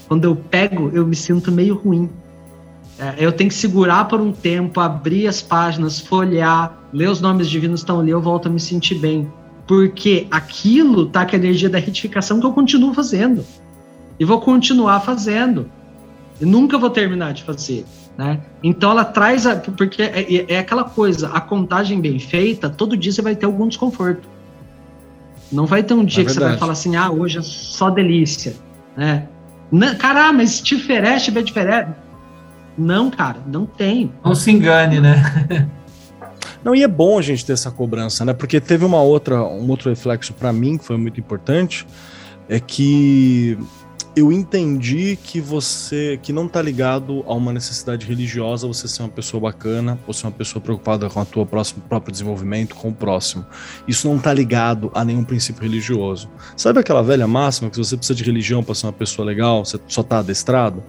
Quando 0.08 0.24
eu 0.24 0.36
pego, 0.36 0.90
eu 0.94 1.06
me 1.06 1.16
sinto 1.16 1.52
meio 1.52 1.74
ruim. 1.74 2.10
É, 2.98 3.14
eu 3.18 3.30
tenho 3.30 3.50
que 3.50 3.56
segurar 3.56 4.06
por 4.06 4.20
um 4.20 4.32
tempo, 4.32 4.80
abrir 4.80 5.26
as 5.26 5.42
páginas, 5.42 6.00
folhear, 6.00 6.78
ler 6.92 7.10
os 7.10 7.20
nomes 7.20 7.48
divinos 7.48 7.80
estão 7.80 8.00
ali, 8.00 8.10
eu 8.10 8.20
volto 8.20 8.46
a 8.46 8.50
me 8.50 8.58
sentir 8.58 8.94
bem. 8.96 9.30
Porque 9.66 10.26
aquilo 10.30 11.06
tá 11.06 11.26
com 11.26 11.36
a 11.36 11.38
energia 11.38 11.68
da 11.68 11.78
retificação 11.78 12.40
que 12.40 12.46
eu 12.46 12.52
continuo 12.52 12.94
fazendo 12.94 13.44
e 14.18 14.24
vou 14.24 14.40
continuar 14.40 15.00
fazendo. 15.00 15.70
E 16.40 16.44
nunca 16.44 16.78
vou 16.78 16.90
terminar 16.90 17.32
de 17.32 17.42
fazer. 17.42 17.84
Né? 18.16 18.40
Então 18.62 18.90
ela 18.90 19.04
traz 19.04 19.46
a, 19.46 19.56
porque 19.56 20.02
é, 20.02 20.20
é, 20.20 20.54
é, 20.54 20.58
aquela 20.58 20.84
coisa, 20.84 21.28
a 21.28 21.40
contagem 21.40 22.00
bem 22.00 22.18
feita, 22.18 22.70
todo 22.70 22.96
dia 22.96 23.12
você 23.12 23.20
vai 23.20 23.36
ter 23.36 23.44
algum 23.44 23.68
desconforto. 23.68 24.26
Não 25.52 25.66
vai 25.66 25.82
ter 25.82 25.94
um 25.94 26.04
dia 26.04 26.22
é 26.22 26.26
que 26.26 26.32
você 26.32 26.40
vai 26.40 26.56
falar 26.56 26.72
assim, 26.72 26.96
ah, 26.96 27.10
hoje 27.10 27.38
é 27.38 27.42
só 27.42 27.90
delícia, 27.90 28.56
né? 28.96 29.28
Não, 29.70 29.88
mas 30.32 30.60
te 30.60 30.76
oferece, 30.76 31.30
vai 31.30 31.42
diferente. 31.42 31.90
Não, 32.76 33.10
cara, 33.10 33.38
não 33.46 33.64
tem. 33.64 34.12
Não 34.24 34.34
se 34.34 34.50
engane, 34.50 35.00
né? 35.00 35.68
não, 36.62 36.74
e 36.74 36.82
é 36.82 36.88
bom 36.88 37.18
a 37.18 37.22
gente 37.22 37.44
ter 37.44 37.52
essa 37.52 37.70
cobrança, 37.70 38.24
né? 38.24 38.32
Porque 38.32 38.60
teve 38.60 38.84
uma 38.84 39.00
outra, 39.00 39.42
um 39.42 39.68
outro 39.70 39.88
reflexo 39.88 40.32
para 40.34 40.52
mim 40.52 40.76
que 40.76 40.84
foi 40.84 40.96
muito 40.96 41.18
importante, 41.18 41.86
é 42.48 42.60
que 42.60 43.58
eu 44.16 44.32
entendi 44.32 45.18
que 45.22 45.42
você 45.42 46.18
que 46.22 46.32
não 46.32 46.48
tá 46.48 46.62
ligado 46.62 47.22
a 47.26 47.34
uma 47.34 47.52
necessidade 47.52 48.06
religiosa, 48.06 48.66
você 48.66 48.88
ser 48.88 49.02
uma 49.02 49.10
pessoa 49.10 49.42
bacana, 49.42 49.98
ou 50.06 50.14
ser 50.14 50.26
uma 50.26 50.32
pessoa 50.32 50.62
preocupada 50.62 51.10
com 51.10 51.20
a 51.20 51.24
tua 51.26 51.44
próximo, 51.44 51.82
próprio 51.86 52.12
desenvolvimento, 52.12 52.74
com 52.74 52.88
o 52.88 52.94
próximo. 52.94 53.44
Isso 53.86 54.08
não 54.08 54.18
tá 54.18 54.32
ligado 54.32 54.90
a 54.94 55.04
nenhum 55.04 55.22
princípio 55.22 55.62
religioso. 55.62 56.30
Sabe 56.56 56.80
aquela 56.80 57.02
velha 57.02 57.26
máxima 57.26 57.68
que 57.68 57.76
se 57.76 57.84
você 57.84 57.96
precisa 57.96 58.16
de 58.16 58.24
religião 58.24 58.64
para 58.64 58.74
ser 58.74 58.86
uma 58.86 58.92
pessoa 58.92 59.26
legal, 59.26 59.66
você 59.66 59.78
só 59.86 60.02
tá 60.02 60.20
adestrado? 60.20 60.82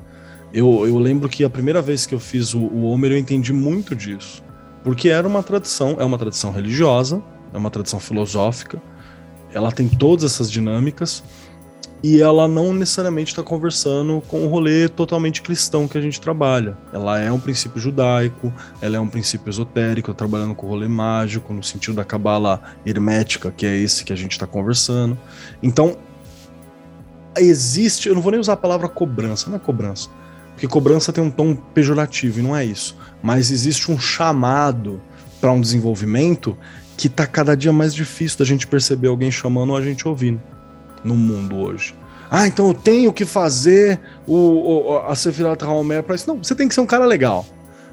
Eu, 0.54 0.88
eu 0.88 0.98
lembro 0.98 1.28
que 1.28 1.44
a 1.44 1.50
primeira 1.50 1.82
vez 1.82 2.06
que 2.06 2.16
eu 2.16 2.20
fiz 2.20 2.54
o, 2.54 2.60
o 2.60 2.84
Homer 2.86 3.12
eu 3.12 3.18
entendi 3.18 3.52
muito 3.52 3.96
disso. 3.96 4.44
Porque 4.84 5.10
era 5.10 5.28
uma 5.28 5.44
tradição, 5.44 5.98
é 6.00 6.06
uma 6.06 6.18
tradição 6.18 6.52
religiosa, 6.52 7.22
é 7.54 7.58
uma 7.58 7.70
tradição 7.70 8.00
filosófica, 8.00 8.82
ela 9.54 9.72
tem 9.72 9.88
todas 9.88 10.24
essas 10.24 10.52
dinâmicas, 10.52 11.24
e 12.04 12.22
ela 12.22 12.48
não 12.48 12.74
necessariamente 12.74 13.32
está 13.32 13.42
conversando 13.42 14.22
com 14.28 14.46
o 14.46 14.48
rolê 14.48 14.88
totalmente 14.88 15.42
cristão 15.42 15.88
que 15.88 15.98
a 15.98 16.02
gente 16.02 16.22
trabalha. 16.22 16.78
Ela 16.94 17.20
é 17.20 17.32
um 17.32 17.40
princípio 17.40 17.82
judaico, 17.82 18.54
ela 18.82 18.98
é 18.98 19.00
um 19.00 19.08
princípio 19.08 19.50
esotérico, 19.50 20.14
trabalhando 20.14 20.54
com 20.54 20.68
o 20.68 20.70
rolê 20.70 20.88
mágico, 20.88 21.52
no 21.54 21.64
sentido 21.64 21.96
da 21.96 22.06
cabala 22.06 22.62
hermética, 22.86 23.52
que 23.52 23.66
é 23.66 23.76
esse 23.76 24.04
que 24.04 24.14
a 24.14 24.16
gente 24.16 24.34
está 24.34 24.46
conversando. 24.46 25.18
Então, 25.62 25.98
existe, 27.36 28.10
eu 28.10 28.16
não 28.16 28.22
vou 28.22 28.32
nem 28.32 28.40
usar 28.40 28.54
a 28.54 28.58
palavra 28.58 28.88
cobrança, 28.88 29.50
não 29.50 29.58
é 29.58 29.60
cobrança, 29.60 30.10
porque 30.58 30.68
cobrança 30.68 31.14
tem 31.14 31.24
um 31.24 31.30
tom 31.30 31.54
pejorativo 31.54 32.40
e 32.40 32.42
não 32.42 32.56
é 32.56 32.66
isso, 32.66 32.98
mas 33.22 33.52
existe 33.52 33.92
um 33.92 34.00
chamado 34.00 35.00
para 35.40 35.52
um 35.52 35.62
desenvolvimento 35.62 36.58
que 36.98 37.06
está 37.06 37.28
cada 37.28 37.56
dia 37.56 37.72
mais 37.72 37.94
difícil 37.94 38.40
da 38.40 38.44
gente 38.44 38.66
perceber 38.66 39.08
alguém 39.08 39.30
chamando 39.30 39.70
ou 39.70 39.78
a 39.78 39.84
gente 39.84 40.08
ouvindo 40.08 40.42
no 41.04 41.14
mundo 41.14 41.58
hoje. 41.58 41.94
Ah, 42.28 42.48
então 42.48 42.70
eu 42.70 42.74
tenho 42.74 43.14
que 43.14 43.24
fazer 43.24 44.00
o, 44.26 44.34
o 44.34 44.98
a 44.98 45.14
Sefirata 45.14 45.64
Haomer 45.64 46.02
para 46.02 46.16
isso. 46.16 46.28
Não, 46.28 46.44
você 46.44 46.56
tem 46.56 46.68
que 46.68 46.74
ser 46.74 46.82
um 46.82 46.88
cara 46.88 47.06
legal. 47.06 47.46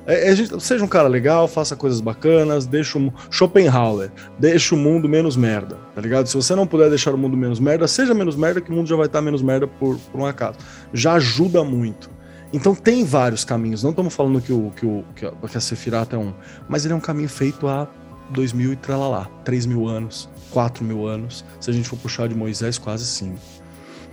É, 0.07 0.31
é, 0.31 0.37
seja 0.59 0.83
um 0.83 0.89
cara 0.89 1.07
legal, 1.07 1.47
faça 1.47 1.77
coisas 1.77 2.01
bacanas, 2.01 2.65
deixa 2.65 2.99
o 2.99 3.13
Schopenhauer, 3.31 4.11
deixa 4.39 4.75
o 4.75 4.79
mundo 4.79 5.07
menos 5.07 5.37
merda, 5.37 5.77
tá 5.95 6.01
ligado? 6.01 6.29
Se 6.29 6.35
você 6.35 6.55
não 6.55 6.67
puder 6.67 6.89
deixar 6.89 7.15
o 7.15 7.19
mundo 7.19 7.37
menos 7.37 7.61
merda, 7.61 7.87
seja 7.87 8.15
menos 8.15 8.37
merda, 8.37 8.63
que 8.63 8.71
o 8.71 8.75
mundo 8.75 8.87
já 8.87 8.97
vai 8.97 9.05
estar 9.07 9.21
menos 9.21 9.43
merda 9.43 9.67
por, 9.67 9.99
por 10.11 10.19
um 10.19 10.25
acaso. 10.25 10.57
Já 10.95 11.13
ajuda 11.13 11.63
muito. 11.63 12.14
Então 12.55 12.75
tem 12.75 13.05
vários 13.05 13.45
caminhos. 13.45 13.83
Não 13.83 13.91
estamos 13.91 14.15
falando 14.15 14.41
que, 14.41 14.53
o, 14.53 14.71
que, 14.75 14.87
o, 14.87 15.05
que, 15.15 15.27
a, 15.27 15.33
que 15.33 15.59
a 15.59 15.61
Sefirata 15.61 16.17
é 16.17 16.19
um, 16.19 16.33
mas 16.67 16.87
ele 16.87 16.95
é 16.95 16.97
um 16.97 17.01
caminho 17.01 17.29
feito 17.29 17.69
há 17.69 17.87
dois 18.31 18.55
mil 18.55 18.73
e 18.73 18.77
tralalá, 18.77 19.29
três 19.45 19.67
mil 19.67 19.87
anos. 19.87 20.33
4 20.55 20.85
mil 20.85 21.05
anos, 21.07 21.45
se 21.61 21.69
a 21.69 21.73
gente 21.73 21.89
for 21.89 21.99
puxar 21.99 22.29
de 22.29 22.35
Moisés, 22.35 22.79
quase 22.79 23.05
5. 23.05 23.37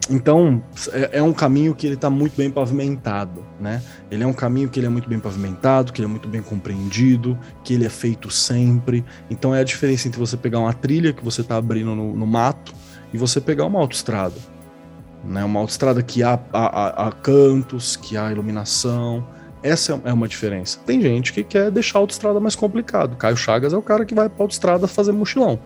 Então, 0.09 0.61
é, 0.91 1.19
é, 1.19 1.23
um 1.23 1.31
caminho 1.31 1.76
que 1.76 1.85
ele 1.85 1.93
está 1.93 2.09
muito 2.09 2.35
bem 2.35 2.49
pavimentado, 2.49 3.45
né? 3.59 3.84
Ele 4.09 4.23
é 4.23 4.27
um 4.27 4.34
caminho 4.34 4.68
que 4.68 4.80
ele 4.80 4.88
é 4.88 4.89
muito 4.89 5.07
bem 5.07 5.19
pavimentado, 5.19 5.93
que 5.93 6.01
ele 6.01 6.07
é 6.07 6.09
muito 6.09 6.27
bem 6.27 6.41
compreendido, 6.41 7.38
que 7.63 7.76
ele 7.76 7.85
é 7.85 7.89
feito 7.89 8.31
sempre. 8.31 9.05
Então, 9.30 9.53
é 9.53 9.59
a 9.59 9.63
diferença 9.63 10.07
entre 10.07 10.19
você 10.19 10.35
pegar 10.35 10.57
uma 10.59 10.73
trilha 10.73 11.13
que 11.13 11.23
você 11.23 11.41
está 11.41 11.55
abrindo 11.55 11.95
no, 11.95 12.15
no, 12.15 12.26
mato 12.26 12.73
e 13.13 13.18
você 13.18 13.39
pegar 13.39 13.65
uma 13.65 13.80
autoestrada, 13.80 14.35
né? 15.23 15.43
Uma 15.43 15.60
autoestrada 15.60 16.02
que 16.02 16.23
há, 16.23 16.39
há, 16.52 17.07
há 17.07 17.11
cantos, 17.11 17.95
que 17.95 18.18
há 18.18 18.31
iluminação. 18.31 19.26
Essa 19.64 19.99
é 20.03 20.14
uma 20.14 20.27
diferença. 20.27 20.80
Tem 20.85 21.02
gente 21.02 21.31
que 21.31 21.43
quer 21.43 21.69
deixar 21.69 21.99
a 21.99 22.02
autoestrada 22.02 22.39
mais 22.39 22.56
complicado. 22.56 23.15
Caio 23.15 23.38
Chagas 23.38 23.73
é 23.73 23.77
o 23.77 23.81
cara 23.81 24.06
que 24.06 24.15
vai 24.15 24.27
para 24.27 24.41
a 24.41 24.43
autoestrada 24.43 24.88
fazer 24.88 25.11
mochilão. 25.11 25.60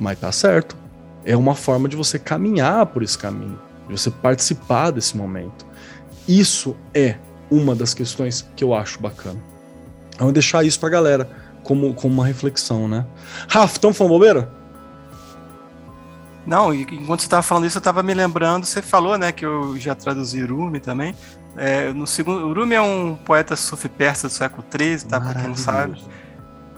Mas 0.00 0.18
tá 0.18 0.32
certo. 0.32 0.76
É 1.24 1.36
uma 1.36 1.54
forma 1.54 1.88
de 1.88 1.96
você 1.96 2.18
caminhar 2.18 2.86
por 2.86 3.02
esse 3.02 3.16
caminho, 3.16 3.58
de 3.88 3.98
você 3.98 4.10
participar 4.10 4.90
desse 4.90 5.16
momento. 5.16 5.66
Isso 6.26 6.76
é 6.92 7.16
uma 7.50 7.74
das 7.74 7.94
questões 7.94 8.44
que 8.56 8.64
eu 8.64 8.74
acho 8.74 9.00
bacana. 9.00 9.38
Vamos 10.18 10.34
deixar 10.34 10.64
isso 10.64 10.80
pra 10.80 10.88
galera 10.88 11.28
como, 11.62 11.94
como 11.94 12.14
uma 12.14 12.26
reflexão, 12.26 12.88
né? 12.88 13.04
Rafa, 13.48 13.74
estamos 13.74 13.96
falando 13.96 14.12
bobeira? 14.12 14.55
Não, 16.46 16.72
enquanto 16.72 17.20
você 17.20 17.26
estava 17.26 17.42
falando 17.42 17.66
isso, 17.66 17.76
eu 17.76 17.80
estava 17.80 18.02
me 18.02 18.14
lembrando, 18.14 18.64
você 18.64 18.80
falou, 18.80 19.18
né, 19.18 19.32
que 19.32 19.44
eu 19.44 19.76
já 19.76 19.94
traduzi 19.94 20.44
Rumi 20.44 20.78
também. 20.78 21.14
É, 21.56 21.92
no 21.92 22.06
segundo, 22.06 22.52
Rumi 22.52 22.74
é 22.74 22.80
um 22.80 23.16
poeta 23.16 23.56
sufi-persa 23.56 24.28
do 24.28 24.32
século 24.32 24.64
XIII, 24.70 25.08
tá, 25.08 25.20
para 25.20 25.34
quem 25.34 25.48
não 25.48 25.56
sabe. 25.56 26.00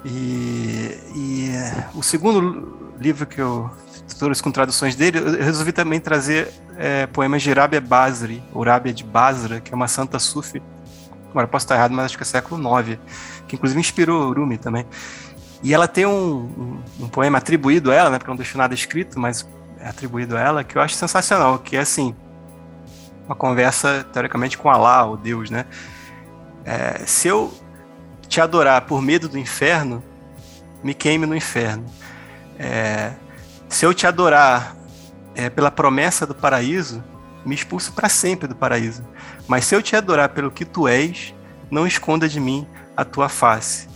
E, 0.05 0.97
e 1.15 1.53
o 1.95 2.03
segundo 2.03 2.93
livro 2.99 3.27
que 3.27 3.41
eu 3.41 3.71
trouxe 4.19 4.43
com 4.43 4.51
traduções 4.51 4.97
dele, 4.97 5.19
eu 5.19 5.45
resolvi 5.45 5.73
também 5.73 6.01
trazer 6.01 6.51
é, 6.79 7.07
poemas 7.07 7.43
de 7.43 7.53
Rabia 7.53 7.81
Basri, 7.81 8.43
ou 8.55 8.65
Rabia 8.65 8.93
de 8.93 9.05
Basra, 9.05 9.61
que 9.61 9.73
é 9.73 9.77
uma 9.77 9.89
santa 9.89 10.19
sufi. 10.19 10.63
Agora 11.31 11.47
posso 11.47 11.67
estar 11.67 11.75
errado, 11.75 11.93
mas 11.93 12.07
acho 12.07 12.17
que 12.17 12.23
é 12.23 12.27
século 12.27 12.81
IX, 12.81 12.99
que 13.47 13.55
inclusive 13.55 13.79
inspirou 13.79 14.33
Rumi 14.33 14.57
também. 14.57 14.87
E 15.63 15.75
ela 15.75 15.89
tem 15.89 16.07
um, 16.07 16.81
um, 17.01 17.05
um, 17.05 17.09
poema 17.09 17.39
atribuído 17.39 17.91
a 17.91 17.95
ela, 17.95 18.11
né, 18.11 18.19
porque 18.19 18.31
não 18.31 18.37
deixou 18.37 18.59
nada 18.59 18.73
escrito, 18.75 19.19
mas 19.19 19.47
atribuído 19.83 20.37
a 20.37 20.41
ela, 20.41 20.65
que 20.65 20.77
eu 20.77 20.83
acho 20.83 20.95
sensacional, 20.95 21.59
que 21.59 21.77
é 21.77 21.81
assim, 21.81 22.15
uma 23.27 23.35
conversa, 23.35 24.05
teoricamente, 24.13 24.57
com 24.57 24.71
Alá, 24.71 25.05
o 25.05 25.17
Deus, 25.17 25.51
né? 25.51 25.67
É, 26.65 27.05
se 27.07 27.29
eu 27.29 27.53
te 28.29 28.41
adorar 28.41 28.83
por 28.83 29.01
medo 29.01 29.29
do 29.29 29.39
inferno, 29.39 30.03
me 30.83 30.95
queime 30.95 31.27
no 31.27 31.35
inferno. 31.35 31.85
É, 32.59 33.13
se 33.69 33.85
eu 33.85 33.95
te 33.95 34.07
adorar 34.07 34.77
é, 35.35 35.49
pela 35.49 35.71
promessa 35.71 36.27
do 36.27 36.35
paraíso, 36.35 37.03
me 37.45 37.55
expulso 37.55 37.93
para 37.93 38.09
sempre 38.09 38.49
do 38.49 38.55
paraíso. 38.55 39.05
Mas 39.47 39.65
se 39.65 39.75
eu 39.75 39.83
te 39.83 39.97
adorar 39.97 40.31
pelo 40.31 40.51
que 40.51 40.65
tu 40.65 40.89
és, 40.89 41.35
não 41.71 41.87
esconda 41.87 42.29
de 42.29 42.41
mim 42.41 42.67
a 42.97 43.05
tua 43.05 43.29
face. 43.29 43.89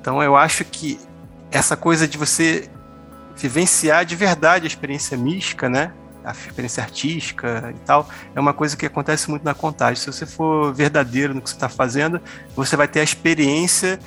Então 0.00 0.22
eu 0.22 0.36
acho 0.36 0.64
que 0.64 0.98
essa 1.50 1.76
coisa 1.76 2.06
de 2.08 2.16
você 2.18 2.68
vivenciar 3.38 4.04
de 4.04 4.16
verdade 4.16 4.64
a 4.64 4.66
experiência 4.66 5.16
mística, 5.16 5.68
né? 5.68 5.92
A 6.24 6.32
experiência 6.32 6.82
artística 6.82 7.72
e 7.74 7.78
tal, 7.86 8.08
é 8.34 8.40
uma 8.40 8.52
coisa 8.52 8.76
que 8.76 8.84
acontece 8.84 9.30
muito 9.30 9.44
na 9.44 9.54
contagem. 9.54 9.96
Se 9.96 10.06
você 10.06 10.26
for 10.26 10.74
verdadeiro 10.74 11.32
no 11.32 11.40
que 11.40 11.48
você 11.48 11.56
está 11.56 11.68
fazendo, 11.68 12.20
você 12.54 12.76
vai 12.76 12.88
ter 12.88 13.00
a 13.00 13.04
experiência 13.04 13.98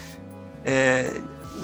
é, 0.64 1.10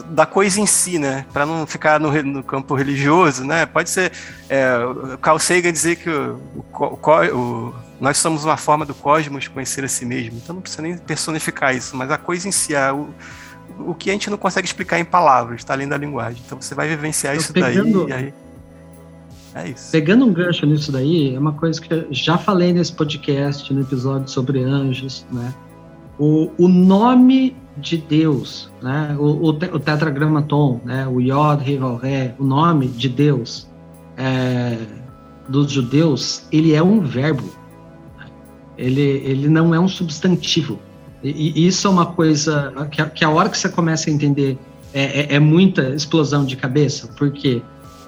da 0.06 0.26
coisa 0.26 0.60
em 0.60 0.66
si, 0.66 0.98
né? 0.98 1.26
Para 1.34 1.46
não 1.46 1.68
ficar 1.68 2.00
no, 2.00 2.12
no, 2.24 2.44
campo 2.44 2.74
religioso, 2.76 3.44
né? 3.44 3.66
Pode 3.66 3.90
ser 3.90 4.12
é, 4.50 4.78
Carl 5.22 5.38
Sagan 5.38 5.72
dizer 5.72 5.98
que 5.98 6.10
o, 6.10 6.40
o, 6.74 7.36
o, 7.36 7.76
nós 8.00 8.18
somos 8.18 8.46
uma 8.46 8.58
forma 8.58 8.86
do 8.86 8.96
cosmos 8.96 9.48
conhecer 9.48 9.84
a 9.84 9.88
si 9.88 10.06
mesmo. 10.06 10.40
Então 10.42 10.56
não 10.56 10.62
precisa 10.62 10.82
nem 10.82 10.98
personificar 10.98 11.76
isso, 11.76 11.96
mas 11.96 12.10
a 12.10 12.18
coisa 12.18 12.48
em 12.48 12.52
si, 12.52 12.76
a, 12.76 12.94
o, 12.94 13.14
o 13.80 13.94
que 13.94 14.10
a 14.10 14.14
gente 14.14 14.30
não 14.30 14.38
consegue 14.38 14.68
explicar 14.68 15.00
em 15.00 15.06
palavras, 15.06 15.62
está 15.62 15.74
além 15.74 15.88
da 15.88 15.98
linguagem. 15.98 16.42
Então 16.46 16.60
você 16.60 16.74
vai 16.74 16.88
vivenciar 16.88 17.36
isso 17.36 17.54
pegando, 17.54 18.08
daí 18.08 18.10
e 18.10 18.26
aí. 18.26 18.34
É 19.56 19.70
isso. 19.70 19.92
Pegando 19.92 20.26
um 20.26 20.34
gancho 20.34 20.66
nisso 20.66 20.92
daí, 20.92 21.34
é 21.34 21.40
uma 21.40 21.54
coisa 21.54 21.82
que 21.82 21.92
eu 21.92 22.08
já 22.12 22.38
falei 22.38 22.72
nesse 22.74 22.94
podcast, 22.94 23.74
no 23.74 23.82
episódio 23.82 24.28
sobre 24.30 24.64
anjos, 24.64 25.26
né? 25.32 25.54
O, 26.20 26.52
o 26.58 26.68
nome 26.68 27.56
de 27.78 27.98
Deus, 27.98 28.72
né? 28.82 29.16
O, 29.20 29.24
o, 29.24 29.50
o 29.50 29.80
tetragramaton, 29.80 30.80
né? 30.84 31.08
O 31.08 31.20
Yod, 31.20 31.80
o 32.38 32.44
nome 32.44 32.88
de 32.88 33.10
Deus 33.10 33.68
é, 34.16 34.78
dos 35.48 35.72
judeus, 35.72 36.44
ele 36.52 36.74
é 36.74 36.84
um 36.84 37.02
verbo. 37.02 37.50
Ele, 38.78 39.02
ele 39.02 39.48
não 39.50 39.74
é 39.74 39.80
um 39.80 39.88
substantivo. 39.88 40.80
E, 41.24 41.62
e 41.62 41.68
isso 41.68 41.88
é 41.88 41.90
uma 41.90 42.06
coisa 42.06 42.74
que 42.92 43.02
a, 43.02 43.10
que 43.10 43.26
a, 43.26 43.30
hora 43.30 43.50
que 43.50 43.58
você 43.58 43.70
começa 43.70 44.10
a 44.10 44.14
entender 44.14 44.58
é, 44.94 45.34
é, 45.34 45.36
é 45.36 45.40
muita 45.40 45.90
explosão 45.90 46.46
de 46.46 46.56
cabeça, 46.56 47.10
porque 47.18 47.62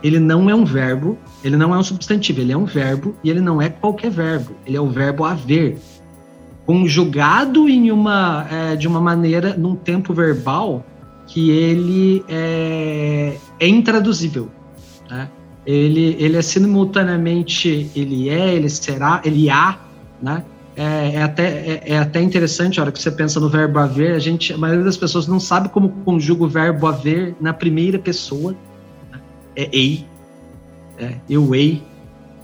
ele 0.03 0.19
não 0.19 0.49
é 0.49 0.56
um 0.56 0.64
verbo, 0.64 1.18
ele 1.44 1.57
não 1.57 1.73
é 1.73 1.77
um 1.77 1.84
substantivo, 1.84 2.41
ele 2.41 2.52
é 2.52 2.57
um 2.57 2.65
verbo 2.65 3.15
e 3.23 3.30
ele 3.30 3.41
não 3.41 3.61
é 3.61 3.69
qualquer 3.69 4.11
verbo, 4.11 4.56
ele 4.65 4.77
é 4.77 4.81
o 4.81 4.90
verbo 4.90 5.26
haver. 5.26 5.77
Conjugado 6.65 7.68
em 7.68 7.91
uma 7.91 8.45
é, 8.49 8.76
de 8.76 8.88
uma 8.88 9.02
maneira 9.02 9.56
num 9.57 9.76
tempo 9.76 10.14
verbal 10.14 10.86
que 11.26 11.52
ele 11.52 12.23
é, 12.27 13.38
é 13.60 13.68
intraduzível 13.68 14.49
né? 15.10 15.30
ele 15.65 16.15
ele 16.19 16.38
é 16.38 16.41
simultaneamente 16.41 17.90
ele 17.95 18.30
é 18.30 18.53
ele 18.53 18.69
será 18.69 19.22
ele 19.23 19.49
há 19.49 19.80
né 20.22 20.44
é, 20.80 21.15
é 21.15 21.22
até 21.22 21.47
é, 21.47 21.84
é, 21.85 21.97
até 21.97 22.22
interessante 22.22 22.80
a 22.80 22.84
hora 22.84 22.91
que 22.91 23.01
você 23.01 23.11
pensa 23.11 23.39
no 23.39 23.49
verbo 23.49 23.80
haver 23.80 24.14
a 24.15 24.19
gente 24.19 24.53
a 24.53 24.57
maioria 24.57 24.84
das 24.84 24.97
pessoas 24.97 25.27
não 25.27 25.39
sabe 25.39 25.69
como 25.69 25.89
conjuga 26.03 26.43
o 26.43 26.47
verbo 26.47 26.88
haver 26.88 27.35
na 27.39 27.53
primeira 27.53 27.99
pessoa 27.99 28.56
né? 29.11 29.19
é 29.56 29.69
ei 29.72 30.06
é, 30.97 31.15
eu 31.30 31.53
ei 31.53 31.84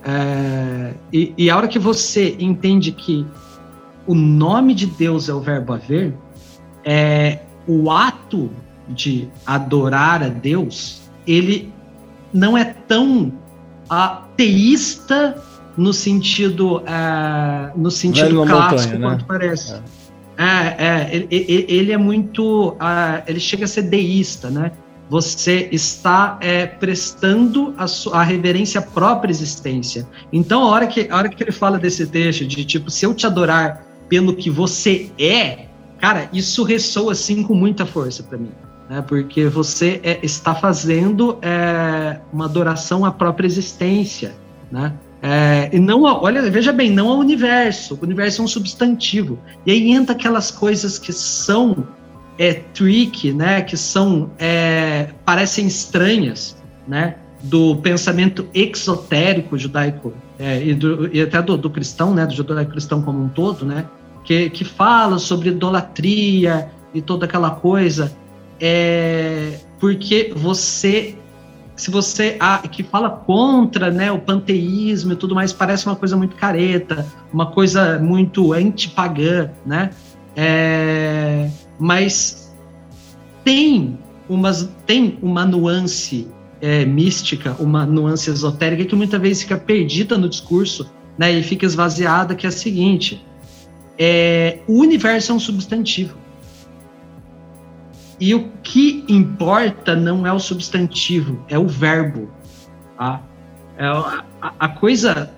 é, 0.03 0.93
e, 1.11 1.33
e 1.37 1.49
a 1.49 1.57
hora 1.57 1.67
que 1.67 1.79
você 1.79 2.35
entende 2.39 2.91
que 2.91 3.25
o 4.05 4.13
nome 4.13 4.73
de 4.75 4.85
Deus 4.85 5.29
é 5.29 5.33
o 5.33 5.39
verbo 5.39 5.73
haver, 5.73 6.13
é, 6.83 7.39
o 7.67 7.89
ato 7.89 8.51
de 8.87 9.27
adorar 9.45 10.21
a 10.21 10.29
Deus, 10.29 11.01
ele 11.25 11.73
não 12.31 12.55
é 12.55 12.65
tão 12.65 13.33
ateísta 13.89 15.41
no 15.77 15.93
sentido 15.93 16.77
uh, 16.77 17.77
no 17.77 17.91
sentido 17.91 18.45
clássico 18.45 18.93
montanha, 18.93 18.99
né? 18.99 19.07
quanto 19.07 19.25
parece. 19.25 19.73
É. 19.73 20.05
É, 20.37 20.75
é 20.77 21.15
ele, 21.15 21.65
ele, 21.69 21.91
é 21.91 21.97
muito. 21.97 22.69
Uh, 22.69 23.23
ele 23.27 23.39
chega 23.39 23.65
a 23.65 23.67
ser 23.67 23.83
deísta, 23.83 24.49
né? 24.49 24.71
Você 25.09 25.69
está 25.71 26.37
é, 26.41 26.65
prestando 26.65 27.75
a, 27.77 27.87
sua, 27.87 28.21
a 28.21 28.23
reverência 28.23 28.79
à 28.79 28.81
própria 28.81 29.31
existência. 29.31 30.07
Então, 30.33 30.63
a 30.63 30.71
hora, 30.71 30.87
que, 30.87 31.07
a 31.09 31.15
hora 31.15 31.29
que 31.29 31.43
ele 31.43 31.51
fala 31.51 31.77
desse 31.77 32.07
texto, 32.07 32.45
de 32.45 32.65
tipo, 32.65 32.89
se 32.89 33.05
eu 33.05 33.13
te 33.13 33.27
adorar 33.27 33.85
pelo 34.09 34.35
que 34.35 34.49
você 34.49 35.11
é, 35.19 35.67
cara, 35.99 36.27
isso 36.33 36.63
ressoa 36.63 37.11
assim 37.11 37.43
com 37.43 37.53
muita 37.53 37.85
força 37.85 38.23
para 38.23 38.37
mim. 38.37 38.51
Né? 38.89 39.03
Porque 39.07 39.45
você 39.47 39.99
é, 40.03 40.19
está 40.23 40.55
fazendo 40.55 41.37
é, 41.41 42.19
uma 42.33 42.45
adoração 42.45 43.05
à 43.05 43.11
própria 43.11 43.45
existência. 43.45 44.35
Né? 44.71 44.91
É, 45.21 45.69
e 45.73 45.79
não, 45.79 46.03
olha, 46.03 46.41
veja 46.49 46.71
bem, 46.71 46.91
não 46.91 47.09
ao 47.09 47.17
universo. 47.17 47.97
O 47.99 48.03
universo 48.05 48.41
é 48.41 48.45
um 48.45 48.47
substantivo. 48.47 49.39
E 49.65 49.71
aí 49.71 49.91
entra 49.91 50.13
aquelas 50.13 50.51
coisas 50.51 50.99
que 50.99 51.11
são 51.11 51.87
é, 52.37 52.53
trick, 52.53 53.33
né? 53.33 53.61
Que 53.61 53.77
são 53.77 54.29
é, 54.37 55.09
parecem 55.23 55.65
estranhas, 55.65 56.55
né? 56.87 57.15
Do 57.41 57.75
pensamento 57.77 58.47
exotérico 58.53 59.57
judaico 59.57 60.13
é, 60.37 60.61
e, 60.63 60.73
do, 60.73 61.13
e, 61.15 61.21
até 61.21 61.41
do, 61.41 61.57
do, 61.57 61.69
cristão, 61.69 62.13
né, 62.13 62.25
do 62.25 62.33
judaico-cristão 62.33 63.01
como 63.01 63.23
um 63.23 63.29
todo, 63.29 63.65
né, 63.65 63.85
que, 64.23 64.49
que 64.49 64.63
fala 64.63 65.17
sobre 65.17 65.49
idolatria 65.49 66.69
e 66.93 67.01
toda 67.01 67.25
aquela 67.25 67.51
coisa, 67.51 68.11
é, 68.59 69.59
porque 69.79 70.31
você, 70.35 71.15
se 71.75 71.91
você 71.91 72.37
ah, 72.39 72.59
que 72.59 72.83
fala 72.83 73.09
contra, 73.09 73.91
né, 73.91 74.11
o 74.11 74.19
panteísmo 74.19 75.13
e 75.13 75.15
tudo 75.15 75.35
mais, 75.35 75.51
parece 75.51 75.85
uma 75.85 75.95
coisa 75.95 76.15
muito 76.15 76.35
careta, 76.35 77.05
uma 77.33 77.47
coisa 77.47 77.99
muito 77.99 78.53
antipagã, 78.53 79.49
né, 79.65 79.89
é, 80.35 81.49
mas 81.79 82.53
tem 83.43 83.97
umas 84.27 84.69
tem 84.85 85.19
uma 85.21 85.45
nuance 85.45 86.27
é, 86.61 86.85
mística, 86.85 87.55
uma 87.59 87.85
nuance 87.85 88.29
esotérica 88.29 88.85
que 88.85 88.95
muitas 88.95 89.21
vezes 89.21 89.43
fica 89.43 89.57
perdida 89.57 90.17
no 90.17 90.27
discurso 90.27 90.89
né, 91.17 91.31
e 91.31 91.43
fica 91.43 91.65
esvaziada, 91.65 92.35
que 92.35 92.45
é 92.45 92.49
a 92.49 92.51
seguinte: 92.51 93.23
é, 93.97 94.59
o 94.67 94.79
universo 94.79 95.31
é 95.31 95.35
um 95.35 95.39
substantivo. 95.39 96.24
E 98.19 98.33
o 98.33 98.49
que 98.63 99.03
importa 99.07 99.95
não 99.95 100.25
é 100.25 100.31
o 100.31 100.39
substantivo, 100.39 101.43
é 101.49 101.59
o 101.59 101.67
verbo. 101.67 102.29
Tá? 102.97 103.21
É 103.77 103.85
a, 103.85 104.23
a 104.59 104.69
coisa. 104.69 105.31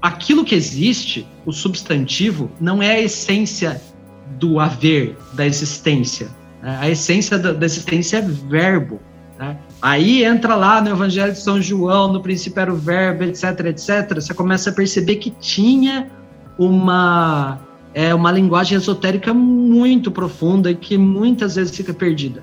Aquilo 0.00 0.44
que 0.44 0.54
existe, 0.54 1.26
o 1.44 1.52
substantivo, 1.52 2.50
não 2.60 2.82
é 2.82 2.92
a 2.92 3.00
essência 3.00 3.82
do 4.38 4.58
haver, 4.58 5.16
da 5.34 5.46
existência. 5.46 6.28
A 6.62 6.88
essência 6.88 7.38
da, 7.38 7.52
da 7.52 7.66
existência 7.66 8.18
é 8.18 8.22
verbo. 8.22 9.00
Né? 9.38 9.58
Aí 9.82 10.24
entra 10.24 10.54
lá 10.54 10.80
no 10.80 10.90
Evangelho 10.90 11.32
de 11.32 11.40
São 11.40 11.60
João, 11.60 12.12
no 12.12 12.22
princípio 12.22 12.60
era 12.60 12.72
o 12.72 12.76
verbo, 12.76 13.24
etc, 13.24 13.60
etc. 13.66 14.14
Você 14.14 14.32
começa 14.32 14.70
a 14.70 14.72
perceber 14.72 15.16
que 15.16 15.30
tinha 15.30 16.10
uma 16.58 17.58
é 17.92 18.14
uma 18.14 18.30
linguagem 18.30 18.76
esotérica 18.76 19.34
muito 19.34 20.10
profunda 20.10 20.70
e 20.70 20.74
que 20.74 20.96
muitas 20.96 21.56
vezes 21.56 21.76
fica 21.76 21.92
perdida. 21.92 22.42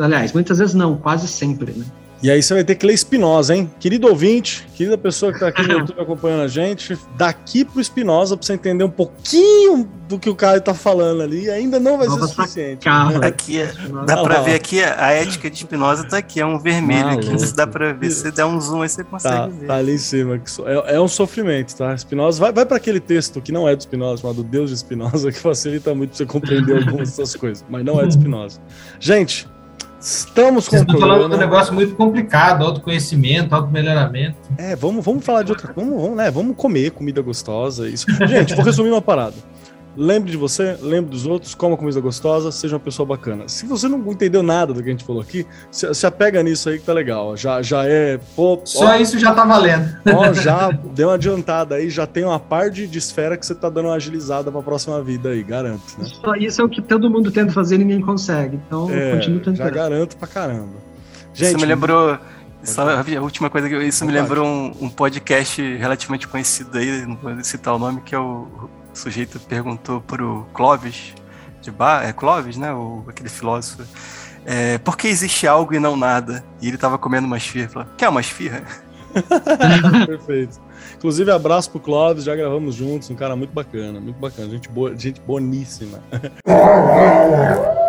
Aliás, 0.00 0.32
muitas 0.32 0.58
vezes 0.58 0.74
não, 0.74 0.96
quase 0.96 1.26
sempre, 1.28 1.72
né? 1.72 1.84
E 2.26 2.30
aí 2.32 2.42
você 2.42 2.54
vai 2.54 2.64
ter 2.64 2.74
que 2.74 2.84
ler 2.84 2.92
Espinosa, 2.92 3.54
hein? 3.54 3.70
Querido 3.78 4.08
ouvinte, 4.08 4.66
querida 4.74 4.98
pessoa 4.98 5.30
que 5.30 5.36
está 5.36 5.46
aqui 5.46 5.62
no 5.62 5.74
YouTube 5.78 6.00
acompanhando 6.00 6.42
a 6.42 6.48
gente, 6.48 6.98
daqui 7.16 7.64
pro 7.64 7.80
Espinosa 7.80 8.36
para 8.36 8.44
você 8.44 8.54
entender 8.54 8.82
um 8.82 8.90
pouquinho 8.90 9.88
do 10.08 10.18
que 10.18 10.28
o 10.28 10.34
cara 10.34 10.58
está 10.58 10.74
falando 10.74 11.22
ali, 11.22 11.48
ainda 11.48 11.78
não 11.78 11.96
vai 11.96 12.08
Nova 12.08 12.26
ser 12.26 12.34
suficiente. 12.34 12.84
Carro, 12.84 13.20
né? 13.20 13.28
Aqui, 13.28 13.60
é, 13.60 13.72
dá 14.04 14.24
para 14.24 14.40
ver 14.40 14.56
aqui, 14.56 14.82
a 14.82 15.12
ética 15.12 15.48
de 15.48 15.56
Espinosa 15.56 16.02
está 16.02 16.18
aqui, 16.18 16.40
é 16.40 16.46
um 16.46 16.58
vermelho 16.58 17.10
aqui, 17.10 17.30
não 17.30 17.52
dá 17.54 17.64
para 17.64 17.92
ver, 17.92 18.10
se 18.10 18.28
der 18.32 18.44
um 18.44 18.60
zoom 18.60 18.82
aí 18.82 18.88
você 18.88 19.04
consegue 19.04 19.36
tá, 19.36 19.46
ver. 19.46 19.66
Tá 19.68 19.76
ali 19.76 19.92
em 19.92 19.98
cima, 19.98 20.42
é, 20.66 20.96
é 20.96 21.00
um 21.00 21.06
sofrimento, 21.06 21.76
tá? 21.76 21.94
Espinosa, 21.94 22.40
vai, 22.40 22.52
vai 22.52 22.66
para 22.66 22.76
aquele 22.76 22.98
texto 22.98 23.40
que 23.40 23.52
não 23.52 23.68
é 23.68 23.76
do 23.76 23.78
Espinosa, 23.78 24.22
chamado 24.22 24.42
Deus 24.42 24.70
de 24.70 24.74
Espinosa, 24.74 25.30
que 25.30 25.38
facilita 25.38 25.94
muito 25.94 26.08
para 26.08 26.18
você 26.18 26.26
compreender 26.26 26.78
algumas 26.78 27.10
dessas 27.10 27.36
coisas, 27.36 27.64
mas 27.68 27.84
não 27.84 28.00
é 28.00 28.02
do 28.02 28.08
Espinosa. 28.08 28.60
Gente, 28.98 29.46
Estamos 30.06 30.66
Vocês 30.66 30.82
estão 30.82 31.00
falando 31.00 31.28
de 31.28 31.34
um 31.34 31.38
negócio 31.38 31.74
muito 31.74 31.96
complicado, 31.96 32.64
autoconhecimento, 32.64 33.52
automelhoramento. 33.52 34.36
É, 34.56 34.76
vamos, 34.76 35.04
vamos 35.04 35.24
falar 35.24 35.42
de 35.42 35.50
outra 35.50 35.66
coisa. 35.66 35.90
Vamos, 35.90 36.00
vamos, 36.00 36.16
né, 36.16 36.30
vamos 36.30 36.56
comer 36.56 36.92
comida 36.92 37.20
gostosa. 37.20 37.88
Isso. 37.88 38.06
Gente, 38.24 38.54
vou 38.54 38.64
resumir 38.64 38.90
uma 38.90 39.02
parada. 39.02 39.34
Lembre 39.96 40.30
de 40.30 40.36
você, 40.36 40.76
lembre 40.82 41.10
dos 41.10 41.26
outros, 41.26 41.54
coma 41.54 41.76
comida 41.76 42.00
gostosa, 42.00 42.52
seja 42.52 42.74
uma 42.74 42.80
pessoa 42.80 43.06
bacana. 43.06 43.48
Se 43.48 43.66
você 43.66 43.88
não 43.88 43.98
entendeu 44.12 44.42
nada 44.42 44.72
do 44.74 44.82
que 44.82 44.88
a 44.88 44.92
gente 44.92 45.04
falou 45.04 45.22
aqui, 45.22 45.46
se, 45.70 45.92
se 45.94 46.06
apega 46.06 46.42
nisso 46.42 46.68
aí 46.68 46.78
que 46.78 46.84
tá 46.84 46.92
legal. 46.92 47.36
Já, 47.36 47.62
já 47.62 47.84
é. 47.84 48.18
Pô, 48.36 48.60
Só 48.64 48.86
ó, 48.86 48.94
isso 48.96 49.18
já 49.18 49.32
tá 49.34 49.44
valendo. 49.44 49.88
ó, 50.14 50.32
já 50.34 50.70
deu 50.70 51.08
uma 51.08 51.14
adiantada 51.14 51.76
aí, 51.76 51.88
já 51.90 52.06
tem 52.06 52.24
uma 52.24 52.38
par 52.38 52.70
de, 52.70 52.84
esfera 52.96 53.36
que 53.36 53.46
você 53.46 53.54
tá 53.54 53.68
dando 53.70 53.86
uma 53.86 53.94
agilizada 53.94 54.50
pra 54.52 54.62
próxima 54.62 55.02
vida 55.02 55.30
aí, 55.30 55.42
garanto, 55.42 55.82
né? 55.98 56.04
Só 56.24 56.34
isso 56.34 56.60
é 56.60 56.64
o 56.64 56.68
que 56.68 56.82
todo 56.82 57.08
mundo 57.10 57.30
tenta 57.30 57.52
fazer 57.52 57.76
e 57.76 57.78
ninguém 57.78 58.00
consegue. 58.00 58.60
Então, 58.66 58.90
É, 58.90 59.12
continue 59.16 59.38
já 59.38 59.44
tentando. 59.44 59.70
garanto 59.74 60.16
pra 60.16 60.28
caramba. 60.28 60.74
isso 61.34 61.44
Gente, 61.44 61.60
me 61.60 61.66
lembrou. 61.66 62.18
Só 62.62 62.82
a 62.82 63.20
última 63.20 63.48
coisa 63.48 63.68
que 63.68 63.74
eu- 63.76 63.82
isso 63.82 64.04
me 64.04 64.10
lembrou 64.12 64.44
um, 64.44 64.72
um 64.80 64.88
podcast 64.88 65.62
relativamente 65.76 66.26
conhecido 66.26 66.76
aí, 66.76 67.06
não 67.06 67.14
vou 67.14 67.44
citar 67.44 67.74
o 67.74 67.78
nome, 67.78 68.00
que 68.00 68.12
é 68.12 68.18
o, 68.18 68.48
o 68.96 68.98
sujeito 68.98 69.38
perguntou 69.38 70.00
pro 70.00 70.46
Clóvis 70.54 71.14
de 71.60 71.70
Bar, 71.70 72.02
é 72.04 72.12
Clóvis, 72.14 72.56
né? 72.56 72.72
O, 72.72 73.04
aquele 73.06 73.28
filósofo. 73.28 73.82
É, 74.44 74.78
por 74.78 74.96
que 74.96 75.06
existe 75.06 75.46
algo 75.46 75.74
e 75.74 75.78
não 75.78 75.96
nada? 75.96 76.42
E 76.62 76.68
ele 76.68 76.78
tava 76.78 76.96
comendo 76.96 77.26
uma 77.26 77.36
esfirra. 77.36 77.68
Falou, 77.68 77.88
quer 77.96 78.08
uma 78.08 78.20
esfirra? 78.20 78.64
Perfeito. 80.06 80.58
Inclusive, 80.96 81.30
abraço 81.30 81.70
pro 81.70 81.80
Clóvis, 81.80 82.24
já 82.24 82.34
gravamos 82.34 82.74
juntos, 82.74 83.10
um 83.10 83.14
cara 83.14 83.36
muito 83.36 83.52
bacana, 83.52 84.00
muito 84.00 84.18
bacana, 84.18 84.50
gente, 84.50 84.68
boa, 84.68 84.96
gente 84.96 85.20
boníssima. 85.20 86.02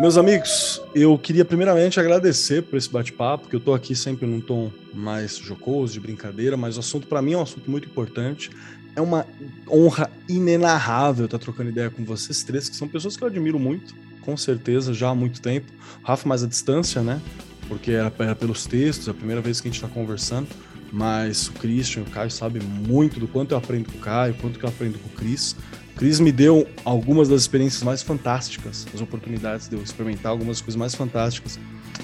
Meus 0.00 0.16
amigos, 0.16 0.82
eu 0.94 1.18
queria 1.18 1.44
primeiramente 1.44 2.00
agradecer 2.00 2.62
por 2.62 2.78
esse 2.78 2.90
bate-papo, 2.90 3.44
porque 3.44 3.56
eu 3.56 3.60
tô 3.60 3.74
aqui 3.74 3.94
sempre 3.94 4.26
num 4.26 4.40
tom 4.40 4.72
mais 4.94 5.36
jocoso, 5.36 5.92
de 5.92 6.00
brincadeira, 6.00 6.56
mas 6.56 6.78
o 6.78 6.80
assunto 6.80 7.06
para 7.06 7.20
mim 7.20 7.34
é 7.34 7.36
um 7.36 7.42
assunto 7.42 7.70
muito 7.70 7.88
importante. 7.88 8.50
É 8.94 9.00
uma 9.00 9.26
honra 9.70 10.10
inenarrável 10.28 11.24
estar 11.24 11.38
trocando 11.38 11.70
ideia 11.70 11.90
com 11.90 12.04
vocês 12.04 12.42
três, 12.42 12.68
que 12.68 12.76
são 12.76 12.86
pessoas 12.86 13.16
que 13.16 13.22
eu 13.24 13.28
admiro 13.28 13.58
muito, 13.58 13.94
com 14.20 14.36
certeza, 14.36 14.92
já 14.92 15.08
há 15.08 15.14
muito 15.14 15.40
tempo. 15.40 15.66
O 16.02 16.06
Rafa 16.06 16.28
mais 16.28 16.42
à 16.42 16.46
distância, 16.46 17.02
né? 17.02 17.20
Porque 17.68 17.92
era, 17.92 18.12
era 18.18 18.34
pelos 18.34 18.66
textos, 18.66 19.08
é 19.08 19.10
a 19.10 19.14
primeira 19.14 19.40
vez 19.40 19.60
que 19.60 19.68
a 19.68 19.70
gente 19.70 19.82
está 19.82 19.92
conversando. 19.92 20.48
Mas 20.92 21.48
o 21.48 21.52
Christian, 21.52 22.02
o 22.02 22.10
Caio 22.10 22.30
sabe 22.30 22.60
muito 22.60 23.18
do 23.18 23.26
quanto 23.26 23.52
eu 23.52 23.58
aprendo 23.58 23.90
com 23.90 23.96
o 23.96 24.00
Caio, 24.00 24.34
quanto 24.34 24.58
que 24.58 24.64
eu 24.64 24.68
aprendo 24.68 24.98
com 24.98 25.08
o 25.08 25.12
Cris. 25.12 25.56
O 25.94 25.96
Cris 25.96 26.20
me 26.20 26.30
deu 26.30 26.68
algumas 26.84 27.28
das 27.28 27.42
experiências 27.42 27.82
mais 27.82 28.02
fantásticas, 28.02 28.86
as 28.94 29.00
oportunidades 29.00 29.68
de 29.68 29.76
eu 29.76 29.82
experimentar 29.82 30.30
algumas 30.30 30.60
coisas 30.60 30.76
mais 30.76 30.94
fantásticas 30.94 31.58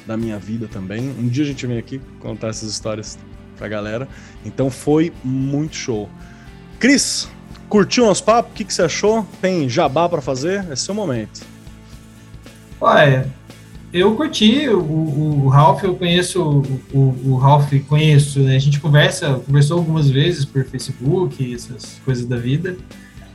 da 0.07 0.17
minha 0.17 0.39
vida 0.39 0.67
também. 0.69 1.11
Um 1.11 1.29
dia 1.29 1.45
a 1.45 1.47
gente 1.47 1.67
vem 1.67 1.77
aqui 1.77 2.01
contar 2.19 2.49
essas 2.49 2.71
histórias 2.71 3.19
pra 3.59 3.69
galera. 3.69 4.09
Então 4.45 4.71
foi 4.71 5.13
muito 5.23 5.77
show. 5.77 6.09
Cris, 6.79 7.29
curtiu 7.69 8.07
nosso 8.07 8.23
papo? 8.23 8.51
O 8.51 8.53
que, 8.53 8.65
que 8.65 8.73
você 8.73 8.83
achou? 8.83 9.27
Tem 9.41 9.69
jabá 9.69 10.09
pra 10.09 10.21
fazer? 10.21 10.65
É 10.71 10.77
seu 10.77 10.95
momento. 10.95 11.41
Olha, 12.81 13.29
eu 13.93 14.15
curti 14.15 14.69
o, 14.69 14.79
o, 14.79 15.45
o 15.45 15.49
Ralph, 15.49 15.83
eu 15.83 15.97
conheço 15.97 16.63
o, 16.93 16.99
o 17.25 17.37
Ralph, 17.37 17.73
conheço, 17.89 18.41
né? 18.41 18.55
A 18.55 18.59
gente 18.61 18.79
conversa, 18.79 19.41
conversou 19.45 19.79
algumas 19.79 20.09
vezes 20.09 20.45
por 20.45 20.65
Facebook, 20.65 21.55
essas 21.55 22.01
coisas 22.05 22.25
da 22.27 22.37
vida. 22.37 22.77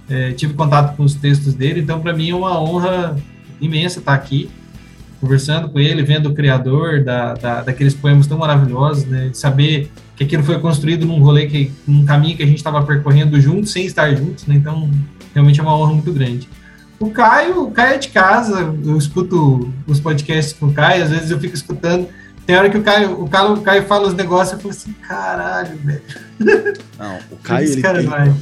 É, 0.10 0.32
tive 0.32 0.53
contato 0.53 0.95
com 0.95 1.03
os 1.03 1.15
textos 1.15 1.53
dele, 1.53 1.82
então 1.82 1.99
para 1.99 2.14
mim 2.14 2.30
é 2.30 2.36
uma 2.36 2.61
honra 2.61 3.18
imensa 3.60 3.99
estar 3.99 4.14
aqui, 4.14 4.49
conversando 5.24 5.70
com 5.70 5.80
ele, 5.80 6.04
vendo 6.04 6.28
o 6.28 6.34
criador 6.34 7.02
da, 7.02 7.34
da, 7.34 7.62
daqueles 7.62 7.94
poemas 7.94 8.28
tão 8.28 8.38
maravilhosos, 8.38 9.06
né? 9.06 9.30
De 9.30 9.38
saber 9.38 9.90
que 10.18 10.26
aquilo 10.26 10.44
foi 10.44 10.60
construído 10.60 11.06
num 11.06 11.20
rolê, 11.20 11.48
que, 11.48 11.72
num 11.88 12.04
caminho 12.04 12.36
que 12.36 12.44
a 12.44 12.45
gente 12.45 12.58
estava 12.58 12.84
percorrendo 12.84 13.40
juntos, 13.40 13.72
sem 13.72 13.86
estar 13.86 14.14
juntos, 14.14 14.45
né? 14.45 14.56
Então, 14.56 14.91
realmente 15.34 15.62
é 15.62 15.64
uma 15.64 15.78
honra 15.78 15.94
muito 15.94 16.12
grande. 16.12 16.50
O 17.00 17.10
Caio, 17.10 17.64
o 17.64 17.72
Caio 17.72 17.95
é 17.95 17.98
de 17.98 18.10
casa, 18.10 18.76
eu 18.84 18.98
escuto 18.98 19.74
os 19.88 19.98
podcasts 19.98 20.52
com 20.52 20.66
o 20.66 20.74
Caio, 20.74 21.04
às 21.04 21.10
vezes 21.10 21.32
eu 21.32 21.40
fico 21.40 21.56
escutando. 21.56 22.06
Tem 22.45 22.58
hora 22.58 22.70
que 22.70 22.78
o 22.78 22.84
Caio, 22.84 23.24
o 23.24 23.30
Caio, 23.30 23.54
o 23.54 23.62
Caio 23.62 23.84
fala 23.84 24.10
os 24.10 24.14
negócios, 24.14 24.52
eu 24.52 24.60
falo 24.60 24.72
assim, 24.72 24.91
caralho, 25.08 25.78
velho. 25.78 26.02
Não, 27.00 27.18
o 27.32 27.38
Caio 27.38 27.72
ele 27.72 27.82
cara 27.82 28.00
tem, 28.00 28.08
vai. 28.08 28.34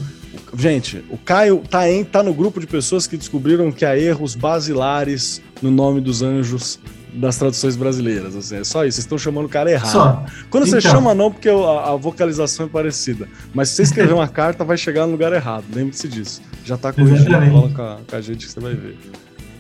Gente, 0.58 1.06
o 1.10 1.18
Caio 1.18 1.62
tá, 1.70 1.88
em, 1.88 2.04
tá 2.04 2.24
no 2.24 2.34
grupo 2.34 2.60
de 2.60 2.66
pessoas 2.66 3.06
que 3.06 3.16
descobriram 3.16 3.72
que 3.72 3.86
há 3.86 3.96
erros 3.96 4.36
basilares 4.36 5.42
no 5.62 5.72
nome 5.72 6.02
dos 6.02 6.22
anjos 6.22 6.80
das 7.14 7.38
traduções 7.38 7.76
brasileiras. 7.76 8.36
Assim, 8.36 8.58
é 8.58 8.64
só 8.64 8.86
isso, 8.86 8.96
vocês 8.96 9.06
estão 9.06 9.18
chamando 9.18 9.46
o 9.46 9.50
cara 9.50 9.70
errado. 9.70 9.92
Só. 9.92 10.26
Quando 10.50 10.66
você 10.66 10.78
Então. 10.78 10.92
chama, 10.92 11.14
não, 11.14 11.32
porque 11.32 11.50
a, 11.50 11.92
a 11.92 11.96
vocalização 11.96 12.66
é 12.66 12.70
parecida. 12.70 13.28
Mas 13.54 13.70
se 13.70 13.76
você 13.76 13.84
escrever 13.84 14.14
uma 14.14 14.28
carta, 14.30 14.64
vai 14.64 14.78
chegar 14.78 15.06
no 15.06 15.12
lugar 15.12 15.34
errado. 15.34 15.66
Lembre-se 15.74 16.08
disso. 16.08 16.42
Já 16.64 16.78
tá 16.78 16.94
corrigindo, 16.94 17.30
com 17.76 17.82
a, 17.82 17.98
com 18.08 18.16
a 18.16 18.22
gente 18.22 18.46
que 18.46 18.52
você 18.52 18.60
vai 18.60 18.74
ver. 18.74 18.98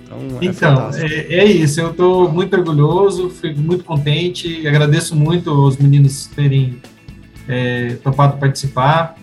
Então, 0.05 0.39
é 0.41 0.45
Então, 0.45 0.89
é, 0.93 1.35
é 1.35 1.45
isso. 1.45 1.79
Eu 1.81 1.91
estou 1.91 2.31
muito 2.31 2.55
orgulhoso, 2.55 3.29
fico 3.29 3.59
muito 3.59 3.83
contente. 3.83 4.65
Agradeço 4.67 5.15
muito 5.15 5.49
aos 5.49 5.77
meninos 5.77 6.27
terem 6.27 6.77
é, 7.47 7.95
topado 8.03 8.37
participar. 8.37 9.15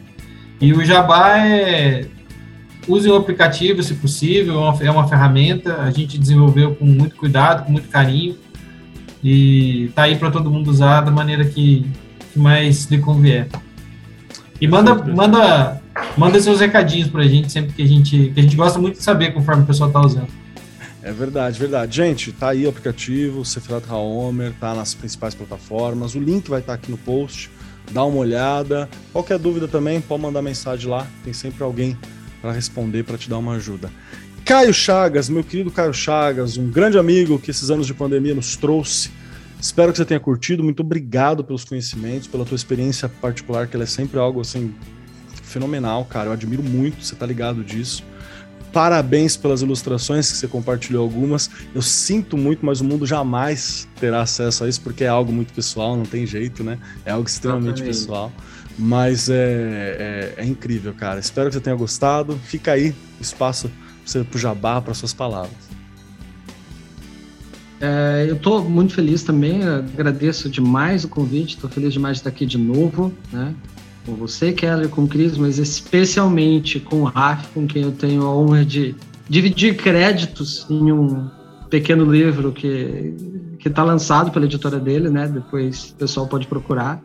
E 0.60 0.72
o 0.72 0.84
Jabá 0.84 1.38
é. 1.38 2.06
Use 2.88 3.08
o 3.08 3.14
aplicativo, 3.14 3.82
se 3.82 3.94
possível, 3.94 4.54
é 4.54 4.58
uma, 4.58 4.84
é 4.84 4.90
uma 4.90 5.06
ferramenta. 5.06 5.82
A 5.82 5.90
gente 5.90 6.16
desenvolveu 6.16 6.74
com 6.74 6.86
muito 6.86 7.16
cuidado, 7.16 7.66
com 7.66 7.72
muito 7.72 7.88
carinho. 7.88 8.36
E 9.22 9.90
tá 9.94 10.04
aí 10.04 10.16
para 10.16 10.30
todo 10.30 10.50
mundo 10.50 10.70
usar 10.70 11.02
da 11.02 11.10
maneira 11.10 11.44
que, 11.44 11.84
que 12.32 12.38
mais 12.38 12.86
lhe 12.86 12.98
convier. 12.98 13.48
E 14.60 14.66
manda, 14.66 14.94
manda, 14.94 15.82
manda 16.16 16.40
seus 16.40 16.60
recadinhos 16.60 17.08
pra 17.08 17.24
gente 17.24 17.52
sempre 17.52 17.74
que 17.74 17.82
a 17.82 17.86
gente. 17.86 18.32
Que 18.34 18.40
a 18.40 18.42
gente 18.42 18.56
gosta 18.56 18.78
muito 18.78 18.96
de 18.96 19.02
saber 19.02 19.32
conforme 19.32 19.62
o 19.62 19.66
pessoal 19.66 19.90
tá 19.90 20.00
usando. 20.00 20.28
É 21.02 21.12
verdade, 21.12 21.58
verdade. 21.58 21.96
Gente, 21.96 22.32
tá 22.32 22.50
aí 22.50 22.66
o 22.66 22.68
aplicativo, 22.68 23.44
Sefirat 23.44 23.84
Haomer, 23.88 24.52
tá 24.58 24.74
nas 24.74 24.94
principais 24.94 25.34
plataformas. 25.34 26.14
O 26.14 26.20
link 26.20 26.48
vai 26.48 26.60
estar 26.60 26.74
aqui 26.74 26.90
no 26.90 26.98
post. 26.98 27.50
Dá 27.92 28.04
uma 28.04 28.18
olhada. 28.18 28.88
Qualquer 29.12 29.38
dúvida 29.38 29.68
também, 29.68 30.00
pode 30.00 30.22
mandar 30.22 30.42
mensagem 30.42 30.88
lá. 30.90 31.06
Tem 31.24 31.32
sempre 31.32 31.62
alguém 31.62 31.96
para 32.40 32.52
responder, 32.52 33.04
para 33.04 33.18
te 33.18 33.28
dar 33.28 33.38
uma 33.38 33.54
ajuda. 33.54 33.90
Caio 34.44 34.72
Chagas, 34.72 35.28
meu 35.28 35.44
querido 35.44 35.70
Caio 35.70 35.92
Chagas, 35.92 36.56
um 36.56 36.70
grande 36.70 36.96
amigo 36.98 37.38
que 37.38 37.50
esses 37.50 37.70
anos 37.70 37.86
de 37.86 37.92
pandemia 37.92 38.34
nos 38.34 38.56
trouxe. 38.56 39.10
Espero 39.60 39.92
que 39.92 39.98
você 39.98 40.04
tenha 40.04 40.20
curtido. 40.20 40.64
Muito 40.64 40.80
obrigado 40.80 41.44
pelos 41.44 41.64
conhecimentos, 41.64 42.28
pela 42.28 42.44
tua 42.44 42.56
experiência 42.56 43.08
particular, 43.08 43.66
que 43.66 43.76
ela 43.76 43.84
é 43.84 43.86
sempre 43.86 44.18
algo 44.18 44.40
assim 44.40 44.72
fenomenal, 45.42 46.04
cara. 46.04 46.28
Eu 46.28 46.32
admiro 46.32 46.62
muito, 46.62 47.04
você 47.04 47.14
tá 47.14 47.26
ligado 47.26 47.64
disso. 47.64 48.04
Parabéns 48.72 49.36
pelas 49.36 49.62
ilustrações 49.62 50.30
que 50.30 50.36
você 50.36 50.46
compartilhou 50.46 51.02
algumas. 51.02 51.50
Eu 51.74 51.82
sinto 51.82 52.36
muito, 52.36 52.64
mas 52.64 52.80
o 52.80 52.84
mundo 52.84 53.06
jamais 53.06 53.88
terá 53.98 54.22
acesso 54.22 54.64
a 54.64 54.68
isso 54.68 54.80
porque 54.80 55.04
é 55.04 55.08
algo 55.08 55.32
muito 55.32 55.52
pessoal, 55.52 55.96
não 55.96 56.04
tem 56.04 56.26
jeito, 56.26 56.62
né? 56.62 56.78
É 57.04 57.10
algo 57.10 57.26
extremamente 57.26 57.82
Exatamente. 57.82 57.98
pessoal. 57.98 58.32
Mas 58.78 59.28
é, 59.28 60.34
é, 60.38 60.42
é 60.42 60.44
incrível, 60.44 60.94
cara. 60.94 61.18
Espero 61.18 61.48
que 61.48 61.54
você 61.54 61.60
tenha 61.60 61.74
gostado. 61.74 62.38
Fica 62.44 62.72
aí 62.72 62.90
o 63.18 63.22
espaço 63.22 63.70
você 64.04 64.24
pro 64.24 64.38
jabá, 64.38 64.80
para 64.80 64.94
suas 64.94 65.12
palavras. 65.12 65.68
É, 67.80 68.26
eu 68.28 68.36
estou 68.36 68.64
muito 68.68 68.94
feliz 68.94 69.22
também, 69.22 69.62
agradeço 69.62 70.48
demais 70.48 71.04
o 71.04 71.08
convite, 71.08 71.54
estou 71.54 71.70
feliz 71.70 71.92
demais 71.92 72.16
de 72.16 72.20
estar 72.20 72.30
aqui 72.30 72.44
de 72.44 72.58
novo, 72.58 73.12
né? 73.32 73.54
Com 74.04 74.14
você, 74.14 74.52
Keller, 74.52 74.88
com 74.88 75.04
o 75.04 75.08
Cris, 75.08 75.36
mas 75.36 75.58
especialmente 75.58 76.80
com 76.80 77.02
o 77.02 77.04
Raf, 77.04 77.46
com 77.52 77.66
quem 77.66 77.82
eu 77.82 77.92
tenho 77.92 78.22
a 78.22 78.34
honra 78.34 78.64
de 78.64 78.96
dividir 79.28 79.76
créditos 79.76 80.66
em 80.68 80.90
um 80.90 81.28
pequeno 81.68 82.10
livro 82.10 82.50
que 82.52 83.14
que 83.58 83.68
está 83.68 83.82
lançado 83.82 84.30
pela 84.30 84.46
editora 84.46 84.78
dele, 84.78 85.10
né? 85.10 85.26
Depois 85.26 85.90
o 85.90 85.94
pessoal 85.96 86.26
pode 86.26 86.46
procurar. 86.46 87.02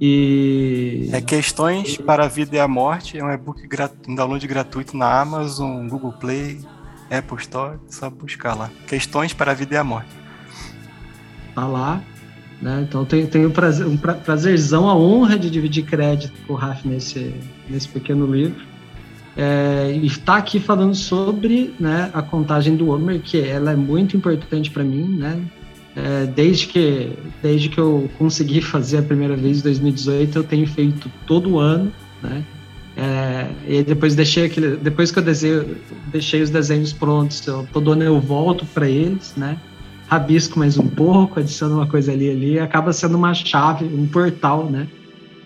E 0.00 1.08
É 1.12 1.20
Questões 1.20 1.96
para 1.96 2.24
a 2.24 2.28
Vida 2.28 2.56
e 2.56 2.60
a 2.60 2.68
Morte, 2.68 3.18
é 3.18 3.24
um 3.24 3.32
e-book 3.32 3.66
gratu... 3.66 4.10
um 4.10 4.14
download 4.14 4.46
gratuito 4.46 4.96
na 4.96 5.20
Amazon, 5.20 5.88
Google 5.88 6.12
Play, 6.12 6.60
Apple 7.10 7.38
Store, 7.38 7.78
só 7.88 8.08
buscar 8.08 8.54
lá. 8.54 8.70
Questões 8.86 9.32
para 9.32 9.50
a 9.52 9.54
Vida 9.54 9.74
e 9.74 9.78
a 9.78 9.84
Morte. 9.84 10.10
tá 11.54 11.66
lá. 11.66 12.02
Né? 12.60 12.84
Então 12.88 13.04
tenho, 13.04 13.26
tenho 13.28 13.50
prazer, 13.50 13.86
um 13.86 13.96
pra- 13.96 14.14
prazerzão, 14.14 14.88
a 14.88 14.94
honra 14.96 15.38
de 15.38 15.48
dividir 15.48 15.84
crédito 15.84 16.32
com 16.46 16.54
o 16.54 16.56
Raf 16.56 16.86
nesse, 16.86 17.34
nesse 17.68 17.88
pequeno 17.88 18.26
livro. 18.26 18.66
É, 19.36 19.92
e 19.94 20.04
está 20.06 20.36
aqui 20.36 20.58
falando 20.58 20.96
sobre 20.96 21.72
né, 21.78 22.10
a 22.12 22.20
contagem 22.20 22.74
do 22.76 22.88
Homer, 22.90 23.20
que 23.22 23.40
ela 23.40 23.70
é 23.70 23.76
muito 23.76 24.16
importante 24.16 24.70
para 24.72 24.82
mim, 24.82 25.04
né? 25.16 25.40
É, 26.00 26.26
desde, 26.26 26.68
que, 26.68 27.12
desde 27.42 27.68
que 27.68 27.78
eu 27.78 28.08
consegui 28.18 28.60
fazer 28.60 28.98
a 28.98 29.02
primeira 29.02 29.36
vez 29.36 29.58
em 29.58 29.62
2018, 29.62 30.38
eu 30.38 30.44
tenho 30.44 30.66
feito 30.66 31.10
todo 31.26 31.58
ano, 31.58 31.92
né? 32.22 32.44
É, 32.96 33.46
e 33.66 33.82
depois 33.82 34.14
deixei 34.14 34.46
aquele, 34.46 34.76
depois 34.76 35.10
que 35.10 35.18
eu 35.18 35.22
desenho, 35.22 35.76
deixei 36.06 36.42
os 36.42 36.50
desenhos 36.50 36.92
prontos, 36.92 37.46
eu, 37.46 37.66
todo 37.72 37.92
ano 37.92 38.02
eu 38.02 38.20
volto 38.20 38.66
para 38.66 38.88
eles, 38.88 39.34
né? 39.36 39.56
rabisco 40.08 40.58
mais 40.58 40.78
um 40.78 40.88
pouco, 40.88 41.38
adiciono 41.38 41.76
uma 41.76 41.86
coisa 41.86 42.12
ali 42.12 42.30
ali, 42.30 42.58
acaba 42.58 42.92
sendo 42.92 43.16
uma 43.16 43.34
chave, 43.34 43.84
um 43.84 44.06
portal, 44.06 44.68
né, 44.68 44.88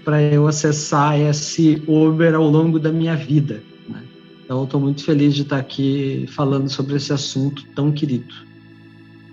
para 0.04 0.22
eu 0.22 0.46
acessar 0.46 1.18
esse 1.18 1.82
Uber 1.86 2.34
ao 2.34 2.48
longo 2.48 2.78
da 2.78 2.92
minha 2.92 3.16
vida. 3.16 3.60
Né? 3.88 4.00
Então, 4.44 4.62
estou 4.62 4.80
muito 4.80 5.04
feliz 5.04 5.34
de 5.34 5.42
estar 5.42 5.58
aqui 5.58 6.26
falando 6.28 6.68
sobre 6.68 6.96
esse 6.96 7.12
assunto 7.12 7.64
tão 7.74 7.90
querido. 7.90 8.32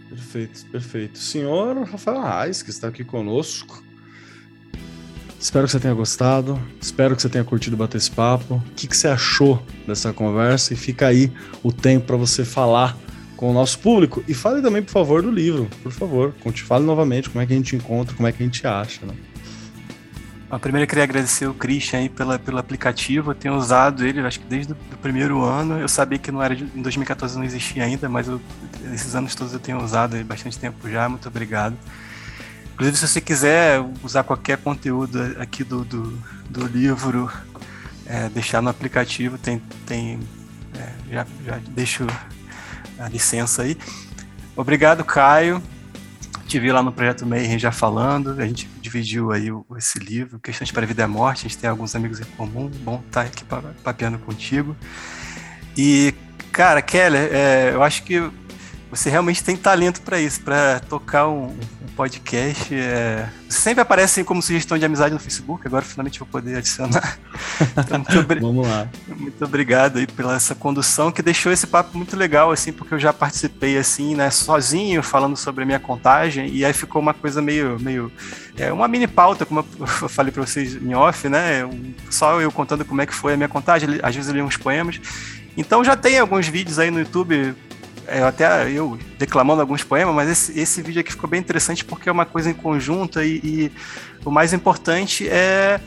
Perfeito, 0.09 0.65
perfeito. 0.71 1.19
Senhor 1.19 1.77
Rafael 1.83 2.21
Reis, 2.21 2.63
que 2.63 2.71
está 2.71 2.87
aqui 2.87 3.03
conosco. 3.03 3.83
Espero 5.39 5.65
que 5.65 5.71
você 5.71 5.79
tenha 5.79 5.93
gostado. 5.93 6.59
Espero 6.81 7.15
que 7.15 7.21
você 7.21 7.29
tenha 7.29 7.43
curtido 7.43 7.77
bater 7.77 7.97
esse 7.97 8.11
papo. 8.11 8.55
O 8.55 8.73
que, 8.75 8.87
que 8.87 8.97
você 8.97 9.07
achou 9.07 9.63
dessa 9.87 10.11
conversa? 10.11 10.73
E 10.73 10.77
fica 10.77 11.07
aí 11.07 11.31
o 11.63 11.71
tempo 11.71 12.07
para 12.07 12.17
você 12.17 12.43
falar 12.43 12.97
com 13.37 13.51
o 13.51 13.53
nosso 13.53 13.79
público. 13.79 14.21
E 14.27 14.33
fale 14.33 14.61
também, 14.61 14.81
por 14.81 14.91
favor, 14.91 15.21
do 15.21 15.31
livro. 15.31 15.69
Por 15.81 15.93
favor, 15.93 16.33
conte, 16.43 16.61
fale 16.61 16.83
novamente 16.83 17.29
como 17.29 17.41
é 17.41 17.45
que 17.45 17.53
a 17.53 17.55
gente 17.55 17.75
encontra, 17.75 18.13
como 18.15 18.27
é 18.27 18.33
que 18.33 18.43
a 18.43 18.45
gente 18.45 18.67
acha. 18.67 19.05
Né? 19.05 19.13
Primeiro 20.57 20.85
eu 20.85 20.87
queria 20.87 21.03
agradecer 21.03 21.45
o 21.45 21.53
Christian 21.53 21.99
aí 21.99 22.09
pela, 22.09 22.39
pelo 22.39 22.57
aplicativo. 22.57 23.31
Eu 23.31 23.35
tenho 23.35 23.53
usado 23.53 24.03
ele, 24.03 24.19
acho 24.21 24.39
que 24.39 24.47
desde 24.47 24.73
o 24.73 24.97
primeiro 24.99 25.43
ano. 25.43 25.77
Eu 25.79 25.87
sabia 25.87 26.17
que 26.17 26.31
não 26.31 26.41
era 26.41 26.55
de, 26.55 26.63
em 26.63 26.81
2014 26.81 27.37
não 27.37 27.43
existia 27.43 27.83
ainda, 27.83 28.09
mas 28.09 28.27
eu, 28.27 28.41
esses 28.91 29.13
anos 29.13 29.35
todos 29.35 29.53
eu 29.53 29.59
tenho 29.59 29.83
usado 29.83 30.15
ele 30.15 30.23
bastante 30.23 30.57
tempo 30.57 30.89
já. 30.89 31.07
Muito 31.07 31.27
obrigado. 31.27 31.77
Inclusive, 32.73 32.97
se 32.97 33.07
você 33.07 33.21
quiser 33.21 33.79
usar 34.01 34.23
qualquer 34.23 34.57
conteúdo 34.57 35.19
aqui 35.37 35.63
do, 35.63 35.85
do, 35.85 36.17
do 36.49 36.65
livro, 36.65 37.29
é, 38.07 38.29
deixar 38.29 38.61
no 38.61 38.69
aplicativo, 38.69 39.37
tem, 39.37 39.61
tem 39.85 40.19
é, 40.73 41.13
já, 41.13 41.27
já 41.45 41.59
deixo 41.69 42.07
a 42.97 43.07
licença 43.07 43.61
aí. 43.61 43.77
Obrigado, 44.55 45.03
Caio 45.03 45.61
te 46.49 46.59
vi 46.59 46.71
lá 46.71 46.81
no 46.81 46.91
Projeto 46.91 47.27
Mayhem 47.27 47.59
já 47.59 47.71
falando, 47.71 48.31
a 48.39 48.47
gente 48.47 48.67
dividiu 48.89 49.31
aí 49.31 49.49
esse 49.77 49.99
livro, 49.99 50.39
Questões 50.39 50.71
para 50.71 50.83
a 50.83 50.87
Vida 50.87 51.03
e 51.03 51.05
a 51.05 51.07
Morte, 51.07 51.45
a 51.45 51.49
gente 51.49 51.57
tem 51.57 51.69
alguns 51.69 51.95
amigos 51.95 52.19
em 52.19 52.25
comum, 52.35 52.69
bom 52.83 53.01
estar 53.05 53.23
tá 53.23 53.27
aqui 53.27 53.45
papeando 53.83 54.17
contigo. 54.17 54.75
E, 55.77 56.13
cara, 56.51 56.81
Keller, 56.81 57.29
é, 57.31 57.71
eu 57.73 57.83
acho 57.83 58.03
que 58.03 58.29
você 58.89 59.09
realmente 59.09 59.43
tem 59.43 59.55
talento 59.55 60.01
para 60.01 60.19
isso, 60.19 60.41
para 60.41 60.79
tocar 60.81 61.27
um, 61.27 61.55
podcast. 61.99 62.73
É... 62.73 63.27
Sempre 63.49 63.81
aparece 63.81 64.23
como 64.23 64.41
sugestão 64.41 64.77
de 64.77 64.85
amizade 64.85 65.13
no 65.13 65.19
Facebook, 65.19 65.67
agora 65.67 65.83
finalmente 65.83 66.17
vou 66.17 66.27
poder 66.29 66.55
adicionar. 66.57 67.19
Então, 67.77 67.99
muito 67.99 68.19
obri... 68.19 68.39
Vamos 68.39 68.65
lá. 68.65 68.87
Muito 69.07 69.43
obrigado 69.43 69.97
aí 69.97 70.07
pela 70.07 70.35
essa 70.35 70.55
condução 70.55 71.11
que 71.11 71.21
deixou 71.21 71.51
esse 71.51 71.67
papo 71.67 71.97
muito 71.97 72.15
legal, 72.15 72.51
assim, 72.51 72.71
porque 72.71 72.93
eu 72.93 72.99
já 72.99 73.11
participei 73.11 73.77
assim, 73.77 74.15
né, 74.15 74.29
sozinho, 74.29 75.03
falando 75.03 75.35
sobre 75.35 75.63
a 75.63 75.65
minha 75.65 75.79
contagem, 75.79 76.49
e 76.49 76.63
aí 76.63 76.71
ficou 76.71 77.01
uma 77.01 77.13
coisa 77.13 77.41
meio. 77.41 77.77
meio 77.79 78.09
é, 78.57 78.71
uma 78.71 78.87
mini 78.87 79.07
pauta, 79.07 79.45
como 79.45 79.65
eu 79.77 79.87
falei 80.07 80.31
para 80.31 80.45
vocês 80.45 80.75
em 80.75 80.93
off, 80.93 81.27
né? 81.27 81.69
Só 82.09 82.39
eu 82.39 82.49
contando 82.49 82.85
como 82.85 83.01
é 83.01 83.05
que 83.05 83.13
foi 83.13 83.33
a 83.33 83.37
minha 83.37 83.49
contagem, 83.49 83.99
às 84.01 84.15
vezes 84.15 84.29
eu 84.29 84.35
li 84.35 84.41
uns 84.41 84.55
poemas. 84.55 85.01
Então 85.57 85.83
já 85.83 85.97
tem 85.97 86.17
alguns 86.17 86.47
vídeos 86.47 86.79
aí 86.79 86.89
no 86.89 86.99
YouTube 86.99 87.55
é, 88.09 88.23
até 88.23 88.69
eu 88.69 88.97
declamando 89.17 89.61
alguns 89.61 89.83
poemas, 89.83 90.13
mas 90.15 90.29
esse, 90.29 90.59
esse 90.59 90.81
vídeo 90.81 91.01
aqui 91.01 91.11
ficou 91.11 91.29
bem 91.29 91.39
interessante 91.39 91.85
porque 91.85 92.09
é 92.09 92.11
uma 92.11 92.25
coisa 92.25 92.49
em 92.49 92.53
conjunto 92.53 93.21
e, 93.21 93.37
e 93.43 93.71
o 94.25 94.31
mais 94.31 94.53
importante 94.53 95.27
é 95.27 95.79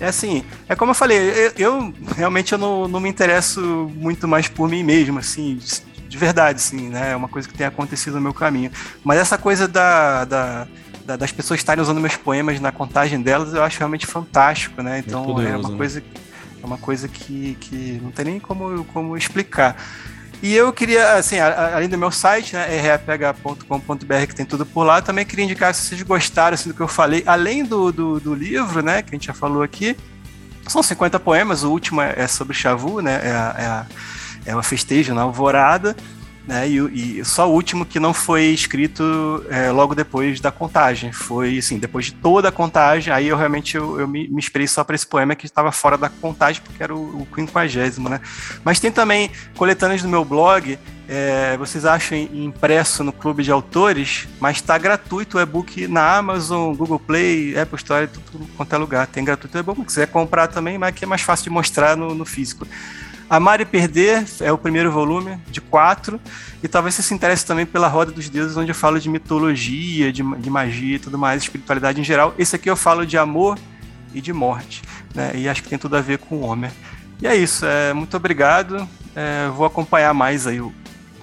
é 0.00 0.06
assim, 0.06 0.42
é 0.66 0.74
como 0.74 0.92
eu 0.92 0.94
falei, 0.94 1.18
eu, 1.18 1.52
eu 1.58 1.94
realmente 2.16 2.54
eu 2.54 2.58
não, 2.58 2.88
não, 2.88 2.98
me 2.98 3.08
interesso 3.08 3.60
muito 3.94 4.26
mais 4.26 4.48
por 4.48 4.66
mim 4.66 4.82
mesmo, 4.82 5.18
assim, 5.18 5.56
de, 5.56 6.08
de, 6.08 6.16
verdade, 6.16 6.56
assim, 6.56 6.88
né? 6.88 7.12
É 7.12 7.16
uma 7.16 7.28
coisa 7.28 7.46
que 7.46 7.52
tem 7.52 7.66
acontecido 7.66 8.14
no 8.14 8.20
meu 8.22 8.32
caminho. 8.32 8.70
Mas 9.04 9.18
essa 9.18 9.36
coisa 9.36 9.68
da, 9.68 10.24
da, 10.24 10.68
da, 11.04 11.16
das 11.16 11.32
pessoas 11.32 11.60
estarem 11.60 11.82
usando 11.82 12.00
meus 12.00 12.16
poemas 12.16 12.58
na 12.60 12.72
contagem 12.72 13.20
delas, 13.20 13.52
eu 13.52 13.62
acho 13.62 13.78
realmente 13.78 14.06
fantástico, 14.06 14.82
né? 14.82 15.00
Então 15.06 15.22
é, 15.22 15.26
poderoso, 15.26 15.54
é 15.54 15.58
uma 15.58 15.68
né? 15.68 15.76
coisa, 15.76 16.02
é 16.62 16.66
uma 16.66 16.78
coisa 16.78 17.06
que, 17.06 17.58
que 17.60 18.00
não 18.02 18.10
tem 18.10 18.24
nem 18.24 18.40
como, 18.40 18.82
como 18.86 19.18
explicar. 19.18 19.76
E 20.42 20.54
eu 20.54 20.72
queria, 20.72 21.14
assim, 21.14 21.38
além 21.38 21.88
do 21.88 21.98
meu 21.98 22.10
site, 22.10 22.54
né, 22.54 22.66
que 24.26 24.34
tem 24.34 24.46
tudo 24.46 24.64
por 24.64 24.84
lá, 24.84 25.02
também 25.02 25.24
queria 25.24 25.44
indicar 25.44 25.74
se 25.74 25.82
vocês 25.82 26.02
gostaram 26.02 26.54
assim, 26.54 26.70
do 26.70 26.74
que 26.74 26.80
eu 26.80 26.88
falei, 26.88 27.22
além 27.26 27.62
do, 27.62 27.92
do, 27.92 28.18
do, 28.18 28.34
livro, 28.34 28.82
né, 28.82 29.02
que 29.02 29.10
a 29.10 29.18
gente 29.18 29.26
já 29.26 29.34
falou 29.34 29.62
aqui, 29.62 29.94
são 30.66 30.82
50 30.82 31.20
poemas, 31.20 31.62
o 31.62 31.70
último 31.70 32.00
é, 32.00 32.14
é 32.16 32.26
sobre 32.26 32.54
Chavu, 32.54 33.02
né, 33.02 33.20
é 33.22 33.62
é 33.62 33.86
é 34.46 34.52
a 34.52 34.62
festejo 34.62 35.14
na 35.14 35.22
alvorada, 35.22 35.96
né? 36.46 36.68
E, 36.68 37.20
e, 37.20 37.24
só 37.24 37.48
o 37.48 37.52
último 37.52 37.84
que 37.84 38.00
não 38.00 38.14
foi 38.14 38.44
escrito 38.46 39.44
é, 39.48 39.70
logo 39.70 39.94
depois 39.94 40.40
da 40.40 40.50
contagem. 40.50 41.12
Foi 41.12 41.58
assim, 41.58 41.78
depois 41.78 42.06
de 42.06 42.12
toda 42.12 42.48
a 42.48 42.52
contagem, 42.52 43.12
aí 43.12 43.28
eu 43.28 43.36
realmente 43.36 43.76
eu, 43.76 44.00
eu 44.00 44.08
me, 44.08 44.28
me 44.28 44.38
inspirei 44.38 44.66
só 44.66 44.82
para 44.82 44.94
esse 44.94 45.06
poema 45.06 45.34
que 45.34 45.46
estava 45.46 45.70
fora 45.70 45.96
da 45.96 46.08
contagem, 46.08 46.62
porque 46.62 46.82
era 46.82 46.94
o, 46.94 47.22
o 47.22 47.26
quinquagésimo, 47.26 48.08
né? 48.08 48.20
Mas 48.64 48.80
tem 48.80 48.90
também 48.90 49.30
coletâneas 49.56 50.02
no 50.02 50.08
meu 50.08 50.24
blog. 50.24 50.78
É, 51.12 51.56
vocês 51.56 51.84
acham 51.84 52.16
impresso 52.16 53.02
no 53.02 53.12
Clube 53.12 53.42
de 53.42 53.50
Autores, 53.50 54.28
mas 54.38 54.58
está 54.58 54.78
gratuito 54.78 55.38
o 55.38 55.40
e-book 55.40 55.88
na 55.88 56.16
Amazon, 56.16 56.72
Google 56.72 57.00
Play, 57.00 57.58
Apple 57.58 57.76
Store, 57.76 58.06
tudo, 58.06 58.46
quanto 58.56 58.72
é 58.72 58.78
lugar. 58.78 59.06
Tem 59.08 59.24
gratuito 59.24 59.56
o 59.56 59.60
e-book. 59.60 59.78
Se 59.80 59.86
quiser 59.86 60.06
comprar 60.06 60.46
também, 60.46 60.78
mas 60.78 60.94
que 60.94 61.04
é 61.04 61.08
mais 61.08 61.22
fácil 61.22 61.44
de 61.44 61.50
mostrar 61.50 61.96
no, 61.96 62.14
no 62.14 62.24
físico. 62.24 62.64
Amar 63.30 63.60
e 63.60 63.64
Perder 63.64 64.24
é 64.40 64.50
o 64.50 64.58
primeiro 64.58 64.90
volume, 64.90 65.38
de 65.48 65.60
quatro, 65.60 66.20
e 66.60 66.66
talvez 66.66 66.96
você 66.96 67.02
se 67.02 67.14
interesse 67.14 67.46
também 67.46 67.64
pela 67.64 67.86
Roda 67.86 68.10
dos 68.10 68.28
Deuses, 68.28 68.56
onde 68.56 68.72
eu 68.72 68.74
falo 68.74 68.98
de 68.98 69.08
mitologia, 69.08 70.12
de, 70.12 70.20
de 70.20 70.50
magia 70.50 70.96
e 70.96 70.98
tudo 70.98 71.16
mais, 71.16 71.40
espiritualidade 71.40 72.00
em 72.00 72.04
geral. 72.04 72.34
Esse 72.36 72.56
aqui 72.56 72.68
eu 72.68 72.74
falo 72.74 73.06
de 73.06 73.16
amor 73.16 73.56
e 74.12 74.20
de 74.20 74.32
morte, 74.32 74.82
né? 75.14 75.30
E 75.36 75.48
acho 75.48 75.62
que 75.62 75.68
tem 75.68 75.78
tudo 75.78 75.96
a 75.96 76.00
ver 76.00 76.18
com 76.18 76.38
o 76.38 76.42
Homer. 76.42 76.72
E 77.22 77.26
é 77.28 77.36
isso, 77.36 77.64
é, 77.64 77.92
muito 77.92 78.16
obrigado. 78.16 78.88
É, 79.14 79.48
vou 79.50 79.64
acompanhar 79.64 80.12
mais 80.12 80.48
aí 80.48 80.60
o, 80.60 80.74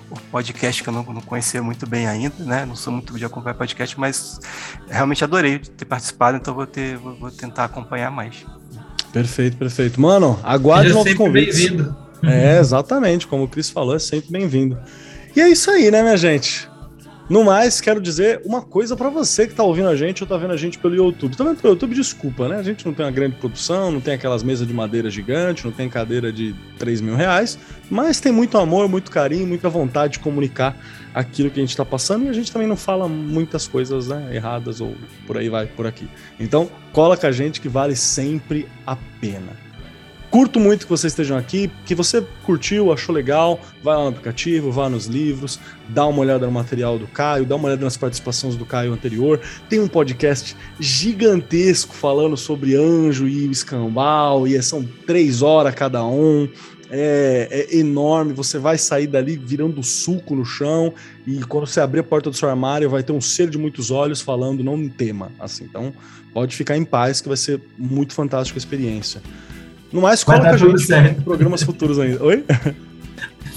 o 0.09 0.17
podcast 0.31 0.81
que 0.81 0.88
eu 0.88 0.93
não, 0.93 1.03
não, 1.03 1.19
conhecia 1.19 1.61
muito 1.61 1.85
bem 1.85 2.07
ainda, 2.07 2.41
né? 2.41 2.65
Não 2.65 2.77
sou 2.77 2.93
muito 2.93 3.17
de 3.17 3.25
acompanhar 3.25 3.55
podcast, 3.55 3.99
mas 3.99 4.39
realmente 4.88 5.25
adorei 5.25 5.59
ter 5.59 5.84
participado, 5.84 6.38
então 6.38 6.53
vou, 6.53 6.65
ter, 6.65 6.95
vou, 6.95 7.19
vou 7.19 7.31
tentar 7.31 7.65
acompanhar 7.65 8.09
mais. 8.09 8.45
Perfeito, 9.11 9.57
perfeito. 9.57 9.99
Mano, 9.99 10.39
aguarde 10.43 10.93
novos 10.93 11.13
convites. 11.13 11.71
É, 12.23 12.59
exatamente, 12.59 13.27
como 13.27 13.43
o 13.43 13.47
Cris 13.47 13.69
falou, 13.69 13.95
é 13.95 13.99
sempre 13.99 14.31
bem-vindo. 14.31 14.77
E 15.35 15.41
é 15.41 15.49
isso 15.49 15.69
aí, 15.69 15.91
né, 15.91 16.01
minha 16.01 16.17
gente? 16.17 16.66
No 17.29 17.43
mais, 17.43 17.81
quero 17.81 17.99
dizer 17.99 18.41
uma 18.45 18.61
coisa 18.61 18.95
para 18.95 19.09
você 19.09 19.45
que 19.45 19.53
tá 19.53 19.61
ouvindo 19.61 19.89
a 19.89 19.97
gente 19.97 20.23
ou 20.23 20.29
tá 20.29 20.37
vendo 20.37 20.53
a 20.53 20.57
gente 20.57 20.79
pelo 20.79 20.95
YouTube. 20.95 21.35
Tá 21.35 21.43
vendo 21.43 21.61
pelo 21.61 21.73
YouTube, 21.73 21.93
desculpa, 21.93 22.47
né? 22.47 22.55
A 22.55 22.63
gente 22.63 22.85
não 22.85 22.93
tem 22.93 23.05
uma 23.05 23.11
grande 23.11 23.35
produção, 23.35 23.91
não 23.91 23.99
tem 23.99 24.13
aquelas 24.13 24.43
mesas 24.43 24.65
de 24.65 24.73
madeira 24.73 25.09
gigante, 25.09 25.65
não 25.65 25.73
tem 25.73 25.89
cadeira 25.89 26.31
de 26.31 26.55
3 26.79 27.01
mil 27.01 27.15
reais, 27.17 27.59
mas 27.89 28.21
tem 28.21 28.31
muito 28.31 28.57
amor, 28.57 28.87
muito 28.87 29.11
carinho, 29.11 29.45
muita 29.45 29.67
vontade 29.67 30.13
de 30.13 30.19
comunicar 30.19 30.77
aquilo 31.13 31.49
que 31.49 31.59
a 31.59 31.63
gente 31.63 31.71
está 31.71 31.83
passando 31.83 32.25
e 32.25 32.29
a 32.29 32.33
gente 32.33 32.49
também 32.49 32.67
não 32.67 32.77
fala 32.77 33.09
muitas 33.09 33.67
coisas 33.67 34.07
né, 34.07 34.29
erradas 34.33 34.79
ou 34.79 34.95
por 35.25 35.37
aí 35.37 35.49
vai, 35.49 35.65
por 35.65 35.85
aqui. 35.85 36.07
Então, 36.39 36.69
cola 36.93 37.17
com 37.17 37.27
a 37.27 37.31
gente 37.31 37.59
que 37.59 37.67
vale 37.67 37.95
sempre 37.97 38.69
a 38.85 38.95
pena. 39.19 39.66
Curto 40.38 40.59
muito 40.59 40.85
que 40.85 40.89
vocês 40.91 41.14
estejam 41.14 41.35
aqui, 41.35 41.68
que 41.84 41.95
você 41.95 42.23
curtiu, 42.43 42.93
achou 42.93 43.15
legal, 43.15 43.59
vai 43.84 43.95
lá 43.95 44.03
no 44.03 44.09
aplicativo, 44.09 44.72
vá 44.72 44.88
nos 44.88 45.07
livros, 45.07 45.59
dá 45.89 46.05
uma 46.05 46.19
olhada 46.19 46.45
no 46.45 46.51
material 46.51 46.99
do 46.99 47.07
Caio, 47.07 47.43
dá 47.43 47.55
uma 47.55 47.69
olhada 47.69 47.84
nas 47.84 47.97
participações 47.97 48.55
do 48.55 48.64
Caio 48.64 48.93
anterior. 48.93 49.41
Tem 49.68 49.80
um 49.80 49.88
podcast 49.88 50.55
gigantesco 50.80 51.95
falando 51.95 52.38
sobre 52.38 52.76
anjo 52.76 53.27
e 53.27 53.49
escambau, 53.49 54.47
e 54.47 54.61
são 54.61 54.88
três 55.07 55.41
horas 55.41 55.73
cada 55.73 56.05
um. 56.05 56.47
É, 56.91 57.47
é, 57.49 57.77
enorme, 57.80 58.31
você 58.31 58.59
vai 58.59 58.77
sair 58.77 59.07
dali 59.07 59.38
virando 59.38 59.81
suco 59.81 60.35
no 60.35 60.45
chão 60.45 60.93
e 61.26 61.39
quando 61.45 61.65
você 61.65 61.81
abrir 61.81 62.01
a 62.01 62.03
porta 62.03 62.30
do 62.30 62.35
seu 62.35 62.47
armário 62.47 62.89
vai 62.91 63.01
ter 63.01 63.11
um 63.11 63.19
ser 63.19 63.49
de 63.49 63.57
muitos 63.57 63.89
olhos 63.89 64.22
falando 64.22 64.64
não 64.64 64.88
tema, 64.88 65.31
assim. 65.39 65.64
Então, 65.64 65.91
pode 66.31 66.55
ficar 66.55 66.77
em 66.77 66.85
paz 66.85 67.22
que 67.22 67.27
vai 67.27 67.38
ser 67.38 67.59
muito 67.76 68.14
fantástico 68.14 68.55
a 68.55 68.59
experiência. 68.59 69.19
No 69.91 70.01
mais, 70.01 70.23
coloca 70.23 70.49
a 70.49 70.57
gente 70.57 70.81
certo. 70.81 71.23
programas 71.23 71.64
futuros 71.64 71.99
ainda. 71.99 72.23
Oi? 72.23 72.43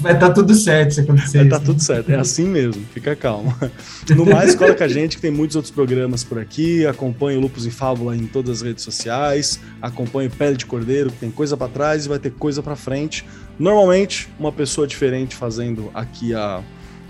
Vai 0.01 0.13
estar 0.13 0.29
tá 0.29 0.33
tudo 0.33 0.55
certo 0.55 0.95
se 0.95 1.01
acontecer 1.01 1.37
Vai 1.37 1.45
estar 1.45 1.59
tá 1.59 1.65
tudo 1.65 1.79
certo, 1.79 2.11
é 2.11 2.15
assim 2.15 2.45
mesmo, 2.45 2.83
fica 2.91 3.15
calmo. 3.15 3.55
No 4.09 4.25
mais, 4.25 4.55
coloca 4.55 4.83
a 4.83 4.87
gente 4.87 5.17
que 5.17 5.21
tem 5.21 5.31
muitos 5.31 5.55
outros 5.55 5.71
programas 5.71 6.23
por 6.23 6.39
aqui. 6.39 6.85
Acompanhe 6.87 7.37
o 7.37 7.41
Lupus 7.41 7.67
em 7.67 7.69
Fábula 7.69 8.15
em 8.15 8.25
todas 8.25 8.57
as 8.57 8.61
redes 8.63 8.83
sociais. 8.83 9.59
Acompanhe 9.79 10.27
Pele 10.27 10.57
de 10.57 10.65
Cordeiro, 10.65 11.11
que 11.11 11.17
tem 11.17 11.29
coisa 11.29 11.55
para 11.55 11.67
trás 11.67 12.05
e 12.05 12.09
vai 12.09 12.17
ter 12.17 12.31
coisa 12.31 12.63
para 12.63 12.75
frente. 12.75 13.23
Normalmente, 13.59 14.27
uma 14.39 14.51
pessoa 14.51 14.87
diferente 14.87 15.35
fazendo 15.35 15.91
aqui 15.93 16.33
a, 16.33 16.61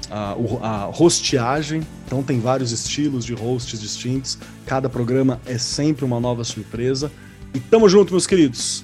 a, 0.09 0.35
a 0.61 0.89
hosteagem. 0.89 1.81
Então, 2.05 2.21
tem 2.21 2.41
vários 2.41 2.73
estilos 2.73 3.23
de 3.23 3.33
hosts 3.33 3.79
distintos. 3.79 4.37
Cada 4.65 4.89
programa 4.89 5.39
é 5.45 5.57
sempre 5.57 6.03
uma 6.03 6.19
nova 6.19 6.43
surpresa. 6.43 7.09
E 7.53 7.59
tamo 7.59 7.87
junto, 7.87 8.11
meus 8.11 8.27
queridos. 8.27 8.83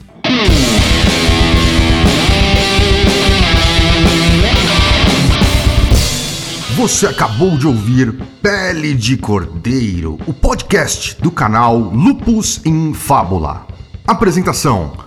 Você 6.75 7.07
acabou 7.07 7.57
de 7.57 7.65
ouvir 7.65 8.13
Pele 8.41 8.93
de 8.93 9.17
Cordeiro, 9.17 10.17
o 10.27 10.33
podcast 10.33 11.15
do 11.21 11.31
canal 11.31 11.77
Lupus 11.77 12.61
em 12.65 12.93
Fábula. 12.93 13.65
Apresentação: 14.05 15.06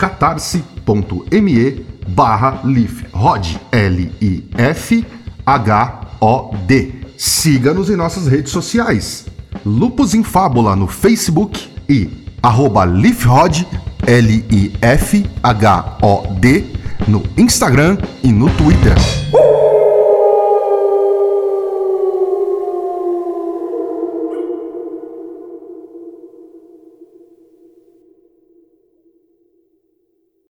catarse.me 0.00 1.84
barra 2.08 2.62
lifhod 2.64 3.60
L-I-F-H-O-D. 3.70 5.04
Siga-nos 7.18 7.90
em 7.90 7.96
nossas 7.96 8.26
redes 8.26 8.50
sociais. 8.50 9.26
Lupus 9.64 10.14
em 10.14 10.22
Fábula 10.24 10.74
no 10.74 10.86
Facebook 10.86 11.68
e 11.86 12.08
arroba 12.42 12.86
lifhod 12.86 13.68
L-I-F-H-O-D 14.06 14.80
no 17.06 17.22
Instagram 17.36 17.98
e 18.22 18.32
no 18.32 18.48
Twitter. 18.54 18.94